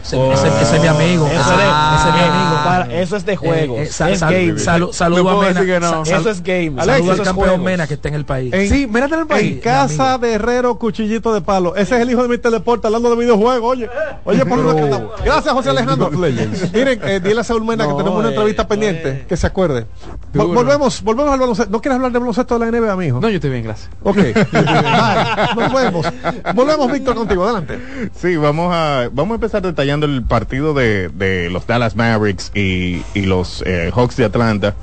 Ese, 0.02 0.32
ese- 0.32 0.48
ese 0.62 0.76
es 0.76 0.82
mi 0.82 0.88
amigo. 0.88 1.26
Eso 1.26 1.40
Ese, 1.40 1.52
es- 1.54 2.00
ese 2.00 2.08
es 2.08 2.14
mi 2.14 2.20
amigo. 2.20 2.64
para- 2.64 2.94
eso 3.00 3.16
es 3.16 3.24
de 3.24 3.36
juegos. 3.36 3.78
Eh, 3.78 3.82
eh, 3.82 3.86
sa- 3.86 4.10
Es 4.10 4.18
sal- 4.18 4.32
game. 4.34 4.52
No 4.78 4.92
saludo 4.92 5.30
a 5.30 5.42
Mena. 5.46 5.64
que 5.64 5.80
no. 5.80 6.04
Sa- 6.04 6.16
Eso 6.18 6.30
es 6.30 6.42
game. 6.42 6.72
Saludo 6.84 7.10
al 7.12 7.16
campeón 7.18 7.34
juegos. 7.34 7.60
Mena 7.60 7.86
que 7.86 7.94
está 7.94 8.08
en 8.08 8.14
el 8.14 8.24
país. 8.24 8.52
En- 8.52 8.68
Sí, 8.68 8.86
mírate 8.86 9.14
en 9.14 9.20
el 9.20 9.26
país. 9.26 9.52
En 9.52 9.60
casa 9.60 10.18
de 10.18 10.32
Herrero, 10.34 10.78
cuchillito 10.78 11.32
de 11.32 11.40
palo. 11.40 11.76
Ese 11.76 11.94
es 11.96 12.02
el 12.02 12.10
hijo 12.10 12.26
de 12.26 12.28
Mr. 12.28 12.50
Deporte 12.50 12.86
hablando 12.88 13.10
de 13.10 13.16
videojuegos. 13.16 13.70
Oye, 13.72 13.88
oye, 14.24 14.44
por 14.46 14.58
lo 14.58 14.74
que 14.74 14.82
andamos. 14.82 15.10
Gracias, 15.24 15.54
José 15.54 15.70
Alejandro. 15.70 16.10
Miren, 16.10 17.00
eh, 17.04 17.20
dile 17.22 17.40
a 17.40 17.44
Saúl 17.44 17.64
Mena 17.64 17.84
que 17.84 17.90
No, 17.90 17.96
tenemos 17.96 18.18
una 18.18 18.28
eh, 18.28 18.32
entrevista 18.32 18.66
pendiente, 18.66 19.24
que 19.28 19.36
se 19.36 19.46
acuerde. 19.46 19.86
Vol- 20.34 20.54
volvemos, 20.54 21.02
volvemos 21.02 21.32
al 21.32 21.38
baloncesto. 21.40 21.70
¿No 21.70 21.80
quieres 21.80 21.96
hablar 21.96 22.12
de 22.12 22.18
baloncesto 22.18 22.58
de 22.58 22.60
la 22.60 22.66
NBA, 22.78 22.96
mijo? 22.96 23.20
No, 23.20 23.28
yo 23.28 23.36
estoy 23.36 23.50
bien, 23.50 23.62
gracias. 23.64 23.90
Ok. 24.02 24.16
Nos 25.56 25.72
vemos. 25.72 26.06
Volvemos, 26.54 26.92
Víctor, 26.92 27.14
contigo. 27.14 27.44
Adelante. 27.44 27.78
Sí, 28.14 28.36
vamos 28.36 28.72
a, 28.74 29.08
vamos 29.12 29.32
a 29.32 29.34
empezar 29.36 29.62
detallando 29.62 29.91
el 30.00 30.22
partido 30.22 30.74
de, 30.74 31.48
los 31.50 31.66
Dallas 31.66 31.96
Mavericks 31.96 32.50
y, 32.54 33.02
los 33.14 33.62
eh, 33.66 33.90
Hawks 33.94 34.16
de 34.16 34.24
Atlanta. 34.24 34.74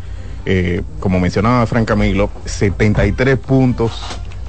Eh, 0.46 0.82
como 1.00 1.20
mencionaba 1.20 1.66
Frank 1.68 1.88
Camilo, 1.88 2.30
73 2.46 3.38
puntos 3.38 4.02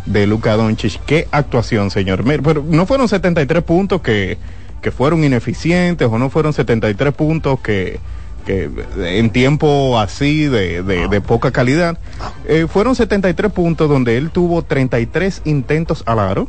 de 0.06 0.26
Luka 0.26 0.56
Doncic. 0.56 1.00
Qué 1.04 1.28
actuación, 1.30 1.90
señor. 1.90 2.22
Pero 2.24 2.64
no 2.66 2.86
fueron 2.86 3.08
73 3.08 3.62
puntos 3.62 4.00
que, 4.00 4.38
que 4.80 4.90
fueron 4.90 5.24
ineficientes 5.24 6.08
o 6.10 6.18
no 6.18 6.30
fueron 6.30 6.52
73 6.52 7.12
puntos 7.12 7.60
que, 7.60 7.98
que 8.46 8.70
en 8.98 9.30
tiempo 9.30 9.98
así 9.98 10.44
de, 10.46 10.82
de- 10.82 11.08
de 11.08 11.20
poca 11.20 11.50
calidad. 11.50 11.98
Eh, 12.46 12.66
fueron 12.72 12.94
73 12.94 13.52
puntos 13.52 13.88
donde 13.88 14.16
él 14.16 14.30
tuvo 14.30 14.62
33 14.62 15.42
intentos 15.44 16.02
al 16.06 16.18
aro 16.20 16.48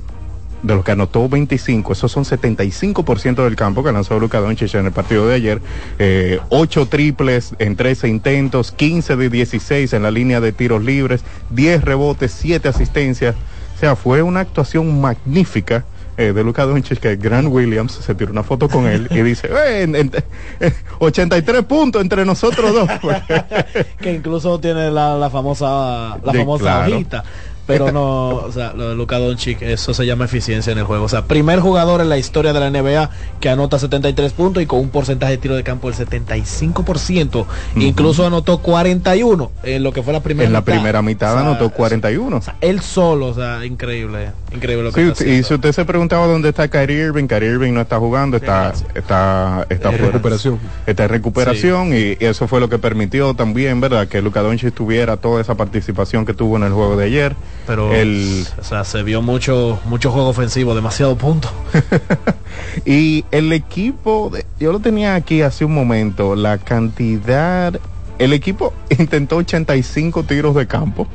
de 0.63 0.75
los 0.75 0.83
que 0.83 0.91
anotó 0.91 1.27
25, 1.27 1.93
esos 1.93 2.11
son 2.11 2.23
75% 2.23 3.43
del 3.43 3.55
campo 3.55 3.83
que 3.83 3.91
lanzó 3.91 4.19
Luka 4.19 4.39
Doncic 4.39 4.73
en 4.75 4.85
el 4.85 4.91
partido 4.91 5.27
de 5.27 5.35
ayer, 5.35 5.61
eh, 5.99 6.39
8 6.49 6.85
triples 6.87 7.55
en 7.59 7.75
13 7.75 8.07
intentos, 8.09 8.71
15 8.71 9.15
de 9.15 9.29
16 9.29 9.93
en 9.93 10.03
la 10.03 10.11
línea 10.11 10.39
de 10.39 10.51
tiros 10.51 10.83
libres, 10.83 11.23
10 11.49 11.83
rebotes, 11.83 12.31
7 12.31 12.67
asistencias, 12.69 13.35
o 13.75 13.79
sea, 13.79 13.95
fue 13.95 14.21
una 14.21 14.41
actuación 14.41 15.01
magnífica 15.01 15.85
eh, 16.17 16.33
de 16.33 16.43
Luka 16.43 16.65
Doncic 16.65 16.99
que 16.99 17.15
Grant 17.15 17.47
Williams 17.47 17.93
se 17.93 18.13
tiró 18.13 18.31
una 18.31 18.43
foto 18.43 18.67
con 18.69 18.85
él 18.85 19.07
y 19.09 19.21
dice, 19.21 19.47
"Eh, 19.47 19.83
en- 19.83 19.95
en- 19.95 20.11
eh, 20.59 20.73
83 20.99 21.63
puntos 21.63 22.01
entre 22.01 22.25
nosotros 22.25 22.73
dos. 22.73 22.89
que 23.99 24.11
incluso 24.13 24.59
tiene 24.59 24.91
la, 24.91 25.15
la 25.15 25.29
famosa 25.31 26.19
la 26.23 26.33
famosa 26.33 26.63
claro. 26.63 26.95
hojita 26.95 27.23
pero 27.67 27.91
no 27.91 28.29
o 28.29 28.51
sea 28.51 28.73
lo 28.73 28.89
de 28.89 28.95
Luka 28.95 29.19
Doncic 29.19 29.61
eso 29.61 29.93
se 29.93 30.05
llama 30.05 30.25
eficiencia 30.25 30.71
en 30.71 30.79
el 30.79 30.83
juego 30.83 31.05
o 31.05 31.09
sea 31.09 31.25
primer 31.25 31.59
jugador 31.59 32.01
en 32.01 32.09
la 32.09 32.17
historia 32.17 32.53
de 32.53 32.59
la 32.59 32.69
NBA 32.69 33.09
que 33.39 33.49
anota 33.49 33.79
73 33.79 34.33
puntos 34.33 34.63
y 34.63 34.65
con 34.65 34.79
un 34.79 34.89
porcentaje 34.89 35.33
de 35.33 35.37
tiro 35.37 35.55
de 35.55 35.63
campo 35.63 35.91
del 35.91 36.07
75% 36.07 37.45
incluso 37.75 38.25
anotó 38.25 38.59
41 38.59 39.51
en 39.63 39.83
lo 39.83 39.93
que 39.93 40.03
fue 40.03 40.13
la 40.13 40.21
primera 40.21 40.47
en 40.47 40.53
la 40.53 40.61
mitad. 40.61 40.73
primera 40.73 41.01
mitad 41.01 41.31
O 41.31 41.39
sea, 41.39 41.47
anotó 41.47 41.69
41. 41.69 42.41
él 42.61 42.81
solo 42.81 43.27
o 43.27 43.33
sea 43.33 43.65
increíble 43.65 44.31
Increíble 44.53 44.83
lo 44.83 44.91
que 44.91 45.01
Sí, 45.01 45.07
está 45.11 45.23
y 45.25 45.43
si 45.43 45.53
usted 45.53 45.71
se 45.71 45.85
preguntaba 45.85 46.27
dónde 46.27 46.49
está 46.49 46.67
Kyrie 46.67 47.05
Irving, 47.05 47.25
Kyrie 47.27 47.51
Irving 47.51 47.71
no 47.73 47.81
está 47.81 47.97
jugando, 47.99 48.35
está, 48.37 48.73
está, 48.93 49.65
está 49.69 49.91
recuperación. 49.91 50.59
Está 50.85 51.03
en 51.03 51.09
recuperación 51.09 51.93
y, 51.93 52.17
y 52.19 52.25
eso 52.25 52.47
fue 52.49 52.59
lo 52.59 52.67
que 52.67 52.77
permitió 52.77 53.33
también, 53.33 53.79
¿verdad? 53.79 54.07
Que 54.09 54.21
Luka 54.21 54.41
Doncic 54.41 54.73
tuviera 54.73 55.15
toda 55.17 55.39
esa 55.41 55.55
participación 55.55 56.25
que 56.25 56.33
tuvo 56.33 56.57
en 56.57 56.63
el 56.63 56.73
juego 56.73 56.97
de 56.97 57.05
ayer. 57.05 57.35
Pero, 57.65 57.93
el, 57.93 58.45
o 58.59 58.63
sea, 58.63 58.83
se 58.83 59.03
vio 59.03 59.21
mucho, 59.21 59.79
mucho 59.85 60.11
juego 60.11 60.27
ofensivo, 60.29 60.75
demasiado 60.75 61.15
punto. 61.17 61.49
y 62.85 63.25
el 63.31 63.53
equipo, 63.53 64.29
de- 64.33 64.45
yo 64.59 64.71
lo 64.71 64.79
tenía 64.79 65.15
aquí 65.15 65.41
hace 65.41 65.65
un 65.65 65.73
momento, 65.73 66.35
la 66.35 66.57
cantidad, 66.57 67.79
el 68.19 68.33
equipo 68.33 68.73
intentó 68.99 69.37
85 69.37 70.23
tiros 70.23 70.55
de 70.55 70.67
campo. 70.67 71.07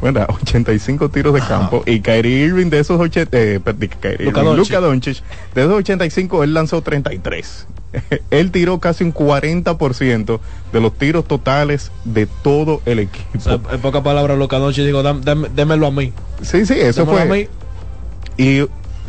Bueno, 0.00 0.26
85 0.42 1.08
tiros 1.10 1.34
de 1.34 1.40
campo 1.40 1.82
y 1.86 2.00
Kyrie 2.00 2.44
Irving 2.46 2.66
de 2.70 2.78
esos 2.80 3.00
80, 3.00 3.36
eh, 3.36 3.60
perdí, 3.60 3.88
Kyrie 3.88 4.26
Luka 4.26 4.40
Irving, 4.40 4.56
Doncic. 4.56 4.72
Luka 4.74 4.86
Doncic, 4.86 5.22
de 5.54 5.60
esos 5.62 5.74
85 5.74 6.44
él 6.44 6.54
lanzó 6.54 6.82
33. 6.82 7.66
él 8.30 8.50
tiró 8.50 8.78
casi 8.80 9.02
un 9.04 9.12
40% 9.14 10.40
de 10.72 10.80
los 10.80 10.92
tiros 10.96 11.26
totales 11.26 11.90
de 12.04 12.26
todo 12.26 12.80
el 12.84 12.98
equipo. 13.00 13.26
O 13.36 13.40
sea, 13.40 13.58
en 13.72 13.80
pocas 13.80 14.02
palabras, 14.02 14.38
Luka 14.38 14.58
Doncic 14.58 14.84
digo, 14.84 15.02
"Dam- 15.02 15.22
dam- 15.22 15.48
démelo 15.48 15.86
a 15.86 15.90
mí. 15.90 16.12
Sí, 16.42 16.64
sí, 16.66 16.74
eso 16.76 17.04
Démelo 17.06 17.18
a 17.22 17.26
fue. 17.26 17.38
mí. 17.38 17.48
Y 18.36 18.60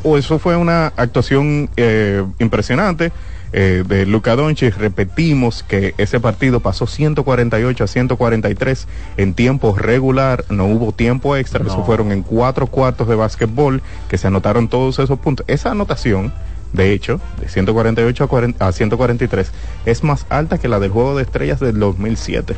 o 0.01 0.17
eso 0.17 0.39
fue 0.39 0.55
una 0.55 0.87
actuación 0.95 1.69
eh, 1.75 2.23
impresionante 2.39 3.11
eh, 3.51 3.83
de 3.87 4.05
Luka 4.05 4.35
Doncic. 4.35 4.77
Repetimos 4.77 5.63
que 5.63 5.95
ese 5.97 6.19
partido 6.19 6.59
pasó 6.59 6.87
148 6.87 7.83
a 7.83 7.87
143 7.87 8.87
en 9.17 9.33
tiempo 9.33 9.75
regular, 9.77 10.45
no 10.49 10.65
hubo 10.65 10.91
tiempo 10.91 11.35
extra, 11.35 11.65
eso 11.65 11.83
fueron 11.83 12.11
en 12.11 12.23
cuatro 12.23 12.67
cuartos 12.67 13.07
de 13.07 13.15
básquetbol 13.15 13.81
que 14.07 14.17
se 14.17 14.27
anotaron 14.27 14.67
todos 14.67 14.99
esos 14.99 15.19
puntos. 15.19 15.45
Esa 15.47 15.71
anotación, 15.71 16.33
de 16.73 16.93
hecho, 16.93 17.19
de 17.39 17.49
148 17.49 18.23
a, 18.23 18.27
40 18.27 18.67
a 18.67 18.71
143, 18.71 19.51
es 19.85 20.03
más 20.03 20.25
alta 20.29 20.57
que 20.57 20.67
la 20.67 20.79
del 20.79 20.91
Juego 20.91 21.15
de 21.15 21.23
Estrellas 21.23 21.59
del 21.59 21.79
2007. 21.79 22.55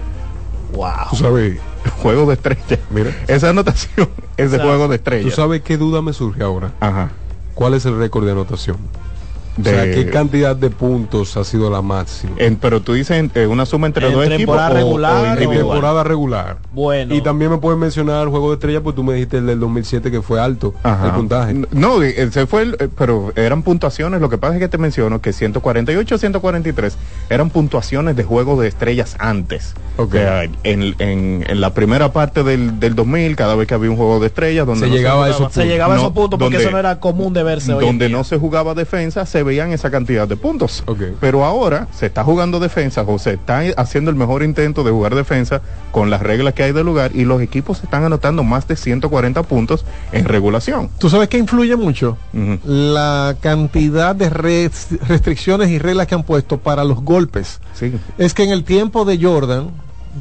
Wow. 0.74 0.92
Tú 1.10 1.16
sabes, 1.18 1.60
Juego 2.02 2.26
de 2.26 2.34
Estrellas. 2.34 2.80
Mira. 2.90 3.16
Esa 3.28 3.50
anotación 3.50 4.10
es 4.38 4.52
de 4.52 4.58
O 4.58 4.60
sea, 4.60 4.68
Juego 4.68 4.84
de 4.88 4.98
¿Tú 4.98 5.02
Estrellas. 5.10 5.36
sabes 5.36 5.62
qué 5.62 5.78
duda 5.78 6.02
me 6.02 6.14
surge 6.14 6.44
ahora? 6.44 6.72
Ajá. 6.80 7.12
¿Cuál 7.56 7.74
es 7.74 7.86
el 7.86 7.98
récord 7.98 8.26
de 8.26 8.32
anotación? 8.32 8.78
O 9.60 9.62
De- 9.64 9.70
sea, 9.70 9.84
¿qué 9.92 10.10
cantidad 10.10 10.56
de 10.56 10.70
puntos 10.70 11.36
ha 11.36 11.44
sido 11.44 11.70
la 11.70 11.82
máxima? 11.82 12.34
En- 12.38 12.56
pero 12.56 12.82
tú 12.82 12.94
dices 12.94 13.30
eh, 13.36 13.48
una 13.48 13.66
suma 13.66 13.88
entre 13.88 14.08
En 14.08 14.14
dos 14.14 14.24
equipos 14.26 14.38
temporada 14.40 14.70
o- 14.70 14.74
o 14.74 14.76
regular 14.78 15.38
o-? 15.38 15.42
En 15.42 15.50
temporada 15.50 16.04
regular. 16.04 16.58
Bueno. 16.72 17.14
Y 17.14 17.22
también 17.22 17.52
me 17.52 17.58
puedes 17.58 17.78
mencionar 17.80 18.24
el 18.24 18.30
juego 18.30 18.50
de 18.50 18.54
estrella, 18.56 18.82
pues 18.82 18.96
tú 18.96 19.04
me 19.04 19.14
dijiste 19.14 19.38
el 19.40 19.48
del 19.48 19.60
2007 19.60 20.10
que 20.10 20.22
fue 20.22 20.40
alto, 20.40 20.74
Ajá. 20.84 21.08
el 21.08 21.12
puntaje. 21.12 21.54
No, 21.72 22.02
ese 22.02 22.48
fue 22.48 22.62
el, 22.62 22.78
eh, 22.80 22.88
pero 22.98 23.34
eran 23.36 23.62
puntuaciones, 23.64 24.22
lo 24.22 24.30
que 24.30 24.38
pasa 24.38 24.54
es 24.56 24.60
que 24.62 24.68
te 24.70 24.78
menciono 24.78 25.20
que 25.22 25.34
148 25.34 26.18
143 26.18 26.98
eran 27.30 27.50
puntuaciones 27.50 28.16
de 28.16 28.24
juegos 28.24 28.60
de 28.62 28.68
estrellas 28.70 29.16
antes. 29.20 29.74
O 29.98 30.08
sea, 30.08 30.44
en, 30.44 30.54
en, 30.64 31.44
en 31.48 31.62
la 31.62 31.74
primera 31.74 32.14
parte 32.14 32.44
del, 32.44 32.80
del 32.80 32.96
2000, 32.96 33.36
cada 33.36 33.56
vez 33.56 33.68
que 33.68 33.74
había 33.74 33.92
un 33.92 33.98
juego 33.98 34.20
de 34.20 34.28
estrellas 34.28 34.66
donde 34.66 34.86
Se 34.86 34.90
no 34.90 34.96
llegaba 34.96 35.26
a 35.26 35.34
jugaba- 35.34 35.48
esos 35.48 35.54
Se 35.54 35.66
llegaba 35.68 35.94
a 35.94 35.98
No, 35.98 36.02
esos 36.04 36.14
puntos 36.14 36.40
porque 36.40 36.56
donde- 36.56 36.64
eso 36.64 36.72
no 36.72 36.80
era 36.80 37.00
común 37.00 37.34
de 37.34 37.44
verse 37.44 37.74
hoy. 37.74 37.80
en 37.84 37.86
donde 37.86 38.08
día. 38.08 38.18
no 38.18 38.24
se 38.24 38.38
jugaba 38.38 38.74
defensa, 38.74 39.26
se 39.26 39.41
veían 39.44 39.72
esa 39.72 39.90
cantidad 39.92 40.28
de 40.28 40.36
puntos. 40.36 40.84
Pero 41.20 41.46
ahora 41.46 41.88
se 41.94 42.06
está 42.06 42.24
jugando 42.24 42.60
defensa 42.60 43.04
o 43.08 43.20
se 43.20 43.34
está 43.34 43.62
haciendo 43.78 44.10
el 44.12 44.16
mejor 44.18 44.44
intento 44.44 44.84
de 44.84 44.92
jugar 44.92 45.16
defensa 45.16 45.62
con 45.92 46.10
las 46.10 46.22
reglas 46.22 46.54
que 46.54 46.64
hay 46.64 46.72
del 46.72 46.86
lugar 46.86 47.12
y 47.16 47.26
los 47.26 47.42
equipos 47.42 47.84
están 47.84 48.04
anotando 48.04 48.44
más 48.44 48.68
de 48.68 48.76
140 48.76 49.44
puntos 49.44 49.86
en 50.12 50.26
regulación. 50.26 50.90
¿Tú 50.98 51.10
sabes 51.10 51.30
que 51.30 51.38
influye 51.38 51.76
mucho? 51.76 52.18
La 52.66 53.36
cantidad 53.40 54.16
de 54.16 54.30
res- 54.30 54.88
restricciones 55.08 55.70
y 55.70 55.80
reglas 55.80 56.08
que 56.08 56.16
han 56.16 56.24
puesto 56.24 56.58
para 56.60 56.84
los 56.84 57.02
golpes. 57.02 57.60
Sí. 57.74 57.94
Es 58.18 58.34
que 58.34 58.44
en 58.44 58.52
el 58.52 58.64
tiempo 58.64 59.06
de 59.06 59.22
Jordan, 59.22 59.70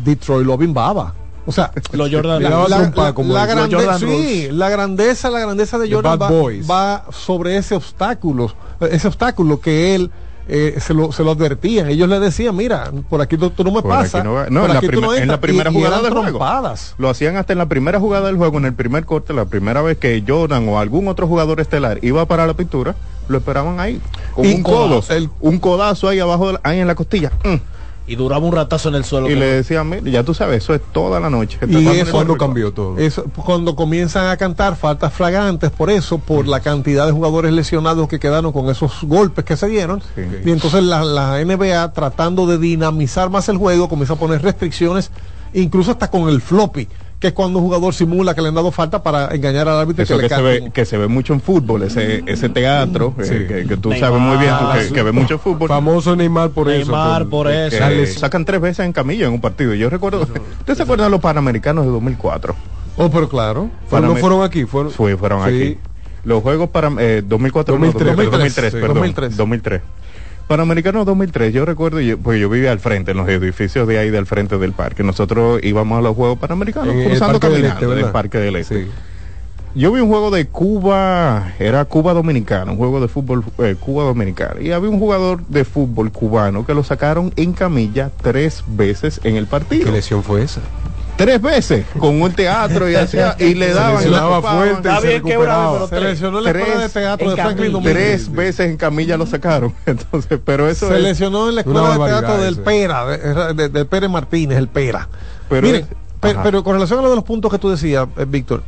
Detroit 0.04 0.46
lo 0.46 0.56
bimbaba. 0.56 1.14
O 1.50 1.52
sea, 1.52 1.70
Los 1.92 2.10
Jordan 2.10 2.42
la, 2.42 2.48
la- 2.68 3.12
como 3.14 3.34
la 3.34 3.44
los 3.46 3.54
grande- 3.54 3.74
Jordan 3.76 3.98
sí, 4.00 4.48
la 4.52 4.68
grandeza, 4.70 5.30
la 5.30 5.40
grandeza 5.40 5.78
de 5.78 5.92
Jordan 5.92 6.18
va, 6.20 6.30
Boys. 6.30 6.70
va 6.70 7.04
sobre 7.10 7.56
ese 7.56 7.74
obstáculo, 7.74 8.52
ese 8.90 9.08
obstáculo 9.08 9.60
que 9.60 9.94
él 9.94 10.10
eh, 10.52 10.78
se, 10.80 10.94
lo, 10.94 11.12
se 11.12 11.22
lo 11.22 11.30
advertían. 11.30 11.88
Ellos 11.90 12.08
le 12.08 12.18
decían, 12.18 12.56
mira, 12.56 12.90
por 13.08 13.20
aquí 13.20 13.36
tú, 13.36 13.50
tú 13.50 13.62
no 13.62 13.70
me 13.70 13.82
Por 13.82 13.90
pasas. 13.90 14.24
no 14.24 14.44
en 14.46 14.54
la, 14.54 14.78
aquí 14.78 14.86
tú 14.86 14.92
prima- 14.92 15.06
no 15.06 15.12
en 15.12 15.18
la 15.18 15.22
entras". 15.34 15.38
primera 15.40 15.70
Y- 15.70 15.72
y 15.72 15.76
jugada 15.76 15.98
eran 16.00 16.04
del 16.04 16.12
juego. 16.22 16.38
Lo 16.98 17.08
hacían 17.10 17.36
hasta 17.36 17.52
en 17.52 17.58
la 17.58 17.66
primera 17.66 18.00
jugada 18.00 18.26
del 18.26 18.36
juego, 18.36 18.58
en 18.58 18.64
el 18.64 18.74
primer 18.74 19.04
corte, 19.04 19.32
la 19.32 19.44
primera 19.44 19.80
vez 19.82 19.98
que 19.98 20.24
Jordan 20.26 20.68
o 20.68 20.78
algún 20.80 21.06
otro 21.08 21.28
jugador 21.28 21.60
estelar 21.60 21.98
iba 22.02 22.26
para 22.26 22.46
la 22.48 22.54
pintura, 22.54 22.96
lo 23.28 23.38
esperaban 23.38 23.78
ahí. 23.78 24.00
Con 24.34 24.44
Y 24.44 24.54
un 24.54 24.62
codo, 24.64 25.00
codazo. 25.02 25.30
un 25.40 25.58
codazo 25.60 26.08
ahí 26.08 26.18
abajo, 26.18 26.48
de 26.48 26.52
la- 26.54 26.60
ahí 26.64 26.80
en 26.80 26.86
la 26.88 26.94
costilla. 26.96 27.30
mm. 27.44 27.54
Y 28.06 28.16
duraba 28.16 28.44
un 28.44 28.52
ratazo 28.52 28.88
en 28.88 28.96
el 28.96 29.04
suelo. 29.04 29.30
Y 29.30 29.36
le 29.36 29.46
decían, 29.46 29.88
"Mira, 29.88 30.02
ya 30.10 30.24
tú 30.24 30.34
sabes, 30.34 30.64
eso 30.64 30.74
es 30.74 30.80
toda 30.92 31.20
la 31.20 31.30
noche. 31.30 31.58
Y 31.68 31.86
eso, 31.86 32.10
cuando 32.12 32.36
cambió 32.36 32.72
todo. 32.72 32.98
Eso, 32.98 33.24
cuando 33.36 33.76
comienzan 33.76 34.26
a 34.28 34.36
cantar 34.36 34.74
faltas 34.76 35.12
flagrantes, 35.12 35.70
por 35.70 35.90
eso, 35.90 36.18
por 36.18 36.48
la 36.48 36.60
cantidad 36.60 37.06
de 37.06 37.12
jugadores 37.12 37.52
lesionados 37.52 38.08
que 38.08 38.18
quedaron 38.18 38.52
con 38.52 38.68
esos 38.68 39.04
golpes 39.04 39.44
que 39.44 39.56
se 39.56 39.68
dieron. 39.68 40.02
Y 40.44 40.50
entonces 40.50 40.82
la, 40.82 41.04
la 41.04 41.38
NBA, 41.44 41.92
tratando 41.92 42.46
de 42.46 42.58
dinamizar 42.58 43.30
más 43.30 43.48
el 43.48 43.58
juego, 43.58 43.88
comienza 43.88 44.14
a 44.14 44.16
poner 44.16 44.42
restricciones, 44.42 45.10
incluso 45.52 45.92
hasta 45.92 46.10
con 46.10 46.28
el 46.28 46.40
floppy, 46.40 46.88
que 47.20 47.28
es 47.28 47.32
cuando 47.34 47.58
un 47.58 47.66
jugador 47.66 47.92
simula 47.94 48.34
que 48.34 48.40
le 48.40 48.48
han 48.48 48.54
dado 48.54 48.72
falta 48.72 49.02
para 49.02 49.32
engañar 49.34 49.68
al 49.68 49.78
árbitro 49.78 50.02
y 50.02 50.04
Eso 50.04 50.16
que, 50.16 50.22
que 50.26 50.28
le 50.30 50.34
se, 50.36 50.42
ve, 50.42 50.70
que 50.72 50.84
se 50.86 50.96
ve 50.96 51.06
mucho 51.06 51.34
en 51.34 51.40
fútbol, 51.42 51.82
ese, 51.82 52.24
ese 52.26 52.48
teatro, 52.48 53.14
eh, 53.18 53.44
que, 53.46 53.66
que 53.68 53.76
tú 53.76 53.90
Neymar. 53.90 54.08
sabes 54.10 54.22
muy 54.22 54.38
bien, 54.38 54.54
tú 54.58 54.64
que, 54.88 54.94
que 54.94 55.02
ves 55.02 55.12
mucho 55.14 55.38
fútbol. 55.38 55.68
Famoso 55.68 56.16
Neymar 56.16 56.50
por 56.50 56.70
eso. 56.70 56.90
Neymar 56.90 57.26
por 57.26 57.48
eso. 57.48 57.78
Sacan 58.18 58.44
tres 58.46 58.60
veces 58.60 58.86
en 58.86 58.92
camilla 58.94 59.26
en 59.26 59.34
un 59.34 59.40
partido. 59.40 59.74
Yo 59.74 59.90
recuerdo, 59.90 60.22
¿usted 60.60 60.74
se 60.74 60.82
acuerda 60.82 61.04
de 61.04 61.10
los 61.10 61.20
Panamericanos 61.20 61.84
de 61.84 61.90
2004? 61.92 62.54
Oh, 62.96 63.10
pero 63.10 63.28
claro. 63.28 63.70
Pero 63.90 64.02
no 64.02 64.16
fueron 64.16 64.42
aquí, 64.42 64.64
fueron, 64.64 64.90
Fue, 64.90 65.16
fueron 65.16 65.46
Sí. 65.46 65.54
aquí. 65.54 65.78
Los 66.24 66.42
Juegos 66.42 66.70
para 66.70 66.90
eh, 66.98 67.22
2004, 67.24 67.78
no, 67.78 67.86
2003, 67.86 68.16
2003, 68.30 68.72
sí. 68.72 68.78
perdón, 68.78 68.96
2003. 68.96 69.36
2003. 69.36 69.80
Panamericanos 70.50 71.06
2003, 71.06 71.54
yo 71.54 71.64
recuerdo, 71.64 72.00
yo, 72.00 72.18
pues 72.18 72.40
yo 72.40 72.48
vivía 72.48 72.72
al 72.72 72.80
frente, 72.80 73.12
en 73.12 73.18
los 73.18 73.28
edificios 73.28 73.86
de 73.86 74.00
ahí 74.00 74.10
del 74.10 74.26
frente 74.26 74.58
del 74.58 74.72
parque. 74.72 75.04
Nosotros 75.04 75.60
íbamos 75.62 75.96
a 75.96 76.02
los 76.02 76.16
Juegos 76.16 76.40
Panamericanos 76.40 76.92
En 76.92 77.02
el 77.02 77.08
cruzando 77.10 77.38
Parque 77.38 77.54
del 77.54 77.68
caminando 77.68 77.86
Este, 77.86 78.00
en 78.00 78.06
el. 78.06 78.12
Parque 78.12 78.38
del 78.38 78.56
Este. 78.56 78.84
Sí. 78.84 78.90
Yo 79.76 79.92
vi 79.92 80.00
un 80.00 80.08
juego 80.08 80.32
de 80.32 80.48
Cuba, 80.48 81.52
era 81.60 81.84
Cuba 81.84 82.14
Dominicana, 82.14 82.72
un 82.72 82.78
juego 82.78 83.00
de 83.00 83.06
fútbol 83.06 83.44
eh, 83.58 83.76
Cuba 83.78 84.02
Dominicana. 84.02 84.60
Y 84.60 84.72
había 84.72 84.90
un 84.90 84.98
jugador 84.98 85.46
de 85.46 85.64
fútbol 85.64 86.10
cubano 86.10 86.66
que 86.66 86.74
lo 86.74 86.82
sacaron 86.82 87.32
en 87.36 87.52
camilla 87.52 88.10
tres 88.20 88.64
veces 88.66 89.20
en 89.22 89.36
el 89.36 89.46
partido. 89.46 89.84
¿Qué 89.84 89.92
lesión 89.92 90.24
fue 90.24 90.42
esa? 90.42 90.62
Tres 91.24 91.42
veces, 91.42 91.86
con 91.98 92.20
un 92.22 92.32
teatro 92.32 92.88
y, 92.90 92.94
hacía, 92.94 93.36
y 93.38 93.54
le 93.54 93.72
daban. 93.74 94.02
y 94.02 94.10
topaban. 94.10 94.56
fuerte 94.56 94.88
y 94.88 95.00
se 95.00 95.06
recuperaba. 95.18 95.88
Se 95.88 96.00
lesionó 96.00 96.38
en 96.38 96.44
la 96.44 96.50
escuela 96.50 96.74
de 96.74 96.80
Tres 96.80 96.92
teatro 96.92 97.30
de 97.30 97.36
Franklin 97.36 97.56
camilla. 97.56 97.72
Domínguez. 97.72 97.94
Tres 98.24 98.32
veces 98.32 98.70
en 98.70 98.76
camilla 98.76 99.16
lo 99.16 99.26
sacaron. 99.26 99.74
Entonces, 99.86 100.40
pero 100.44 100.68
eso 100.68 100.88
Se 100.88 100.96
es- 100.96 101.02
lesionó 101.02 101.48
en 101.48 101.56
la 101.56 101.60
escuela 101.60 101.98
de 101.98 102.04
teatro 102.06 102.38
del. 102.42 102.56
Pera, 102.60 103.04
de, 103.06 103.54
de- 103.54 103.68
de 103.68 103.84
Pérez 103.84 104.08
Martínez, 104.10 104.56
el 104.58 104.68
Pera. 104.68 105.08
Pero 105.48 105.66
Miren, 105.66 105.82
es- 106.22 106.36
pero 106.42 106.64
con 106.64 106.74
relación 106.74 106.98
a 106.98 107.02
lo 107.02 107.10
de 107.10 107.16
los 107.16 107.24
puntos 107.24 107.50
que 107.50 107.58
tú 107.58 107.68
decías, 107.70 108.06
eh, 108.16 108.24
Víctor, 108.26 108.62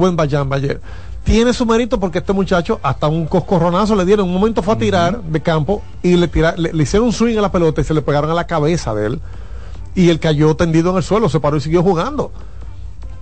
ayer 0.52 0.81
tiene 1.24 1.52
su 1.52 1.65
mérito 1.66 1.98
porque 1.98 2.19
este 2.19 2.32
muchacho 2.32 2.78
hasta 2.82 3.09
un 3.09 3.27
coscorronazo 3.27 3.97
le 3.97 4.05
dieron. 4.05 4.27
Un 4.28 4.35
momento 4.35 4.62
fue 4.62 4.74
a 4.74 4.78
tirar 4.78 5.23
de 5.23 5.40
campo 5.40 5.82
y 6.02 6.16
le, 6.16 6.28
tira- 6.28 6.55
le, 6.56 6.73
le 6.73 6.82
hicieron 6.82 7.09
un 7.09 7.12
swing 7.15 7.36
a 7.39 7.40
la 7.40 7.51
pelota 7.51 7.81
y 7.81 7.85
se 7.85 7.94
le 7.94 8.02
pegaron 8.02 8.31
a 8.31 8.35
la 8.35 8.47
cabeza 8.47 8.94
de 8.94 9.06
él. 9.06 9.20
Y 9.97 10.11
él 10.11 10.20
cayó 10.20 10.55
tendido 10.55 10.90
en 10.90 10.98
el 10.98 11.02
suelo, 11.02 11.28
se 11.28 11.40
paró 11.40 11.56
y 11.56 11.61
siguió 11.61 11.82
jugando. 11.82 12.31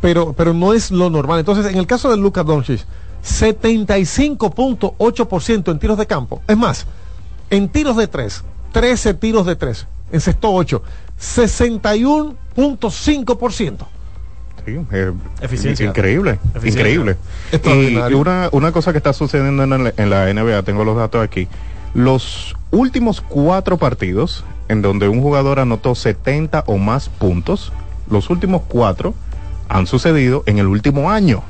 Pero, 0.00 0.32
pero 0.32 0.52
no 0.52 0.72
es 0.72 0.90
lo 0.90 1.10
normal. 1.10 1.38
Entonces, 1.38 1.64
en 1.66 1.78
el 1.78 1.86
caso 1.86 2.10
de 2.10 2.16
Lucas 2.16 2.44
Doncic, 2.44 2.80
75.8% 3.24 5.70
en 5.70 5.78
tiros 5.78 5.98
de 5.98 6.06
campo. 6.06 6.40
Es 6.48 6.56
más, 6.56 6.86
en 7.50 7.68
tiros 7.68 7.96
de 7.96 8.08
3, 8.08 8.42
13 8.72 9.14
tiros 9.14 9.46
de 9.46 9.54
3, 9.56 9.86
encestó 10.12 10.52
8, 10.52 10.82
61.5%. 11.20 13.76
Sí, 14.64 14.78
eh, 14.92 15.12
Eficiencia. 15.40 15.86
Increíble, 15.86 16.38
Eficiencia. 16.54 16.82
increíble. 16.82 17.16
Y 18.10 18.14
una, 18.14 18.48
una 18.52 18.70
cosa 18.70 18.92
que 18.92 18.98
está 18.98 19.12
sucediendo 19.12 19.64
en 19.64 19.70
la, 19.70 19.92
en 19.96 20.10
la 20.10 20.32
NBA, 20.32 20.62
tengo 20.62 20.84
los 20.84 20.96
datos 20.96 21.20
aquí. 21.22 21.48
Los 21.94 22.54
últimos 22.70 23.20
cuatro 23.20 23.76
partidos 23.76 24.44
en 24.68 24.82
donde 24.82 25.08
un 25.08 25.20
jugador 25.20 25.60
anotó 25.60 25.94
70 25.94 26.64
o 26.66 26.78
más 26.78 27.08
puntos, 27.08 27.72
los 28.08 28.30
últimos 28.30 28.62
cuatro 28.68 29.14
han 29.68 29.86
sucedido 29.86 30.42
en 30.46 30.58
el 30.58 30.66
último 30.66 31.10
año. 31.10 31.42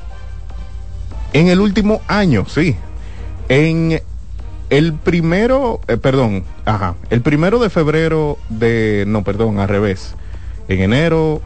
En 1.33 1.47
el 1.47 1.59
último 1.59 2.01
año, 2.07 2.45
sí. 2.47 2.75
En 3.49 3.99
el 4.69 4.93
primero, 4.93 5.81
eh, 5.87 5.97
perdón, 5.97 6.43
ajá, 6.65 6.95
el 7.09 7.21
primero 7.21 7.59
de 7.59 7.69
febrero 7.69 8.37
de, 8.49 9.03
no, 9.07 9.23
perdón, 9.23 9.59
al 9.59 9.67
revés. 9.67 10.15
En 10.67 10.81
enero 10.81 11.41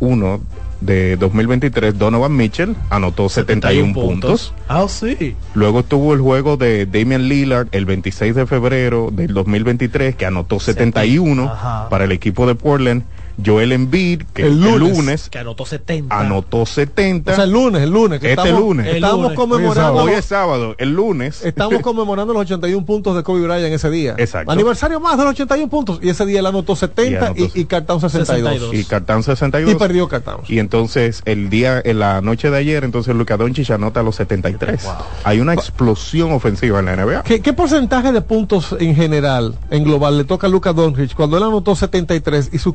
1 0.00 0.40
de 0.80 1.16
2023, 1.16 1.98
Donovan 1.98 2.36
Mitchell 2.36 2.76
anotó 2.90 3.28
71, 3.28 3.94
puntos. 3.94 4.52
Ah, 4.68 4.86
sí. 4.88 5.34
Luego 5.54 5.82
tuvo 5.82 6.14
el 6.14 6.20
juego 6.20 6.56
de 6.56 6.86
Damian 6.86 7.28
Lillard 7.28 7.68
el 7.72 7.86
26 7.86 8.34
de 8.34 8.46
febrero 8.46 9.10
del 9.10 9.32
2023, 9.32 10.14
que 10.14 10.26
anotó 10.26 10.60
71 10.60 11.44
Ajá. 11.44 11.88
para 11.88 12.04
el 12.04 12.12
equipo 12.12 12.46
de 12.46 12.54
Portland. 12.54 13.02
Joel 13.44 13.72
Embiid, 13.72 14.22
que 14.32 14.42
El 14.42 14.64
el 14.64 14.78
lunes. 14.78 15.28
Que 15.30 15.38
anotó 15.38 15.64
70. 15.66 16.18
anotó 16.18 16.66
70. 16.66 17.32
O 17.32 17.34
sea, 17.34 17.44
el 17.44 17.50
lunes, 17.50 17.82
el 17.82 17.90
lunes. 17.90 18.20
que 18.20 18.30
este 18.32 18.42
estamos- 18.42 18.60
lunes. 18.60 18.86
Estamos 18.94 19.20
lunes. 19.22 19.36
conmemorando. 19.36 20.02
Hoy 20.02 20.12
es 20.12 20.24
sábado, 20.24 20.74
el 20.78 20.94
lunes. 20.94 21.44
Estamos 21.44 21.80
conmemorando 21.82 22.32
los 22.32 22.42
81 22.42 22.84
puntos 22.86 23.16
de 23.16 23.22
Kobe 23.22 23.42
Bryant 23.42 23.72
ese 23.74 23.90
día. 23.90 24.14
Exacto. 24.18 24.50
Aniversario 24.52 25.00
más 25.00 25.16
de 25.18 25.24
los 25.24 25.32
81 25.32 25.68
puntos. 25.68 25.98
Y 26.02 26.08
ese 26.10 26.26
día 26.26 26.40
él 26.40 26.46
anotó 26.46 26.76
70 26.76 27.32
Y 27.36 27.44
y, 27.54 27.60
y 27.60 27.64
Cartón 27.66 28.00
62. 28.00 28.52
62. 28.52 28.74
y 28.74 28.84
Cartán 28.84 29.22
62. 29.22 29.72
Y 29.72 29.76
perdió 29.76 30.08
Cartón. 30.08 30.40
Y 30.48 30.58
entonces 30.58 31.22
el 31.24 31.50
día, 31.50 31.80
en 31.84 31.98
la 31.98 32.20
noche 32.20 32.50
de 32.50 32.58
ayer, 32.58 32.84
entonces 32.84 33.14
Luka 33.14 33.36
Doncic 33.36 33.70
anota 33.70 34.02
los 34.02 34.16
73. 34.16 34.86
Hay 35.24 35.40
una 35.40 35.54
explosión 35.54 36.32
ofensiva 36.32 36.78
en 36.80 36.86
la 36.86 36.96
NBA. 36.96 37.22
¿Qué, 37.22 37.40
qué 37.40 37.52
porcentaje 37.52 38.12
de 38.12 38.20
puntos 38.22 38.74
en 38.78 38.94
general, 38.94 39.54
en 39.70 39.84
global, 39.84 40.16
le 40.18 40.24
toca 40.24 40.46
a 40.46 40.50
Luka 40.50 40.72
Doncic 40.72 41.14
cuando 41.14 41.36
él 41.36 41.42
anotó 41.42 41.74
73 41.74 42.50
y 42.52 42.58
sus 42.58 42.72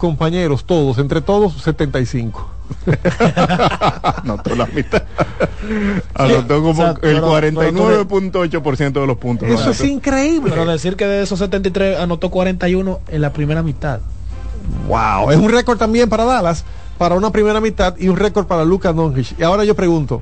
compañeros, 0.58 0.66
todos, 0.66 0.98
entre 0.98 1.22
todos, 1.22 1.54
75? 1.62 2.50
Anotó 4.24 4.56
la 4.56 4.66
mitad. 4.68 5.04
Anotó 6.16 6.62
como 6.62 6.72
O 6.72 6.76
sea, 6.76 6.90
el 6.92 6.98
pero- 7.02 7.32
49.8% 7.32 8.92
de 9.02 9.08
los 9.08 9.18
puntos. 9.18 9.50
Eso 9.50 9.72
es 9.72 9.84
increíble. 9.84 10.52
Pero 10.52 10.66
decir 10.66 10.96
que 10.96 11.06
de 11.06 11.24
esos 11.24 11.40
73 11.40 12.00
anotó 12.00 12.30
41 12.30 13.00
en 13.08 13.22
la 13.22 13.32
primera 13.34 13.62
mitad. 13.64 14.00
Wow, 14.88 15.32
es 15.32 15.38
un 15.38 15.50
récord 15.50 15.78
también 15.78 16.10
para 16.10 16.26
Dallas, 16.26 16.64
para 16.98 17.16
una 17.16 17.32
primera 17.32 17.60
mitad 17.60 17.96
y 17.98 18.08
un 18.10 18.18
récord 18.18 18.46
para 18.46 18.64
Luka 18.66 18.94
Doncic. 18.94 19.40
Y 19.40 19.44
ahora 19.44 19.64
yo 19.66 19.76
pregunto, 19.76 20.22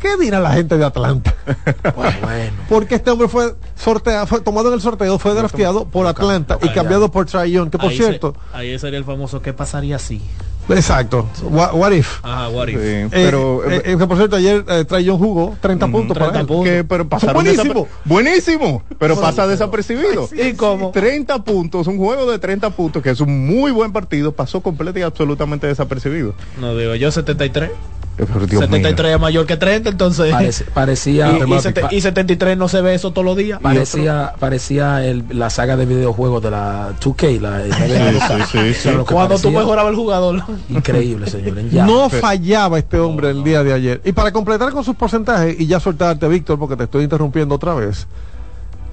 ¿qué 0.00 0.16
dirá 0.18 0.40
la 0.40 0.52
gente 0.52 0.76
de 0.78 0.84
Atlanta? 0.84 1.34
Porque 2.68 2.96
este 2.96 3.10
hombre 3.10 3.28
fue 3.28 3.54
sorteado, 3.76 4.26
fue 4.26 4.40
tomado 4.40 4.68
en 4.68 4.74
el 4.74 4.80
sorteo, 4.80 5.18
fue 5.18 5.34
drafteado 5.34 5.84
por 5.86 6.06
Atlanta 6.06 6.58
y 6.62 6.68
cambiado 6.70 7.10
por 7.10 7.26
Trae 7.26 7.50
Young, 7.50 7.70
que 7.70 7.78
por 7.78 7.90
Ahí 7.90 7.96
cierto, 7.96 8.34
se- 8.52 8.56
ahí 8.58 8.78
sería 8.78 8.98
el 8.98 9.04
famoso 9.04 9.40
¿qué 9.42 9.52
pasaría 9.52 9.98
si? 9.98 10.20
exacto, 10.68 11.28
what, 11.44 11.74
what 11.74 11.92
if? 11.92 12.18
Ajá, 12.24 12.48
what 12.48 12.66
if? 12.66 12.74
Sí, 12.74 12.80
Eh, 12.82 13.08
pero 13.12 13.70
eh, 13.70 13.82
eh, 13.84 13.96
que 13.96 14.06
por 14.08 14.16
cierto 14.16 14.34
ayer 14.34 14.64
eh, 14.68 14.84
Trae 14.84 15.04
Young 15.04 15.18
jugó 15.18 15.56
30 15.60 15.86
puntos 15.88 16.18
para 16.18 16.32
30 16.32 16.40
él. 16.40 16.46
puntos. 16.46 16.64
que, 16.74 16.84
pero 16.84 17.08
pasaron 17.08 17.44
Buenísimo. 17.44 17.86
buenísimo, 18.04 18.82
pero 18.98 19.14
pasa 19.20 19.46
desapercibido. 19.46 20.28
¿Y 20.32 20.54
cómo? 20.54 20.90
30 20.90 21.44
puntos, 21.44 21.86
un 21.86 21.98
juego 21.98 22.28
de 22.30 22.38
30 22.40 22.70
puntos, 22.70 23.00
que 23.02 23.10
es 23.10 23.20
un 23.20 23.46
muy 23.46 23.70
buen 23.70 23.92
partido, 23.92 24.32
pasó 24.32 24.60
completo 24.60 24.98
y 24.98 25.02
absolutamente 25.02 25.68
desapercibido. 25.68 26.34
No 26.60 26.76
digo, 26.76 26.96
yo 26.96 27.12
73. 27.12 27.70
Dios 28.16 28.62
73 28.64 29.14
es 29.14 29.20
mayor 29.20 29.44
que 29.46 29.56
30, 29.58 29.90
entonces. 29.90 30.32
Parece- 30.32 30.64
parecía 30.64 31.32
y, 31.38 31.52
y 31.52 31.60
sete- 31.60 31.86
y 31.90 32.00
73 32.00 32.56
no 32.56 32.66
se 32.68 32.80
ve 32.80 32.94
eso 32.94 33.10
todos 33.12 33.24
los 33.26 33.36
días. 33.36 33.60
parecía 33.60 34.32
parecía 34.38 35.04
el- 35.04 35.24
la 35.30 35.50
saga 35.50 35.76
de 35.76 35.84
videojuegos 35.84 36.42
de 36.42 36.50
la 36.50 36.92
2K 36.98 37.40
la, 37.40 37.62
el- 37.62 37.72
sí, 37.72 38.74
sí, 38.74 38.88
que 38.88 38.96
Cuando 39.12 39.38
tú 39.38 39.50
mejorabas 39.50 39.90
el 39.90 39.96
jugador. 39.96 40.42
increíble 40.70 41.28
señores 41.28 41.70
ya. 41.70 41.84
No 41.84 42.08
fallaba 42.08 42.78
este 42.78 42.98
hombre 42.98 43.30
el 43.30 43.44
día 43.44 43.62
de 43.62 43.72
ayer. 43.74 44.00
Y 44.04 44.12
para 44.12 44.32
completar 44.32 44.70
con 44.72 44.82
sus 44.82 44.96
porcentajes, 44.96 45.60
y 45.60 45.66
ya 45.66 45.78
soltarte, 45.78 46.26
Víctor, 46.28 46.58
porque 46.58 46.76
te 46.76 46.84
estoy 46.84 47.04
interrumpiendo 47.04 47.54
otra 47.54 47.74
vez. 47.74 48.06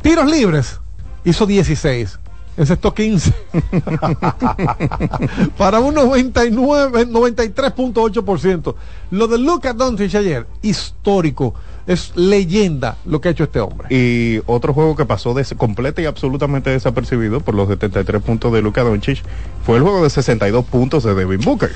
Tiros 0.01 0.29
libres, 0.29 0.79
hizo 1.23 1.45
16. 1.45 2.19
Encestó 2.55 2.93
15. 2.95 3.33
para 5.57 5.79
un 5.79 5.93
99, 5.95 7.07
93.8%. 7.07 8.75
Lo 9.11 9.27
de 9.27 9.37
Lucas 9.37 9.75
Doncic 9.75 10.15
ayer, 10.15 10.45
histórico. 10.61 11.53
Es 11.85 12.13
leyenda 12.15 12.95
lo 13.05 13.19
que 13.19 13.27
ha 13.27 13.31
hecho 13.31 13.43
este 13.43 13.59
hombre. 13.59 13.87
Y 13.93 14.39
otro 14.45 14.73
juego 14.73 14.95
que 14.95 15.03
pasó 15.05 15.33
des- 15.33 15.53
completa 15.57 16.01
y 16.01 16.05
absolutamente 16.05 16.69
desapercibido 16.69 17.41
por 17.41 17.55
los 17.55 17.67
73 17.67 18.21
puntos 18.21 18.53
de 18.53 18.61
Luka 18.61 18.83
Doncic 18.83 19.21
fue 19.65 19.75
el 19.77 19.83
juego 19.83 20.01
de 20.01 20.09
62 20.09 20.63
puntos 20.65 21.03
de 21.03 21.13
Devin 21.13 21.41
Booker. 21.41 21.71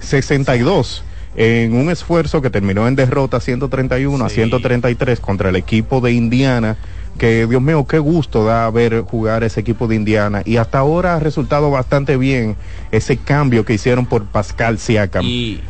62 0.00 1.02
en 1.36 1.74
un 1.74 1.90
esfuerzo 1.90 2.42
que 2.42 2.50
terminó 2.50 2.88
en 2.88 2.96
derrota 2.96 3.40
131 3.40 4.24
a 4.24 4.28
133 4.28 5.20
contra 5.20 5.50
el 5.50 5.56
equipo 5.56 6.00
de 6.00 6.12
Indiana. 6.12 6.76
Que 7.18 7.48
Dios 7.48 7.60
mío, 7.60 7.84
qué 7.88 7.98
gusto 7.98 8.44
da 8.44 8.70
ver 8.70 9.00
jugar 9.02 9.42
ese 9.42 9.58
equipo 9.60 9.88
de 9.88 9.96
Indiana. 9.96 10.42
Y 10.44 10.56
hasta 10.58 10.78
ahora 10.78 11.16
ha 11.16 11.18
resultado 11.18 11.68
bastante 11.68 12.16
bien 12.16 12.54
ese 12.92 13.16
cambio 13.16 13.64
que 13.64 13.74
hicieron 13.74 14.06
por 14.06 14.24
Pascal 14.26 14.78
Siakam. 14.78 15.24
Y, 15.24 15.60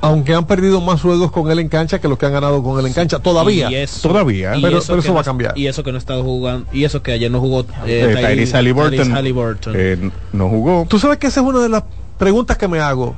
Aunque 0.00 0.32
han 0.34 0.46
perdido 0.46 0.80
más 0.80 1.00
juegos 1.02 1.32
con 1.32 1.50
él 1.50 1.58
en 1.58 1.68
cancha 1.68 2.00
que 2.00 2.06
los 2.06 2.18
que 2.18 2.26
han 2.26 2.32
ganado 2.32 2.62
con 2.62 2.78
él 2.78 2.86
en 2.86 2.92
cancha. 2.92 3.18
Todavía. 3.18 3.68
eso, 3.70 4.08
Todavía. 4.08 4.52
Pero- 4.62 4.78
eso 4.78 4.86
pero 4.92 5.02
que 5.02 5.06
eso 5.08 5.14
va 5.14 5.20
a 5.20 5.22
no- 5.22 5.24
cambiar. 5.24 5.58
Y 5.58 5.66
eso 5.66 5.82
que 5.82 5.90
no 5.90 5.96
ha 5.96 5.98
estado 5.98 6.22
jugando. 6.22 6.66
Y 6.72 6.84
eso 6.84 7.02
que 7.02 7.10
ayer 7.12 7.30
no 7.32 7.40
jugó. 7.40 7.62
Eh, 7.84 8.12
Eh, 8.12 8.14
Tyrese 8.16 8.56
Halliburton, 8.56 8.90
Tyrese 8.92 9.12
Halliburton. 9.12 9.74
eh, 9.76 10.10
no 10.32 10.48
jugó. 10.48 10.86
Tú 10.88 11.00
sabes 11.00 11.18
que 11.18 11.26
esa 11.26 11.40
es 11.40 11.46
una 11.46 11.60
de 11.60 11.68
las 11.68 11.82
preguntas 12.18 12.56
que 12.58 12.68
me 12.68 12.78
hago. 12.78 13.16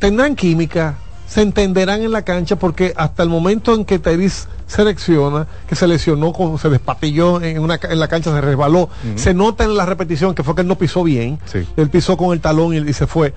¿Tendrán 0.00 0.34
química? 0.34 0.96
¿Se 1.26 1.42
entenderán 1.42 2.02
en 2.02 2.12
la 2.12 2.22
cancha? 2.22 2.56
Porque 2.56 2.92
hasta 2.96 3.22
el 3.22 3.28
momento 3.28 3.74
en 3.74 3.84
que 3.84 3.98
Tyrese 3.98 4.46
selecciona, 4.66 5.46
que 5.68 5.74
se 5.74 5.86
lesionó, 5.88 6.32
con- 6.32 6.58
se 6.58 6.68
despatilló 6.68 7.40
en, 7.42 7.58
una, 7.60 7.78
ca- 7.78 7.90
en 7.92 7.98
la 7.98 8.08
cancha, 8.08 8.32
se 8.32 8.40
resbaló, 8.40 8.88
se 9.16 9.34
nota 9.34 9.64
en 9.64 9.76
la 9.76 9.86
repetición 9.86 10.34
que 10.34 10.42
fue 10.44 10.54
que 10.54 10.60
él 10.62 10.68
no 10.68 10.78
pisó 10.78 11.02
bien. 11.02 11.38
Sí. 11.46 11.66
Él 11.76 11.90
pisó 11.90 12.16
con 12.16 12.32
el 12.32 12.40
talón 12.40 12.74
y, 12.74 12.78
y 12.78 12.92
se 12.92 13.06
fue. 13.06 13.34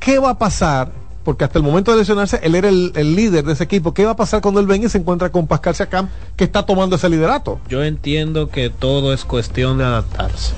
¿Qué 0.00 0.18
va 0.18 0.30
a 0.30 0.38
pasar? 0.38 0.90
Porque 1.24 1.44
hasta 1.44 1.58
el 1.58 1.64
momento 1.64 1.90
de 1.90 1.98
lesionarse, 1.98 2.38
él 2.42 2.54
era 2.54 2.68
el, 2.68 2.92
el 2.94 3.16
líder 3.16 3.44
de 3.44 3.52
ese 3.54 3.64
equipo. 3.64 3.92
¿Qué 3.94 4.04
va 4.04 4.12
a 4.12 4.16
pasar 4.16 4.40
cuando 4.40 4.60
él 4.60 4.66
venga 4.66 4.86
y 4.86 4.88
se 4.90 4.98
encuentra 4.98 5.30
con 5.30 5.46
Pascal 5.48 5.74
Siakam, 5.74 6.08
que 6.36 6.44
está 6.44 6.64
tomando 6.64 6.94
ese 6.96 7.08
liderato? 7.08 7.58
Yo 7.68 7.82
entiendo 7.82 8.48
que 8.48 8.70
todo 8.70 9.12
es 9.12 9.24
cuestión 9.24 9.78
de 9.78 9.84
adaptarse. 9.84 10.54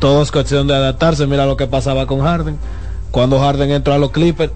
Todo 0.00 0.22
es 0.22 0.32
cuestión 0.32 0.66
de 0.66 0.74
adaptarse. 0.74 1.26
Mira 1.26 1.46
lo 1.46 1.56
que 1.56 1.66
pasaba 1.68 2.06
con 2.06 2.20
Harden. 2.22 2.58
Cuando 3.12 3.38
Harden 3.38 3.70
entró 3.70 3.94
a 3.94 3.98
los 3.98 4.10
Clippers, 4.10 4.52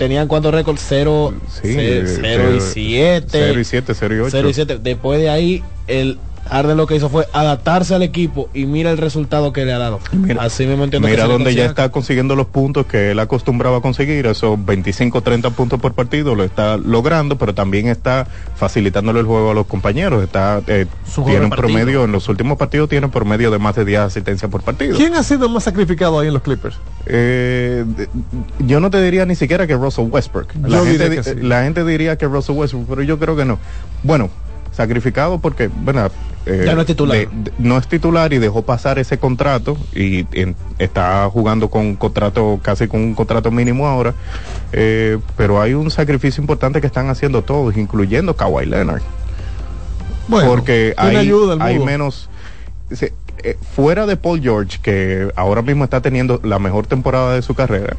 tenían 0.00 0.28
cuántos 0.28 0.54
récords? 0.54 0.82
0 0.88 1.34
Sí, 1.60 1.74
0 1.74 2.54
y 2.56 2.60
7. 2.60 3.26
0 3.30 3.60
y 3.60 3.64
7, 3.64 3.92
0 3.94 4.16
y 4.16 4.18
8. 4.20 4.30
0 4.32 4.48
y 4.48 4.54
7. 4.54 4.78
Después 4.82 5.20
de 5.20 5.28
ahí, 5.28 5.62
el 5.88 6.18
Harden 6.50 6.76
lo 6.76 6.86
que 6.86 6.96
hizo 6.96 7.08
fue 7.08 7.26
adaptarse 7.32 7.94
al 7.94 8.02
equipo 8.02 8.48
y 8.52 8.66
mira 8.66 8.90
el 8.90 8.98
resultado 8.98 9.52
que 9.52 9.64
le 9.64 9.72
ha 9.72 9.78
dado. 9.78 10.00
Mira- 10.12 10.42
Así 10.42 10.66
mismo 10.66 10.84
entiendo 10.84 11.06
Mira 11.08 11.26
donde 11.26 11.54
ya 11.54 11.64
está 11.66 11.90
consiguiendo 11.90 12.34
los 12.34 12.46
puntos 12.46 12.86
que 12.86 13.12
él 13.12 13.18
acostumbraba 13.20 13.78
a 13.78 13.80
conseguir, 13.80 14.26
esos 14.26 14.62
25, 14.64 15.20
30 15.22 15.50
puntos 15.50 15.80
por 15.80 15.92
partido, 15.94 16.34
lo 16.34 16.42
está 16.44 16.76
logrando, 16.76 17.38
pero 17.38 17.54
también 17.54 17.86
está 17.88 18.26
facilitándole 18.56 19.20
el 19.20 19.26
juego 19.26 19.52
a 19.52 19.54
los 19.54 19.66
compañeros. 19.66 20.22
Está 20.24 20.60
eh, 20.66 20.86
tiene 21.24 21.44
un 21.44 21.50
promedio, 21.50 22.04
en 22.04 22.12
los 22.12 22.28
últimos 22.28 22.58
partidos 22.58 22.88
tiene 22.88 23.06
un 23.06 23.12
promedio 23.12 23.50
de 23.50 23.58
más 23.58 23.76
de 23.76 23.84
10 23.84 24.00
asistencias 24.00 24.50
por 24.50 24.62
partido. 24.62 24.96
¿Quién 24.96 25.14
ha 25.14 25.22
sido 25.22 25.48
más 25.48 25.64
sacrificado 25.64 26.18
ahí 26.18 26.28
en 26.28 26.34
los 26.34 26.42
Clippers? 26.42 26.76
Eh, 27.06 27.84
yo 28.58 28.80
no 28.80 28.90
te 28.90 29.00
diría 29.02 29.24
ni 29.26 29.34
siquiera 29.34 29.66
que 29.66 29.74
Russell 29.74 30.08
Westbrook. 30.10 30.48
La, 30.62 30.68
Yo 30.78 30.84
gente, 30.84 30.90
diré 31.08 31.22
que 31.22 31.34
di- 31.34 31.40
sí. 31.40 31.46
la 31.46 31.62
gente 31.62 31.84
diría 31.84 32.16
que 32.16 32.26
Russell 32.26 32.56
Westbrook, 32.56 32.86
pero 32.88 33.02
yo 33.02 33.18
creo 33.18 33.36
que 33.36 33.44
no. 33.44 33.58
Bueno, 34.02 34.30
sacrificado 34.72 35.38
porque, 35.40 35.68
bueno, 35.68 36.08
eh, 36.46 36.62
Ya 36.66 36.74
no 36.74 36.80
es 36.80 36.86
titular. 36.86 37.16
de- 37.16 37.26
de- 37.26 37.52
no 37.58 37.76
es 37.76 37.86
titular 37.88 38.32
y 38.32 38.38
dejó 38.38 38.62
pasar 38.62 38.98
ese 38.98 39.18
contrato 39.18 39.76
y 39.94 40.26
en- 40.32 40.56
está 40.78 41.28
jugando 41.30 41.68
con 41.68 41.82
un 41.82 41.96
contrato, 41.96 42.58
casi 42.62 42.88
con 42.88 43.00
un 43.00 43.14
contrato 43.14 43.50
mínimo 43.50 43.86
ahora. 43.86 44.14
Eh, 44.72 45.18
pero 45.36 45.60
hay 45.60 45.74
un 45.74 45.90
sacrificio 45.90 46.40
importante 46.40 46.80
que 46.80 46.86
están 46.86 47.08
haciendo 47.10 47.42
todos, 47.42 47.76
incluyendo 47.76 48.34
Kawhi 48.36 48.66
Leonard. 48.66 49.02
Bueno, 50.28 50.48
porque 50.48 50.94
hay, 50.96 51.16
ayuda 51.16 51.56
hay 51.64 51.78
menos 51.78 52.28
se- 52.90 53.12
eh, 53.42 53.56
fuera 53.74 54.06
de 54.06 54.16
Paul 54.16 54.40
George 54.40 54.78
que 54.82 55.30
ahora 55.34 55.62
mismo 55.62 55.84
está 55.84 56.00
teniendo 56.00 56.40
la 56.44 56.58
mejor 56.58 56.86
temporada 56.86 57.34
de 57.34 57.42
su 57.42 57.54
carrera 57.54 57.96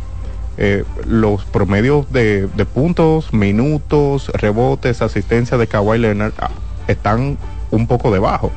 eh, 0.58 0.84
los 1.08 1.44
promedios 1.46 2.12
de, 2.12 2.48
de 2.56 2.66
puntos 2.66 3.34
minutos 3.34 4.30
rebotes 4.30 5.02
asistencia 5.02 5.58
de 5.58 5.66
Kawhi 5.68 5.98
Leonard 5.98 6.34
ah, 6.40 6.52
están 6.88 7.38
un 7.72 7.88
poco 7.88 8.11
debajo 8.11 8.52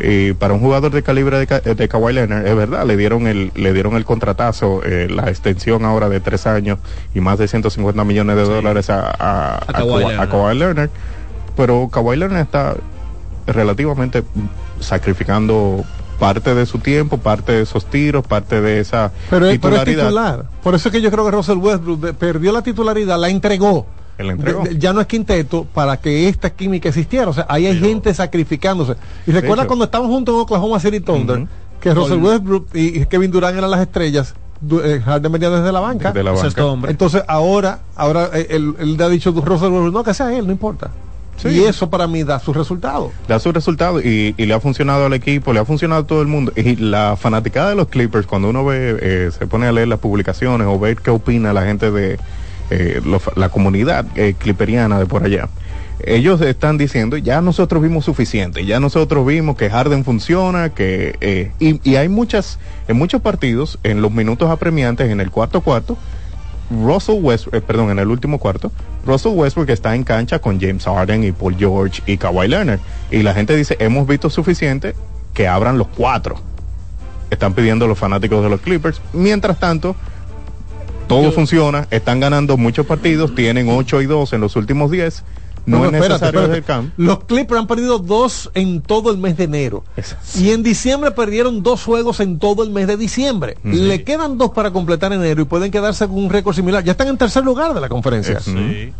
y 0.00 0.32
para 0.32 0.54
un 0.54 0.60
jugador 0.60 0.90
de 0.90 1.02
calibre 1.02 1.44
de, 1.44 1.74
de 1.74 1.88
Kawhi 1.88 2.14
Leonard 2.14 2.46
es 2.46 2.56
verdad 2.56 2.86
le 2.86 2.96
dieron 2.96 3.26
el 3.26 3.52
le 3.54 3.72
dieron 3.74 3.94
el 3.94 4.04
contratazo 4.06 4.80
eh, 4.84 5.08
la 5.10 5.28
extensión 5.28 5.84
ahora 5.84 6.08
de 6.08 6.20
tres 6.20 6.46
años 6.46 6.78
y 7.14 7.20
más 7.20 7.38
de 7.38 7.46
150 7.46 8.02
millones 8.04 8.36
de 8.36 8.42
dólares 8.44 8.88
a, 8.90 9.00
a, 9.10 9.56
a 9.58 9.72
Kawhi 9.72 9.88
Kawhi- 9.88 10.04
a 10.04 10.08
Leonard. 10.08 10.30
Kawhi 10.30 10.58
Leonard 10.58 10.90
pero 11.56 11.88
Kawhi 11.92 12.16
Leonard 12.16 12.40
está 12.40 12.74
relativamente 13.46 14.22
sacrificando 14.80 15.84
parte 16.18 16.54
de 16.54 16.66
su 16.66 16.78
tiempo, 16.78 17.18
parte 17.18 17.52
de 17.52 17.62
esos 17.62 17.86
tiros, 17.86 18.26
parte 18.26 18.60
de 18.60 18.80
esa 18.80 19.12
Pero, 19.30 19.46
es- 19.48 19.58
pero 19.58 19.76
es 19.76 19.84
titularidad. 19.84 20.04
titular. 20.08 20.44
Por 20.62 20.74
eso 20.74 20.88
es 20.88 20.92
que 20.92 21.00
yo 21.00 21.10
creo 21.10 21.24
que 21.24 21.30
Russell 21.30 21.58
Westbrook 21.58 22.14
perdió 22.14 22.52
la 22.52 22.62
titularidad, 22.62 23.18
la 23.20 23.28
entregó. 23.28 23.86
Él 24.18 24.26
la 24.26 24.32
entregó. 24.34 24.62
De- 24.64 24.70
de- 24.70 24.78
ya 24.78 24.92
no 24.92 25.00
es 25.00 25.06
quinteto 25.06 25.66
para 25.72 25.96
que 25.96 26.28
esta 26.28 26.50
química 26.50 26.88
existiera. 26.88 27.28
O 27.28 27.32
sea, 27.32 27.46
ahí 27.48 27.66
hay 27.66 27.78
gente 27.78 28.12
sacrificándose. 28.12 28.94
Y 29.26 29.30
recuerda 29.32 29.62
hecho. 29.62 29.68
cuando 29.68 29.84
estábamos 29.86 30.12
juntos 30.12 30.34
en 30.34 30.40
Oklahoma 30.42 30.80
City 30.80 31.00
Thunder, 31.00 31.46
que 31.80 31.94
Russell 31.94 32.18
Westbrook 32.18 32.66
y 32.74 33.06
Kevin 33.06 33.30
Durant 33.30 33.56
eran 33.56 33.70
las 33.70 33.80
estrellas. 33.80 34.34
Eh, 34.82 35.00
Harden 35.04 35.30
venía 35.30 35.50
desde 35.50 35.70
la 35.70 35.78
banca. 35.78 36.08
Desde 36.10 36.24
la 36.24 36.32
banca. 36.32 36.42
Sexto 36.42 36.72
hombre. 36.72 36.90
Entonces 36.90 37.22
ahora, 37.28 37.78
ahora 37.94 38.30
eh, 38.34 38.48
él, 38.50 38.74
él 38.80 38.96
le 38.96 39.04
ha 39.04 39.08
dicho 39.08 39.30
Russell 39.30 39.68
Westbrook, 39.70 39.92
no, 39.94 40.02
que 40.02 40.12
sea 40.14 40.36
él, 40.36 40.46
no 40.46 40.52
importa. 40.52 40.90
Sí. 41.36 41.50
Y 41.50 41.60
eso 41.60 41.88
para 41.88 42.08
mí 42.08 42.24
da 42.24 42.40
su 42.40 42.52
resultado. 42.52 43.12
da 43.28 43.38
su 43.38 43.52
resultado 43.52 44.00
y, 44.00 44.34
y 44.36 44.46
le 44.46 44.54
ha 44.54 44.58
funcionado 44.58 45.06
al 45.06 45.12
equipo, 45.12 45.52
le 45.52 45.60
ha 45.60 45.64
funcionado 45.64 46.02
a 46.02 46.04
todo 46.08 46.20
el 46.20 46.26
mundo. 46.26 46.50
Y 46.56 46.74
la 46.74 47.14
fanaticada 47.16 47.70
de 47.70 47.76
los 47.76 47.86
Clippers, 47.86 48.26
cuando 48.26 48.48
uno 48.50 48.64
ve, 48.64 48.98
eh, 49.00 49.30
se 49.38 49.46
pone 49.46 49.68
a 49.68 49.70
leer 49.72 49.86
las 49.86 50.00
publicaciones 50.00 50.66
o 50.66 50.76
ver 50.80 50.96
qué 50.96 51.10
opina 51.10 51.52
la 51.52 51.62
gente 51.64 51.92
de 51.92 52.18
eh, 52.70 53.00
la 53.36 53.48
comunidad 53.48 54.06
eh, 54.16 54.34
clipperiana 54.38 54.98
de 54.98 55.06
por 55.06 55.24
allá, 55.24 55.48
ellos 56.04 56.40
están 56.40 56.78
diciendo, 56.78 57.16
ya 57.16 57.40
nosotros 57.40 57.82
vimos 57.82 58.04
suficiente, 58.04 58.64
ya 58.64 58.78
nosotros 58.78 59.26
vimos 59.26 59.56
que 59.56 59.68
Harden 59.68 60.04
funciona, 60.04 60.70
que 60.70 61.16
eh, 61.20 61.50
y, 61.58 61.80
y 61.88 61.96
hay 61.96 62.08
muchas, 62.08 62.58
en 62.86 62.96
muchos 62.96 63.20
partidos, 63.20 63.78
en 63.82 64.00
los 64.00 64.12
minutos 64.12 64.48
apremiantes, 64.50 65.10
en 65.10 65.20
el 65.20 65.30
cuarto 65.30 65.60
cuarto, 65.60 65.98
Russell 66.70 67.20
Westbrook, 67.20 67.54
eh, 67.54 67.60
perdón, 67.60 67.90
en 67.90 67.98
el 67.98 68.08
último 68.08 68.38
cuarto, 68.38 68.70
Russell 69.04 69.32
Westbrook 69.32 69.70
está 69.70 69.94
en 69.94 70.04
cancha 70.04 70.38
con 70.38 70.60
James 70.60 70.84
Harden 70.84 71.24
y 71.24 71.32
Paul 71.32 71.56
George 71.56 72.02
y 72.06 72.16
Kawhi 72.16 72.48
Leonard. 72.48 72.80
Y 73.10 73.22
la 73.22 73.34
gente 73.34 73.56
dice, 73.56 73.76
hemos 73.80 74.06
visto 74.06 74.30
suficiente 74.30 74.94
que 75.34 75.48
abran 75.48 75.78
los 75.78 75.88
cuatro. 75.88 76.40
Están 77.30 77.54
pidiendo 77.54 77.86
los 77.86 77.98
fanáticos 77.98 78.42
de 78.42 78.50
los 78.50 78.60
Clippers. 78.60 79.00
Mientras 79.12 79.58
tanto, 79.58 79.96
todo 81.08 81.32
funciona, 81.32 81.88
están 81.90 82.20
ganando 82.20 82.56
muchos 82.56 82.86
partidos, 82.86 83.34
tienen 83.34 83.68
8 83.68 84.02
y 84.02 84.06
2 84.06 84.32
en 84.34 84.40
los 84.40 84.56
últimos 84.56 84.90
10. 84.90 85.24
No, 85.66 85.84
es 85.84 85.92
espérate, 85.92 86.08
necesario 86.08 86.40
espérate. 86.40 86.58
el 86.58 86.64
camp. 86.64 86.92
Los 86.96 87.24
Clippers 87.24 87.60
han 87.60 87.66
perdido 87.66 87.98
dos 87.98 88.50
en 88.54 88.80
todo 88.80 89.10
el 89.10 89.18
mes 89.18 89.36
de 89.36 89.44
enero. 89.44 89.84
Y 90.34 90.50
en 90.50 90.62
diciembre 90.62 91.10
perdieron 91.10 91.62
dos 91.62 91.82
juegos 91.84 92.20
en 92.20 92.38
todo 92.38 92.62
el 92.62 92.70
mes 92.70 92.86
de 92.86 92.96
diciembre. 92.96 93.58
Le 93.64 94.02
quedan 94.02 94.38
dos 94.38 94.50
para 94.52 94.70
completar 94.70 95.12
enero 95.12 95.42
y 95.42 95.44
pueden 95.44 95.70
quedarse 95.70 96.06
con 96.06 96.16
un 96.16 96.30
récord 96.30 96.54
similar. 96.54 96.82
Ya 96.84 96.92
están 96.92 97.08
en 97.08 97.18
tercer 97.18 97.44
lugar 97.44 97.74
de 97.74 97.80
la 97.82 97.88
conferencia. 97.90 98.40
Sí. 98.40 98.92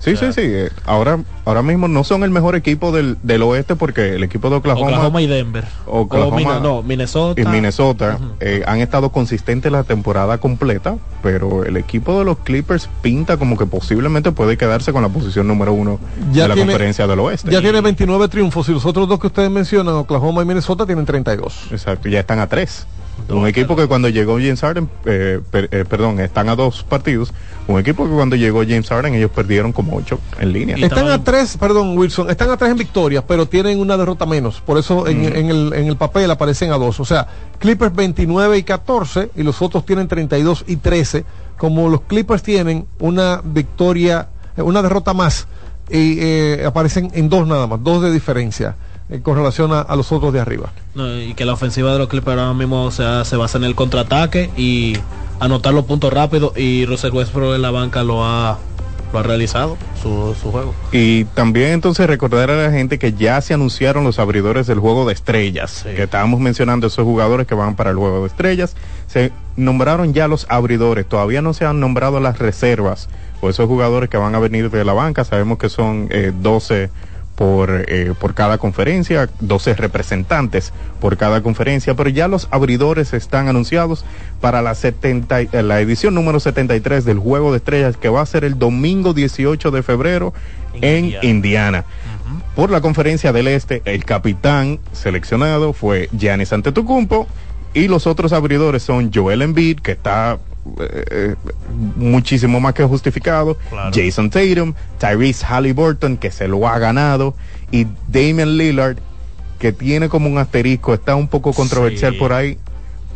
Sí, 0.00 0.16
sí, 0.16 0.32
sí. 0.32 0.40
eh, 0.42 0.70
Ahora, 0.86 1.20
ahora 1.44 1.62
mismo 1.62 1.86
no 1.86 2.04
son 2.04 2.24
el 2.24 2.30
mejor 2.30 2.56
equipo 2.56 2.90
del, 2.90 3.18
del 3.22 3.42
oeste 3.42 3.76
porque 3.76 4.14
el 4.16 4.24
equipo 4.24 4.48
de 4.50 4.56
Oklahoma, 4.56 4.86
Oklahoma 4.88 5.22
y 5.22 5.26
Denver. 5.26 5.64
Oklahoma 5.86 6.56
O 6.56 6.60
no, 6.60 6.82
Minnesota. 6.82 7.40
y 7.40 7.44
Minnesota 7.44 8.18
eh, 8.40 8.62
han 8.66 8.80
estado 8.80 9.10
consistentes 9.10 9.70
la 9.70 9.84
temporada 9.84 10.38
completa, 10.38 10.96
pero 11.22 11.64
el 11.64 11.76
equipo 11.76 12.18
de 12.18 12.24
los 12.24 12.38
Clippers 12.38 12.88
pinta 13.02 13.36
como 13.36 13.58
que 13.58 13.66
posiblemente 13.66 14.32
puede 14.32 14.56
quedarse 14.56 14.90
con 14.92 15.02
la 15.02 15.10
posición 15.10 15.46
número 15.46 15.74
uno 15.74 16.00
Ya 16.32 16.44
de 16.44 16.48
la 16.48 16.54
tiene- 16.54 16.72
conferencia 16.72 17.06
del 17.06 17.20
oeste. 17.20 17.50
Ya 17.50 17.60
tiene 17.60 17.80
29 17.82 18.28
triunfos 18.28 18.68
y 18.68 18.72
los 18.72 18.86
otros 18.86 19.06
dos 19.06 19.20
que 19.20 19.26
ustedes 19.26 19.50
mencionan, 19.50 19.94
Oklahoma 19.96 20.42
y 20.42 20.46
Minnesota, 20.46 20.86
tienen 20.86 21.04
32. 21.04 21.68
Exacto, 21.72 22.08
ya 22.08 22.20
están 22.20 22.38
a 22.38 22.46
tres. 22.46 22.86
Un 23.28 23.46
equipo 23.46 23.76
que 23.76 23.86
cuando 23.86 24.08
llegó 24.08 24.34
James 24.34 24.60
Harden, 24.60 24.88
eh, 25.04 25.40
per- 25.50 25.68
eh, 25.70 25.84
perdón, 25.88 26.18
están 26.20 26.48
a 26.48 26.56
dos 26.56 26.82
partidos. 26.82 27.32
Un 27.68 27.78
equipo 27.78 28.04
que 28.04 28.10
cuando 28.12 28.34
llegó 28.36 28.62
James 28.62 28.88
Harden 28.88 29.14
ellos 29.14 29.30
perdieron 29.30 29.72
como 29.72 29.96
ocho 29.96 30.18
en 30.40 30.52
línea. 30.52 30.76
Están 30.76 31.08
a 31.08 31.22
tres, 31.22 31.56
perdón, 31.56 31.96
Wilson, 31.96 32.28
están 32.30 32.50
a 32.50 32.56
tres 32.56 32.70
en 32.72 32.78
victorias, 32.78 33.22
pero 33.28 33.46
tienen 33.46 33.78
una 33.78 33.96
derrota 33.96 34.26
menos. 34.26 34.60
Por 34.60 34.78
eso 34.78 35.06
en, 35.06 35.20
Mm. 35.22 35.36
en 35.36 35.50
el, 35.50 35.72
en 35.74 35.86
el 35.86 35.96
papel 35.96 36.30
aparecen 36.30 36.72
a 36.72 36.78
dos. 36.78 36.98
O 36.98 37.04
sea, 37.04 37.28
Clippers 37.58 37.94
29 37.94 38.58
y 38.58 38.62
14 38.64 39.30
y 39.36 39.42
los 39.42 39.62
otros 39.62 39.86
tienen 39.86 40.08
32 40.08 40.64
y 40.66 40.76
13. 40.76 41.24
Como 41.56 41.88
los 41.88 42.00
Clippers 42.02 42.42
tienen 42.42 42.86
una 42.98 43.40
victoria, 43.44 44.28
eh, 44.56 44.62
una 44.62 44.82
derrota 44.82 45.12
más, 45.14 45.46
y 45.90 46.16
eh, 46.20 46.64
aparecen 46.66 47.10
en 47.14 47.28
dos 47.28 47.46
nada 47.46 47.66
más, 47.66 47.82
dos 47.82 48.02
de 48.02 48.10
diferencia 48.12 48.74
eh, 49.10 49.20
con 49.22 49.36
relación 49.36 49.72
a, 49.72 49.80
a 49.80 49.96
los 49.96 50.12
otros 50.12 50.32
de 50.32 50.40
arriba. 50.40 50.72
No, 50.94 51.18
y 51.18 51.34
que 51.34 51.44
la 51.44 51.52
ofensiva 51.52 51.92
de 51.92 51.98
los 51.98 52.08
Clippers 52.08 52.38
ahora 52.38 52.54
mismo 52.54 52.84
o 52.84 52.90
sea, 52.90 53.24
se 53.24 53.36
basa 53.36 53.58
en 53.58 53.64
el 53.64 53.74
contraataque 53.74 54.50
y 54.56 54.96
anotar 55.40 55.74
los 55.74 55.84
puntos 55.86 56.12
rápidos 56.12 56.56
y 56.56 56.86
Russell 56.86 57.12
Westbrook 57.12 57.54
en 57.54 57.62
la 57.62 57.70
banca 57.70 58.04
lo 58.04 58.24
ha, 58.24 58.58
lo 59.12 59.18
ha 59.18 59.22
realizado, 59.22 59.76
su, 60.00 60.36
su 60.40 60.52
juego. 60.52 60.74
Y 60.92 61.24
también 61.24 61.70
entonces 61.70 62.06
recordar 62.06 62.50
a 62.50 62.62
la 62.62 62.70
gente 62.70 62.98
que 62.98 63.14
ya 63.14 63.40
se 63.40 63.54
anunciaron 63.54 64.04
los 64.04 64.18
abridores 64.18 64.66
del 64.66 64.78
juego 64.78 65.06
de 65.06 65.14
estrellas, 65.14 65.82
que 65.84 66.02
estábamos 66.02 66.40
mencionando 66.40 66.86
esos 66.86 67.04
jugadores 67.04 67.46
que 67.46 67.54
van 67.54 67.74
para 67.74 67.90
el 67.90 67.96
juego 67.96 68.20
de 68.20 68.26
estrellas, 68.28 68.76
se 69.06 69.32
nombraron 69.56 70.12
ya 70.12 70.28
los 70.28 70.46
abridores, 70.48 71.06
todavía 71.06 71.42
no 71.42 71.54
se 71.54 71.64
han 71.64 71.80
nombrado 71.80 72.20
las 72.20 72.38
reservas 72.38 73.08
o 73.40 73.48
esos 73.48 73.66
jugadores 73.66 74.10
que 74.10 74.18
van 74.18 74.34
a 74.34 74.38
venir 74.38 74.70
de 74.70 74.84
la 74.84 74.92
banca, 74.92 75.24
sabemos 75.24 75.58
que 75.58 75.70
son 75.70 76.08
eh, 76.10 76.32
12 76.38 76.90
por, 77.40 77.86
eh, 77.88 78.12
por 78.20 78.34
cada 78.34 78.58
conferencia, 78.58 79.30
12 79.40 79.72
representantes 79.72 80.74
por 81.00 81.16
cada 81.16 81.42
conferencia, 81.42 81.94
pero 81.94 82.10
ya 82.10 82.28
los 82.28 82.48
abridores 82.50 83.14
están 83.14 83.48
anunciados 83.48 84.04
para 84.42 84.60
la, 84.60 84.74
70, 84.74 85.40
y- 85.40 85.48
eh, 85.50 85.62
la 85.62 85.80
edición 85.80 86.14
número 86.14 86.38
73 86.38 87.06
del 87.06 87.18
Juego 87.18 87.50
de 87.50 87.56
Estrellas, 87.56 87.96
que 87.96 88.10
va 88.10 88.20
a 88.20 88.26
ser 88.26 88.44
el 88.44 88.58
domingo 88.58 89.14
18 89.14 89.70
de 89.70 89.82
febrero 89.82 90.34
en 90.82 91.14
Indiana. 91.22 91.86
Por 92.54 92.68
la 92.70 92.82
conferencia 92.82 93.32
del 93.32 93.48
Este, 93.48 93.80
el 93.86 94.04
capitán 94.04 94.78
seleccionado 94.92 95.72
fue 95.72 96.10
Giannis 96.12 96.52
Antetokounmpo 96.52 97.26
y 97.74 97.88
los 97.88 98.06
otros 98.06 98.32
abridores 98.32 98.82
son 98.82 99.10
Joel 99.12 99.42
Embiid, 99.42 99.80
que 99.80 99.92
está 99.92 100.38
eh, 100.78 101.04
eh, 101.10 101.34
muchísimo 101.96 102.60
más 102.60 102.74
que 102.74 102.84
justificado, 102.84 103.56
Jason 103.92 104.30
Tatum, 104.30 104.74
Tyrese 104.98 105.46
Halliburton, 105.46 106.16
que 106.16 106.30
se 106.30 106.48
lo 106.48 106.68
ha 106.68 106.78
ganado, 106.78 107.34
y 107.70 107.86
Damian 108.08 108.56
Lillard, 108.56 108.98
que 109.58 109.72
tiene 109.72 110.08
como 110.08 110.28
un 110.28 110.38
asterisco, 110.38 110.94
está 110.94 111.14
un 111.14 111.28
poco 111.28 111.52
controversial 111.52 112.16
por 112.16 112.32
ahí, 112.32 112.58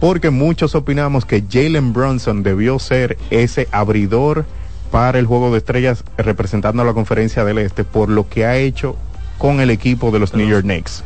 porque 0.01 0.31
muchos 0.31 0.75
opinamos 0.75 1.25
que 1.25 1.43
Jalen 1.51 1.93
Brunson 1.93 2.43
debió 2.43 2.79
ser 2.79 3.17
ese 3.31 3.69
abridor 3.73 4.45
para 4.91 5.19
el 5.19 5.27
juego 5.27 5.51
de 5.51 5.59
estrellas 5.59 6.05
representando 6.17 6.83
a 6.83 6.85
la 6.85 6.93
conferencia 6.93 7.45
del 7.45 7.59
este 7.59 7.85
por 7.85 8.09
lo 8.09 8.29
que 8.29 8.47
ha 8.47 8.57
hecho 8.57 8.97
con 9.39 9.61
el 9.61 9.71
equipo 9.71 10.11
de 10.11 10.19
los 10.19 10.35
New 10.35 10.47
York 10.47 10.63
Knicks. 10.63 11.03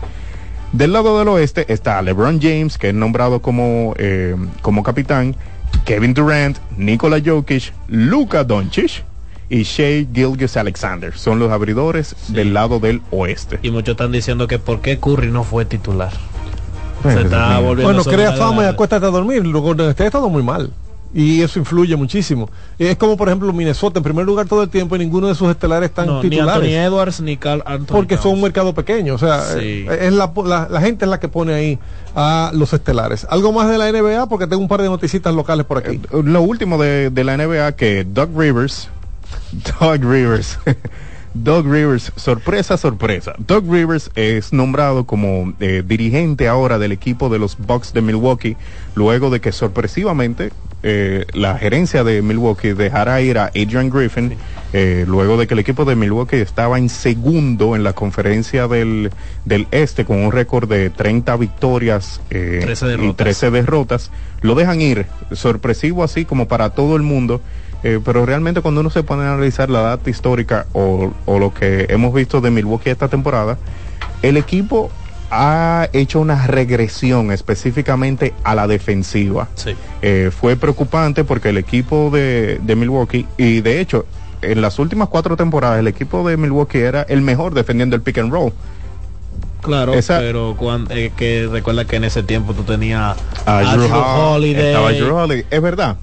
Del 0.73 0.93
lado 0.93 1.19
del 1.19 1.28
oeste 1.28 1.73
está 1.73 2.01
LeBron 2.03 2.40
James, 2.40 2.77
que 2.78 2.89
es 2.90 2.95
nombrado 2.95 3.40
como, 3.40 3.95
eh, 3.99 4.36
como 4.61 4.82
capitán, 4.82 5.35
Kevin 5.85 6.12
Durant, 6.15 6.59
Nikola 6.77 7.20
Jokic, 7.24 7.73
Luka 7.89 8.45
Doncic 8.45 9.03
y 9.49 9.62
Shea 9.62 10.05
Gilgis 10.12 10.57
Alexander. 10.59 11.16
Son 11.16 11.39
los 11.39 11.51
abridores 11.51 12.15
del 12.28 12.53
lado 12.53 12.81
del 12.81 13.01
oeste. 13.11 13.59
Y 13.62 13.70
muchos 13.70 13.93
están 13.93 14.12
diciendo 14.12 14.47
que 14.47 14.59
por 14.59 14.81
qué 14.82 14.99
Curry 14.99 15.31
no 15.31 15.43
fue 15.43 15.65
titular. 15.65 16.12
Bueno, 17.03 17.19
Se 17.20 17.24
está 17.27 17.59
volviendo 17.61 17.85
Bueno, 17.95 18.05
crea 18.05 18.31
la- 18.32 18.36
fama 18.36 18.65
y 18.65 18.66
acuéstate 18.66 19.07
a 19.07 19.11
dormir. 19.11 19.47
Los 19.47 19.62
Golden 19.62 19.89
State 19.89 20.05
ha 20.05 20.07
estado 20.09 20.28
muy 20.28 20.43
mal. 20.43 20.73
Y 21.14 21.40
eso 21.40 21.59
influye 21.59 21.97
muchísimo. 21.97 22.51
Es 22.78 22.97
como, 22.98 23.16
por 23.16 23.28
ejemplo, 23.28 23.51
Minnesota, 23.52 23.98
en 23.98 24.02
primer 24.05 24.26
lugar 24.26 24.47
todo 24.47 24.62
el 24.62 24.68
tiempo, 24.68 24.94
y 24.94 24.98
ninguno 24.98 25.26
de 25.28 25.35
sus 25.35 25.48
estelares 25.51 25.89
están 25.89 26.06
No, 26.06 26.22
ni 26.22 26.28
titulares. 26.28 26.55
Anthony 26.62 26.76
Edwards 26.76 27.20
ni 27.22 27.36
Carl 27.39 27.62
Anthony 27.64 27.94
porque 27.97 28.14
Towns. 28.16 28.22
son 28.24 28.32
un 28.35 28.43
mercado 28.43 28.74
pequeño. 28.74 29.14
O 29.14 29.18
sea, 29.18 29.40
Sí. 29.40 29.86
eh, 29.89 29.98
es 30.02 30.12
la, 30.12 30.30
la, 30.44 30.68
la 30.70 30.80
gente 30.82 31.06
es 31.06 31.10
la 31.10 31.18
que 31.18 31.28
pone 31.28 31.55
ahí 31.55 31.78
a 32.14 32.51
los 32.55 32.74
estelares. 32.74 33.26
Algo 33.30 33.52
más 33.52 33.68
de 33.70 33.78
la 33.78 33.90
NBA, 33.90 34.28
porque 34.28 34.47
tengo 34.47 34.60
un 34.60 34.68
par 34.68 34.82
de 34.82 34.89
noticitas 34.89 35.35
locales 35.35 35.64
por 35.64 35.78
aquí. 35.78 35.98
Lo 36.12 36.43
último 36.43 36.76
de, 36.76 37.09
de 37.09 37.24
la 37.24 37.36
NBA 37.39 37.72
que 37.72 38.05
Doug 38.05 38.28
Rivers, 38.39 38.89
Doug 39.80 40.02
Rivers, 40.05 40.59
Doug 41.34 41.66
Rivers, 41.66 42.12
sorpresa, 42.16 42.76
sorpresa. 42.76 43.34
Doug 43.38 43.70
Rivers 43.70 44.10
es 44.14 44.52
nombrado 44.52 45.05
como 45.05 45.52
eh, 45.60 45.82
dirigente 45.86 46.48
ahora 46.48 46.78
del 46.78 46.92
equipo 46.92 47.28
de 47.28 47.38
los 47.38 47.56
Bucks 47.59 47.92
de 47.92 48.02
Milwaukee, 48.02 48.56
luego 48.94 49.30
de 49.30 49.40
que 49.40 49.52
sorpresivamente 49.52 50.50
eh, 50.84 51.26
la 51.32 51.59
gerencia 51.59 52.05
de 52.05 52.22
Milwaukee 52.22 52.72
dejara 52.72 53.20
ir 53.20 53.38
a 53.38 53.46
Adrian 53.46 53.90
Griffin, 53.90 54.36
eh, 54.72 55.05
luego 55.09 55.36
de 55.36 55.48
que 55.48 55.55
el 55.55 55.60
equipo 55.60 55.84
de 55.84 55.96
Milwaukee 55.96 56.36
estaba 56.36 56.78
en 56.78 56.88
segundo 56.88 57.74
en 57.74 57.82
la 57.82 57.94
conferencia 57.94 58.68
del, 58.68 59.10
del 59.44 59.66
Este 59.72 60.05
con 60.05 60.18
un 60.18 60.30
récord 60.30 60.68
de 60.68 60.90
30 60.90 61.36
victorias 61.36 62.20
eh, 62.30 62.60
13 62.62 62.84
y 62.84 62.88
derrotas. 62.90 63.16
13 63.16 63.50
derrotas, 63.50 64.10
lo 64.40 64.55
dejan 64.55 64.80
ir, 64.80 65.06
sorpresivo 65.32 66.05
así 66.05 66.24
como 66.24 66.46
para 66.46 66.70
todo 66.70 66.94
el 66.94 67.02
mundo. 67.02 67.40
Eh, 67.82 68.00
pero 68.05 68.26
realmente 68.26 68.60
cuando 68.60 68.80
uno 68.80 68.90
se 68.90 69.02
pone 69.02 69.22
a 69.24 69.34
analizar 69.34 69.70
la 69.70 69.80
data 69.80 70.10
histórica 70.10 70.66
o, 70.72 71.12
o 71.26 71.38
lo 71.38 71.52
que 71.55 71.86
hemos 71.90 72.12
visto 72.14 72.40
de 72.40 72.50
Milwaukee 72.50 72.90
esta 72.90 73.09
temporada, 73.09 73.59
el 74.22 74.36
equipo 74.36 74.90
ha 75.30 75.88
hecho 75.92 76.20
una 76.20 76.46
regresión 76.46 77.30
específicamente 77.32 78.32
a 78.44 78.55
la 78.55 78.66
defensiva. 78.66 79.48
Sí. 79.55 79.74
Eh, 80.00 80.30
fue 80.36 80.56
preocupante 80.56 81.22
porque 81.24 81.50
el 81.50 81.59
equipo 81.59 82.10
de, 82.10 82.59
de 82.62 82.76
Milwaukee, 82.76 83.26
y 83.36 83.60
de 83.60 83.80
hecho, 83.80 84.06
en 84.40 84.62
las 84.62 84.78
últimas 84.78 85.09
cuatro 85.09 85.36
temporadas, 85.36 85.80
el 85.80 85.86
equipo 85.88 86.26
de 86.26 86.36
Milwaukee 86.36 86.78
era 86.78 87.02
el 87.02 87.20
mejor 87.20 87.52
defendiendo 87.55 87.94
el 87.94 88.02
pick 88.02 88.18
and 88.18 88.32
roll. 88.32 88.52
Claro, 89.60 89.92
Esa- 89.94 90.18
pero 90.18 90.55
cuando, 90.56 90.94
eh, 90.94 91.12
que 91.16 91.48
recuerda 91.50 91.84
que 91.84 91.96
en 91.96 92.05
ese 92.05 92.22
tiempo 92.22 92.55
tú 92.55 92.62
tenías 92.62 93.16
a 93.44 93.59
a 93.59 93.74
Drew 93.74 93.86
Drew 93.88 93.98
Holiday. 93.98 94.66
Estaba 94.68 94.92
Drew 94.92 95.14
Holiday, 95.16 95.44
es 95.50 95.60
verdad. 95.60 95.96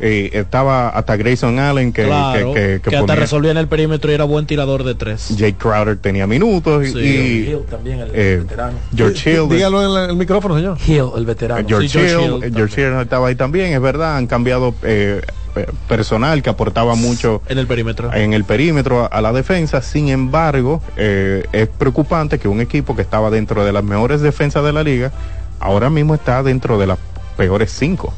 Eh, 0.00 0.30
estaba 0.34 0.90
hasta 0.90 1.16
Grayson 1.16 1.58
Allen 1.58 1.92
que, 1.92 2.04
claro, 2.04 2.54
que, 2.54 2.60
que- 2.60 2.80
que 2.82 2.90
que 2.90 2.96
hasta 2.96 3.16
resolvía 3.16 3.50
en 3.50 3.56
el 3.56 3.66
perímetro 3.66 4.10
y 4.10 4.14
era 4.14 4.22
buen 4.24 4.46
tirador 4.46 4.84
de 4.84 4.94
tres. 4.94 5.28
Jake 5.36 5.56
Crowder 5.58 5.96
tenía 5.96 6.26
minutos 6.26 6.86
y, 6.86 6.92
Sí. 6.92 6.98
y, 6.98 7.50
Hill 7.50 7.62
también, 7.68 7.98
el 8.00 8.10
eh, 8.14 8.36
veterano. 8.42 8.78
George 8.94 9.30
Hill 9.32 9.48
Dígalo 9.48 9.84
en 9.84 9.94
la- 9.94 10.04
el 10.04 10.16
micrófono, 10.16 10.54
señor. 10.56 10.78
Hill, 10.86 11.04
el 11.16 11.26
veterano. 11.26 11.64
George, 11.68 11.88
Sí, 11.88 11.98
George 11.98 12.14
Hill, 12.14 12.34
Hill 12.36 12.44
eh, 12.44 12.50
George 12.54 12.80
Hill 12.80 13.00
estaba 13.00 13.26
ahí 13.28 13.34
también, 13.34 13.72
es 13.72 13.80
verdad, 13.80 14.16
han 14.16 14.28
cambiado 14.28 14.72
eh, 14.84 15.20
pe- 15.54 15.66
personal 15.88 16.42
que 16.44 16.50
aportaba 16.50 16.94
mucho 16.94 17.42
En 17.48 17.58
el 17.58 17.66
perímetro. 17.66 18.14
en 18.14 18.34
el 18.34 18.44
perímetro 18.44 19.02
a, 19.02 19.06
a 19.06 19.20
la 19.20 19.32
defensa, 19.32 19.82
sin 19.82 20.10
embargo, 20.10 20.80
eh, 20.96 21.44
es 21.52 21.66
preocupante 21.68 22.38
que 22.38 22.46
un 22.46 22.60
equipo 22.60 22.94
que 22.94 23.02
estaba 23.02 23.30
dentro 23.30 23.64
de 23.64 23.72
las 23.72 23.82
mejores 23.82 24.20
defensas 24.20 24.62
de 24.64 24.72
la 24.72 24.84
liga, 24.84 25.10
ahora 25.58 25.90
mismo 25.90 26.14
está 26.14 26.42
dentro 26.44 26.78
de 26.78 26.86
las 26.86 26.98
peores 27.36 27.72
cinco. 27.76 28.14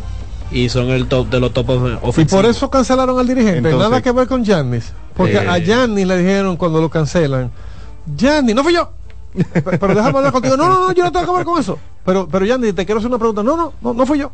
Y 0.52 0.68
son 0.68 0.88
el 0.90 1.06
top 1.06 1.28
de 1.30 1.38
los 1.40 1.52
top 1.52 1.70
of- 1.70 1.88
Y 1.90 1.98
ofensivos. 2.02 2.42
por 2.42 2.50
eso 2.50 2.70
cancelaron 2.70 3.18
al 3.18 3.26
dirigente. 3.26 3.58
Entonces- 3.58 3.78
Nada 3.80 4.02
que 4.02 4.10
ver 4.12 4.26
con 4.26 4.44
Giannis. 4.44 4.92
Porque 5.16 5.34
Eh. 5.36 5.48
a 5.48 5.58
Giannis 5.58 6.06
le 6.06 6.18
dijeron 6.18 6.56
cuando 6.56 6.80
lo 6.80 6.88
cancelan, 6.90 7.50
Giannis, 8.16 8.54
no 8.54 8.62
fui 8.64 8.74
yo. 8.74 8.90
Pe- 9.32 9.78
Pero 9.78 9.94
déjame 9.94 10.18
hablar 10.18 10.32
contigo. 10.32 10.56
No, 10.56 10.68
no, 10.68 10.80
no, 10.88 10.92
yo 10.92 11.04
no 11.04 11.12
tengo 11.12 11.26
que 11.32 11.36
ver 11.38 11.44
con 11.46 11.60
eso. 11.60 11.78
Pero, 12.04 12.26
pero 12.28 12.44
Giannis, 12.44 12.74
te 12.74 12.84
quiero 12.84 12.98
hacer 12.98 13.08
una 13.08 13.18
pregunta. 13.18 13.42
No, 13.44 13.56
no, 13.56 13.72
no, 13.80 13.94
no 13.94 14.06
fui 14.06 14.18
yo. 14.18 14.32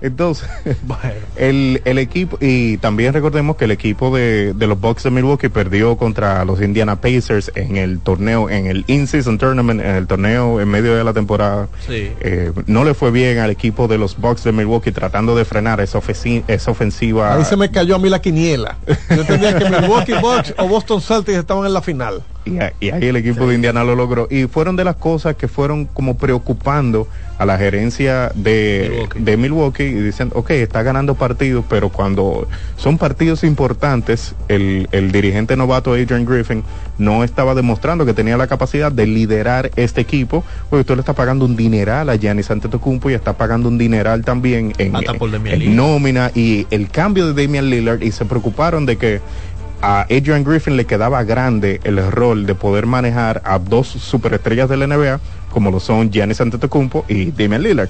Entonces, 0.00 0.48
el, 1.36 1.82
el 1.84 1.98
equipo, 1.98 2.38
y 2.40 2.76
también 2.78 3.12
recordemos 3.12 3.56
que 3.56 3.64
el 3.66 3.70
equipo 3.70 4.14
de, 4.14 4.52
de 4.54 4.66
los 4.66 4.80
Bucks 4.80 5.02
de 5.04 5.10
Milwaukee 5.10 5.48
perdió 5.48 5.96
contra 5.96 6.44
los 6.44 6.60
Indiana 6.62 7.00
Pacers 7.00 7.50
en 7.54 7.76
el 7.76 8.00
torneo, 8.00 8.48
en 8.50 8.66
el 8.66 8.84
In-Season 8.86 9.38
Tournament, 9.38 9.80
en 9.80 9.94
el 9.96 10.06
torneo 10.06 10.60
en 10.60 10.68
medio 10.68 10.94
de 10.96 11.04
la 11.04 11.12
temporada. 11.12 11.68
Sí. 11.86 12.12
Eh, 12.20 12.52
no 12.66 12.84
le 12.84 12.94
fue 12.94 13.10
bien 13.10 13.38
al 13.38 13.50
equipo 13.50 13.88
de 13.88 13.98
los 13.98 14.16
Bucks 14.16 14.44
de 14.44 14.52
Milwaukee 14.52 14.92
tratando 14.92 15.34
de 15.36 15.44
frenar 15.44 15.80
esa, 15.80 15.98
ofensi- 15.98 16.44
esa 16.48 16.70
ofensiva. 16.70 17.34
Ahí 17.34 17.44
se 17.44 17.56
me 17.56 17.70
cayó 17.70 17.94
a 17.96 17.98
mí 17.98 18.08
la 18.08 18.20
quiniela. 18.20 18.76
Yo 19.10 19.20
entendía 19.22 19.56
que 19.58 19.68
Milwaukee 19.68 20.14
Bucks 20.20 20.54
o 20.58 20.68
Boston 20.68 21.00
Celtics 21.00 21.38
estaban 21.38 21.66
en 21.66 21.72
la 21.74 21.82
final. 21.82 22.22
Y, 22.54 22.58
a- 22.58 22.72
y 22.80 22.90
ahí 22.90 23.06
el 23.06 23.16
equipo 23.16 23.46
de 23.46 23.54
Indiana 23.54 23.84
lo 23.84 23.94
logró. 23.94 24.26
Y 24.30 24.46
fueron 24.46 24.76
de 24.76 24.84
las 24.84 24.96
cosas 24.96 25.36
que 25.36 25.48
fueron 25.48 25.86
como 25.86 26.16
preocupando 26.16 27.06
a 27.38 27.46
la 27.46 27.56
gerencia 27.56 28.32
de 28.34 28.88
Milwaukee. 28.90 29.18
de 29.20 29.36
Milwaukee 29.36 29.82
y 29.84 29.92
dicen, 29.94 30.30
ok, 30.34 30.50
está 30.50 30.82
ganando 30.82 31.14
partidos, 31.14 31.64
pero 31.68 31.88
cuando 31.88 32.48
son 32.76 32.98
partidos 32.98 33.44
importantes, 33.44 34.34
el, 34.48 34.88
el 34.90 35.12
dirigente 35.12 35.56
novato 35.56 35.92
Adrian 35.92 36.24
Griffin 36.24 36.64
no 36.98 37.22
estaba 37.22 37.54
demostrando 37.54 38.04
que 38.04 38.12
tenía 38.12 38.36
la 38.36 38.48
capacidad 38.48 38.90
de 38.90 39.06
liderar 39.06 39.70
este 39.76 40.00
equipo, 40.00 40.42
porque 40.68 40.80
usted 40.80 40.94
le 40.96 41.00
está 41.00 41.12
pagando 41.12 41.44
un 41.44 41.54
dineral 41.54 42.08
a 42.10 42.16
Giannis 42.16 42.50
Antetokounmpo 42.50 43.08
y 43.10 43.14
está 43.14 43.34
pagando 43.34 43.68
un 43.68 43.78
dineral 43.78 44.24
también 44.24 44.72
en, 44.78 44.92
en 45.52 45.60
Lillard. 45.60 45.76
nómina 45.76 46.32
y 46.34 46.66
el 46.72 46.90
cambio 46.90 47.32
de 47.32 47.40
Damian 47.40 47.70
Lillard 47.70 48.02
y 48.02 48.10
se 48.10 48.24
preocuparon 48.24 48.84
de 48.84 48.96
que 48.96 49.20
a 49.80 50.02
Adrian 50.02 50.44
Griffin 50.44 50.76
le 50.76 50.86
quedaba 50.86 51.22
grande 51.24 51.80
el 51.84 52.10
rol 52.10 52.46
de 52.46 52.54
poder 52.54 52.86
manejar 52.86 53.42
a 53.44 53.58
dos 53.58 53.86
superestrellas 53.88 54.68
de 54.68 54.76
la 54.76 54.86
NBA 54.86 55.20
como 55.50 55.70
lo 55.70 55.80
son 55.80 56.10
Giannis 56.10 56.40
Antetokounmpo 56.40 57.04
y 57.08 57.30
Damian 57.30 57.62
Lillard. 57.62 57.88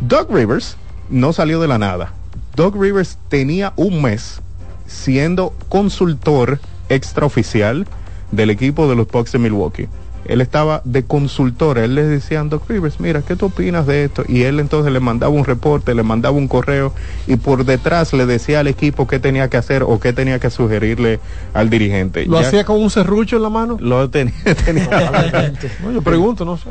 Doug 0.00 0.28
Rivers 0.30 0.76
no 1.08 1.32
salió 1.32 1.60
de 1.60 1.68
la 1.68 1.78
nada. 1.78 2.12
Doug 2.56 2.80
Rivers 2.80 3.18
tenía 3.28 3.72
un 3.76 4.02
mes 4.02 4.40
siendo 4.86 5.54
consultor 5.68 6.58
extraoficial 6.88 7.86
del 8.32 8.50
equipo 8.50 8.88
de 8.88 8.96
los 8.96 9.08
Bucks 9.08 9.32
de 9.32 9.38
Milwaukee. 9.38 9.88
Él 10.26 10.40
estaba 10.40 10.82
de 10.84 11.02
consultor, 11.04 11.78
él 11.78 11.94
le 11.94 12.02
decía 12.04 12.40
a 12.40 12.44
Doc 12.44 12.68
Rivers, 12.68 13.00
mira, 13.00 13.22
¿qué 13.22 13.36
tú 13.36 13.46
opinas 13.46 13.86
de 13.86 14.04
esto? 14.04 14.22
Y 14.28 14.42
él 14.42 14.60
entonces 14.60 14.92
le 14.92 15.00
mandaba 15.00 15.32
un 15.32 15.44
reporte, 15.44 15.94
le 15.94 16.02
mandaba 16.02 16.36
un 16.36 16.46
correo 16.46 16.92
y 17.26 17.36
por 17.36 17.64
detrás 17.64 18.12
le 18.12 18.26
decía 18.26 18.60
al 18.60 18.66
equipo 18.68 19.06
qué 19.06 19.18
tenía 19.18 19.48
que 19.48 19.56
hacer 19.56 19.82
o 19.82 19.98
qué 19.98 20.12
tenía 20.12 20.38
que 20.38 20.50
sugerirle 20.50 21.20
al 21.54 21.70
dirigente. 21.70 22.26
Lo 22.26 22.40
Ya- 22.40 22.46
hacía 22.48 22.64
con 22.64 22.80
un 22.82 22.90
serrucho 22.90 23.36
en 23.36 23.42
la 23.42 23.50
mano. 23.50 23.76
lo 23.80 24.08
tenía, 24.10 24.34
tenía 24.64 24.88
No, 25.82 25.90
yo 25.92 26.02
pregunto, 26.02 26.44
no 26.44 26.56
sé. 26.58 26.68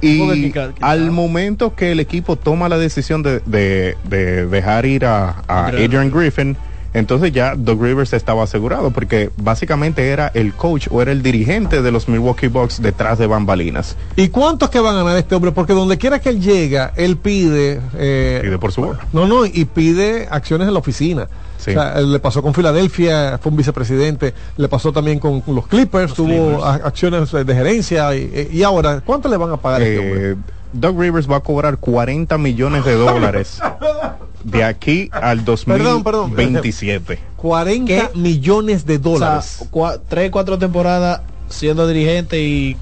y 0.00 0.52
al 0.80 1.10
momento 1.10 1.74
que 1.74 1.90
el 1.92 1.98
equipo 2.00 2.36
toma 2.36 2.68
la 2.68 2.78
decisión 2.78 3.22
de, 3.22 3.40
de- 3.46 3.96
de 4.04 4.46
dejar 4.46 4.86
ir 4.86 5.04
a, 5.04 5.42
a 5.48 5.66
Adrian 5.66 5.84
Adrian 5.86 6.10
Griffin, 6.10 6.56
entonces 6.94 7.32
ya 7.32 7.54
Doug 7.56 7.82
Rivers 7.82 8.12
estaba 8.12 8.42
asegurado 8.44 8.90
porque 8.90 9.30
básicamente 9.36 10.08
era 10.10 10.30
el 10.34 10.52
coach 10.54 10.88
o 10.90 11.00
era 11.02 11.12
el 11.12 11.22
dirigente 11.22 11.82
de 11.82 11.90
los 11.90 12.08
Milwaukee 12.08 12.48
Bucks 12.48 12.82
detrás 12.82 13.18
de 13.18 13.26
bambalinas. 13.26 13.96
¿Y 14.16 14.28
cuántos 14.28 14.70
que 14.70 14.80
van 14.80 14.96
a 14.96 15.02
ganar 15.02 15.18
este 15.18 15.34
hombre? 15.34 15.52
Porque 15.52 15.72
donde 15.72 15.96
quiera 15.98 16.20
que 16.20 16.28
él 16.28 16.40
llega, 16.40 16.92
él 16.96 17.16
pide... 17.16 17.80
eh, 17.96 18.40
Pide 18.42 18.58
por 18.58 18.72
su 18.72 18.82
bola. 18.82 19.00
No, 19.12 19.26
no, 19.26 19.46
y 19.46 19.64
pide 19.64 20.28
acciones 20.30 20.68
en 20.68 20.74
la 20.74 20.80
oficina. 20.80 21.28
Sí. 21.58 21.70
O 21.70 21.74
sea, 21.74 22.00
le 22.00 22.18
pasó 22.18 22.42
con 22.42 22.52
Filadelfia, 22.54 23.38
fue 23.40 23.50
un 23.50 23.56
vicepresidente, 23.56 24.34
le 24.56 24.68
pasó 24.68 24.92
también 24.92 25.18
con, 25.20 25.42
los 25.46 25.66
Clippers, 25.68 26.12
tuvo 26.12 26.64
acciones 26.64 27.30
de 27.30 27.54
gerencia 27.54 28.14
y, 28.16 28.48
y 28.52 28.62
ahora, 28.64 29.00
¿cuánto 29.04 29.28
le 29.28 29.36
van 29.36 29.52
a 29.52 29.56
pagar 29.56 29.80
a 29.80 29.84
este 29.84 29.98
hombre? 29.98 30.30
Eh, 30.32 30.36
Doug 30.72 30.98
Rivers 31.00 31.30
va 31.30 31.36
a 31.36 31.40
cobrar 31.40 31.76
40 31.76 32.36
millones 32.38 32.84
de 32.84 32.94
dólares 32.96 33.60
de 34.44 34.64
aquí 34.64 35.08
al 35.12 35.42
Perdón, 35.44 36.02
perdón. 36.04 36.30
2027. 36.30 37.18
40 37.36 38.10
millones 38.14 38.86
de 38.86 38.96
O 38.96 39.00
sea, 39.00 39.10
dólares. 39.12 39.64
cua- 39.70 40.00
tres, 40.08 40.30
cuatro 40.30 40.58
temporadas 40.58 41.22
siendo 41.48 41.86
dirigente 41.86 42.40
y 42.42 42.76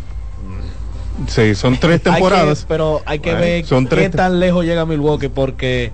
Sí, 1.27 1.55
son 1.55 1.77
tres 1.79 1.95
hay 1.95 1.99
que- 1.99 2.11
temporadas. 2.11 2.65
pero 2.69 3.03
hay 3.05 3.19
que 3.19 3.31
Bueno, 3.31 3.45
ver 3.47 3.65
son 3.67 3.85
qué 3.85 3.91
tres 3.91 4.11
tan 4.13 4.41
lejos 4.41 4.65
llega 4.65 4.87
Milwaukee 4.87 5.29
porque 5.29 5.93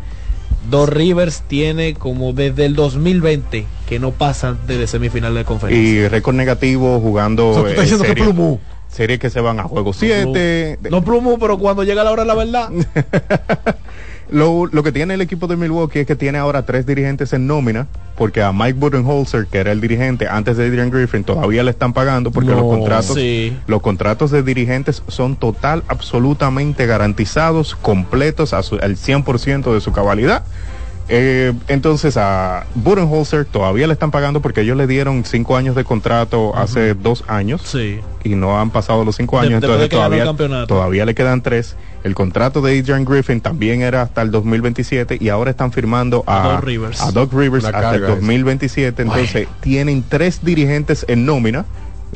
Dos 0.70 0.88
Rivers 0.88 1.42
tiene 1.46 1.94
como 1.94 2.32
desde 2.32 2.64
el 2.66 2.74
2020 2.74 3.66
que 3.88 3.98
no 4.00 4.10
pasan 4.10 4.58
desde 4.66 4.86
semifinal 4.88 5.32
de 5.34 5.44
conferencia. 5.44 5.88
y 5.88 6.08
récord 6.08 6.34
negativo 6.34 6.98
jugando 7.00 7.50
O 7.50 7.54
sea, 7.54 7.62
tú 7.62 7.68
estás 7.68 7.78
eh, 7.78 7.82
diciendo 7.82 8.02
que 8.04 8.08
serie- 8.10 8.24
Plumú. 8.24 8.60
series 8.88 9.18
que 9.20 9.30
se 9.30 9.40
van 9.40 9.60
a 9.60 9.64
juego 9.64 9.92
7 9.92 10.78
No 10.90 11.02
plumo, 11.04 11.38
pero 11.38 11.56
cuando 11.58 11.84
llega 11.84 12.02
la 12.02 12.10
hora 12.10 12.22
de 12.22 12.26
la 12.28 12.34
verdad, 12.34 12.70
lo, 14.30 14.66
lo 14.66 14.82
que 14.82 14.90
tiene 14.92 15.14
el 15.14 15.20
equipo 15.20 15.46
de 15.46 15.56
Milwaukee 15.56 16.00
es 16.00 16.06
que 16.06 16.16
tiene 16.16 16.38
ahora 16.38 16.66
tres 16.66 16.84
dirigentes 16.86 17.32
en 17.32 17.46
nómina 17.46 17.86
porque 18.16 18.42
a 18.42 18.52
Mike 18.52 18.72
Budenholzer 18.78 19.46
que 19.46 19.58
era 19.58 19.70
el 19.72 19.80
dirigente 19.80 20.26
antes 20.26 20.56
de 20.56 20.66
Adrian 20.66 20.90
Griffin 20.90 21.22
todavía 21.22 21.62
le 21.62 21.70
están 21.70 21.92
pagando 21.92 22.30
porque 22.30 22.50
No, 22.50 22.56
los 22.56 22.64
contratos 22.76 23.14
sí. 23.16 23.56
los 23.66 23.82
contratos 23.82 24.30
de 24.30 24.42
dirigentes 24.42 25.02
son 25.08 25.36
total 25.36 25.84
absolutamente 25.88 26.86
garantizados 26.86 27.76
completos 27.76 28.52
a 28.52 28.62
su- 28.62 28.76
al 28.76 28.96
100% 28.96 29.72
de 29.74 29.80
su 29.80 29.92
cabalidad 29.92 30.44
Eh, 31.08 31.52
entonces 31.68 32.16
a 32.16 32.66
Budenholzer 32.74 33.44
todavía 33.44 33.86
le 33.86 33.92
están 33.92 34.10
pagando 34.10 34.42
porque 34.42 34.62
ellos 34.62 34.76
le 34.76 34.88
dieron 34.88 35.24
cinco 35.24 35.56
años 35.56 35.76
de 35.76 35.84
contrato 35.84 36.56
hace 36.56 36.94
dos 36.94 37.22
años 37.28 37.62
sí. 37.64 38.00
y 38.24 38.30
no 38.30 38.58
han 38.58 38.70
pasado 38.70 39.04
los 39.04 39.14
cinco 39.14 39.38
años, 39.38 39.60
de 39.60 39.66
entonces 39.68 39.88
todavía, 39.88 40.34
todavía 40.66 41.04
le 41.04 41.14
quedan 41.14 41.42
tres. 41.42 41.76
El 42.02 42.14
contrato 42.14 42.60
de 42.60 42.78
Adrian 42.78 43.04
Griffin 43.04 43.40
también 43.40 43.82
era 43.82 44.02
hasta 44.02 44.22
el 44.22 44.30
2027 44.30 45.18
y 45.20 45.28
ahora 45.28 45.50
están 45.50 45.72
firmando 45.72 46.24
a, 46.26 46.56
A 47.00 47.12
Doc 47.12 47.32
Rivers. 47.32 47.64
a 47.64 47.68
hasta 47.68 47.78
el 47.78 47.82
carga 47.82 48.06
esa. 48.06 48.14
2027. 48.16 49.02
Entonces 49.02 49.48
tienen 49.60 50.04
tres 50.08 50.44
dirigentes 50.44 51.04
en 51.08 51.24
nómina 51.24 51.66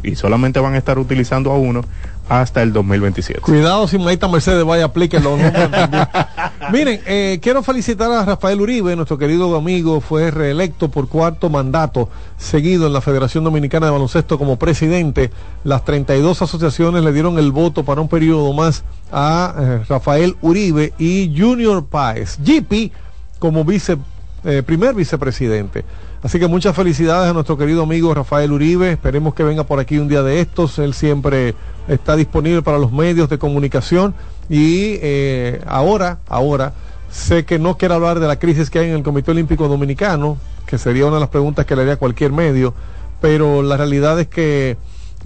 y 0.03 0.17
solamente 0.17 0.61
van 0.61 0.75
a 0.75 0.79
estar 0.79 0.99
utilizando 0.99 1.51
a 1.51 1.59
uno 1.59 1.83
hasta 2.31 2.63
el 2.63 2.73
2027. 2.73 3.41
Cuidado 3.41 3.89
si 3.89 3.99
Maíta 3.99 4.29
Mercedes 4.29 4.65
vaya 4.65 4.85
a 4.85 4.87
aplíquenlo. 4.87 5.37
No. 5.37 5.43
Miren, 6.73 7.01
eh, 7.05 7.41
quiero 7.43 7.65
felicitar 7.65 8.11
a 8.13 8.25
Rafael 8.25 8.61
Uribe, 8.61 8.95
nuestro 8.95 9.19
querido 9.19 9.57
amigo, 9.57 10.01
fue 10.01 10.31
reelecto 10.31 10.93
por 10.93 11.09
cuarto 11.09 11.51
mandato 11.51 12.09
seguido 12.39 12.87
en 12.87 12.93
la 12.93 13.01
Federación 13.01 13.43
Dominicana 13.43 13.87
de 13.87 13.93
Baloncesto 13.93 14.39
como 14.39 14.61
presidente. 14.61 15.33
Las 15.65 15.85
32 15.85 16.41
asociaciones 16.41 17.03
le 17.03 17.13
dieron 17.13 17.37
el 17.37 17.51
voto 17.51 17.85
para 17.85 18.01
un 18.01 18.09
periodo 18.09 18.53
más 18.53 18.85
a 19.11 19.55
eh, 19.59 19.85
Rafael 19.89 20.37
Uribe 20.41 20.93
y 20.99 21.35
Junior 21.37 21.85
Páez, 21.85 22.39
GP, 22.39 22.93
como 23.41 23.65
vice, 23.65 23.99
eh, 24.45 24.63
primer 24.65 24.95
vicepresidente. 24.95 25.85
Así 26.23 26.39
que 26.39 26.47
muchas 26.47 26.77
felicidades 26.77 27.31
a 27.31 27.33
nuestro 27.33 27.57
querido 27.57 27.83
amigo 27.83 28.15
Rafael 28.15 28.53
Uribe. 28.53 28.93
Esperemos 28.93 29.35
que 29.35 29.43
venga 29.43 29.65
por 29.65 29.81
aquí 29.81 29.99
un 29.99 30.09
día 30.09 30.23
de 30.23 30.41
estos. 30.41 30.79
Él 30.79 30.95
siempre 30.95 31.55
está 31.89 32.17
disponible 32.17 32.63
para 32.63 32.79
los 32.79 32.93
medios 32.93 33.29
de 33.29 33.39
comunicación 33.39 34.15
y 34.51 34.99
eh, 35.01 35.63
ahora, 35.67 36.19
ahora, 36.29 36.73
sé 37.11 37.45
que 37.45 37.59
no 37.59 37.77
quiere 37.77 37.95
hablar 37.95 38.21
de 38.21 38.27
la 38.27 38.39
crisis 38.39 38.69
que 38.69 38.81
hay 38.81 38.89
en 38.89 38.97
el 38.97 39.03
Comité 39.03 39.31
Olímpico 39.31 39.69
Dominicano, 39.69 40.39
que 40.67 40.77
sería 40.77 41.07
una 41.07 41.17
de 41.17 41.21
las 41.21 41.29
preguntas 41.29 41.67
que 41.67 41.77
le 41.77 41.83
haría 41.83 41.97
cualquier 41.97 42.33
medio, 42.33 42.75
pero 43.21 43.63
la 43.63 43.77
realidad 43.77 44.19
es 44.19 44.27
que, 44.27 44.77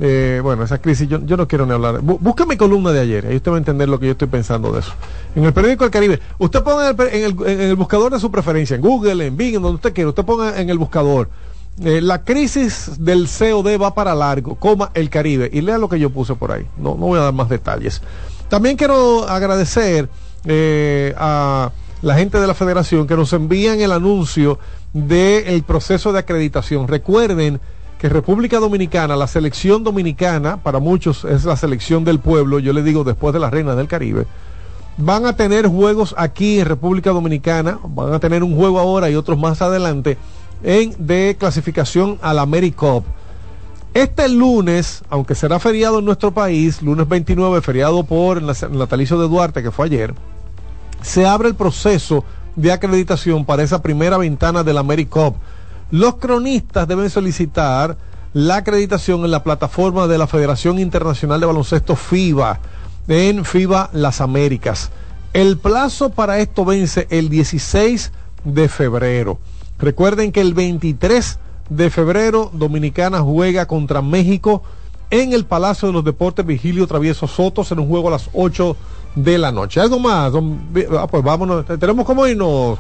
eh, 0.01 0.41
bueno, 0.43 0.65
esa 0.65 0.79
crisis 0.79 1.09
yo, 1.09 1.21
yo 1.25 1.37
no 1.37 1.47
quiero 1.47 1.67
ni 1.67 1.73
hablar. 1.73 2.01
Bú- 2.01 2.19
Busca 2.21 2.47
mi 2.47 2.57
columna 2.57 2.91
de 2.93 3.01
ayer, 3.01 3.27
ahí 3.27 3.37
usted 3.37 3.51
va 3.53 3.57
a 3.57 3.59
entender 3.59 3.89
lo 3.89 3.99
que 4.01 4.07
yo 4.07 4.13
estoy 4.13 4.29
pensando 4.29 4.73
de 4.73 4.81
eso. 4.81 4.93
En 5.37 5.45
el 5.45 5.53
periódico 5.53 5.85
El 5.85 5.91
Caribe, 5.91 6.21
usted 6.39 6.63
ponga 6.63 6.91
en 6.91 7.01
el, 7.01 7.09
en 7.13 7.25
el- 7.25 7.47
en 7.49 7.61
el 7.61 7.77
buscador 7.77 8.13
de 8.13 8.19
su 8.21 8.31
preferencia, 8.31 8.75
en 8.77 8.83
Google, 8.83 9.27
en 9.27 9.37
Bing, 9.37 9.55
en 9.57 9.63
donde 9.63 9.77
usted 9.77 9.93
quiera, 9.93 10.11
usted 10.11 10.25
ponga 10.25 10.61
en 10.61 10.69
el 10.71 10.79
buscador. 10.79 11.29
eh, 11.83 12.01
la 12.01 12.23
crisis 12.23 12.93
del 13.01 13.27
COD 13.27 13.81
va 13.83 13.95
para 13.95 14.15
largo, 14.15 14.55
coma 14.55 14.91
el 14.95 15.11
Caribe. 15.11 15.51
Y 15.53 15.61
lea 15.61 15.77
lo 15.77 15.89
que 15.89 15.99
yo 15.99 16.09
puse 16.11 16.37
por 16.37 16.53
ahí. 16.53 16.65
No, 16.77 16.95
voy 16.95 17.19
a 17.19 17.23
dar 17.23 17.33
más 17.33 17.49
detalles. 17.49 18.01
También 18.49 18.77
quiero 18.77 19.29
agradecer 19.29 20.09
eh, 20.45 21.15
a 21.19 21.73
la 22.03 22.15
gente 22.15 22.39
de 22.39 22.47
la 22.47 22.55
federación 22.55 23.09
que 23.09 23.17
nos 23.17 23.33
envían 23.33 23.81
el 23.81 23.91
anuncio 23.91 24.61
del 24.93 25.65
proceso 25.65 26.13
de 26.13 26.21
acreditación. 26.21 26.87
Recuerden 26.87 27.61
que 28.05 28.11
República 28.11 28.59
Dominicana, 28.59 29.17
la 29.17 29.27
selección 29.27 29.83
dominicana, 29.83 30.59
para 30.59 30.79
muchos 30.79 31.25
es 31.25 31.47
la 31.47 31.57
selección 31.57 32.05
del 32.05 32.19
pueblo, 32.19 32.59
yo 32.59 32.75
le 32.75 32.83
digo 32.83 33.03
después 33.03 33.33
de 33.33 33.41
la 33.41 33.49
Reina 33.49 33.75
del 33.75 33.89
Caribe, 33.89 34.27
van 34.99 35.25
a 35.25 35.37
tener 35.37 35.67
juegos 35.69 36.15
aquí 36.19 36.61
en 36.61 36.67
República 36.67 37.13
Dominicana, 37.13 37.79
van 37.83 38.13
a 38.13 38.21
tener 38.21 38.43
un 38.43 38.55
juego 38.57 38.79
ahora 38.79 39.09
y 39.09 39.15
otros 39.15 39.39
más 39.39 39.63
adelante 39.63 40.19
en 40.63 40.95
de 40.99 41.39
clasificación 41.41 42.19
a 42.21 42.35
la 42.35 42.43
AmeriCup. 42.43 43.07
Este 43.95 44.29
lunes, 44.29 45.03
aunque 45.09 45.35
será 45.35 45.59
feriado 45.59 46.01
en 46.01 46.05
nuestro 46.05 46.31
país, 46.31 46.83
lunes 46.83 47.09
29, 47.09 47.63
feriado 47.63 48.05
por 48.05 48.37
el 48.37 48.45
natalicio 48.45 49.19
de 49.19 49.29
Duarte, 49.29 49.63
que 49.63 49.71
fue 49.71 49.87
ayer, 49.87 50.15
se 51.01 51.25
abre 51.25 51.49
el 51.49 51.55
proceso 51.55 52.23
de 52.55 52.71
acreditación 52.71 53.47
para 53.47 53.63
esa 53.63 53.81
primera 53.81 54.19
ventana 54.19 54.63
de 54.63 54.75
la 54.75 54.81
AmeriCup. 54.81 55.37
Los 55.91 56.17
cronistas 56.17 56.89
deben 56.89 57.11
solicitar 57.11 57.97
la 58.33 58.57
acreditación 58.57 59.25
en 59.25 59.31
la 59.31 59.45
plataforma 59.45 60.07
de 60.07 60.19
la 60.19 60.27
Federación 60.27 60.79
Internacional 60.79 61.41
de 61.41 61.47
Baloncesto 61.47 61.95
FIBA, 61.95 62.61
en 63.07 63.45
FIBA 63.45 63.91
Las 63.93 64.21
Américas. 64.21 64.91
El 65.33 65.59
plazo 65.59 66.11
para 66.11 66.39
esto 66.41 66.65
vence 66.65 67.07
el 67.11 67.29
16 67.29 68.13
de 68.45 68.69
febrero. 68.69 69.39
Recuerden 69.79 70.33
que 70.33 70.41
el 70.41 70.55
23 70.55 71.39
de 71.69 71.91
febrero 71.91 72.51
Dominicana 72.53 73.21
juega 73.21 73.67
contra 73.67 74.03
México 74.03 74.63
en 75.11 75.33
el 75.33 75.45
Palacio 75.45 75.89
de 75.89 75.95
los 75.95 76.05
Deportes 76.05 76.45
Vigilio 76.45 76.87
Travieso 76.87 77.27
Sotos 77.27 77.71
en 77.73 77.79
un 77.79 77.89
juego 77.89 78.09
a 78.09 78.13
las 78.13 78.31
8 78.33 78.77
de 79.15 79.39
la 79.39 79.53
noche. 79.53 79.81
¿Algo 79.81 79.99
más? 79.99 80.33
ah, 80.99 81.07
pues 81.07 81.23
vámonos. 81.23 81.67
Tenemos 81.67 82.05
como 82.05 82.27
irnos. 82.27 82.79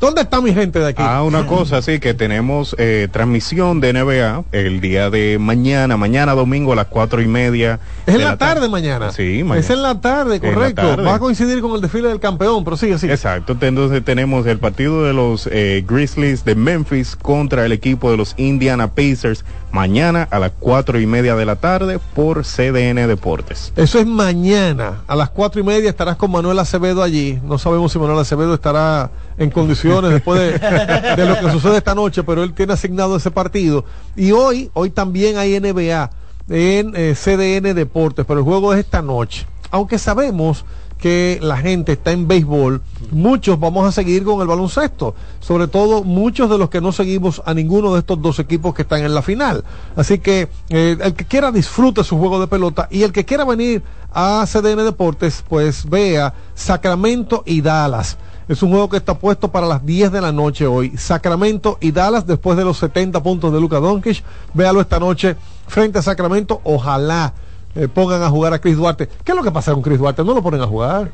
¿Dónde 0.00 0.22
está 0.22 0.40
mi 0.40 0.54
gente 0.54 0.78
de 0.78 0.88
aquí? 0.88 1.02
Ah, 1.04 1.22
una 1.22 1.46
cosa, 1.46 1.82
sí, 1.82 1.98
que 1.98 2.14
tenemos 2.14 2.74
eh, 2.78 3.08
transmisión 3.10 3.80
de 3.80 3.92
NBA 3.92 4.44
el 4.52 4.80
día 4.80 5.10
de 5.10 5.38
mañana, 5.40 5.96
mañana 5.96 6.34
domingo 6.34 6.72
a 6.72 6.76
las 6.76 6.86
cuatro 6.86 7.20
y 7.20 7.26
media. 7.26 7.80
Es 8.06 8.14
en 8.14 8.24
la 8.24 8.36
tarde 8.36 8.68
mañana. 8.68 9.10
Sí, 9.12 9.42
mañana. 9.42 9.60
Es 9.60 9.70
en 9.70 9.82
la 9.82 10.00
tarde, 10.00 10.38
la 10.42 10.54
correcto. 10.54 10.82
tarde. 10.82 11.02
Va 11.02 11.14
a 11.16 11.18
coincidir 11.18 11.60
con 11.60 11.72
el 11.74 11.80
desfile 11.80 12.08
del 12.08 12.20
campeón, 12.20 12.64
pero 12.64 12.76
sigue 12.76 12.94
así. 12.94 13.10
Exacto, 13.10 13.56
entonces 13.60 14.04
tenemos 14.04 14.46
el 14.46 14.58
partido 14.58 15.04
de 15.04 15.12
los 15.12 15.48
eh, 15.50 15.84
Grizzlies 15.86 16.44
de 16.44 16.54
Memphis 16.54 17.16
contra 17.16 17.64
el 17.66 17.72
equipo 17.72 18.10
de 18.10 18.16
los 18.16 18.34
Indiana 18.36 18.88
Pacers 18.88 19.44
mañana 19.72 20.26
a 20.30 20.38
las 20.38 20.52
cuatro 20.58 20.98
y 20.98 21.06
media 21.06 21.34
de 21.36 21.44
la 21.44 21.56
tarde 21.56 21.98
por 22.14 22.44
CDN 22.44 23.06
Deportes. 23.06 23.72
Eso 23.76 23.98
es 23.98 24.06
mañana. 24.06 25.02
A 25.06 25.16
las 25.16 25.30
cuatro 25.30 25.60
y 25.60 25.64
media 25.64 25.90
estarás 25.90 26.16
con 26.16 26.30
Manuel 26.30 26.58
Acevedo 26.58 27.02
allí. 27.02 27.38
No 27.44 27.58
sabemos 27.58 27.92
si 27.92 27.98
Manuel 27.98 28.18
Acevedo 28.18 28.54
estará 28.54 29.10
en 29.36 29.50
condiciones 29.50 29.87
después 30.08 30.60
de, 30.60 31.26
lo 31.26 31.38
que 31.38 31.52
sucede 31.52 31.78
esta 31.78 31.94
noche, 31.94 32.22
pero 32.22 32.42
él 32.42 32.52
tiene 32.54 32.72
asignado 32.72 33.16
ese 33.16 33.30
partido. 33.30 33.84
Y 34.16 34.32
hoy, 34.32 34.70
hoy 34.74 34.90
también 34.90 35.38
hay 35.38 35.58
NBA 35.58 36.10
en 36.48 36.92
eh, 36.94 37.14
CDN 37.14 37.74
Deportes, 37.74 38.24
pero 38.26 38.40
el 38.40 38.44
juego 38.44 38.72
es 38.72 38.80
esta 38.80 39.02
noche. 39.02 39.46
Aunque 39.70 39.98
sabemos 39.98 40.64
que 40.98 41.38
la 41.40 41.56
gente 41.56 41.92
está 41.92 42.10
en 42.10 42.26
béisbol, 42.26 42.82
muchos 43.12 43.58
vamos 43.58 43.86
a 43.86 43.92
seguir 43.92 44.24
con 44.24 44.40
el 44.40 44.48
baloncesto, 44.48 45.14
sobre 45.40 45.68
todo 45.68 46.02
muchos 46.02 46.50
de 46.50 46.58
los 46.58 46.70
que 46.70 46.80
no 46.80 46.90
seguimos 46.92 47.40
a 47.46 47.54
ninguno 47.54 47.92
de 47.94 48.00
estos 48.00 48.20
dos 48.20 48.38
equipos 48.40 48.74
que 48.74 48.82
están 48.82 49.04
en 49.04 49.14
la 49.14 49.22
final. 49.22 49.64
Así 49.96 50.18
que 50.18 50.48
eh, 50.70 50.96
el 51.00 51.14
que 51.14 51.24
quiera 51.24 51.52
disfrute 51.52 52.02
su 52.02 52.18
juego 52.18 52.40
de 52.40 52.48
pelota 52.48 52.88
y 52.90 53.04
el 53.04 53.12
que 53.12 53.24
quiera 53.24 53.44
venir 53.44 53.82
a 54.12 54.44
CDN 54.46 54.84
Deportes, 54.84 55.44
pues 55.48 55.88
vea 55.88 56.34
Sacramento 56.54 57.42
y 57.46 57.60
Dallas. 57.60 58.18
Es 58.48 58.62
un 58.62 58.70
juego 58.70 58.88
que 58.88 58.96
está 58.96 59.18
puesto 59.18 59.48
para 59.48 59.66
las 59.66 59.84
10 59.84 60.10
de 60.10 60.20
la 60.20 60.32
noche 60.32 60.66
hoy. 60.66 60.96
Sacramento 60.96 61.76
y 61.80 61.92
Dallas 61.92 62.26
después 62.26 62.56
de 62.56 62.64
los 62.64 62.78
70 62.78 63.22
puntos 63.22 63.52
de 63.52 63.60
Luka 63.60 63.78
Doncic. 63.78 64.22
Véalo 64.54 64.80
esta 64.80 64.98
noche 64.98 65.36
frente 65.66 65.98
a 65.98 66.02
Sacramento. 66.02 66.60
Ojalá 66.64 67.34
eh, 67.74 67.88
pongan 67.88 68.22
a 68.22 68.30
jugar 68.30 68.54
a 68.54 68.58
Chris 68.58 68.76
Duarte. 68.76 69.08
¿Qué 69.24 69.32
es 69.32 69.36
lo 69.36 69.42
que 69.44 69.50
pasa 69.50 69.72
con 69.74 69.82
Chris 69.82 69.98
Duarte? 69.98 70.24
No 70.24 70.34
lo 70.34 70.42
ponen 70.42 70.62
a 70.62 70.66
jugar. 70.66 71.10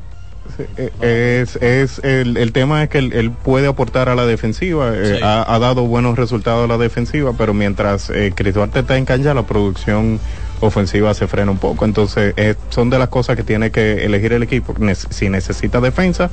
Eh, 0.77 1.41
Es, 1.41 1.55
es 1.57 1.99
el, 2.03 2.37
el 2.37 2.51
tema 2.53 2.83
es 2.83 2.89
que 2.89 2.99
él, 2.99 3.13
él 3.13 3.31
puede 3.31 3.67
aportar 3.67 4.09
a 4.09 4.15
la 4.15 4.25
defensiva, 4.25 4.91
eh, 4.93 5.19
ha 5.23 5.57
dado 5.59 5.87
buenos 5.87 6.17
resultados 6.17 6.65
a 6.65 6.67
la 6.67 6.77
defensiva, 6.77 7.33
pero 7.37 7.53
mientras 7.53 8.09
eh, 8.11 8.31
Chris 8.35 8.53
Duarte 8.53 8.79
está 8.79 8.95
en 8.95 9.05
cancha, 9.05 9.33
la 9.33 9.43
producción 9.47 10.19
ofensiva 10.65 11.13
se 11.13 11.27
frena 11.27 11.51
un 11.51 11.57
poco. 11.57 11.85
Entonces, 11.85 12.33
eh, 12.37 12.55
son 12.69 12.89
de 12.89 12.99
las 12.99 13.09
cosas 13.09 13.35
que 13.35 13.43
tiene 13.43 13.71
que 13.71 14.05
elegir 14.05 14.33
el 14.33 14.43
equipo, 14.43 14.75
si 15.09 15.29
necesita 15.29 15.79
defensa 15.81 16.29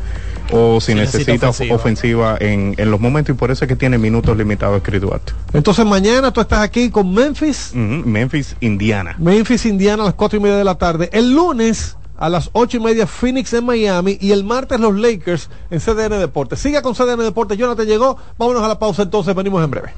o 0.50 0.80
si, 0.80 0.92
Si 0.92 0.94
necesita 0.98 1.32
necesita, 1.32 1.48
ofensiva. 1.50 1.76
ofensiva, 1.76 2.36
en, 2.40 2.74
en 2.76 2.90
los 2.90 3.00
momentos, 3.00 3.34
y 3.34 3.38
por 3.38 3.50
eso 3.50 3.64
es 3.64 3.68
que 3.68 3.76
tiene 3.76 3.98
minutos 3.98 4.36
limitados 4.36 4.82
Chris 4.82 5.00
Duarte. 5.00 5.32
Entonces 5.52 5.84
mañana 5.86 6.32
tú 6.32 6.40
estás 6.40 6.60
aquí 6.60 6.90
con 6.90 7.12
Memphis. 7.12 7.72
Memphis, 7.74 8.56
Indiana. 8.60 9.14
Memphis, 9.18 9.66
Indiana 9.66 10.02
a 10.02 10.06
las 10.06 10.14
cuatro 10.14 10.38
y 10.38 10.42
media 10.42 10.56
de 10.56 10.64
la 10.64 10.76
tarde. 10.76 11.08
El 11.12 11.32
lunes 11.34 11.96
a 12.18 12.28
las 12.28 12.50
ocho 12.52 12.76
y 12.76 12.80
media 12.80 13.06
Phoenix 13.06 13.52
en 13.52 13.64
Miami 13.66 14.16
y 14.20 14.30
el 14.30 14.44
martes 14.44 14.78
los 14.78 14.94
Lakers 14.94 15.50
en 15.70 15.80
CDN 15.80 16.18
Deportes. 16.20 16.60
Siga 16.60 16.80
con 16.80 16.94
CDN 16.94 17.18
Deportes. 17.22 17.58
Jonathan 17.58 17.86
llegó. 17.86 18.16
Vámonos 18.38 18.62
a 18.62 18.68
la 18.68 18.78
pausa 18.78 19.02
entonces. 19.02 19.34
Venimos 19.34 19.62
en 19.64 19.70
breve. 19.70 19.92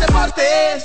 Deportes 0.00 0.84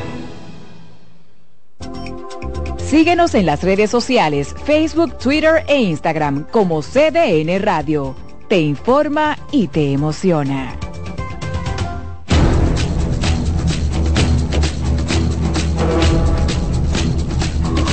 Síguenos 2.91 3.35
en 3.35 3.45
las 3.45 3.63
redes 3.63 3.89
sociales, 3.89 4.53
Facebook, 4.65 5.17
Twitter 5.17 5.63
e 5.69 5.79
Instagram 5.79 6.45
como 6.51 6.81
CDN 6.81 7.61
Radio. 7.61 8.17
Te 8.49 8.59
informa 8.59 9.37
y 9.49 9.69
te 9.69 9.93
emociona. 9.93 10.75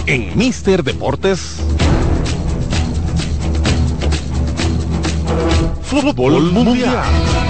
En 0.07 0.37
Mister 0.37 0.83
Deportes. 0.83 1.61
Fútbol 5.83 6.51
Mundial. 6.51 7.48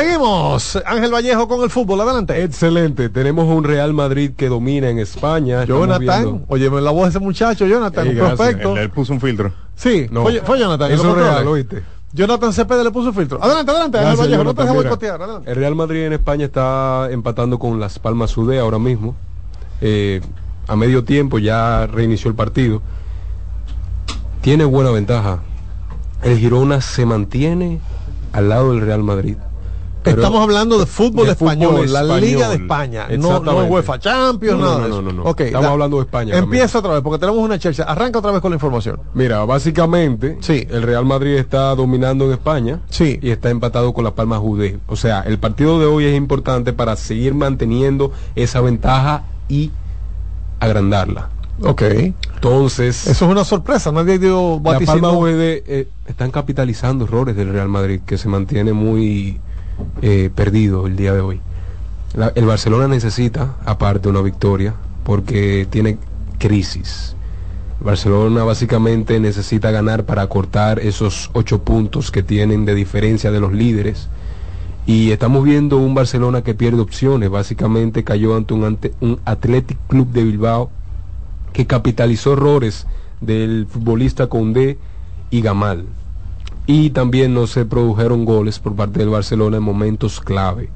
Seguimos. 0.00 0.78
Ángel 0.86 1.12
Vallejo 1.12 1.46
con 1.48 1.62
el 1.62 1.70
fútbol. 1.70 2.00
Adelante. 2.00 2.42
Excelente. 2.42 3.08
Tenemos 3.08 3.46
un 3.46 3.64
Real 3.64 3.92
Madrid 3.92 4.32
que 4.36 4.48
domina 4.48 4.88
en 4.88 4.98
España. 4.98 5.64
Jonathan. 5.64 6.44
Oye, 6.48 6.70
la 6.70 6.90
voz 6.90 7.04
de 7.04 7.08
ese 7.10 7.18
muchacho, 7.18 7.66
Jonathan. 7.66 8.06
Ey, 8.06 8.12
un 8.18 8.18
prospecto. 8.26 8.72
Él, 8.72 8.78
él 8.84 8.90
puso 8.90 9.12
un 9.12 9.20
filtro. 9.20 9.52
Sí, 9.74 10.06
No. 10.10 10.22
fue, 10.22 10.40
fue 10.40 10.58
Jonathan. 10.58 10.90
Eso 10.92 11.10
es 11.10 11.16
real. 11.16 11.46
¿oíste? 11.48 11.82
Jonathan 12.12 12.52
Cepeda 12.52 12.82
le 12.82 12.90
puso 12.90 13.10
un 13.10 13.14
filtro. 13.14 13.42
Adelante, 13.42 13.70
adelante, 13.70 13.98
Ángel 13.98 14.16
Vallejo. 14.16 14.44
No 14.44 14.54
te 14.54 14.62
dejes 14.62 14.76
boicotear. 14.76 15.20
El 15.46 15.54
Real 15.56 15.74
Madrid 15.76 16.04
en 16.06 16.12
España 16.14 16.46
está 16.46 17.08
empatando 17.10 17.58
con 17.58 17.78
Las 17.78 17.98
Palmas 17.98 18.30
Sudé 18.30 18.58
ahora 18.58 18.78
mismo. 18.78 19.14
Eh, 19.80 20.20
a 20.66 20.76
medio 20.76 21.04
tiempo 21.04 21.38
ya 21.38 21.86
reinició 21.86 22.28
el 22.30 22.34
partido. 22.36 22.82
Tiene 24.40 24.64
buena 24.64 24.90
ventaja. 24.90 25.40
El 26.22 26.38
Girona 26.38 26.80
se 26.80 27.06
mantiene 27.06 27.80
al 28.32 28.48
lado 28.48 28.72
del 28.72 28.80
Real 28.80 29.02
Madrid. 29.02 29.36
Pero- 30.02 30.16
Estamos 30.22 30.42
hablando 30.42 30.78
de 30.78 30.86
fútbol 30.86 31.26
de 31.26 31.32
español, 31.32 31.72
fútbol 31.86 31.92
la. 31.92 32.18
Liga 32.18 32.48
de 32.48 32.56
España, 32.56 33.06
no, 33.18 33.40
no. 33.40 33.64
UEFA 33.64 33.98
Champions, 33.98 34.58
No, 34.58 34.64
nada 34.64 34.78
no, 34.78 34.82
de 34.84 34.88
no, 34.88 34.94
eso. 34.96 35.02
no, 35.02 35.12
no. 35.12 35.30
Ok, 35.30 35.40
Estamos 35.42 35.68
hablando 35.68 35.96
de 35.98 36.02
España. 36.04 36.36
Empieza 36.38 36.78
otra 36.78 36.92
vez, 36.94 37.02
porque 37.02 37.18
tenemos 37.18 37.40
una 37.42 37.58
Chelsea. 37.58 37.84
Arranca 37.84 38.18
otra 38.18 38.30
vez 38.32 38.40
con 38.40 38.50
la 38.50 38.56
información. 38.56 39.00
Mira, 39.14 39.44
básicamente, 39.44 40.38
el 40.48 40.82
Real 40.82 41.04
Madrid 41.04 41.34
está 41.34 41.74
dominando 41.74 42.24
en 42.26 42.32
España 42.32 42.80
y 42.98 43.30
está 43.30 43.50
empatado 43.50 43.92
con 43.92 44.04
la 44.04 44.14
Palma 44.14 44.38
Jude. 44.38 44.78
O 44.86 44.96
sea, 44.96 45.20
el 45.20 45.38
partido 45.38 45.78
de 45.78 45.86
hoy 45.86 46.06
es 46.06 46.16
importante 46.16 46.72
para 46.72 46.96
seguir 46.96 47.34
manteniendo 47.34 48.12
esa 48.34 48.60
ventaja 48.60 49.24
y 49.48 49.70
agrandarla. 50.60 51.28
Ok. 51.62 51.82
Entonces, 52.34 53.06
Eso 53.06 53.24
es 53.26 53.30
una 53.30 53.44
sorpresa, 53.44 53.92
nadie 53.92 54.18
dio 54.18 54.58
la. 54.64 54.80
Palma 54.80 55.10
Jude 55.10 55.62
eh, 55.66 55.88
están 56.06 56.30
capitalizando 56.30 57.04
errores 57.04 57.36
del 57.36 57.52
Real 57.52 57.68
Madrid 57.68 58.00
que 58.06 58.16
se 58.16 58.28
mantiene 58.28 58.72
muy 58.72 59.38
eh, 60.02 60.30
perdido 60.34 60.86
el 60.86 60.96
día 60.96 61.12
de 61.12 61.20
hoy. 61.20 61.40
El 62.34 62.46
Barcelona 62.46 62.88
necesita, 62.88 63.56
aparte, 63.64 64.08
una 64.08 64.20
victoria 64.20 64.74
porque 65.04 65.66
tiene 65.70 65.98
crisis. 66.38 67.14
Barcelona 67.80 68.44
básicamente 68.44 69.18
necesita 69.20 69.70
ganar 69.70 70.04
para 70.04 70.26
cortar 70.26 70.80
esos 70.80 71.30
ocho 71.32 71.62
puntos 71.62 72.10
que 72.10 72.22
tienen 72.22 72.64
de 72.64 72.74
diferencia 72.74 73.30
de 73.30 73.40
los 73.40 73.52
líderes. 73.52 74.08
Y 74.86 75.12
estamos 75.12 75.44
viendo 75.44 75.78
un 75.78 75.94
Barcelona 75.94 76.42
que 76.42 76.54
pierde 76.54 76.80
opciones. 76.80 77.30
Básicamente 77.30 78.04
cayó 78.04 78.36
ante 78.36 78.54
un, 78.54 78.64
ante 78.64 78.92
un 79.00 79.20
Athletic 79.24 79.78
Club 79.88 80.08
de 80.08 80.24
Bilbao 80.24 80.70
que 81.52 81.66
capitalizó 81.66 82.32
errores 82.32 82.86
del 83.20 83.66
futbolista 83.70 84.26
Condé 84.26 84.78
y 85.30 85.42
Gamal. 85.42 85.86
Y 86.72 86.90
también 86.90 87.34
no 87.34 87.48
se 87.48 87.64
produjeron 87.64 88.24
goles 88.24 88.60
por 88.60 88.76
parte 88.76 89.00
del 89.00 89.08
Barcelona 89.08 89.56
en 89.56 89.62
momentos 89.64 90.20
clave. 90.20 90.70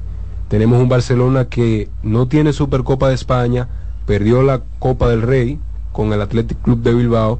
Tenemos 0.49 0.81
un 0.81 0.89
Barcelona 0.89 1.45
que 1.45 1.87
no 2.03 2.27
tiene 2.27 2.51
Supercopa 2.51 3.07
de 3.07 3.15
España, 3.15 3.69
perdió 4.05 4.43
la 4.43 4.61
Copa 4.79 5.07
del 5.07 5.21
Rey 5.21 5.57
con 5.93 6.11
el 6.11 6.21
Athletic 6.21 6.61
Club 6.61 6.81
de 6.81 6.93
Bilbao 6.93 7.39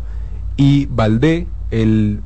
y 0.55 0.85
Valdé, 0.85 1.47
el 1.69 2.21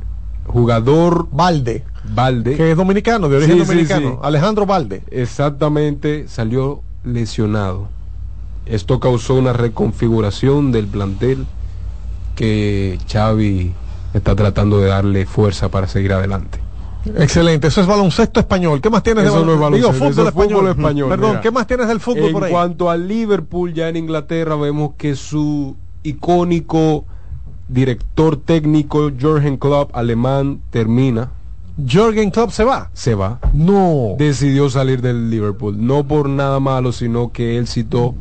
jugador 0.45 1.27
Valde, 1.31 1.84
Valde 2.14 2.56
que 2.56 2.72
es 2.72 2.77
dominicano, 2.77 3.27
de 3.27 3.38
origen 3.38 3.56
Sí, 3.56 3.61
sí, 3.61 3.68
dominicano. 3.68 4.10
sí. 4.11 4.18
Alejandro 4.22 4.68
Valde. 4.68 5.01
Exactamente, 5.10 6.27
salió 6.27 6.81
lesionado. 7.03 7.88
Esto 8.68 8.99
causó 8.99 9.34
una 9.34 9.53
reconfiguración 9.53 10.72
del 10.72 10.85
plantel 10.85 11.47
que 12.35 12.99
Xavi 13.11 13.73
está 14.14 14.36
tratando 14.36 14.80
de 14.80 14.88
darle 14.88 15.26
fuerza 15.26 15.69
para 15.69 15.88
seguir 15.88 16.14
adelante. 16.14 16.60
Excelente, 17.18 17.68
eso 17.68 17.81
es 17.81 17.88
baloncesto 17.88 18.40
español. 18.41 18.81
¿Qué 18.81 18.90
más 18.90 19.03
tienes 19.03 19.26
Eso 19.26 19.40
de 19.40 19.45
no 19.45 19.53
es 19.53 19.60
baloncesto? 19.60 19.94
Digo, 19.94 19.99
baloncesto, 19.99 19.99
fútbol 19.99 20.11
eso 20.11 20.22
es 20.22 20.27
español. 20.27 20.60
fútbol 20.60 20.69
español, 20.69 21.10
Perdón, 21.10 21.30
mira. 21.30 21.41
¿qué 21.41 21.52
más 21.52 21.68
tienes 21.68 21.88
del 21.88 21.99
fútbol 21.99 22.26
en 22.26 22.34
por 22.34 22.44
ahí? 22.44 22.52
cuanto 22.52 22.90
al 22.90 23.07
Liverpool, 23.07 23.73
ya 23.73 23.88
en 23.90 23.95
Inglaterra 23.95 24.56
vemos 24.56 24.91
que 24.98 25.15
su 25.15 25.76
icónico 26.03 27.06
director 27.69 28.36
técnico, 28.38 29.11
Jürgen 29.18 29.57
Klopp, 29.57 29.95
alemán, 29.95 30.60
termina. 30.72 31.30
Jürgen 31.88 32.31
Klopp 32.31 32.49
se 32.52 32.65
va. 32.65 32.90
Se 32.94 33.15
va. 33.15 33.40
No. 33.53 34.15
Decidió 34.18 34.69
salir 34.69 35.02
del 35.02 35.30
Liverpool. 35.30 35.76
No 35.77 36.03
por 36.03 36.27
nada 36.27 36.60
malo, 36.60 36.91
sino 36.91 37.31
que 37.31 37.57
él 37.57 37.68
citó 37.68 38.15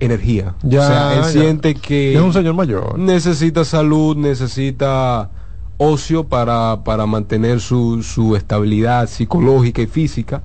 energía. 0.00 0.54
Ya, 0.62 0.80
o 0.80 0.86
sea, 0.86 1.14
él 1.14 1.22
ya. 1.22 1.28
siente 1.28 1.74
que 1.74 2.14
Es 2.14 2.20
un 2.20 2.32
señor 2.32 2.54
mayor. 2.54 2.98
necesita 2.98 3.64
salud, 3.64 4.16
necesita 4.16 5.30
ocio 5.76 6.24
para, 6.24 6.82
para 6.84 7.06
mantener 7.06 7.60
su, 7.60 8.02
su 8.02 8.36
estabilidad 8.36 9.08
psicológica 9.08 9.82
y 9.82 9.86
física. 9.86 10.42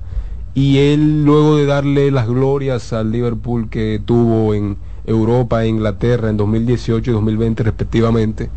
Y 0.54 0.78
él, 0.78 1.24
luego 1.24 1.56
de 1.56 1.66
darle 1.66 2.10
las 2.12 2.28
glorias 2.28 2.92
al 2.92 3.10
Liverpool 3.10 3.68
que 3.68 4.00
tuvo 4.04 4.54
en 4.54 4.76
Europa 5.06 5.64
e 5.64 5.68
Inglaterra 5.68 6.30
en 6.30 6.36
2018 6.36 7.10
y 7.10 7.14
2020 7.14 7.62
respectivamente, 7.64 8.50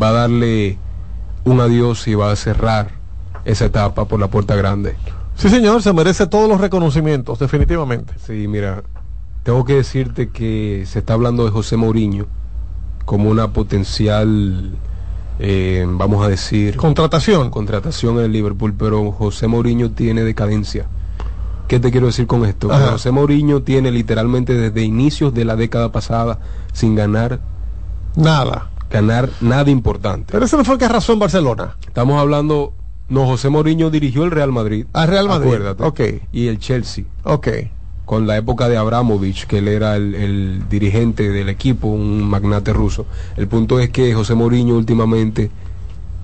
va 0.00 0.08
a 0.08 0.12
darle 0.12 0.78
un 1.44 1.60
adiós 1.60 2.06
y 2.08 2.14
va 2.16 2.32
a 2.32 2.36
cerrar 2.36 2.90
esa 3.44 3.66
etapa 3.66 4.06
por 4.06 4.18
la 4.18 4.26
puerta 4.28 4.56
grande. 4.56 4.96
Sí, 5.36 5.48
señor, 5.48 5.82
se 5.82 5.92
merece 5.92 6.26
todos 6.26 6.48
los 6.48 6.60
reconocimientos, 6.60 7.38
definitivamente. 7.38 8.14
Sí, 8.26 8.48
mira, 8.48 8.82
tengo 9.46 9.64
que 9.64 9.74
decirte 9.74 10.30
que 10.30 10.82
se 10.86 10.98
está 10.98 11.12
hablando 11.12 11.44
de 11.44 11.52
José 11.52 11.76
Mourinho 11.76 12.26
como 13.04 13.30
una 13.30 13.52
potencial, 13.52 14.72
eh, 15.38 15.86
vamos 15.88 16.26
a 16.26 16.28
decir... 16.28 16.76
Contratación. 16.76 17.50
Contratación 17.50 18.18
en 18.18 18.24
el 18.24 18.32
Liverpool, 18.32 18.74
pero 18.76 19.12
José 19.12 19.46
Mourinho 19.46 19.92
tiene 19.92 20.24
decadencia. 20.24 20.86
¿Qué 21.68 21.78
te 21.78 21.92
quiero 21.92 22.08
decir 22.08 22.26
con 22.26 22.44
esto? 22.44 22.72
Ajá. 22.72 22.90
José 22.90 23.12
Mourinho 23.12 23.62
tiene 23.62 23.92
literalmente 23.92 24.52
desde 24.54 24.82
inicios 24.82 25.32
de 25.32 25.44
la 25.44 25.54
década 25.54 25.92
pasada 25.92 26.40
sin 26.72 26.96
ganar 26.96 27.38
Nada. 28.16 28.70
ganar 28.90 29.30
nada 29.40 29.70
importante. 29.70 30.32
Pero 30.32 30.44
ese 30.46 30.56
no 30.56 30.64
fue 30.64 30.76
que 30.76 30.86
arrasó 30.86 31.12
en 31.12 31.20
Barcelona. 31.20 31.76
Estamos 31.86 32.20
hablando, 32.20 32.72
no, 33.08 33.26
José 33.26 33.48
Mourinho 33.48 33.90
dirigió 33.90 34.24
el 34.24 34.32
Real 34.32 34.50
Madrid. 34.50 34.86
Al 34.92 35.06
Real 35.06 35.28
Madrid. 35.28 35.46
Acuérdate. 35.54 35.84
Ok. 35.84 36.00
Y 36.32 36.48
el 36.48 36.58
Chelsea. 36.58 37.04
Ok. 37.22 37.46
Con 38.06 38.26
la 38.26 38.36
época 38.38 38.68
de 38.68 38.76
Abramovich, 38.78 39.46
que 39.46 39.58
él 39.58 39.68
era 39.68 39.96
el, 39.96 40.14
el 40.14 40.68
dirigente 40.70 41.28
del 41.28 41.48
equipo, 41.50 41.88
un 41.88 42.22
magnate 42.22 42.72
ruso. 42.72 43.04
El 43.36 43.48
punto 43.48 43.78
es 43.80 43.90
que 43.90 44.14
José 44.14 44.34
Mourinho 44.34 44.76
últimamente 44.76 45.50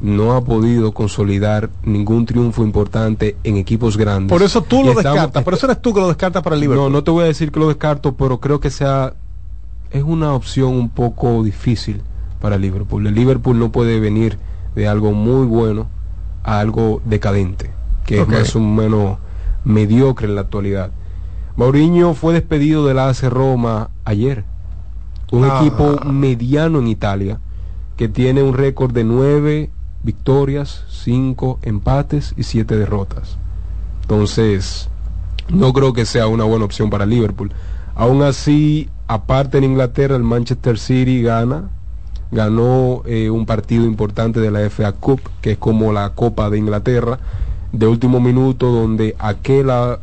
no 0.00 0.32
ha 0.34 0.42
podido 0.44 0.92
consolidar 0.92 1.70
ningún 1.84 2.24
triunfo 2.24 2.62
importante 2.64 3.36
en 3.44 3.56
equipos 3.56 3.96
grandes. 3.96 4.30
Por 4.30 4.42
eso 4.42 4.62
tú 4.62 4.80
Y 4.80 4.84
lo 4.86 4.90
estamos- 4.92 5.14
descartas. 5.16 5.42
Por 5.44 5.54
eso 5.54 5.66
eres 5.66 5.82
tú 5.82 5.92
que 5.92 6.00
lo 6.00 6.08
descartas 6.08 6.42
para 6.42 6.54
el 6.54 6.60
Liverpool. 6.60 6.84
No, 6.90 6.98
no 6.98 7.04
te 7.04 7.10
voy 7.10 7.24
a 7.24 7.26
decir 7.26 7.52
que 7.52 7.60
lo 7.60 7.68
descarto, 7.68 8.14
pero 8.14 8.38
creo 8.40 8.58
que 8.60 8.70
sea 8.70 9.14
es 9.90 10.02
una 10.02 10.32
opción 10.32 10.72
un 10.74 10.88
poco 10.88 11.42
difícil 11.42 12.00
para 12.40 12.56
Liverpool. 12.58 13.06
El 13.06 13.14
Liverpool 13.14 13.58
no 13.58 13.70
puede 13.70 14.00
venir 14.00 14.38
de 14.74 14.88
algo 14.88 15.12
muy 15.12 15.46
bueno 15.46 15.88
a 16.44 16.58
algo 16.60 17.02
decadente, 17.04 17.70
que 18.06 18.22
es 18.22 18.28
más 18.28 18.56
o 18.56 18.60
menos 18.60 19.18
mediocre 19.64 20.26
en 20.28 20.34
la 20.36 20.40
actualidad. 20.42 20.90
Mourinho 21.56 22.14
fue 22.14 22.32
despedido 22.32 22.86
de 22.86 22.94
la 22.94 23.08
AC 23.08 23.28
Roma 23.28 23.90
ayer, 24.04 24.44
un 25.30 25.44
Ah. 25.44 25.58
equipo 25.60 25.98
mediano 26.04 26.78
en 26.78 26.88
Italia 26.88 27.38
que 27.96 28.08
tiene 28.08 28.42
un 28.42 28.54
récord 28.54 28.92
de 28.92 29.04
nueve 29.04 29.70
victorias, 30.02 30.84
cinco 30.88 31.58
empates 31.62 32.34
y 32.36 32.42
siete 32.44 32.76
derrotas. 32.76 33.36
Entonces, 34.02 34.88
no 35.48 35.72
creo 35.72 35.92
que 35.92 36.06
sea 36.06 36.26
una 36.26 36.44
buena 36.44 36.64
opción 36.64 36.90
para 36.90 37.06
Liverpool. 37.06 37.52
Aún 37.94 38.22
así, 38.22 38.88
aparte 39.06 39.58
en 39.58 39.64
Inglaterra, 39.64 40.16
el 40.16 40.22
Manchester 40.22 40.78
City 40.78 41.22
gana, 41.22 41.68
ganó 42.30 43.02
eh, 43.04 43.28
un 43.30 43.44
partido 43.44 43.84
importante 43.84 44.40
de 44.40 44.50
la 44.50 44.60
FA 44.70 44.92
Cup, 44.92 45.20
que 45.42 45.52
es 45.52 45.58
como 45.58 45.92
la 45.92 46.10
Copa 46.14 46.48
de 46.48 46.58
Inglaterra, 46.58 47.18
de 47.72 47.86
último 47.86 48.20
minuto, 48.20 48.70
donde 48.72 49.14
Aquela, 49.18 50.00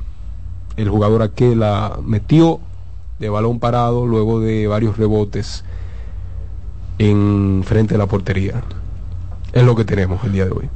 el 0.81 0.89
jugador 0.89 1.21
Aquela, 1.21 1.99
metió 2.03 2.59
de 3.19 3.29
balón 3.29 3.59
parado 3.59 4.07
luego 4.07 4.39
de 4.39 4.67
varios 4.67 4.97
rebotes 4.97 5.65
en 6.97 7.63
frente 7.65 7.95
de 7.95 7.97
la 7.97 8.05
portería. 8.05 8.63
Es 9.51 9.63
lo 9.63 9.75
que 9.75 9.83
tenemos 9.83 10.23
el 10.23 10.31
día 10.31 10.45
de 10.45 10.51
hoy. 10.51 10.69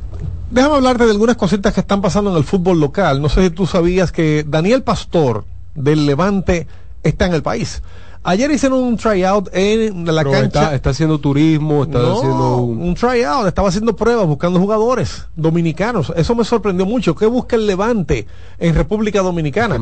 Déjame 0.52 0.76
hablarte 0.76 1.06
de 1.06 1.12
algunas 1.12 1.38
cositas 1.38 1.74
que 1.74 1.80
están 1.80 2.02
pasando 2.02 2.32
en 2.32 2.38
el 2.38 2.44
fútbol 2.44 2.80
local. 2.80 3.22
No 3.22 3.30
sé 3.30 3.44
si 3.44 3.50
tú 3.50 3.66
sabías 3.66 4.12
que 4.12 4.46
Daniel 4.48 4.84
Pastor 4.84 5.46
del 5.74 6.06
Levante 6.06 6.68
está 7.02 7.26
en 7.26 7.34
el 7.34 7.42
país. 7.42 7.82
Ayer 8.26 8.50
hicieron 8.52 8.80
un 8.80 8.96
tryout 8.96 9.50
en 9.52 10.06
la 10.06 10.22
Pero 10.24 10.32
cancha. 10.32 10.46
Está, 10.46 10.76
está 10.76 10.90
haciendo 10.92 11.20
turismo, 11.20 11.84
está 11.84 12.00
No, 12.00 12.18
haciendo 12.18 12.58
un- 12.58 12.82
un 12.82 12.96
tryout, 12.96 13.48
estaba 13.48 13.68
haciendo 13.68 13.96
pruebas 13.96 14.26
buscando 14.28 14.60
jugadores 14.60 15.28
dominicanos. 15.36 16.14
Eso 16.16 16.34
me 16.34 16.46
sorprendió 16.46 16.86
mucho. 16.86 17.16
¿Qué 17.16 17.26
busca 17.26 17.56
el 17.58 17.68
Levante 17.68 18.26
en 18.60 18.76
República 18.76 19.22
Dominicana? 19.22 19.78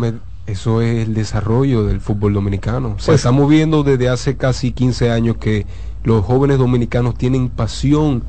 Eso 0.47 0.81
es 0.81 1.07
el 1.07 1.13
desarrollo 1.13 1.83
del 1.85 2.01
fútbol 2.01 2.33
dominicano. 2.33 2.95
Se 2.97 3.07
Pues- 3.07 3.17
estamos 3.17 3.47
viendo 3.47 3.83
desde 3.83 4.09
hace 4.09 4.35
casi 4.37 4.71
15 4.71 5.11
años 5.11 5.37
que 5.37 5.67
los 6.03 6.25
jóvenes 6.25 6.57
dominicanos 6.57 7.15
tienen 7.15 7.49
pasión 7.49 8.23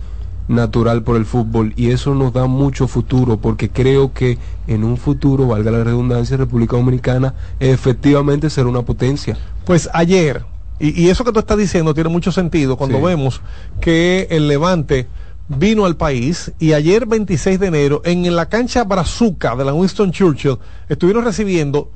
natural 0.49 1.03
por 1.03 1.17
el 1.17 1.25
fútbol 1.25 1.73
y 1.77 1.91
eso 1.91 2.15
nos 2.15 2.33
da 2.33 2.47
mucho 2.47 2.89
futuro 2.89 3.37
porque 3.39 3.71
creo 3.71 4.13
que 4.13 4.39
en 4.67 4.85
un 4.85 4.97
futuro, 4.97 5.47
valga 5.47 5.71
la 5.71 5.85
redundancia, 5.85 6.37
República 6.37 6.77
Dominicana 6.77 7.35
efectivamente 7.61 8.51
será 8.51 8.69
una 8.69 8.83
potencia. 8.83 9.39
Pues 9.65 9.89
ayer, 9.93 10.45
y, 10.79 11.01
y 11.03 11.09
eso 11.11 11.25
que 11.25 11.33
tú 11.33 11.39
estás 11.39 11.59
diciendo 11.59 11.95
tiene 11.95 12.11
mucho 12.11 12.33
sentido 12.33 12.77
cuando 12.77 12.99
Sí. 12.99 13.05
vemos 13.05 13.41
que 13.81 14.27
el 14.31 14.49
Levante 14.49 15.07
vino 15.49 15.85
al 15.85 15.97
país 15.97 16.53
y 16.59 16.73
ayer 16.73 17.07
26 17.07 17.59
de 17.61 17.67
enero 17.67 18.03
en 18.05 18.35
la 18.35 18.49
cancha 18.49 18.85
Brazuca 18.85 19.55
de 19.57 19.65
la 19.65 19.75
Winston 19.75 20.13
Churchill 20.13 20.59
estuvieron 20.89 21.25
recibiendo 21.25 21.91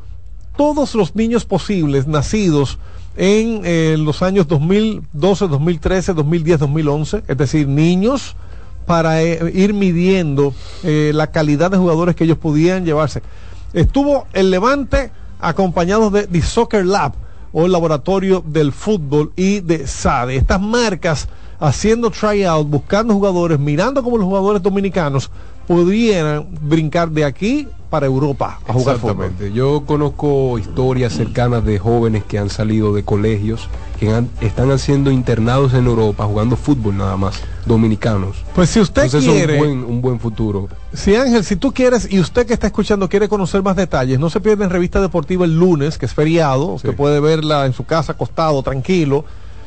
todos 0.57 0.95
los 0.95 1.15
niños 1.15 1.45
posibles 1.45 2.07
nacidos 2.07 2.79
en 3.17 3.63
eh, 3.65 3.97
los 3.99 4.23
años 4.23 4.47
2012, 4.47 5.49
2013, 5.49 6.15
2010, 6.15 6.61
2011, 6.61 7.23
es 7.27 7.37
decir, 7.37 7.67
niños 7.67 8.37
para 8.87 9.23
eh, 9.23 9.53
ir 9.55 9.75
midiendo 9.75 10.55
eh, 10.85 11.13
la 11.15 11.29
calidad 11.29 11.71
de 11.71 11.79
jugadores 11.79 12.15
que 12.15 12.25
ellos 12.25 12.39
podían 12.39 12.85
llevarse. 12.85 13.23
Estuvo 13.73 14.27
el 14.33 14.51
Levante 14.51 15.11
acompañados 15.41 16.13
de 16.13 16.27
The 16.27 16.43
Soccer 16.43 16.85
Lab 16.85 17.13
o 17.53 17.65
el 17.67 17.73
laboratorio 17.73 18.45
del 18.47 18.73
fútbol 18.73 19.33
y 19.35 19.61
de 19.61 19.87
SADE. 19.87 20.37
Estas 20.37 20.61
marcas 20.61 21.29
haciendo 21.59 22.11
tryout, 22.11 22.69
buscando 22.69 23.15
jugadores, 23.15 23.59
mirando 23.59 24.03
cómo 24.03 24.19
los 24.19 24.27
jugadores 24.27 24.63
dominicanos 24.63 25.31
pudieran 25.67 26.47
brincar 26.61 27.11
de 27.11 27.25
aquí 27.25 27.67
para 27.89 28.07
Europa 28.07 28.59
a 28.67 28.73
jugar 28.73 28.99
fútbol. 28.99 29.33
Yo 29.55 29.85
conozco 29.87 30.59
historias 30.59 31.13
cercanas 31.13 31.65
de 31.65 31.79
jóvenes 31.79 32.25
que 32.25 32.39
han 32.39 32.51
salido 32.51 32.93
de 32.95 33.05
colegios, 33.05 33.69
que 33.99 34.13
han- 34.13 34.29
están 34.41 34.77
siendo 34.79 35.11
internados 35.11 35.73
en 35.75 35.87
Europa 35.87 36.25
jugando 36.25 36.57
fútbol 36.57 36.97
nada 36.97 37.17
más, 37.17 37.41
dominicanos. 37.65 38.37
Pues 38.55 38.71
si 38.71 38.81
usted 38.81 39.05
Entonces, 39.05 39.29
eso 39.29 39.37
es 39.37 39.45
quiere- 39.47 39.53
un 39.55 39.59
buen, 39.83 39.85
un 39.97 40.03
buen 40.03 40.21
futuro. 40.21 40.69
Si 40.93 41.15
Ángel, 41.15 41.45
si 41.45 41.57
tú 41.57 41.73
quieres 41.73 42.09
y 42.11 42.19
usted 42.21 42.47
que 42.47 42.55
está 42.55 42.67
escuchando 42.67 43.09
quiere 43.09 43.29
conocer 43.29 43.63
más 43.63 43.77
detalles, 43.77 44.19
no 44.19 44.31
se 44.31 44.41
pierda 44.41 44.65
en 44.65 44.71
Revista 44.71 45.01
Deportiva 45.01 45.45
el 45.45 45.57
lunes, 45.59 45.99
que 45.99 46.07
es 46.07 46.15
feriado, 46.15 46.67
usted 46.67 46.95
puede 46.97 47.21
verla 47.21 47.67
en 47.67 47.73
su 47.73 47.85
casa 47.85 48.13
acostado, 48.13 48.63
tranquilo. 48.63 49.25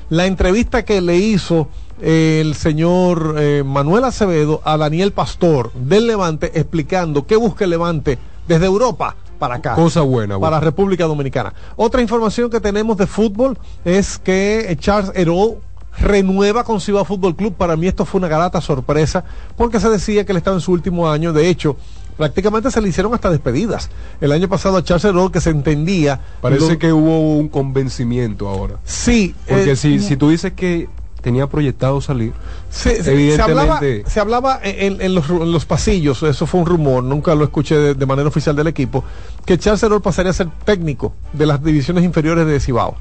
La 0.09 0.25
entrevista 0.25 0.83
que 0.83 1.01
le 1.01 1.17
hizo 1.17 1.67
el 2.01 2.55
señor 2.55 3.35
eh, 3.37 3.63
Manuel 3.65 4.03
Acevedo 4.05 4.61
a 4.63 4.77
Daniel 4.77 5.11
Pastor 5.11 5.71
del 5.73 6.07
Levante 6.07 6.51
explicando 6.59 7.25
qué 7.27 7.35
busca 7.35 7.63
el 7.65 7.71
Levante 7.71 8.17
desde 8.47 8.65
Europa 8.65 9.15
para 9.37 9.55
acá. 9.55 9.75
Cosa 9.75 10.01
buena, 10.01 10.35
Para 10.39 10.57
buena. 10.57 10.59
República 10.59 11.05
Dominicana. 11.05 11.53
Otra 11.75 12.01
información 12.01 12.49
que 12.49 12.59
tenemos 12.59 12.97
de 12.97 13.07
fútbol 13.07 13.57
es 13.85 14.17
que 14.17 14.75
Charles 14.79 15.11
Herol 15.15 15.57
renueva 15.97 16.63
con 16.63 16.79
Ciudad 16.81 17.03
Fútbol 17.03 17.35
Club. 17.35 17.53
Para 17.55 17.75
mí 17.75 17.87
esto 17.87 18.05
fue 18.05 18.19
una 18.19 18.27
grata 18.27 18.59
sorpresa 18.61 19.23
porque 19.57 19.79
se 19.79 19.89
decía 19.89 20.25
que 20.25 20.31
él 20.33 20.37
estaba 20.37 20.55
en 20.57 20.61
su 20.61 20.71
último 20.71 21.09
año. 21.09 21.31
De 21.33 21.47
hecho, 21.49 21.77
prácticamente 22.17 22.69
se 22.71 22.81
le 22.81 22.89
hicieron 22.89 23.13
hasta 23.13 23.29
despedidas. 23.29 23.89
El 24.19 24.31
año 24.33 24.47
pasado 24.49 24.77
a 24.77 24.83
Charles 24.83 25.05
Herol 25.05 25.31
que 25.31 25.39
se 25.41 25.49
entendía. 25.51 26.19
Parece 26.41 26.73
lo- 26.73 26.79
que 26.79 26.91
hubo 26.91 27.33
un 27.37 27.47
convencimiento 27.49 28.47
ahora. 28.49 28.75
Sí. 28.83 29.35
Porque 29.47 29.71
eh, 29.71 29.75
si, 29.75 29.99
si 29.99 30.17
tú 30.17 30.29
dices 30.29 30.51
que 30.53 30.89
tenía 31.21 31.47
proyectado 31.47 32.01
salir, 32.01 32.33
Se, 32.69 33.41
hablaba, 33.41 33.79
se 34.05 34.19
hablaba 34.19 34.59
en, 34.63 35.01
en 35.01 35.13
los, 35.15 35.29
en 35.29 35.51
los 35.51 35.65
pasillos, 35.65 36.23
eso 36.23 36.45
fue 36.45 36.61
un 36.61 36.65
rumor, 36.65 37.03
nunca 37.03 37.35
lo 37.35 37.43
escuché 37.43 37.75
de, 37.77 37.93
de 37.95 38.05
manera 38.05 38.27
oficial 38.29 38.55
del 38.55 38.67
equipo, 38.67 39.03
que 39.45 39.57
Charles 39.57 39.83
Herol 39.83 40.01
pasaría 40.01 40.31
a 40.31 40.33
ser 40.33 40.49
técnico 40.65 41.13
de 41.33 41.45
las 41.45 41.63
divisiones 41.63 42.03
inferiores 42.03 42.45
de 42.47 42.59
Cibao. 42.59 42.95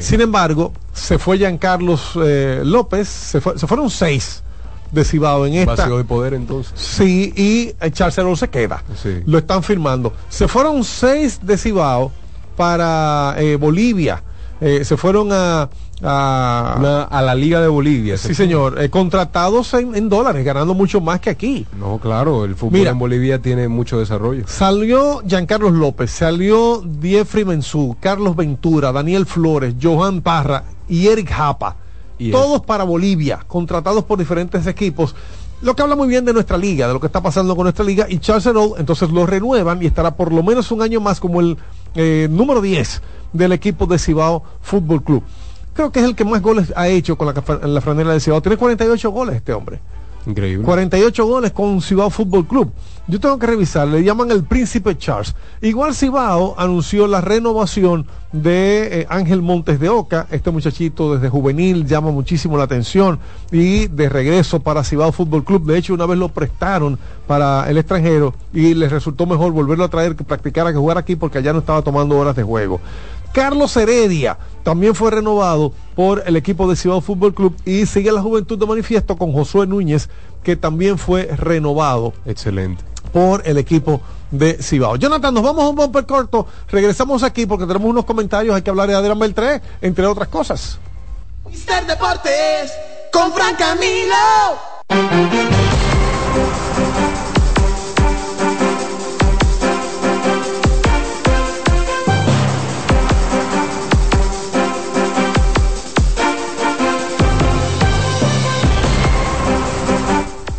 Sin 0.00 0.20
embargo, 0.20 0.72
se 0.92 1.18
fue 1.18 1.36
Giancarlos 1.38 2.12
eh, 2.22 2.62
López, 2.64 3.08
se, 3.08 3.40
fue- 3.40 3.58
se 3.58 3.66
fueron 3.66 3.90
seis 3.90 4.42
de 4.92 5.04
Cibao 5.04 5.46
en 5.46 5.54
esta. 5.54 5.74
Vacío 5.74 5.96
de 5.98 6.04
poder 6.04 6.34
entonces. 6.34 6.72
Sí, 6.76 7.32
y 7.34 7.74
eh, 7.84 7.90
Charles 7.90 8.16
Herol 8.16 8.36
se 8.36 8.48
queda. 8.48 8.84
Sí. 9.02 9.22
Lo 9.26 9.38
están 9.38 9.64
firmando. 9.64 10.12
Se 10.28 10.46
fueron 10.46 10.84
seis 10.84 11.40
de 11.42 11.58
Cibao 11.58 12.12
para 12.56 13.34
eh, 13.38 13.56
Bolivia. 13.56 14.22
Eh, 14.60 14.84
se 14.84 14.96
fueron 14.96 15.30
a, 15.32 15.68
a, 16.04 16.76
Una- 16.78 17.02
a 17.04 17.22
la 17.22 17.34
Liga 17.34 17.60
de 17.60 17.68
Bolivia. 17.68 18.16
Sí, 18.18 18.34
señor. 18.34 18.80
eh, 18.80 18.90
contratados 18.90 19.72
en, 19.74 19.94
en 19.94 20.08
dólares, 20.08 20.44
ganando 20.44 20.74
mucho 20.74 21.00
más 21.00 21.20
que 21.20 21.30
aquí. 21.30 21.66
No, 21.78 21.98
claro, 21.98 22.44
el 22.44 22.54
fútbol 22.54 22.78
Mira. 22.78 22.90
en 22.90 22.98
Bolivia 22.98 23.40
tiene 23.40 23.68
mucho 23.68 23.98
desarrollo. 23.98 24.44
Salió 24.46 25.22
Giancarlos 25.26 25.72
López, 25.72 26.10
salió 26.10 26.82
Diefri 26.84 27.44
Mensú, 27.44 27.96
Carlos 28.00 28.36
Ventura, 28.36 28.92
Daniel 28.92 29.26
Flores, 29.26 29.74
Johan 29.82 30.20
Parra 30.20 30.64
y 30.88 31.06
Eric 31.08 31.30
Japa. 31.30 31.76
Y 32.18 32.30
Todos 32.30 32.62
para 32.62 32.84
Bolivia, 32.84 33.40
contratados 33.46 34.04
por 34.04 34.18
diferentes 34.18 34.66
equipos. 34.66 35.14
Lo 35.62 35.74
que 35.74 35.82
habla 35.82 35.96
muy 35.96 36.06
bien 36.08 36.24
de 36.24 36.32
nuestra 36.32 36.58
liga, 36.58 36.86
de 36.86 36.92
lo 36.92 37.00
que 37.00 37.06
está 37.06 37.22
pasando 37.22 37.56
con 37.56 37.64
nuestra 37.64 37.84
liga. 37.84 38.06
Y 38.08 38.18
Charles 38.18 38.46
entonces 38.78 39.10
lo 39.10 39.24
renuevan 39.26 39.82
y 39.82 39.86
estará 39.86 40.14
por 40.14 40.32
lo 40.32 40.42
menos 40.42 40.70
un 40.70 40.82
año 40.82 41.00
más 41.00 41.18
como 41.20 41.40
el 41.40 41.56
eh, 41.94 42.28
número 42.30 42.60
10 42.60 43.00
del 43.32 43.52
equipo 43.52 43.86
de 43.86 43.98
Cibao 43.98 44.42
Fútbol 44.60 45.02
Club. 45.02 45.22
Creo 45.74 45.92
que 45.92 46.00
es 46.00 46.06
el 46.06 46.14
que 46.14 46.24
más 46.24 46.40
goles 46.40 46.72
ha 46.76 46.88
hecho 46.88 47.16
con 47.18 47.26
la, 47.26 47.66
la 47.66 47.80
franela 47.80 48.12
de 48.12 48.20
Cibao. 48.20 48.40
Tiene 48.40 48.56
48 48.56 49.10
goles 49.10 49.36
este 49.36 49.52
hombre. 49.52 49.80
Increíble. 50.26 50.64
48 50.64 51.26
goles 51.26 51.52
con 51.52 51.82
Cibao 51.82 52.08
Fútbol 52.08 52.46
Club. 52.46 52.72
Yo 53.06 53.20
tengo 53.20 53.38
que 53.38 53.46
revisar, 53.46 53.86
le 53.86 54.02
llaman 54.02 54.30
el 54.30 54.44
Príncipe 54.44 54.96
Charles. 54.96 55.34
Igual 55.60 55.94
Cibao 55.94 56.54
anunció 56.56 57.06
la 57.06 57.20
renovación 57.20 58.06
de 58.32 59.02
eh, 59.02 59.06
Ángel 59.10 59.42
Montes 59.42 59.78
de 59.78 59.90
Oca. 59.90 60.26
Este 60.30 60.50
muchachito 60.50 61.14
desde 61.14 61.28
juvenil 61.28 61.86
llama 61.86 62.10
muchísimo 62.10 62.56
la 62.56 62.64
atención 62.64 63.18
y 63.52 63.88
de 63.88 64.08
regreso 64.08 64.60
para 64.60 64.82
Cibao 64.82 65.12
Fútbol 65.12 65.44
Club. 65.44 65.66
De 65.66 65.76
hecho, 65.76 65.92
una 65.92 66.06
vez 66.06 66.18
lo 66.18 66.30
prestaron 66.30 66.98
para 67.26 67.68
el 67.68 67.76
extranjero 67.76 68.34
y 68.54 68.72
les 68.72 68.90
resultó 68.90 69.26
mejor 69.26 69.52
volverlo 69.52 69.84
a 69.84 69.88
traer 69.88 70.16
que 70.16 70.24
practicara 70.24 70.72
que 70.72 70.78
jugar 70.78 70.96
aquí 70.96 71.14
porque 71.14 71.38
allá 71.38 71.52
no 71.52 71.58
estaba 71.58 71.82
tomando 71.82 72.16
horas 72.16 72.36
de 72.36 72.42
juego. 72.42 72.80
Carlos 73.34 73.76
Heredia 73.76 74.38
también 74.62 74.94
fue 74.94 75.10
renovado 75.10 75.72
por 75.96 76.22
el 76.24 76.36
equipo 76.36 76.70
de 76.70 76.76
Cibao 76.76 77.00
Fútbol 77.00 77.34
Club 77.34 77.56
y 77.64 77.84
sigue 77.84 78.12
la 78.12 78.22
juventud 78.22 78.56
de 78.56 78.64
manifiesto 78.64 79.16
con 79.18 79.32
Josué 79.32 79.66
Núñez, 79.66 80.08
que 80.44 80.54
también 80.54 80.98
fue 80.98 81.24
renovado 81.36 82.12
Excelente. 82.26 82.84
por 83.12 83.42
el 83.44 83.58
equipo 83.58 84.00
de 84.30 84.62
Cibao. 84.62 84.94
Jonathan, 84.94 85.34
nos 85.34 85.42
vamos 85.42 85.64
a 85.64 85.68
un 85.68 85.74
bumper 85.74 86.06
corto. 86.06 86.46
Regresamos 86.70 87.24
aquí 87.24 87.44
porque 87.44 87.66
tenemos 87.66 87.90
unos 87.90 88.04
comentarios. 88.04 88.54
Hay 88.54 88.62
que 88.62 88.70
hablar 88.70 88.88
de 88.88 88.94
Adrián 88.94 89.18
Beltré, 89.18 89.60
entre 89.80 90.06
otras 90.06 90.28
cosas. 90.28 90.78
Mister 91.50 91.84
Deportes 91.86 92.72
con 93.12 93.32
Fran 93.32 93.56
Camilo. 93.56 94.14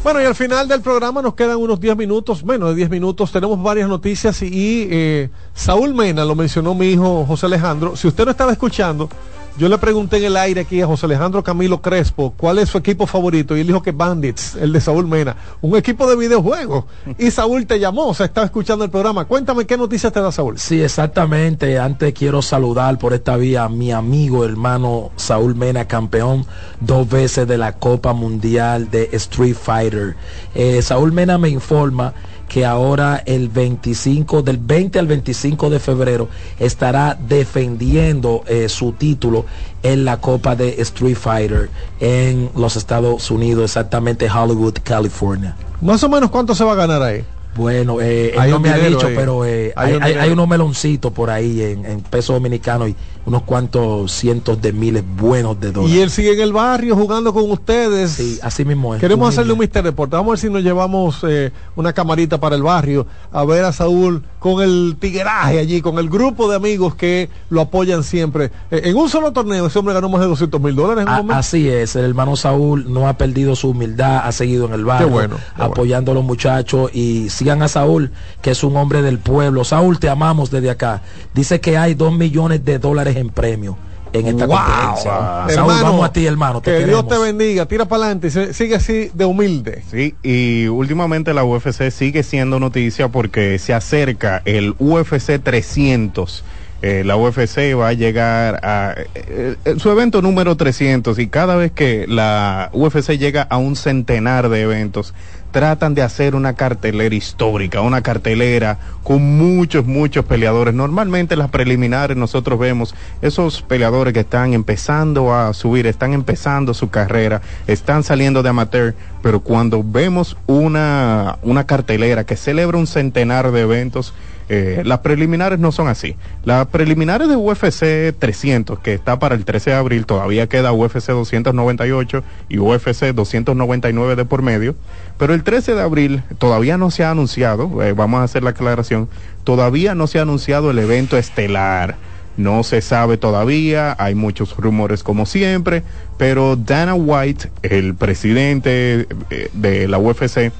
Bueno, 0.06 0.22
y 0.22 0.26
al 0.26 0.36
final 0.36 0.68
del 0.68 0.82
programa 0.82 1.20
nos 1.24 1.34
quedan 1.34 1.58
unos 1.58 1.80
10 1.80 1.98
minutos, 1.98 2.46
menos 2.46 2.70
de 2.70 2.76
10 2.76 2.92
minutos. 2.92 3.32
Tenemos 3.32 3.60
varias 3.64 3.90
noticias 3.90 4.40
y, 4.44 4.88
eh, 4.92 5.32
Saúl 5.56 5.96
Mena, 5.96 6.24
lo 6.24 6.36
mencionó 6.36 6.76
mi 6.76 6.90
hijo 6.90 7.26
José 7.26 7.48
Alejandro. 7.48 7.96
Si 7.96 8.08
usted 8.08 8.24
no 8.24 8.30
estaba 8.30 8.52
escuchando, 8.52 9.10
Yo 9.58 9.70
le 9.70 9.78
pregunté 9.78 10.18
en 10.18 10.26
el 10.26 10.36
aire 10.36 10.62
aquí 10.62 10.82
a 10.82 10.88
José 10.88 11.06
Alejandro 11.06 11.42
Camilo 11.42 11.82
Crespo 11.82 12.34
cuál 12.36 12.60
es 12.60 12.68
su 12.68 12.78
equipo 12.78 13.08
favorito 13.08 13.56
y 13.56 13.62
él 13.62 13.68
dijo 13.68 13.82
que 13.82 13.94
Bandits, 13.94 14.56
el 14.56 14.74
de 14.74 14.82
Saúl 14.82 15.08
Mena, 15.08 15.38
un 15.62 15.78
equipo 15.78 16.10
de 16.10 16.18
videojuegos. 16.18 16.84
Y 17.18 17.32
Saúl 17.32 17.66
te 17.66 17.80
llamó, 17.80 18.08
o 18.08 18.14
sea, 18.14 18.26
estaba 18.26 18.44
escuchando 18.44 18.84
el 18.84 18.92
programa. 18.92 19.24
Cuéntame 19.24 19.66
qué 19.66 19.78
noticias 19.78 20.12
te 20.12 20.20
da 20.20 20.34
Saúl. 20.34 20.60
Sí, 20.60 20.82
exactamente. 20.82 21.80
Antes 21.80 22.14
quiero 22.14 22.42
saludar 22.42 22.98
por 22.98 23.14
esta 23.14 23.38
vía 23.38 23.64
a 23.64 23.70
mi 23.70 23.94
amigo 23.94 24.44
hermano 24.44 25.12
Saúl 25.16 25.56
Mena, 25.56 25.88
campeón 25.88 26.46
dos 26.82 27.08
veces 27.10 27.48
de 27.48 27.58
la 27.58 27.78
Copa 27.78 28.12
Mundial 28.12 28.92
de 28.92 29.08
Street 29.14 29.56
Fighter. 29.56 30.18
Eh, 30.54 30.82
Saúl 30.82 31.14
Mena 31.14 31.38
me 31.38 31.48
informa 31.48 32.14
que 32.56 32.66
ahora 32.66 33.22
el 33.26 33.50
25, 33.50 34.42
del 34.42 34.56
20 34.60 34.98
al 34.98 35.08
25 35.08 35.70
de 35.70 35.78
febrero, 35.78 36.30
estará 36.58 37.18
defendiendo 37.28 38.46
eh, 38.48 38.70
su 38.70 38.94
título 38.94 39.46
en 39.84 40.06
la 40.06 40.22
Copa 40.22 40.56
de 40.56 40.82
Street 40.82 41.18
Fighter 41.18 41.70
en 42.00 42.50
los 42.56 42.78
Estados 42.78 43.30
Unidos, 43.30 43.66
exactamente 43.66 44.30
Hollywood, 44.32 44.76
California. 44.86 45.58
Más 45.82 46.02
o 46.06 46.08
menos 46.08 46.32
cuánto 46.32 46.56
se 46.56 46.64
va 46.64 46.72
a 46.72 46.76
ganar 46.76 47.04
ahí. 47.04 47.26
Bueno, 47.56 48.02
eh, 48.02 48.34
él 48.34 48.40
Hay 48.40 48.52
no 48.52 48.60
me 48.60 48.70
ha 48.70 48.78
dicho, 48.78 49.08
pero 49.16 49.46
eh, 49.46 49.74
Hay 49.76 50.30
unos 50.30 50.48
meloncitos 50.48 51.12
por 51.12 51.30
ahí 51.30 51.62
en, 51.62 51.86
en 51.86 52.02
pesos 52.02 52.36
dominicanos 52.36 52.90
y 52.90 52.96
unos 53.26 53.42
cuantos 53.44 54.12
cientos 54.12 54.62
de 54.62 54.72
miles 54.72 55.04
buenos 55.18 55.60
de 55.60 55.72
dólares. 55.72 55.96
Y 55.96 56.02
él 56.02 56.10
sigue 56.10 56.34
en 56.34 56.42
el 56.42 56.54
barrio 56.54 56.96
jugando 56.96 57.34
con 57.34 57.50
ustedes. 57.50 58.12
Sí, 58.12 58.40
así 58.44 58.66
mismo 58.66 58.94
es. 58.94 59.02
Queremos 59.02 59.30
hacerle 59.30 59.54
un. 59.54 59.60
Mister 59.60 59.84
Deporte. 59.84 60.16
Vamos 60.16 60.30
a 60.30 60.32
ver 60.34 60.40
si 60.40 60.50
nos 60.50 60.62
llevamos 60.62 61.24
eh, 61.28 61.52
una 61.76 61.94
camarita 61.94 62.40
para 62.40 62.56
el 62.56 62.64
barrio 62.64 63.08
a 63.32 63.44
ver 63.46 63.64
a 63.64 63.72
Saúl 63.72 64.24
con 64.46 64.62
el 64.62 64.96
tigueraje 65.00 65.58
allí, 65.58 65.82
con 65.82 65.98
el 65.98 66.08
grupo 66.08 66.48
de 66.48 66.56
amigos 66.58 66.94
que 66.94 67.32
lo 67.50 67.62
apoyan 67.62 68.04
siempre. 68.04 68.52
Eh, 68.70 68.82
en 68.84 68.96
un 68.96 69.10
solo 69.10 69.32
torneo 69.32 69.66
ese 69.66 69.80
hombre 69.80 69.96
ganó 69.96 70.08
más 70.08 70.22
de 70.22 70.28
200 70.28 70.62
mil 70.62 70.76
dólares 70.76 71.02
en 71.02 71.08
un 71.10 71.14
A- 71.16 71.18
momento. 71.18 71.40
así 71.40 71.68
es, 71.68 71.96
el 71.96 72.06
hermano 72.06 72.36
Saúl 72.36 72.86
no 72.94 73.08
ha 73.10 73.18
perdido 73.18 73.56
su 73.56 73.70
humildad, 73.72 74.22
ha 74.24 74.32
seguido 74.32 74.68
en 74.68 74.74
el 74.74 74.86
barrio, 74.86 75.10
bueno, 75.10 75.38
apoyando 75.56 76.12
a 76.12 76.14
los 76.14 76.24
muchachos 76.24 76.92
y 76.94 77.28
sigan 77.32 77.64
a 77.64 77.68
Saúl, 77.68 78.12
que 78.44 78.52
es 78.52 78.64
un 78.64 78.78
hombre 78.78 79.02
del 79.02 79.18
pueblo. 79.18 79.64
Saúl, 79.64 79.98
te 79.98 80.10
amamos 80.10 80.52
desde 80.52 80.70
acá. 80.70 81.02
Dice 81.34 81.60
que 81.60 81.80
hay 81.80 81.96
dos 81.96 82.14
millones 82.16 82.64
de 82.64 82.78
dólares 82.78 83.16
en 83.16 83.30
premio 83.30 83.78
en 84.14 84.28
esta 84.28 84.46
Wow. 84.46 84.58
competencia. 84.58 85.12
Saúl, 85.12 85.52
Hermano, 85.52 85.84
vamos 85.84 86.06
a 86.06 86.14
ti, 86.14 86.26
hermano. 86.26 86.62
Te 86.62 86.78
que 86.80 86.86
Dios 86.86 87.08
te 87.08 87.18
bendiga, 87.18 87.66
tira 87.66 87.86
para 87.86 88.04
adelante 88.06 88.28
y 88.28 88.32
se- 88.32 88.54
sigue 88.54 88.76
así 88.76 89.10
de 89.14 89.26
humilde. 89.26 89.84
Sí, 89.92 90.16
y 90.24 90.68
últimamente 90.68 91.34
la 91.34 91.44
UFC 91.44 91.92
sigue 91.92 92.24
siendo 92.24 92.60
noticia 92.60 93.10
porque 93.10 93.60
se 93.60 93.74
acerca 93.74 94.42
el 94.46 94.76
UFC 94.80 95.40
300. 95.42 96.44
Eh, 96.82 97.04
la 97.04 97.16
UFC 97.16 97.74
va 97.74 97.88
a 97.88 97.94
llegar 97.94 98.60
a 98.64 98.94
eh, 99.16 99.56
eh, 99.66 99.76
su 99.78 99.90
evento 99.90 100.22
número 100.22 100.56
300 100.56 101.18
y 101.20 101.28
cada 101.28 101.56
vez 101.56 101.72
que 101.72 102.06
la 102.08 102.70
UFC 102.74 103.18
llega 103.18 103.42
a 103.44 103.58
un 103.58 103.76
centenar 103.76 104.50
de 104.50 104.62
eventos, 104.62 105.14
tratan 105.56 105.96
de 105.96 106.02
hacer 106.02 106.36
una 106.36 106.52
cartelera 106.52 107.16
histórica, 107.16 107.80
una 107.80 108.02
cartelera 108.02 108.78
con 109.04 109.38
muchos, 109.38 109.86
muchos 109.86 110.26
peleadores. 110.26 110.74
Normalmente 110.74 111.36
en 111.36 111.40
las 111.40 111.50
preliminares 111.50 112.18
nosotros 112.18 112.60
vemos 112.60 112.94
esos 113.22 113.62
peleadores 113.62 114.14
que 114.14 114.20
están 114.20 114.54
empezando 114.54 115.34
a 115.34 115.54
subir, 115.54 115.88
están 115.88 116.12
empezando 116.12 116.74
su 116.74 116.90
carrera, 116.90 117.42
están 117.68 118.04
saliendo 118.04 118.44
de 118.44 118.50
amateur, 118.50 118.96
pero 119.24 119.40
cuando 119.40 119.82
vemos 119.82 120.36
una, 120.46 121.38
una 121.42 121.66
cartelera 121.66 122.26
que 122.26 122.36
celebra 122.36 122.78
un 122.78 122.86
centenar 122.86 123.54
de 123.54 123.62
eventos, 123.62 124.14
eh, 124.48 124.84
las 124.86 125.00
preliminares 125.00 125.60
no 125.60 125.72
son 125.72 125.88
así. 125.88 126.16
Las 126.44 126.68
preliminares 126.68 127.28
de 127.28 127.36
UFC 127.36 128.18
300, 128.18 128.80
que 128.80 128.94
está 128.94 129.18
para 129.18 129.36
el 129.36 129.46
13 129.46 129.72
de 129.72 129.76
abril, 129.76 130.06
todavía 130.06 130.48
queda 130.48 130.72
UFC 130.72 131.08
298 131.08 132.24
y 132.50 132.60
UFC 132.60 133.14
299 133.14 134.16
de 134.16 134.26
por 134.26 134.42
medio. 134.42 134.76
Pero 135.18 135.34
el 135.34 135.44
13 135.44 135.76
de 135.76 135.82
abril 135.82 136.24
todavía 136.38 136.78
no 136.78 136.92
se 136.92 137.04
ha 137.04 137.12
anunciado, 137.12 137.82
eh, 137.84 137.94
vamos 137.94 138.20
a 138.20 138.24
hacer 138.24 138.44
la 138.44 138.52
aclaración, 138.52 139.10
todavía 139.44 139.96
no 139.96 140.08
se 140.08 140.20
ha 140.20 140.24
anunciado 140.24 140.72
el 140.72 140.80
evento 140.80 141.18
estelar. 141.18 141.96
No 142.38 142.64
se 142.64 142.82
sabe 142.82 143.16
todavía, 143.16 143.96
hay 143.98 144.14
muchos 144.14 144.58
rumores 144.58 145.04
como 145.04 145.26
siempre, 145.26 145.84
pero 146.18 146.58
Dana 146.58 146.94
White, 146.94 147.50
el 147.64 147.96
presidente 147.96 149.08
eh, 149.30 149.50
de 149.54 149.88
la 149.88 150.00
UFC, 150.00 150.52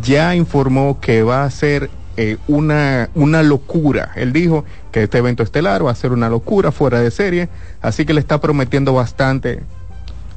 ya 0.00 0.36
informó 0.36 1.00
que 1.00 1.24
va 1.24 1.42
a 1.42 1.50
ser 1.50 1.90
eh, 2.20 2.36
una, 2.48 3.10
una 3.14 3.44
locura. 3.44 4.10
Él 4.16 4.32
dijo 4.32 4.64
que 4.90 5.04
este 5.04 5.18
evento 5.18 5.44
estelar 5.44 5.86
va 5.86 5.92
a 5.92 5.94
ser 5.94 6.10
una 6.10 6.28
locura 6.28 6.72
fuera 6.72 6.98
de 7.00 7.12
serie, 7.12 7.48
así 7.80 8.04
que 8.04 8.12
le 8.12 8.18
está 8.18 8.40
prometiendo 8.40 8.92
bastante 8.92 9.60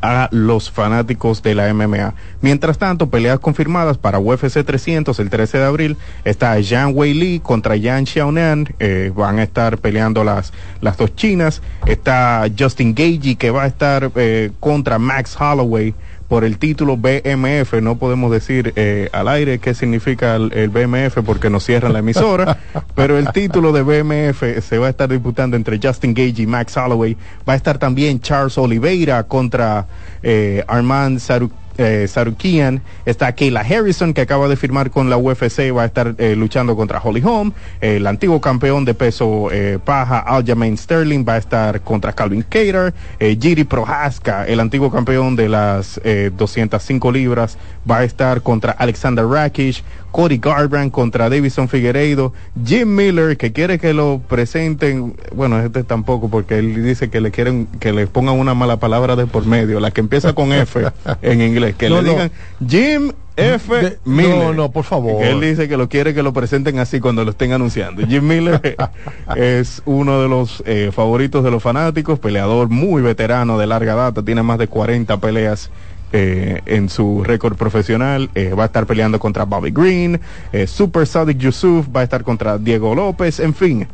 a 0.01 0.29
los 0.31 0.69
fanáticos 0.69 1.41
de 1.41 1.55
la 1.55 1.73
MMA. 1.73 2.13
Mientras 2.41 2.77
tanto, 2.77 3.09
peleas 3.09 3.39
confirmadas 3.39 3.97
para 3.97 4.19
UFC 4.19 4.63
300 4.63 5.17
el 5.19 5.31
13 5.31 5.57
de 5.57 5.65
abril. 5.65 5.97
Está 6.23 6.61
Zhang 6.61 6.93
Wei 6.95 7.15
Li 7.15 7.39
contra 7.39 7.75
Yan 7.75 8.05
Xiaonan. 8.05 8.67
eh, 8.77 9.11
van 9.15 9.39
a 9.39 9.43
estar 9.43 9.79
peleando 9.79 10.23
las, 10.23 10.53
las 10.81 10.97
dos 10.97 11.15
chinas. 11.15 11.63
Está 11.87 12.45
Justin 12.57 12.93
Gagey 12.93 13.35
que 13.35 13.49
va 13.49 13.63
a 13.63 13.67
estar 13.67 14.11
eh, 14.15 14.51
contra 14.59 14.99
Max 14.99 15.35
Holloway 15.39 15.95
por 16.31 16.45
el 16.45 16.59
título 16.59 16.95
BMF. 16.95 17.73
No 17.81 17.97
podemos 17.97 18.31
decir 18.31 18.71
eh, 18.77 19.09
al 19.11 19.27
aire 19.27 19.59
qué 19.59 19.73
significa 19.73 20.37
el, 20.37 20.53
el 20.53 20.69
BMF 20.69 21.17
porque 21.25 21.49
nos 21.49 21.65
cierran 21.65 21.91
la 21.91 21.99
emisora. 21.99 22.57
pero 22.95 23.17
el 23.17 23.33
título 23.33 23.73
de 23.73 23.81
BMF 23.81 24.41
se 24.65 24.77
va 24.77 24.87
a 24.87 24.91
estar 24.91 25.09
disputando 25.09 25.57
entre 25.57 25.77
Justin 25.83 26.13
Gage 26.13 26.43
y 26.43 26.47
Max 26.47 26.77
Holloway. 26.77 27.17
Va 27.47 27.51
a 27.51 27.55
estar 27.57 27.77
también 27.79 28.21
Charles 28.21 28.57
Oliveira 28.57 29.23
contra 29.23 29.87
eh, 30.23 30.63
Armand 30.69 31.19
Saru- 31.19 31.51
eh, 31.77 32.07
Sarukian. 32.07 32.81
Está 33.05 33.33
Kayla 33.33 33.61
Harrison 33.61 34.13
que 34.13 34.21
acaba 34.21 34.47
de 34.47 34.55
firmar 34.55 34.91
con 34.91 35.09
la 35.09 35.17
UFC. 35.17 35.75
Va 35.75 35.83
a 35.83 35.85
estar 35.85 36.15
eh, 36.17 36.35
luchando 36.35 36.75
contra 36.75 36.99
Holly 36.99 37.21
Holm. 37.23 37.53
el 37.81 38.07
antiguo 38.07 38.41
campeón 38.41 38.85
de 38.85 38.93
peso 38.93 39.49
eh, 39.51 39.79
paja 39.83 40.19
Aljamain 40.19 40.77
Sterling 40.77 41.25
va 41.27 41.33
a 41.33 41.37
estar 41.37 41.81
contra 41.81 42.13
Calvin 42.13 42.43
Cater. 42.43 42.93
Eh, 43.19 43.37
Giri 43.39 43.63
Prohaska, 43.63 44.45
el 44.47 44.59
antiguo 44.59 44.91
campeón 44.91 45.35
de 45.35 45.49
las 45.49 45.99
eh, 46.03 46.31
205 46.35 47.11
libras, 47.11 47.57
va 47.89 47.99
a 47.99 48.03
estar 48.03 48.41
contra 48.41 48.71
Alexander 48.73 49.25
Rakic. 49.25 49.83
Cody 50.11 50.37
Garbrandt 50.37 50.91
contra 50.91 51.29
Davison 51.29 51.69
Figueiredo, 51.69 52.33
Jim 52.65 52.95
Miller 52.95 53.37
que 53.37 53.53
quiere 53.53 53.79
que 53.79 53.93
lo 53.93 54.21
presenten, 54.27 55.15
bueno 55.33 55.59
este 55.59 55.83
tampoco 55.83 56.29
porque 56.29 56.59
él 56.59 56.83
dice 56.83 57.09
que 57.09 57.21
le 57.21 57.31
quieren 57.31 57.65
que 57.79 57.93
le 57.93 58.07
pongan 58.07 58.37
una 58.37 58.53
mala 58.53 58.77
palabra 58.77 59.15
de 59.15 59.25
por 59.25 59.45
medio, 59.45 59.79
la 59.79 59.91
que 59.91 60.01
empieza 60.01 60.33
con 60.33 60.51
F 60.51 60.81
en 61.21 61.41
inglés, 61.41 61.60
que 61.77 61.89
No, 61.89 61.97
le 61.97 62.01
no. 62.03 62.09
digan 62.11 62.31
Jim 62.67 63.11
F 63.37 63.73
De- 63.75 63.97
Miller. 64.03 64.35
no, 64.37 64.53
no, 64.53 64.71
por 64.71 64.83
favor. 64.83 65.23
Él 65.23 65.39
dice 65.39 65.67
que 65.69 65.77
lo 65.77 65.87
quiere 65.89 66.13
que 66.13 66.21
lo 66.21 66.33
presenten 66.33 66.77
así 66.79 66.99
cuando 66.99 67.23
lo 67.23 67.31
estén 67.31 67.53
anunciando. 67.53 68.05
Jim 68.05 68.27
Miller 68.27 68.75
es 69.35 69.81
uno 69.85 70.21
de 70.21 70.27
los 70.27 70.61
eh, 70.65 70.91
favoritos 70.93 71.43
de 71.43 71.49
los 71.51 71.63
fanáticos, 71.63 72.19
peleador 72.19 72.69
muy 72.69 73.01
veterano 73.01 73.57
de 73.57 73.67
larga 73.67 73.95
data, 73.95 74.21
tiene 74.21 74.43
más 74.43 74.59
de 74.59 74.67
40 74.67 75.17
peleas 75.17 75.69
eh, 76.13 76.61
en 76.65 76.89
su 76.89 77.23
récord 77.23 77.55
profesional. 77.55 78.29
eh, 78.35 78.53
va 78.53 78.63
a 78.63 78.65
estar 78.67 78.85
peleando 78.85 79.17
contra 79.17 79.45
Bobby 79.45 79.71
Green, 79.71 80.19
eh, 80.51 80.67
Super 80.67 81.07
Sadik 81.07 81.37
Yusuf, 81.37 81.87
va 81.95 82.01
a 82.01 82.03
estar 82.03 82.23
contra 82.23 82.57
Diego 82.57 82.93
López, 82.93 83.39
en 83.39 83.53
fin. 83.53 83.87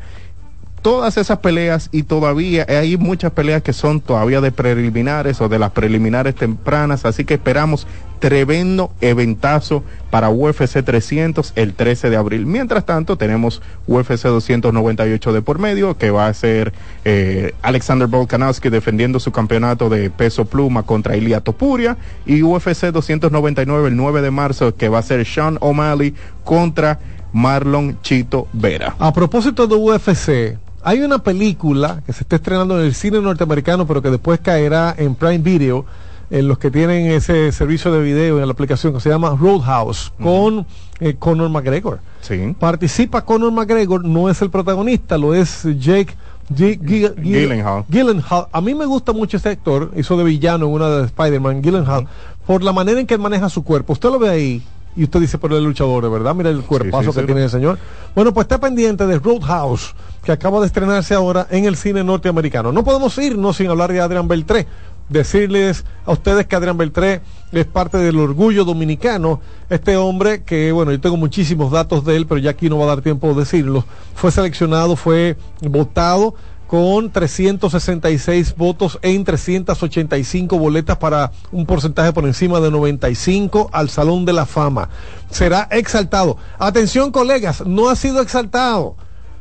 Todas 0.88 1.18
esas 1.18 1.39
peleas 1.39 1.89
y 1.91 2.03
todavía 2.03 2.65
hay 2.69 2.95
muchas 2.95 3.34
peleas 3.34 3.61
que 3.61 3.73
son 3.73 3.99
todavía 3.99 4.39
de 4.39 4.53
preliminares 4.53 5.41
o 5.41 5.49
de 5.49 5.59
las 5.59 5.72
preliminares 5.72 6.34
tempranas, 6.34 7.03
así 7.03 7.26
que 7.26 7.34
esperamos 7.34 7.85
tremendo 8.19 8.93
eventazo 9.01 9.84
para 10.09 10.30
UFC 10.30 10.81
300 10.85 11.51
el 11.57 11.73
13 11.73 12.09
de 12.09 12.15
abril. 12.15 12.45
Mientras 12.45 12.85
tanto, 12.85 13.18
tenemos 13.18 13.61
UFC 13.85 14.27
298 14.27 15.34
de 15.34 15.41
por 15.41 15.59
medio, 15.59 15.97
que 15.97 16.09
va 16.09 16.27
a 16.27 16.34
ser 16.34 16.72
eh, 17.03 17.53
Alexander 17.64 18.07
Volkanovski 18.07 18.69
defendiendo 18.69 19.19
su 19.19 19.34
campeonato 19.34 19.89
de 19.89 20.09
peso 20.09 20.45
pluma 20.45 20.84
contra 20.84 21.18
Ilia 21.18 21.41
Topuria, 21.41 21.97
y 22.26 22.43
UFC 22.43 22.91
299 22.93 23.89
el 23.89 23.97
9 23.97 24.22
de 24.22 24.31
marzo, 24.31 24.73
que 24.73 24.88
va 24.88 24.99
a 24.99 25.03
ser 25.03 25.26
Sean 25.26 25.57
O'Malley 25.59 26.14
contra 26.45 26.97
Marlon 27.34 27.99
Chito 28.01 28.47
Vera. 28.53 28.95
A 28.99 29.11
propósito 29.11 29.68
de 29.68 29.76
UFC, 29.76 30.57
hay 30.84 31.02
una 31.02 31.20
película 31.20 32.02
que 32.06 32.14
se 32.14 32.24
está 32.24 32.38
estrenando 32.38 32.80
en 32.80 32.86
el 32.86 32.94
cine 32.94 33.20
norteamericano, 33.22 33.86
pero 33.88 34.02
que 34.02 34.10
después 34.10 34.40
caerá 34.40 34.94
en 34.98 35.16
Prime 35.16 35.40
Video, 35.40 35.86
en 36.30 36.48
los 36.48 36.58
que 36.58 36.70
tienen 36.72 37.06
ese 37.12 37.52
servicio 37.54 37.91
de 37.91 38.02
video 38.02 38.40
en 38.40 38.45
la 38.45 38.52
aplicación 38.52 38.94
que 38.94 38.99
se 38.99 39.10
llama 39.10 39.36
Roadhouse, 39.40 40.12
con 40.22 40.66
eh, 40.99 41.16
Conor 41.18 41.49
McGregor. 41.49 41.99
Sí. 42.22 42.54
Participa 42.60 43.24
Conor 43.24 43.52
McGregor, 43.52 44.04
no 44.04 44.30
es 44.30 44.41
el 44.41 44.49
protagonista, 44.49 45.18
lo 45.18 45.34
es 45.34 45.64
Jake 45.64 46.16
G- 46.54 46.80
G- 46.80 47.14
G- 47.16 47.16
Gyllenhaal. 47.22 47.86
Gyllenhaal. 47.90 48.48
A 48.52 48.62
mí 48.62 48.74
me 48.76 48.86
gusta 48.86 49.14
mucho 49.14 49.38
ese 49.38 49.49
actor, 49.49 49.91
hizo 49.95 50.18
de 50.18 50.24
villano 50.26 50.66
en 50.68 50.72
una 50.74 50.90
de 50.90 51.06
Spider-Man, 51.06 51.62
Gyllenhaal, 51.62 52.08
por 52.45 52.62
la 52.64 52.72
manera 52.74 52.99
en 52.99 53.08
que 53.08 53.14
él 53.14 53.20
maneja 53.22 53.49
su 53.49 53.64
cuerpo. 53.64 53.94
Usted 53.94 54.10
lo 54.10 54.20
ve 54.20 54.30
ahí 54.30 54.64
Y 54.98 55.03
usted 55.03 55.19
dice, 55.19 55.38
pero 55.38 55.56
el 55.56 55.64
luchador, 55.64 56.03
de 56.03 56.10
verdad, 56.10 56.34
mira 56.34 56.49
el 56.49 56.64
cuerpazo 56.64 57.11
sí, 57.11 57.15
que 57.15 57.22
sí. 57.22 57.26
tiene 57.28 57.44
el 57.44 57.49
señor. 57.52 57.78
Bueno, 58.15 58.34
pues 58.34 58.45
está 58.45 58.60
pendiente 58.60 59.06
de 59.06 59.19
Roadhouse, 59.19 59.94
que 60.24 60.32
acaba 60.32 60.60
de 60.60 60.65
estrenarse 60.65 61.14
ahora 61.14 61.45
en 61.52 61.65
el 61.65 61.76
cine 61.76 62.03
norteamericano. 62.03 62.72
No 62.72 62.84
podemos 62.84 63.15
irnos 63.19 63.57
sin 63.57 63.69
hablar 63.69 63.94
de 63.94 64.02
Adrián 64.02 64.28
Beltré. 64.28 64.65
Decirles 65.07 65.86
a 66.06 66.11
ustedes 66.11 66.48
que 66.48 66.56
Adrián 66.56 66.78
Beltré 66.78 67.22
es 67.52 67.65
parte 67.65 67.98
del 67.99 68.18
orgullo 68.18 68.65
dominicano. 68.65 69.40
Este 69.69 69.95
hombre 69.95 70.41
que, 70.44 70.72
bueno, 70.72 70.91
yo 70.91 70.99
tengo 70.99 71.15
muchísimos 71.15 71.72
datos 71.72 72.03
de 72.03 72.15
él, 72.15 72.26
pero 72.26 72.40
ya 72.40 72.49
aquí 72.49 72.68
no 72.68 72.80
va 72.80 72.86
a 72.86 72.95
dar 72.95 73.02
tiempo 73.02 73.30
de 73.30 73.36
decirlos. 73.36 73.86
Fue 74.15 74.32
seleccionado, 74.32 74.95
fue 74.95 75.38
votado 75.61 76.34
con 76.68 77.11
366 77.11 78.56
votos 78.56 78.99
en 79.02 79.23
385 79.23 80.60
boletas 80.60 80.98
para 80.98 81.31
un 81.52 81.65
porcentaje 81.65 82.14
por 82.14 82.26
encima 82.26 82.60
de 82.60 82.69
95 82.69 83.69
al 83.72 83.89
Salón 83.89 84.26
de 84.26 84.34
la 84.34 84.45
Fama. 84.45 84.89
Será 85.31 85.68
exaltado. 85.72 86.38
Atención 86.60 87.11
colegas, 87.11 87.65
no 87.65 87.89
ha 87.89 87.95
sido 87.95 88.22
exaltado, 88.22 88.95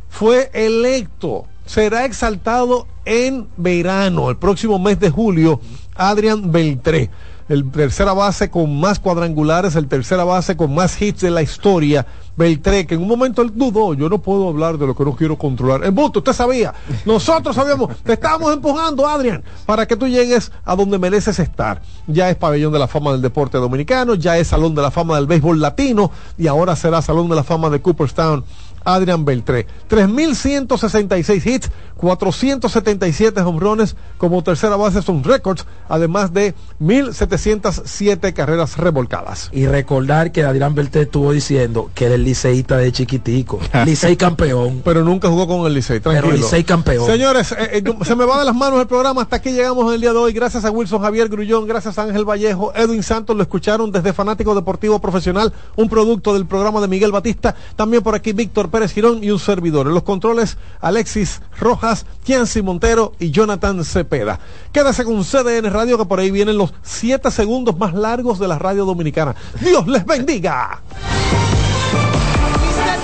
fue 0.09 0.51
electo. 0.55 1.47
Será 1.67 2.05
exaltado 2.05 2.87
en 3.05 3.49
verano, 3.57 4.31
el 4.31 4.37
próximo 4.37 4.79
mes 4.79 5.01
de 5.01 5.11
julio, 5.11 5.61
Adrián 5.97 6.53
Beltré. 6.53 7.11
El 7.49 7.71
tercera 7.71 8.13
base 8.13 8.51
con 8.51 8.81
más 8.81 8.99
cuadrangulares, 8.99 9.77
el 9.77 9.87
tercera 9.87 10.25
base 10.25 10.57
con 10.57 10.75
más 10.75 11.01
hits 11.01 11.21
de 11.21 11.31
la 11.31 11.43
historia. 11.43 12.05
Beltré, 12.37 12.87
que 12.87 12.97
en 12.97 13.03
un 13.03 13.09
momento 13.09 13.41
él 13.41 13.53
dudó, 13.55 13.95
yo 13.95 14.09
no 14.09 14.19
puedo 14.19 14.49
hablar 14.49 14.77
de 14.79 14.87
lo 14.87 14.95
que 14.95 15.05
no 15.05 15.15
quiero 15.15 15.39
controlar. 15.39 15.85
En 15.85 15.95
busto, 15.95 16.19
usted 16.19 16.33
sabía, 16.33 16.75
nosotros 17.07 17.57
sabíamos, 17.57 17.97
te 18.03 18.15
estábamos 18.15 18.53
empujando, 18.53 19.07
Adrián, 19.07 19.43
para 19.65 19.87
que 19.87 19.97
tú 19.97 20.07
llegues 20.07 20.51
a 20.65 20.75
donde 20.77 20.99
mereces 20.99 21.39
estar. 21.39 21.81
Ya 22.07 22.29
es 22.29 22.37
pabellón 22.37 22.73
de 22.73 22.79
la 22.81 22.89
fama 22.89 23.13
del 23.13 23.23
deporte 23.23 23.59
dominicano, 23.59 24.17
ya 24.17 24.37
es 24.37 24.49
salón 24.49 24.75
de 24.75 24.83
la 24.83 24.91
fama 24.91 25.17
del 25.17 25.27
béisbol 25.27 25.61
latino 25.61 26.11
y 26.37 26.49
ahora 26.49 26.77
será 26.77 27.01
salón 27.01 27.29
de 27.29 27.37
la 27.37 27.45
fama 27.45 27.71
de 27.71 27.81
Cooperstown. 27.81 28.45
Adrián 28.87 29.25
Beltré. 29.25 29.67
3.166 29.91 31.47
hits, 31.47 31.71
477 31.97 33.41
hombrones 33.41 33.97
como 34.19 34.43
tercera 34.43 34.77
base 34.77 35.03
son 35.03 35.25
récords, 35.25 35.67
además 35.89 36.33
de 36.33 36.55
1.707 36.81 38.33
carreras 38.33 38.77
revolcadas. 38.77 39.51
Y 39.53 39.67
recordar 39.67 40.33
que 40.33 40.45
Adrián 40.45 40.75
Beltré 40.75 41.03
estuvo 41.03 41.33
diciendo 41.33 41.91
que 41.95 42.07
era 42.07 42.15
el 42.15 42.25
liceísta 42.25 42.77
de 42.77 42.93
chiquitico. 42.93 43.61
Licey 43.85 44.17
campeón. 44.17 44.83
Pero 44.85 45.05
nunca 45.05 45.29
jugó 45.29 45.47
con 45.47 45.67
el 45.67 45.75
Licey, 45.75 46.01
tranquilo. 46.01 46.29
Pero 46.29 46.43
Licey 46.43 46.65
campeón. 46.65 47.07
Señores, 47.07 47.53
eh, 47.53 47.83
eh, 47.85 47.85
se 48.05 48.17
me 48.17 48.25
va 48.25 48.39
de 48.39 48.45
las 48.45 48.55
manos 48.55 48.81
el 48.81 48.87
programa. 48.87 49.23
Hasta 49.23 49.37
aquí 49.37 49.51
llegamos 49.51 49.93
el 49.95 50.01
día 50.01 50.13
de 50.13 50.19
hoy. 50.19 50.33
Gracias 50.33 50.65
a 50.65 50.71
Wilson 50.71 51.01
Javier 51.01 51.29
Grullón, 51.29 51.67
gracias 51.67 51.99
a 51.99 52.03
Ángel 52.03 52.25
Vallejo, 52.25 52.73
Edwin 52.75 53.03
Santos, 53.03 53.37
lo 53.37 53.43
escucharon 53.43 53.91
desde 53.93 54.13
Fanático 54.13 54.55
Deportivo 54.55 54.99
Profesional, 55.01 55.53
un 55.77 55.89
producto 55.89 56.35
del 56.35 56.47
programa 56.47 56.81
de 56.81 56.89
Miguel 56.89 57.13
Batista. 57.13 57.55
También 57.77 58.03
por 58.03 58.15
aquí 58.15 58.33
Víctor 58.33 58.71
Pérez 58.71 58.93
Girón 58.93 59.23
y 59.23 59.31
un 59.31 59.39
servidor. 59.39 59.87
En 59.87 59.95
los 59.95 60.03
controles, 60.03 60.57
Alexis 60.81 61.41
Rojas, 61.59 61.86
Kianci 62.25 62.63
Montero 62.63 63.13
y 63.19 63.31
Jonathan 63.31 63.85
Cepeda. 63.85 64.39
Quédese 64.73 65.05
con 65.05 65.23
CDN 65.25 65.71
Radio, 65.71 65.99
que 65.99 66.05
por 66.05 66.19
ahí 66.19 66.31
vienen 66.31 66.59
los 66.59 66.75
siete 66.83 67.31
segundos 67.31 67.79
más 67.79 67.95
largos 67.95 68.39
de 68.39 68.49
la 68.49 68.59
radio 68.59 68.85
dominicana. 68.85 69.35
Dios 69.61 69.87
les 69.87 70.05
bendiga. 70.05 70.81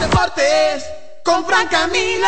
Deportes 0.01 0.85
con 1.25 1.45
Fran 1.45 1.69
Camilo. 1.69 2.27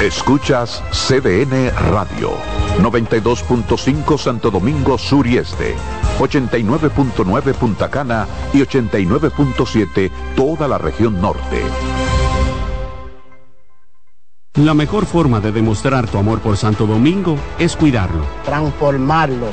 Escuchas 0.00 0.80
CDN 0.92 1.72
Radio, 1.90 2.30
92.5 2.78 4.16
Santo 4.16 4.48
Domingo 4.48 4.96
Sur 4.96 5.26
y 5.26 5.38
Este, 5.38 5.74
89.9 6.20 7.54
Punta 7.54 7.90
Cana 7.90 8.28
y 8.52 8.58
89.7 8.60 10.10
toda 10.36 10.68
la 10.68 10.78
región 10.78 11.20
norte. 11.20 11.64
La 14.58 14.74
mejor 14.74 15.06
forma 15.06 15.38
de 15.38 15.52
demostrar 15.52 16.08
tu 16.08 16.18
amor 16.18 16.40
por 16.40 16.56
Santo 16.56 16.84
Domingo 16.84 17.36
es 17.60 17.76
cuidarlo. 17.76 18.26
transformarlo, 18.44 19.46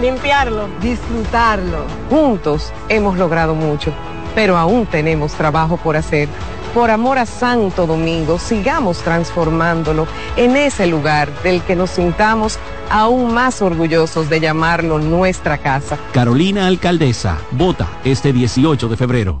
limpiarlo, 0.00 0.66
disfrutarlo. 0.82 1.84
Juntos 2.10 2.72
hemos 2.88 3.16
logrado 3.16 3.54
mucho, 3.54 3.92
pero 4.34 4.56
aún 4.56 4.84
tenemos 4.86 5.32
trabajo 5.34 5.76
por 5.76 5.96
hacer. 5.96 6.28
Por 6.74 6.90
amor 6.90 7.18
a 7.18 7.26
Santo 7.26 7.86
Domingo, 7.86 8.40
sigamos 8.40 8.98
transformándolo 8.98 10.08
en 10.36 10.56
ese 10.56 10.88
lugar 10.88 11.30
del 11.44 11.62
que 11.62 11.76
nos 11.76 11.90
sintamos 11.90 12.58
aún 12.90 13.32
más 13.32 13.62
orgullosos 13.62 14.28
de 14.28 14.40
llamarlo 14.40 14.98
nuestra 14.98 15.58
casa. 15.58 15.96
Carolina 16.12 16.66
Alcaldesa, 16.66 17.38
vota 17.52 17.86
este 18.02 18.32
18 18.32 18.88
de 18.88 18.96
febrero. 18.96 19.40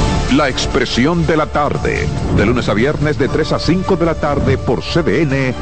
La 0.35 0.47
Expresión 0.47 1.27
de 1.27 1.35
la 1.35 1.47
Tarde, 1.47 2.07
de 2.37 2.45
lunes 2.45 2.69
a 2.69 2.73
viernes 2.73 3.17
de 3.17 3.27
3 3.27 3.51
a 3.51 3.59
5 3.59 3.97
de 3.97 4.05
la 4.05 4.15
tarde 4.15 4.57
por 4.57 4.81
CDN 4.81 5.53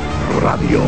Radio. 0.44 0.82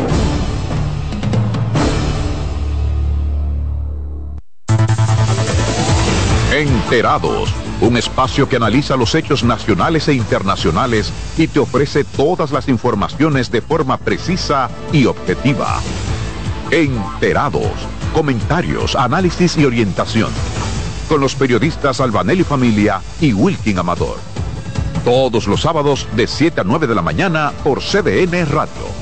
Enterados, 6.54 7.52
un 7.80 7.96
espacio 7.96 8.48
que 8.48 8.54
analiza 8.54 8.94
los 8.94 9.16
hechos 9.16 9.42
nacionales 9.42 10.06
e 10.06 10.14
internacionales 10.14 11.12
y 11.36 11.48
te 11.48 11.58
ofrece 11.58 12.04
todas 12.04 12.52
las 12.52 12.68
informaciones 12.68 13.50
de 13.50 13.62
forma 13.62 13.98
precisa 13.98 14.70
y 14.92 15.06
objetiva. 15.06 15.80
Enterados, 16.70 17.72
comentarios, 18.14 18.94
análisis 18.94 19.56
y 19.56 19.64
orientación. 19.64 20.30
Con 21.08 21.20
los 21.20 21.34
periodistas 21.34 22.00
Albanelli 22.00 22.44
Familia 22.44 23.00
y 23.20 23.32
Wilkin 23.32 23.78
Amador. 23.78 24.18
Todos 25.04 25.46
los 25.46 25.60
sábados 25.60 26.06
de 26.14 26.26
7 26.26 26.60
a 26.60 26.64
9 26.64 26.86
de 26.86 26.94
la 26.94 27.02
mañana 27.02 27.52
por 27.64 27.80
CDN 27.80 28.46
Radio. 28.46 29.01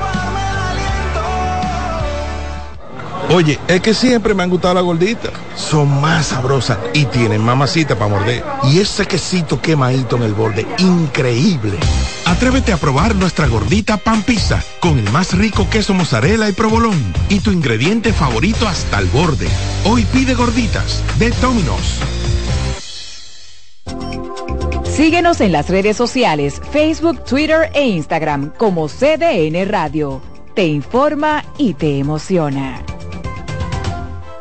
Oye, 3.33 3.57
es 3.69 3.79
que 3.79 3.93
siempre 3.93 4.33
me 4.33 4.43
han 4.43 4.49
gustado 4.49 4.73
las 4.73 4.83
gorditas. 4.83 5.31
Son 5.55 6.01
más 6.01 6.27
sabrosas 6.27 6.77
y 6.93 7.05
tienen 7.05 7.41
mamacita 7.41 7.95
para 7.95 8.09
morder. 8.11 8.43
Y 8.63 8.79
ese 8.79 9.05
quesito 9.05 9.61
quemadito 9.61 10.17
en 10.17 10.23
el 10.23 10.33
borde, 10.33 10.67
increíble. 10.79 11.77
Atrévete 12.25 12.73
a 12.73 12.77
probar 12.77 13.15
nuestra 13.15 13.47
gordita 13.47 13.95
pan 13.95 14.23
pizza 14.23 14.61
con 14.81 14.99
el 14.99 15.09
más 15.11 15.37
rico 15.37 15.69
queso 15.69 15.93
mozzarella 15.93 16.49
y 16.49 16.51
provolón 16.51 17.13
y 17.29 17.39
tu 17.39 17.51
ingrediente 17.51 18.11
favorito 18.11 18.67
hasta 18.67 18.99
el 18.99 19.07
borde. 19.07 19.47
Hoy 19.85 20.03
pide 20.11 20.33
gorditas 20.33 21.01
de 21.17 21.29
Domino's. 21.41 21.99
Síguenos 24.83 25.39
en 25.39 25.53
las 25.53 25.69
redes 25.69 25.95
sociales, 25.95 26.61
Facebook, 26.71 27.23
Twitter 27.23 27.71
e 27.73 27.87
Instagram 27.87 28.51
como 28.57 28.89
CDN 28.89 29.69
Radio. 29.69 30.21
Te 30.53 30.67
informa 30.67 31.45
y 31.57 31.75
te 31.75 31.97
emociona. 31.97 32.83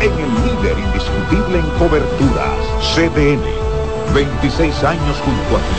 en 0.00 0.12
el 0.12 0.34
líder 0.44 0.78
indiscutible 0.78 1.58
en 1.58 1.70
coberturas, 1.78 2.56
CDN. 2.94 3.42
26 4.14 4.82
años 4.82 5.16
junto 5.24 5.56
a 5.56 5.60
ti. 5.60 5.76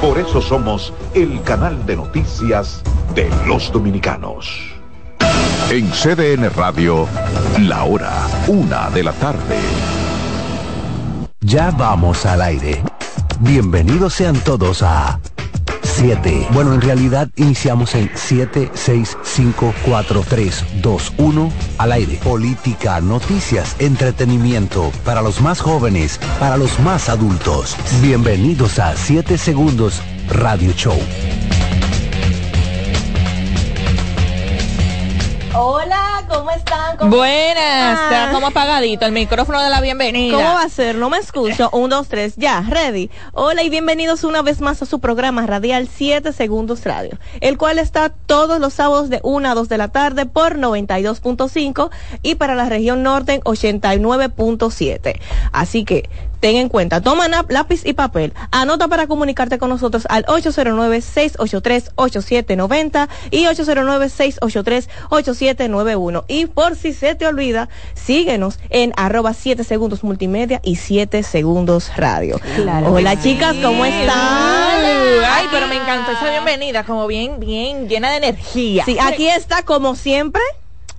Por 0.00 0.18
eso 0.18 0.40
somos 0.40 0.92
el 1.14 1.42
canal 1.42 1.84
de 1.86 1.96
noticias 1.96 2.82
de 3.14 3.30
los 3.46 3.70
dominicanos. 3.70 4.48
En 5.70 5.90
CDN 5.90 6.50
Radio, 6.54 7.06
la 7.60 7.84
hora, 7.84 8.26
una 8.46 8.88
de 8.90 9.04
la 9.04 9.12
tarde. 9.12 9.58
Ya 11.40 11.70
vamos 11.70 12.24
al 12.26 12.40
aire. 12.42 12.82
Bienvenidos 13.40 14.14
sean 14.14 14.36
todos 14.40 14.82
a 14.82 15.20
7. 15.98 16.46
Bueno, 16.52 16.74
en 16.74 16.80
realidad 16.80 17.28
iniciamos 17.34 17.96
en 17.96 18.08
7, 18.14 18.70
6, 18.72 19.18
5, 19.20 19.74
4, 19.84 20.24
3, 20.28 20.64
2, 20.80 21.12
1 21.18 21.52
al 21.78 21.92
aire. 21.92 22.20
Política, 22.22 23.00
noticias, 23.00 23.74
entretenimiento 23.80 24.92
para 25.04 25.22
los 25.22 25.40
más 25.40 25.60
jóvenes, 25.60 26.20
para 26.38 26.56
los 26.56 26.78
más 26.78 27.08
adultos. 27.08 27.76
Bienvenidos 28.00 28.78
a 28.78 28.94
7 28.94 29.36
segundos 29.38 30.00
Radio 30.28 30.72
Show. 30.72 30.96
Hola, 35.52 36.07
¿cómo 36.26 36.50
están? 36.50 36.96
¿Cómo 36.96 37.16
Buenas, 37.16 38.00
están? 38.00 38.24
está 38.24 38.32
como 38.32 38.48
apagadito 38.48 39.06
el 39.06 39.12
micrófono 39.12 39.62
de 39.62 39.70
la 39.70 39.80
bienvenida. 39.80 40.36
¿Cómo 40.36 40.54
va 40.54 40.62
a 40.62 40.68
ser? 40.68 40.96
No 40.96 41.08
me 41.10 41.18
escucho. 41.18 41.70
Un, 41.72 41.90
dos, 41.90 42.08
tres, 42.08 42.34
ya, 42.36 42.64
ready. 42.68 43.10
Hola 43.32 43.62
y 43.62 43.70
bienvenidos 43.70 44.24
una 44.24 44.42
vez 44.42 44.60
más 44.60 44.82
a 44.82 44.86
su 44.86 44.98
programa 45.00 45.46
radial 45.46 45.88
7 45.92 46.32
Segundos 46.32 46.84
Radio, 46.84 47.18
el 47.40 47.56
cual 47.58 47.78
está 47.78 48.08
todos 48.10 48.60
los 48.60 48.74
sábados 48.74 49.08
de 49.10 49.20
1 49.22 49.48
a 49.48 49.54
2 49.54 49.68
de 49.68 49.78
la 49.78 49.88
tarde 49.88 50.26
por 50.26 50.58
92.5 50.58 51.90
y 52.22 52.34
para 52.34 52.54
la 52.54 52.68
región 52.68 53.02
norte 53.02 53.40
89.7. 53.40 55.20
Así 55.52 55.84
que 55.84 56.08
ten 56.40 56.56
en 56.56 56.68
cuenta, 56.68 57.00
toma 57.00 57.26
lápiz 57.48 57.82
y 57.84 57.92
papel, 57.94 58.32
anota 58.50 58.88
para 58.88 59.06
comunicarte 59.06 59.58
con 59.58 59.70
nosotros 59.70 60.06
al 60.08 60.24
809-683-8790 60.26 63.08
y 63.30 63.44
809-683-8791. 63.46 66.07
Y 66.28 66.46
por 66.46 66.76
si 66.76 66.92
se 66.92 67.14
te 67.14 67.26
olvida, 67.26 67.68
síguenos 67.94 68.58
en 68.70 68.92
arroba 68.96 69.34
7 69.34 69.62
segundos 69.64 70.02
multimedia 70.02 70.60
y 70.64 70.76
7 70.76 71.22
segundos 71.22 71.90
radio. 71.96 72.40
Claro 72.56 72.92
Hola 72.92 73.20
chicas. 73.20 73.56
¿cómo 73.62 73.84
están? 73.84 74.80
Ay, 75.30 75.46
pero 75.50 75.66
me 75.66 75.76
encantó 75.76 76.12
esa 76.12 76.30
bienvenida, 76.30 76.84
como 76.84 77.06
bien, 77.06 77.38
bien 77.40 77.88
llena 77.88 78.10
de 78.10 78.16
energía. 78.18 78.84
Sí, 78.84 78.96
aquí 79.00 79.28
está 79.28 79.62
como 79.62 79.94
siempre. 79.94 80.42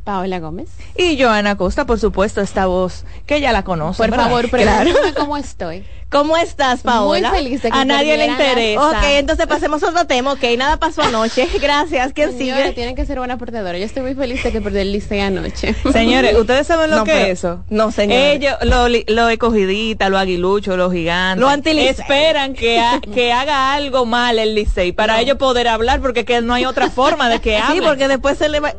Paola 0.09 0.39
Gómez. 0.39 0.69
Y 0.97 1.21
Joana 1.21 1.55
Costa, 1.55 1.85
por 1.85 1.99
supuesto, 1.99 2.41
esta 2.41 2.65
voz 2.65 3.05
que 3.27 3.41
ya 3.41 3.51
la 3.51 3.63
conoce. 3.63 3.97
Por 4.01 4.09
¿verdad? 4.09 4.25
favor, 4.25 4.49
Claro. 4.49 4.81
pregúntame 4.85 5.13
cómo 5.13 5.37
estoy. 5.37 5.83
¿Cómo 6.09 6.35
estás, 6.35 6.81
Paola? 6.81 7.29
Muy 7.29 7.37
feliz 7.37 7.61
de 7.61 7.69
que 7.69 7.77
A 7.77 7.85
nadie 7.85 8.17
le 8.17 8.25
interesa. 8.25 8.81
las- 8.81 8.93
Ok, 8.97 9.03
entonces 9.11 9.45
pasemos 9.45 9.83
a 9.83 9.89
otro 9.89 10.07
tema. 10.07 10.31
Ok, 10.33 10.43
nada 10.57 10.77
pasó 10.77 11.03
anoche. 11.03 11.47
Gracias. 11.61 12.13
¿Quién 12.13 12.35
Señora, 12.35 12.61
sigue? 12.63 12.73
tienen 12.73 12.95
que 12.95 13.05
ser 13.05 13.19
buena 13.19 13.37
perdedora. 13.37 13.77
Yo 13.77 13.85
estoy 13.85 14.01
muy 14.01 14.15
feliz 14.15 14.41
de 14.43 14.51
que 14.51 14.59
perdí 14.59 14.79
el 14.79 14.91
liceo 14.91 15.23
anoche. 15.23 15.75
Señores, 15.93 16.35
¿ustedes 16.35 16.65
saben 16.65 16.89
lo 16.89 16.97
No, 16.97 17.03
que 17.03 17.11
pero- 17.11 17.25
es 17.25 17.29
eso? 17.37 17.63
no, 17.69 17.91
señores. 17.91 18.37
Ellos, 18.37 18.55
los 18.63 18.89
lo 19.09 19.29
escogidita, 19.29 20.09
los 20.09 20.19
aguiluchos, 20.19 20.75
los 20.75 20.91
gigantes, 20.91 21.39
Los 21.41 21.51
antilicey. 21.53 21.89
esperan 22.01 22.55
que, 22.55 22.79
ha- 22.79 22.99
que 23.13 23.31
haga 23.31 23.75
algo 23.75 24.07
mal 24.07 24.39
el 24.39 24.55
licey 24.55 24.91
para 24.91 25.21
ellos 25.21 25.37
poder 25.37 25.67
hablar 25.67 26.01
porque 26.01 26.25
que 26.25 26.41
no 26.41 26.55
hay 26.55 26.65
otra 26.65 26.89
forma 26.89 27.29
de 27.29 27.39
que 27.39 27.51
Sí, 27.57 27.61
hablen. 27.63 27.83
porque 27.83 28.07
después 28.07 28.35
se 28.39 28.49
le 28.49 28.59
va... 28.61 28.73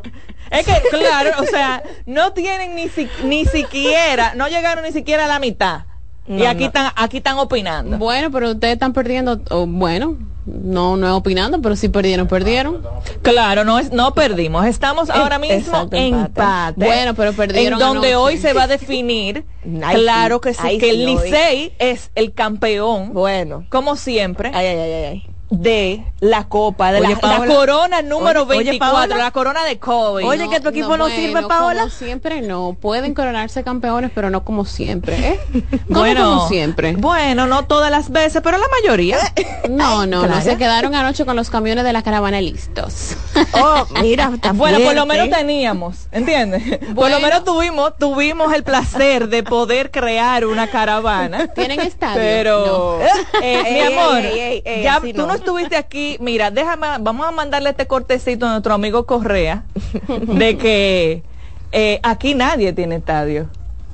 Es 0.51 0.65
que, 0.65 0.73
claro, 0.89 1.31
o 1.39 1.45
sea, 1.45 1.81
no 2.05 2.33
tienen 2.33 2.75
ni, 2.75 2.89
si- 2.89 3.07
ni 3.23 3.45
siquiera, 3.45 4.33
no 4.35 4.47
llegaron 4.47 4.83
ni 4.83 4.91
siquiera 4.91 5.25
a 5.25 5.27
la 5.27 5.39
mitad. 5.39 5.83
y 6.27 6.45
aquí 6.45 6.61
no. 6.61 6.67
están 6.67 6.91
aquí 6.95 7.17
están 7.17 7.37
opinando. 7.39 7.97
Bueno, 7.97 8.29
pero 8.31 8.51
ustedes 8.51 8.73
están 8.73 8.93
perdiendo. 8.93 9.37
bueno, 9.67 10.17
no, 10.45 10.95
no 10.97 11.07
es 11.07 11.13
opinando, 11.13 11.61
pero 11.61 11.75
si 11.75 11.89
perdieron, 11.89 12.27
perdieron. 12.27 12.83
Claro, 13.21 13.63
no 13.63 13.79
es 13.79 13.91
no 13.91 14.13
perdimos, 14.13 14.65
estamos 14.65 15.09
ahora 15.09 15.39
mismo 15.39 15.87
en 15.91 16.13
empate. 16.15 16.85
Bueno, 16.85 17.13
pero 17.15 17.33
perdieron 17.33 17.73
En 17.73 17.87
donde 17.87 18.09
anoche. 18.09 18.15
hoy 18.15 18.37
se 18.37 18.53
va 18.53 18.63
a 18.63 18.67
definir, 18.67 19.45
Ay, 19.83 19.95
claro 19.95 20.41
que 20.41 20.53
sí, 20.53 20.59
Ay, 20.63 20.77
que 20.77 20.89
el. 20.91 21.05
Licey 21.05 21.73
es 21.79 22.11
el 22.15 22.33
campeón. 22.33 23.13
Bueno. 23.13 23.65
Como 23.69 23.95
siempre. 23.95 24.51
Ay, 24.53 24.67
ay, 24.67 24.77
ay, 24.79 24.91
ay. 25.05 25.27
De 25.51 26.05
la 26.21 26.47
copa, 26.47 26.93
de 26.93 27.01
Oye, 27.01 27.17
la, 27.21 27.45
corona 27.45 28.01
número 28.01 28.43
Oye, 28.43 28.59
oye, 28.59 28.69
24, 28.69 29.09
Paola. 29.09 29.17
la 29.17 29.31
corona 29.31 29.65
de 29.65 29.79
COVID. 29.79 30.25
Oye, 30.25 30.49
que 30.49 30.61
tu 30.61 30.69
equipo 30.69 30.95
no 30.95 31.09
sirve, 31.09 31.41
Paola. 31.43 31.81
Como 31.81 31.91
siempre 31.91 32.41
no. 32.41 32.77
Pueden 32.79 33.13
coronarse 33.13 33.63
campeones, 33.63 34.11
pero 34.15 34.29
no 34.29 34.45
como 34.45 34.63
siempre. 34.63 35.17
¿eh? 35.17 35.39
¿Cómo 35.87 35.99
Bueno, 35.99 36.23
como 36.23 36.47
siempre. 36.47 36.95
Bueno, 36.95 37.47
no 37.47 37.65
todas 37.65 37.91
las 37.91 38.11
veces, 38.11 38.41
pero 38.41 38.57
la 38.57 38.67
mayoría. 38.81 39.17
No, 39.69 40.05
no, 40.05 40.27
no. 40.27 40.41
Se 40.41 40.57
quedaron 40.57 40.95
anoche 40.95 41.23
con 41.23 41.35
los 41.35 41.49
camiones 41.49 41.83
de 41.83 41.93
la 41.93 42.01
caravana 42.01 42.41
listos. 42.41 43.15
Oh, 43.53 43.85
mira, 44.01 44.31
está 44.33 44.53
Bueno, 44.53 44.79
por 44.79 44.93
lo 44.95 45.05
menos 45.05 45.29
teníamos, 45.29 46.07
¿entiendes? 46.11 46.79
Por 46.93 47.09
lo 47.09 47.19
menos 47.19 47.43
tuvimos, 47.43 47.97
tuvimos 47.97 48.53
el 48.53 48.63
placer 48.63 49.29
de 49.29 49.43
poder 49.43 49.91
crear 49.91 50.45
una 50.45 50.67
caravana. 50.67 51.47
¿Tienen 51.47 51.79
estadio? 51.79 52.15
Pero, 52.15 52.99
eh, 53.41 53.63
mi 53.71 53.97
amor, 53.97 54.17
ey, 54.17 54.39
ey, 54.39 54.61
ey, 54.65 54.83
ya 54.83 54.99
tú 54.99 55.27
no. 55.27 55.40
Estuviste 55.41 55.75
aquí. 55.75 56.17
Mira, 56.19 56.51
déjame, 56.51 56.87
vamos 56.99 57.27
a 57.27 57.31
mandarle 57.31 57.71
este 57.71 57.87
cortecito 57.87 58.45
a 58.45 58.51
nuestro 58.51 58.73
amigo 58.73 59.05
Correa 59.05 59.63
de 60.07 60.57
que 60.57 61.23
eh, 61.71 61.99
aquí 62.03 62.35
nadie 62.35 62.73
tiene 62.73 62.95
estadio. 62.95 63.49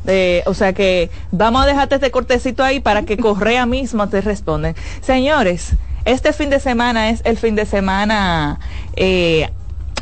Eh, 0.06 0.44
o 0.46 0.54
sea 0.54 0.72
que 0.72 1.10
vamos 1.32 1.64
a 1.64 1.66
dejarte 1.66 1.96
este 1.96 2.12
cortecito 2.12 2.64
ahí 2.64 2.80
para 2.80 3.04
que 3.04 3.18
Correa 3.18 3.66
mismo 3.66 4.08
te 4.08 4.22
responda. 4.22 4.74
Señores, 5.02 5.74
este 6.06 6.32
fin 6.32 6.50
de 6.50 6.60
semana 6.60 7.10
es 7.10 7.22
el 7.26 7.38
fin 7.38 7.56
de 7.56 7.66
semana, 7.66 8.60
eh, 8.96 9.50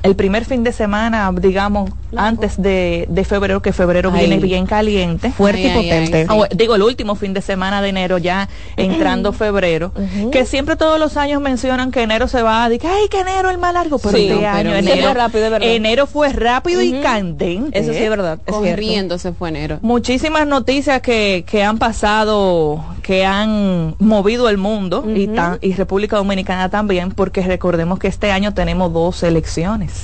el 0.05 0.15
primer 0.15 0.45
fin 0.45 0.63
de 0.63 0.71
semana, 0.71 1.31
digamos, 1.33 1.91
antes 2.15 2.61
de, 2.61 3.05
de 3.09 3.23
febrero, 3.25 3.61
que 3.61 3.73
febrero 3.73 4.11
Ay. 4.13 4.19
viene 4.27 4.41
bien 4.41 4.65
caliente. 4.65 5.31
Fuerte 5.31 5.61
y 5.61 5.65
Ay, 5.67 5.75
potente. 5.75 6.25
ay. 6.29 6.39
Ah, 6.43 6.47
digo, 6.55 6.75
el 6.75 6.81
último 6.83 7.15
fin 7.15 7.33
de 7.33 7.41
semana 7.41 7.81
de 7.81 7.89
enero, 7.89 8.17
ya 8.17 8.47
entrando 8.77 9.33
febrero, 9.33 9.91
que 10.31 10.45
siempre 10.45 10.75
todos 10.75 10.99
los 10.99 11.17
años 11.17 11.41
mencionan 11.41 11.91
que 11.91 12.03
enero 12.03 12.27
se 12.27 12.41
va 12.41 12.63
a 12.63 12.69
decir, 12.69 12.89
ay, 12.89 13.07
que 13.09 13.19
enero 13.19 13.49
es 13.49 13.57
más 13.59 13.73
largo, 13.73 13.99
pero 13.99 14.17
Sí, 14.17 14.25
este 14.29 14.35
pero 14.37 14.49
año 14.49 14.75
enero, 14.75 15.01
fue 15.03 15.13
rápido, 15.13 15.49
verdad. 15.49 15.67
enero 15.69 16.07
fue 16.07 16.29
rápido 16.29 16.81
y 16.81 17.01
candente. 17.01 17.77
Eso 17.79 17.91
sí 17.93 17.99
es 17.99 18.09
verdad. 18.09 18.39
Corriendo 18.45 19.17
se 19.17 19.33
fue 19.33 19.49
enero. 19.49 19.79
Muchísimas 19.81 20.47
noticias 20.47 21.01
que, 21.01 21.43
que 21.47 21.63
han 21.63 21.77
pasado, 21.77 22.83
que 23.01 23.25
han 23.25 23.95
movido 23.99 24.47
el 24.49 24.57
mundo 24.57 25.03
y, 25.13 25.27
tan- 25.27 25.57
y 25.61 25.73
República 25.73 26.17
Dominicana 26.17 26.69
también, 26.69 27.11
porque 27.11 27.41
recordemos 27.41 27.99
que 27.99 28.07
este 28.07 28.31
año 28.31 28.53
tenemos 28.53 28.93
dos 28.93 29.21
elecciones. 29.23 29.94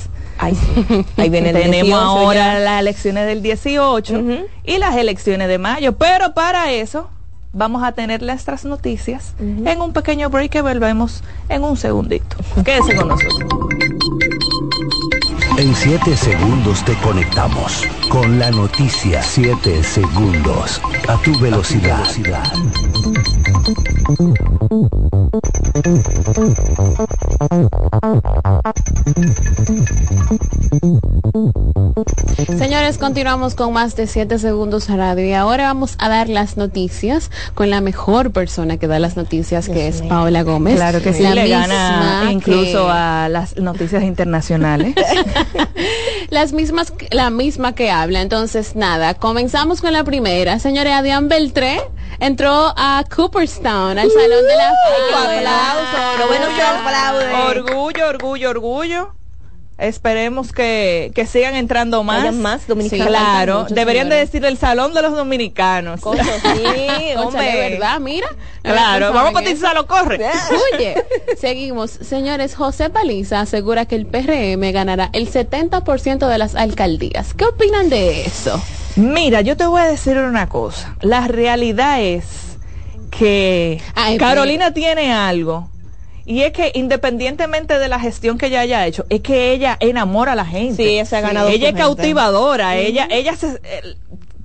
Ahí 1.16 1.30
viene 1.30 1.50
el 1.50 1.56
Tenemos 1.56 1.84
18 1.84 1.94
ahora 1.96 2.54
ya. 2.54 2.58
las 2.58 2.80
elecciones 2.80 3.26
del 3.26 3.42
18 3.42 4.22
y 4.64 4.78
las 4.78 4.96
elecciones 4.96 5.48
de 5.48 5.58
mayo, 5.58 5.96
pero 5.96 6.34
para 6.34 6.70
eso 6.72 7.08
vamos 7.52 7.82
a 7.82 7.92
tener 7.92 8.22
nuestras 8.22 8.64
noticias 8.64 9.34
en 9.38 9.80
un 9.80 9.92
pequeño 9.92 10.30
break 10.30 10.50
que 10.50 10.62
volvemos 10.62 11.22
en 11.48 11.64
un 11.64 11.76
segundito. 11.76 12.36
Quédese 12.64 12.94
con 12.96 13.08
nosotros. 13.08 13.38
En 15.58 15.74
7 15.74 16.16
segundos 16.16 16.82
te 16.84 16.94
conectamos 16.96 17.82
con 18.08 18.38
la 18.38 18.50
noticia 18.50 19.22
7 19.22 19.84
segundos 19.84 20.80
a 21.08 21.16
tu 21.18 21.38
velocidad. 21.38 22.02
Señores, 32.58 32.98
continuamos 32.98 33.54
con 33.54 33.72
más 33.72 33.94
de 33.94 34.06
7 34.06 34.38
segundos 34.38 34.88
radio 34.88 35.24
y 35.24 35.32
ahora 35.32 35.64
vamos 35.64 35.94
a 35.98 36.08
dar 36.08 36.28
las 36.28 36.56
noticias 36.56 37.30
con 37.54 37.70
la 37.70 37.80
mejor 37.80 38.32
persona 38.32 38.76
que 38.78 38.86
da 38.88 38.98
las 38.98 39.16
noticias, 39.16 39.68
que 39.68 39.86
es 39.88 40.02
Paola 40.02 40.42
Gómez. 40.42 40.76
Claro 40.76 41.00
que 41.02 41.12
sí, 41.12 41.22
La 41.22 41.34
le 41.34 41.48
gana 41.48 42.22
que- 42.26 42.32
incluso 42.32 42.88
a 42.90 43.28
las 43.28 43.56
noticias 43.56 44.02
internacionales. 44.02 44.94
las 46.30 46.52
mismas, 46.52 46.92
la 47.10 47.30
misma 47.30 47.74
que 47.74 47.90
habla. 47.90 48.20
Entonces, 48.22 48.74
nada, 48.74 49.14
comenzamos 49.14 49.80
con 49.80 49.92
la 49.92 50.02
primera. 50.04 50.58
Señores, 50.58 50.92
Adrián 50.92 51.28
Beltré 51.28 51.80
entró 52.18 52.72
a 52.76 53.04
Cooperstown, 53.14 53.91
al 53.98 54.10
Salón 54.10 54.46
de 54.46 54.56
la 54.56 54.72
Fama. 55.10 55.82
Orgullo, 57.48 58.08
orgullo, 58.08 58.50
orgullo. 58.50 59.14
Esperemos 59.78 60.52
que, 60.52 61.10
que 61.14 61.26
sigan 61.26 61.56
entrando 61.56 62.04
más. 62.04 62.20
Hayan 62.20 62.40
más 62.40 62.68
dominicanos. 62.68 63.04
Sí, 63.04 63.08
claro, 63.08 63.66
deberían 63.68 64.08
de 64.08 64.16
decir 64.16 64.44
el 64.44 64.56
Salón 64.56 64.94
de 64.94 65.02
los 65.02 65.12
Dominicanos. 65.16 66.00
Concho, 66.00 66.22
sí, 66.54 66.62
de 66.62 67.70
verdad, 67.70 67.98
mira. 67.98 68.28
Claro, 68.62 69.12
vamos 69.12 69.30
a 69.30 69.32
cotizarlo, 69.32 69.86
corre. 69.88 70.20
Oye, 70.74 71.02
seguimos. 71.36 71.90
Señores, 71.90 72.54
José 72.54 72.90
Paliza 72.90 73.40
asegura 73.40 73.86
que 73.86 73.96
el 73.96 74.06
PRM 74.06 74.72
ganará 74.72 75.10
el 75.14 75.28
70% 75.28 76.28
de 76.28 76.38
las 76.38 76.54
alcaldías. 76.54 77.34
¿Qué 77.34 77.44
opinan 77.46 77.88
de 77.88 78.24
eso? 78.24 78.62
Mira, 78.94 79.40
yo 79.40 79.56
te 79.56 79.66
voy 79.66 79.80
a 79.80 79.86
decir 79.86 80.16
una 80.18 80.48
cosa. 80.48 80.96
La 81.00 81.26
realidad 81.26 82.00
es 82.02 82.51
que 83.16 83.80
Ay, 83.94 84.16
Carolina 84.18 84.72
tiene 84.72 85.12
algo. 85.12 85.68
Y 86.24 86.42
es 86.42 86.52
que 86.52 86.70
independientemente 86.74 87.78
de 87.78 87.88
la 87.88 87.98
gestión 88.00 88.38
que 88.38 88.46
ella 88.46 88.60
haya 88.60 88.86
hecho, 88.86 89.04
es 89.10 89.20
que 89.20 89.52
ella 89.52 89.76
enamora 89.80 90.32
a 90.32 90.36
la 90.36 90.46
gente. 90.46 90.76
Sí, 90.76 90.88
ella 90.90 91.04
se 91.04 91.16
ha 91.16 91.20
ganado 91.20 91.48
Ella 91.48 91.56
es 91.68 91.74
gente. 91.74 91.80
cautivadora, 91.80 92.76
ella, 92.76 93.08
ella 93.10 93.34
se, 93.36 93.48
eh, 93.64 93.96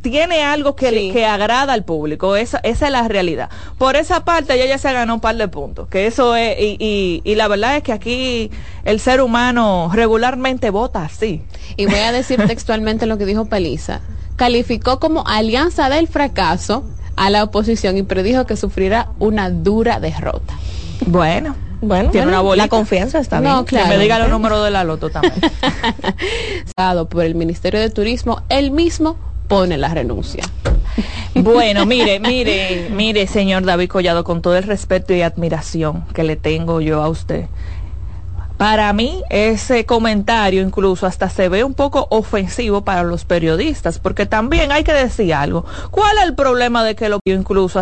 tiene 0.01 0.41
algo 0.41 0.75
que, 0.75 0.91
le- 0.91 1.11
que 1.13 1.25
agrada 1.27 1.73
al 1.73 1.85
público, 1.85 2.35
esa, 2.35 2.59
esa 2.63 2.87
es 2.87 2.91
la 2.91 3.07
realidad. 3.07 3.49
Por 3.77 3.95
esa 3.95 4.25
parte 4.25 4.55
ella 4.55 4.65
ya 4.65 4.79
se 4.79 4.91
ganó 4.91 5.13
un 5.15 5.19
par 5.19 5.35
de 5.35 5.47
puntos, 5.49 5.87
que 5.87 6.07
eso 6.07 6.35
es, 6.35 6.57
y, 6.59 6.77
y, 6.79 7.21
y 7.23 7.35
la 7.35 7.47
verdad 7.47 7.77
es 7.77 7.83
que 7.83 7.93
aquí 7.93 8.49
el 8.83 8.99
ser 8.99 9.21
humano 9.21 9.91
regularmente 9.93 10.71
vota 10.71 11.03
así. 11.03 11.43
Y 11.77 11.85
voy 11.85 11.99
a 11.99 12.11
decir 12.11 12.43
textualmente 12.47 13.05
lo 13.05 13.19
que 13.19 13.25
dijo 13.27 13.45
Paliza. 13.45 14.01
Calificó 14.35 14.99
como 14.99 15.27
alianza 15.27 15.89
del 15.89 16.07
fracaso 16.07 16.83
a 17.17 17.29
la 17.29 17.43
oposición 17.43 17.97
y 17.97 18.03
predijo 18.03 18.45
que 18.45 18.55
sufrirá 18.55 19.09
una 19.19 19.49
dura 19.49 19.99
derrota. 19.99 20.53
Bueno. 21.05 21.55
Bueno, 21.79 22.09
Tiene 22.09 22.27
una 22.27 22.41
bolita. 22.41 22.65
la 22.65 22.69
confianza 22.69 23.19
está 23.19 23.39
bien. 23.39 23.63
Claro. 23.65 23.89
Que 23.89 23.97
me 23.97 24.01
diga 24.01 24.17
los 24.17 24.29
números 24.29 24.63
de 24.63 24.71
la 24.71 24.83
loto 24.83 25.11
también. 25.11 25.35
Dado 26.75 27.07
por 27.07 27.23
el 27.23 27.35
Ministerio 27.35 27.79
de 27.79 27.91
Turismo, 27.91 28.41
él 28.49 28.71
mismo 28.71 29.15
pone 29.47 29.77
la 29.77 29.89
renuncia. 29.89 30.43
Bueno, 31.35 31.85
mire, 31.85 32.19
mire, 32.21 32.89
mire, 32.91 33.27
señor 33.27 33.63
David 33.63 33.89
Collado, 33.89 34.23
con 34.23 34.41
todo 34.41 34.57
el 34.57 34.63
respeto 34.63 35.13
y 35.13 35.21
admiración 35.21 36.03
que 36.15 36.23
le 36.23 36.35
tengo 36.35 36.81
yo 36.81 37.03
a 37.03 37.09
usted. 37.09 37.45
Para 38.57 38.91
mí, 38.91 39.21
ese 39.29 39.85
comentario 39.85 40.63
incluso 40.63 41.05
hasta 41.05 41.29
se 41.29 41.47
ve 41.47 41.63
un 41.63 41.75
poco 41.75 42.07
ofensivo 42.09 42.81
para 42.81 43.03
los 43.03 43.23
periodistas, 43.23 43.99
porque 43.99 44.25
también 44.25 44.71
hay 44.71 44.83
que 44.83 44.93
decir 44.93 45.35
algo. 45.35 45.63
¿Cuál 45.91 46.17
es 46.17 46.23
el 46.23 46.33
problema 46.33 46.83
de 46.83 46.95
que 46.95 47.07
lo 47.07 47.19
incluso 47.25 47.47
hasta 47.47 47.75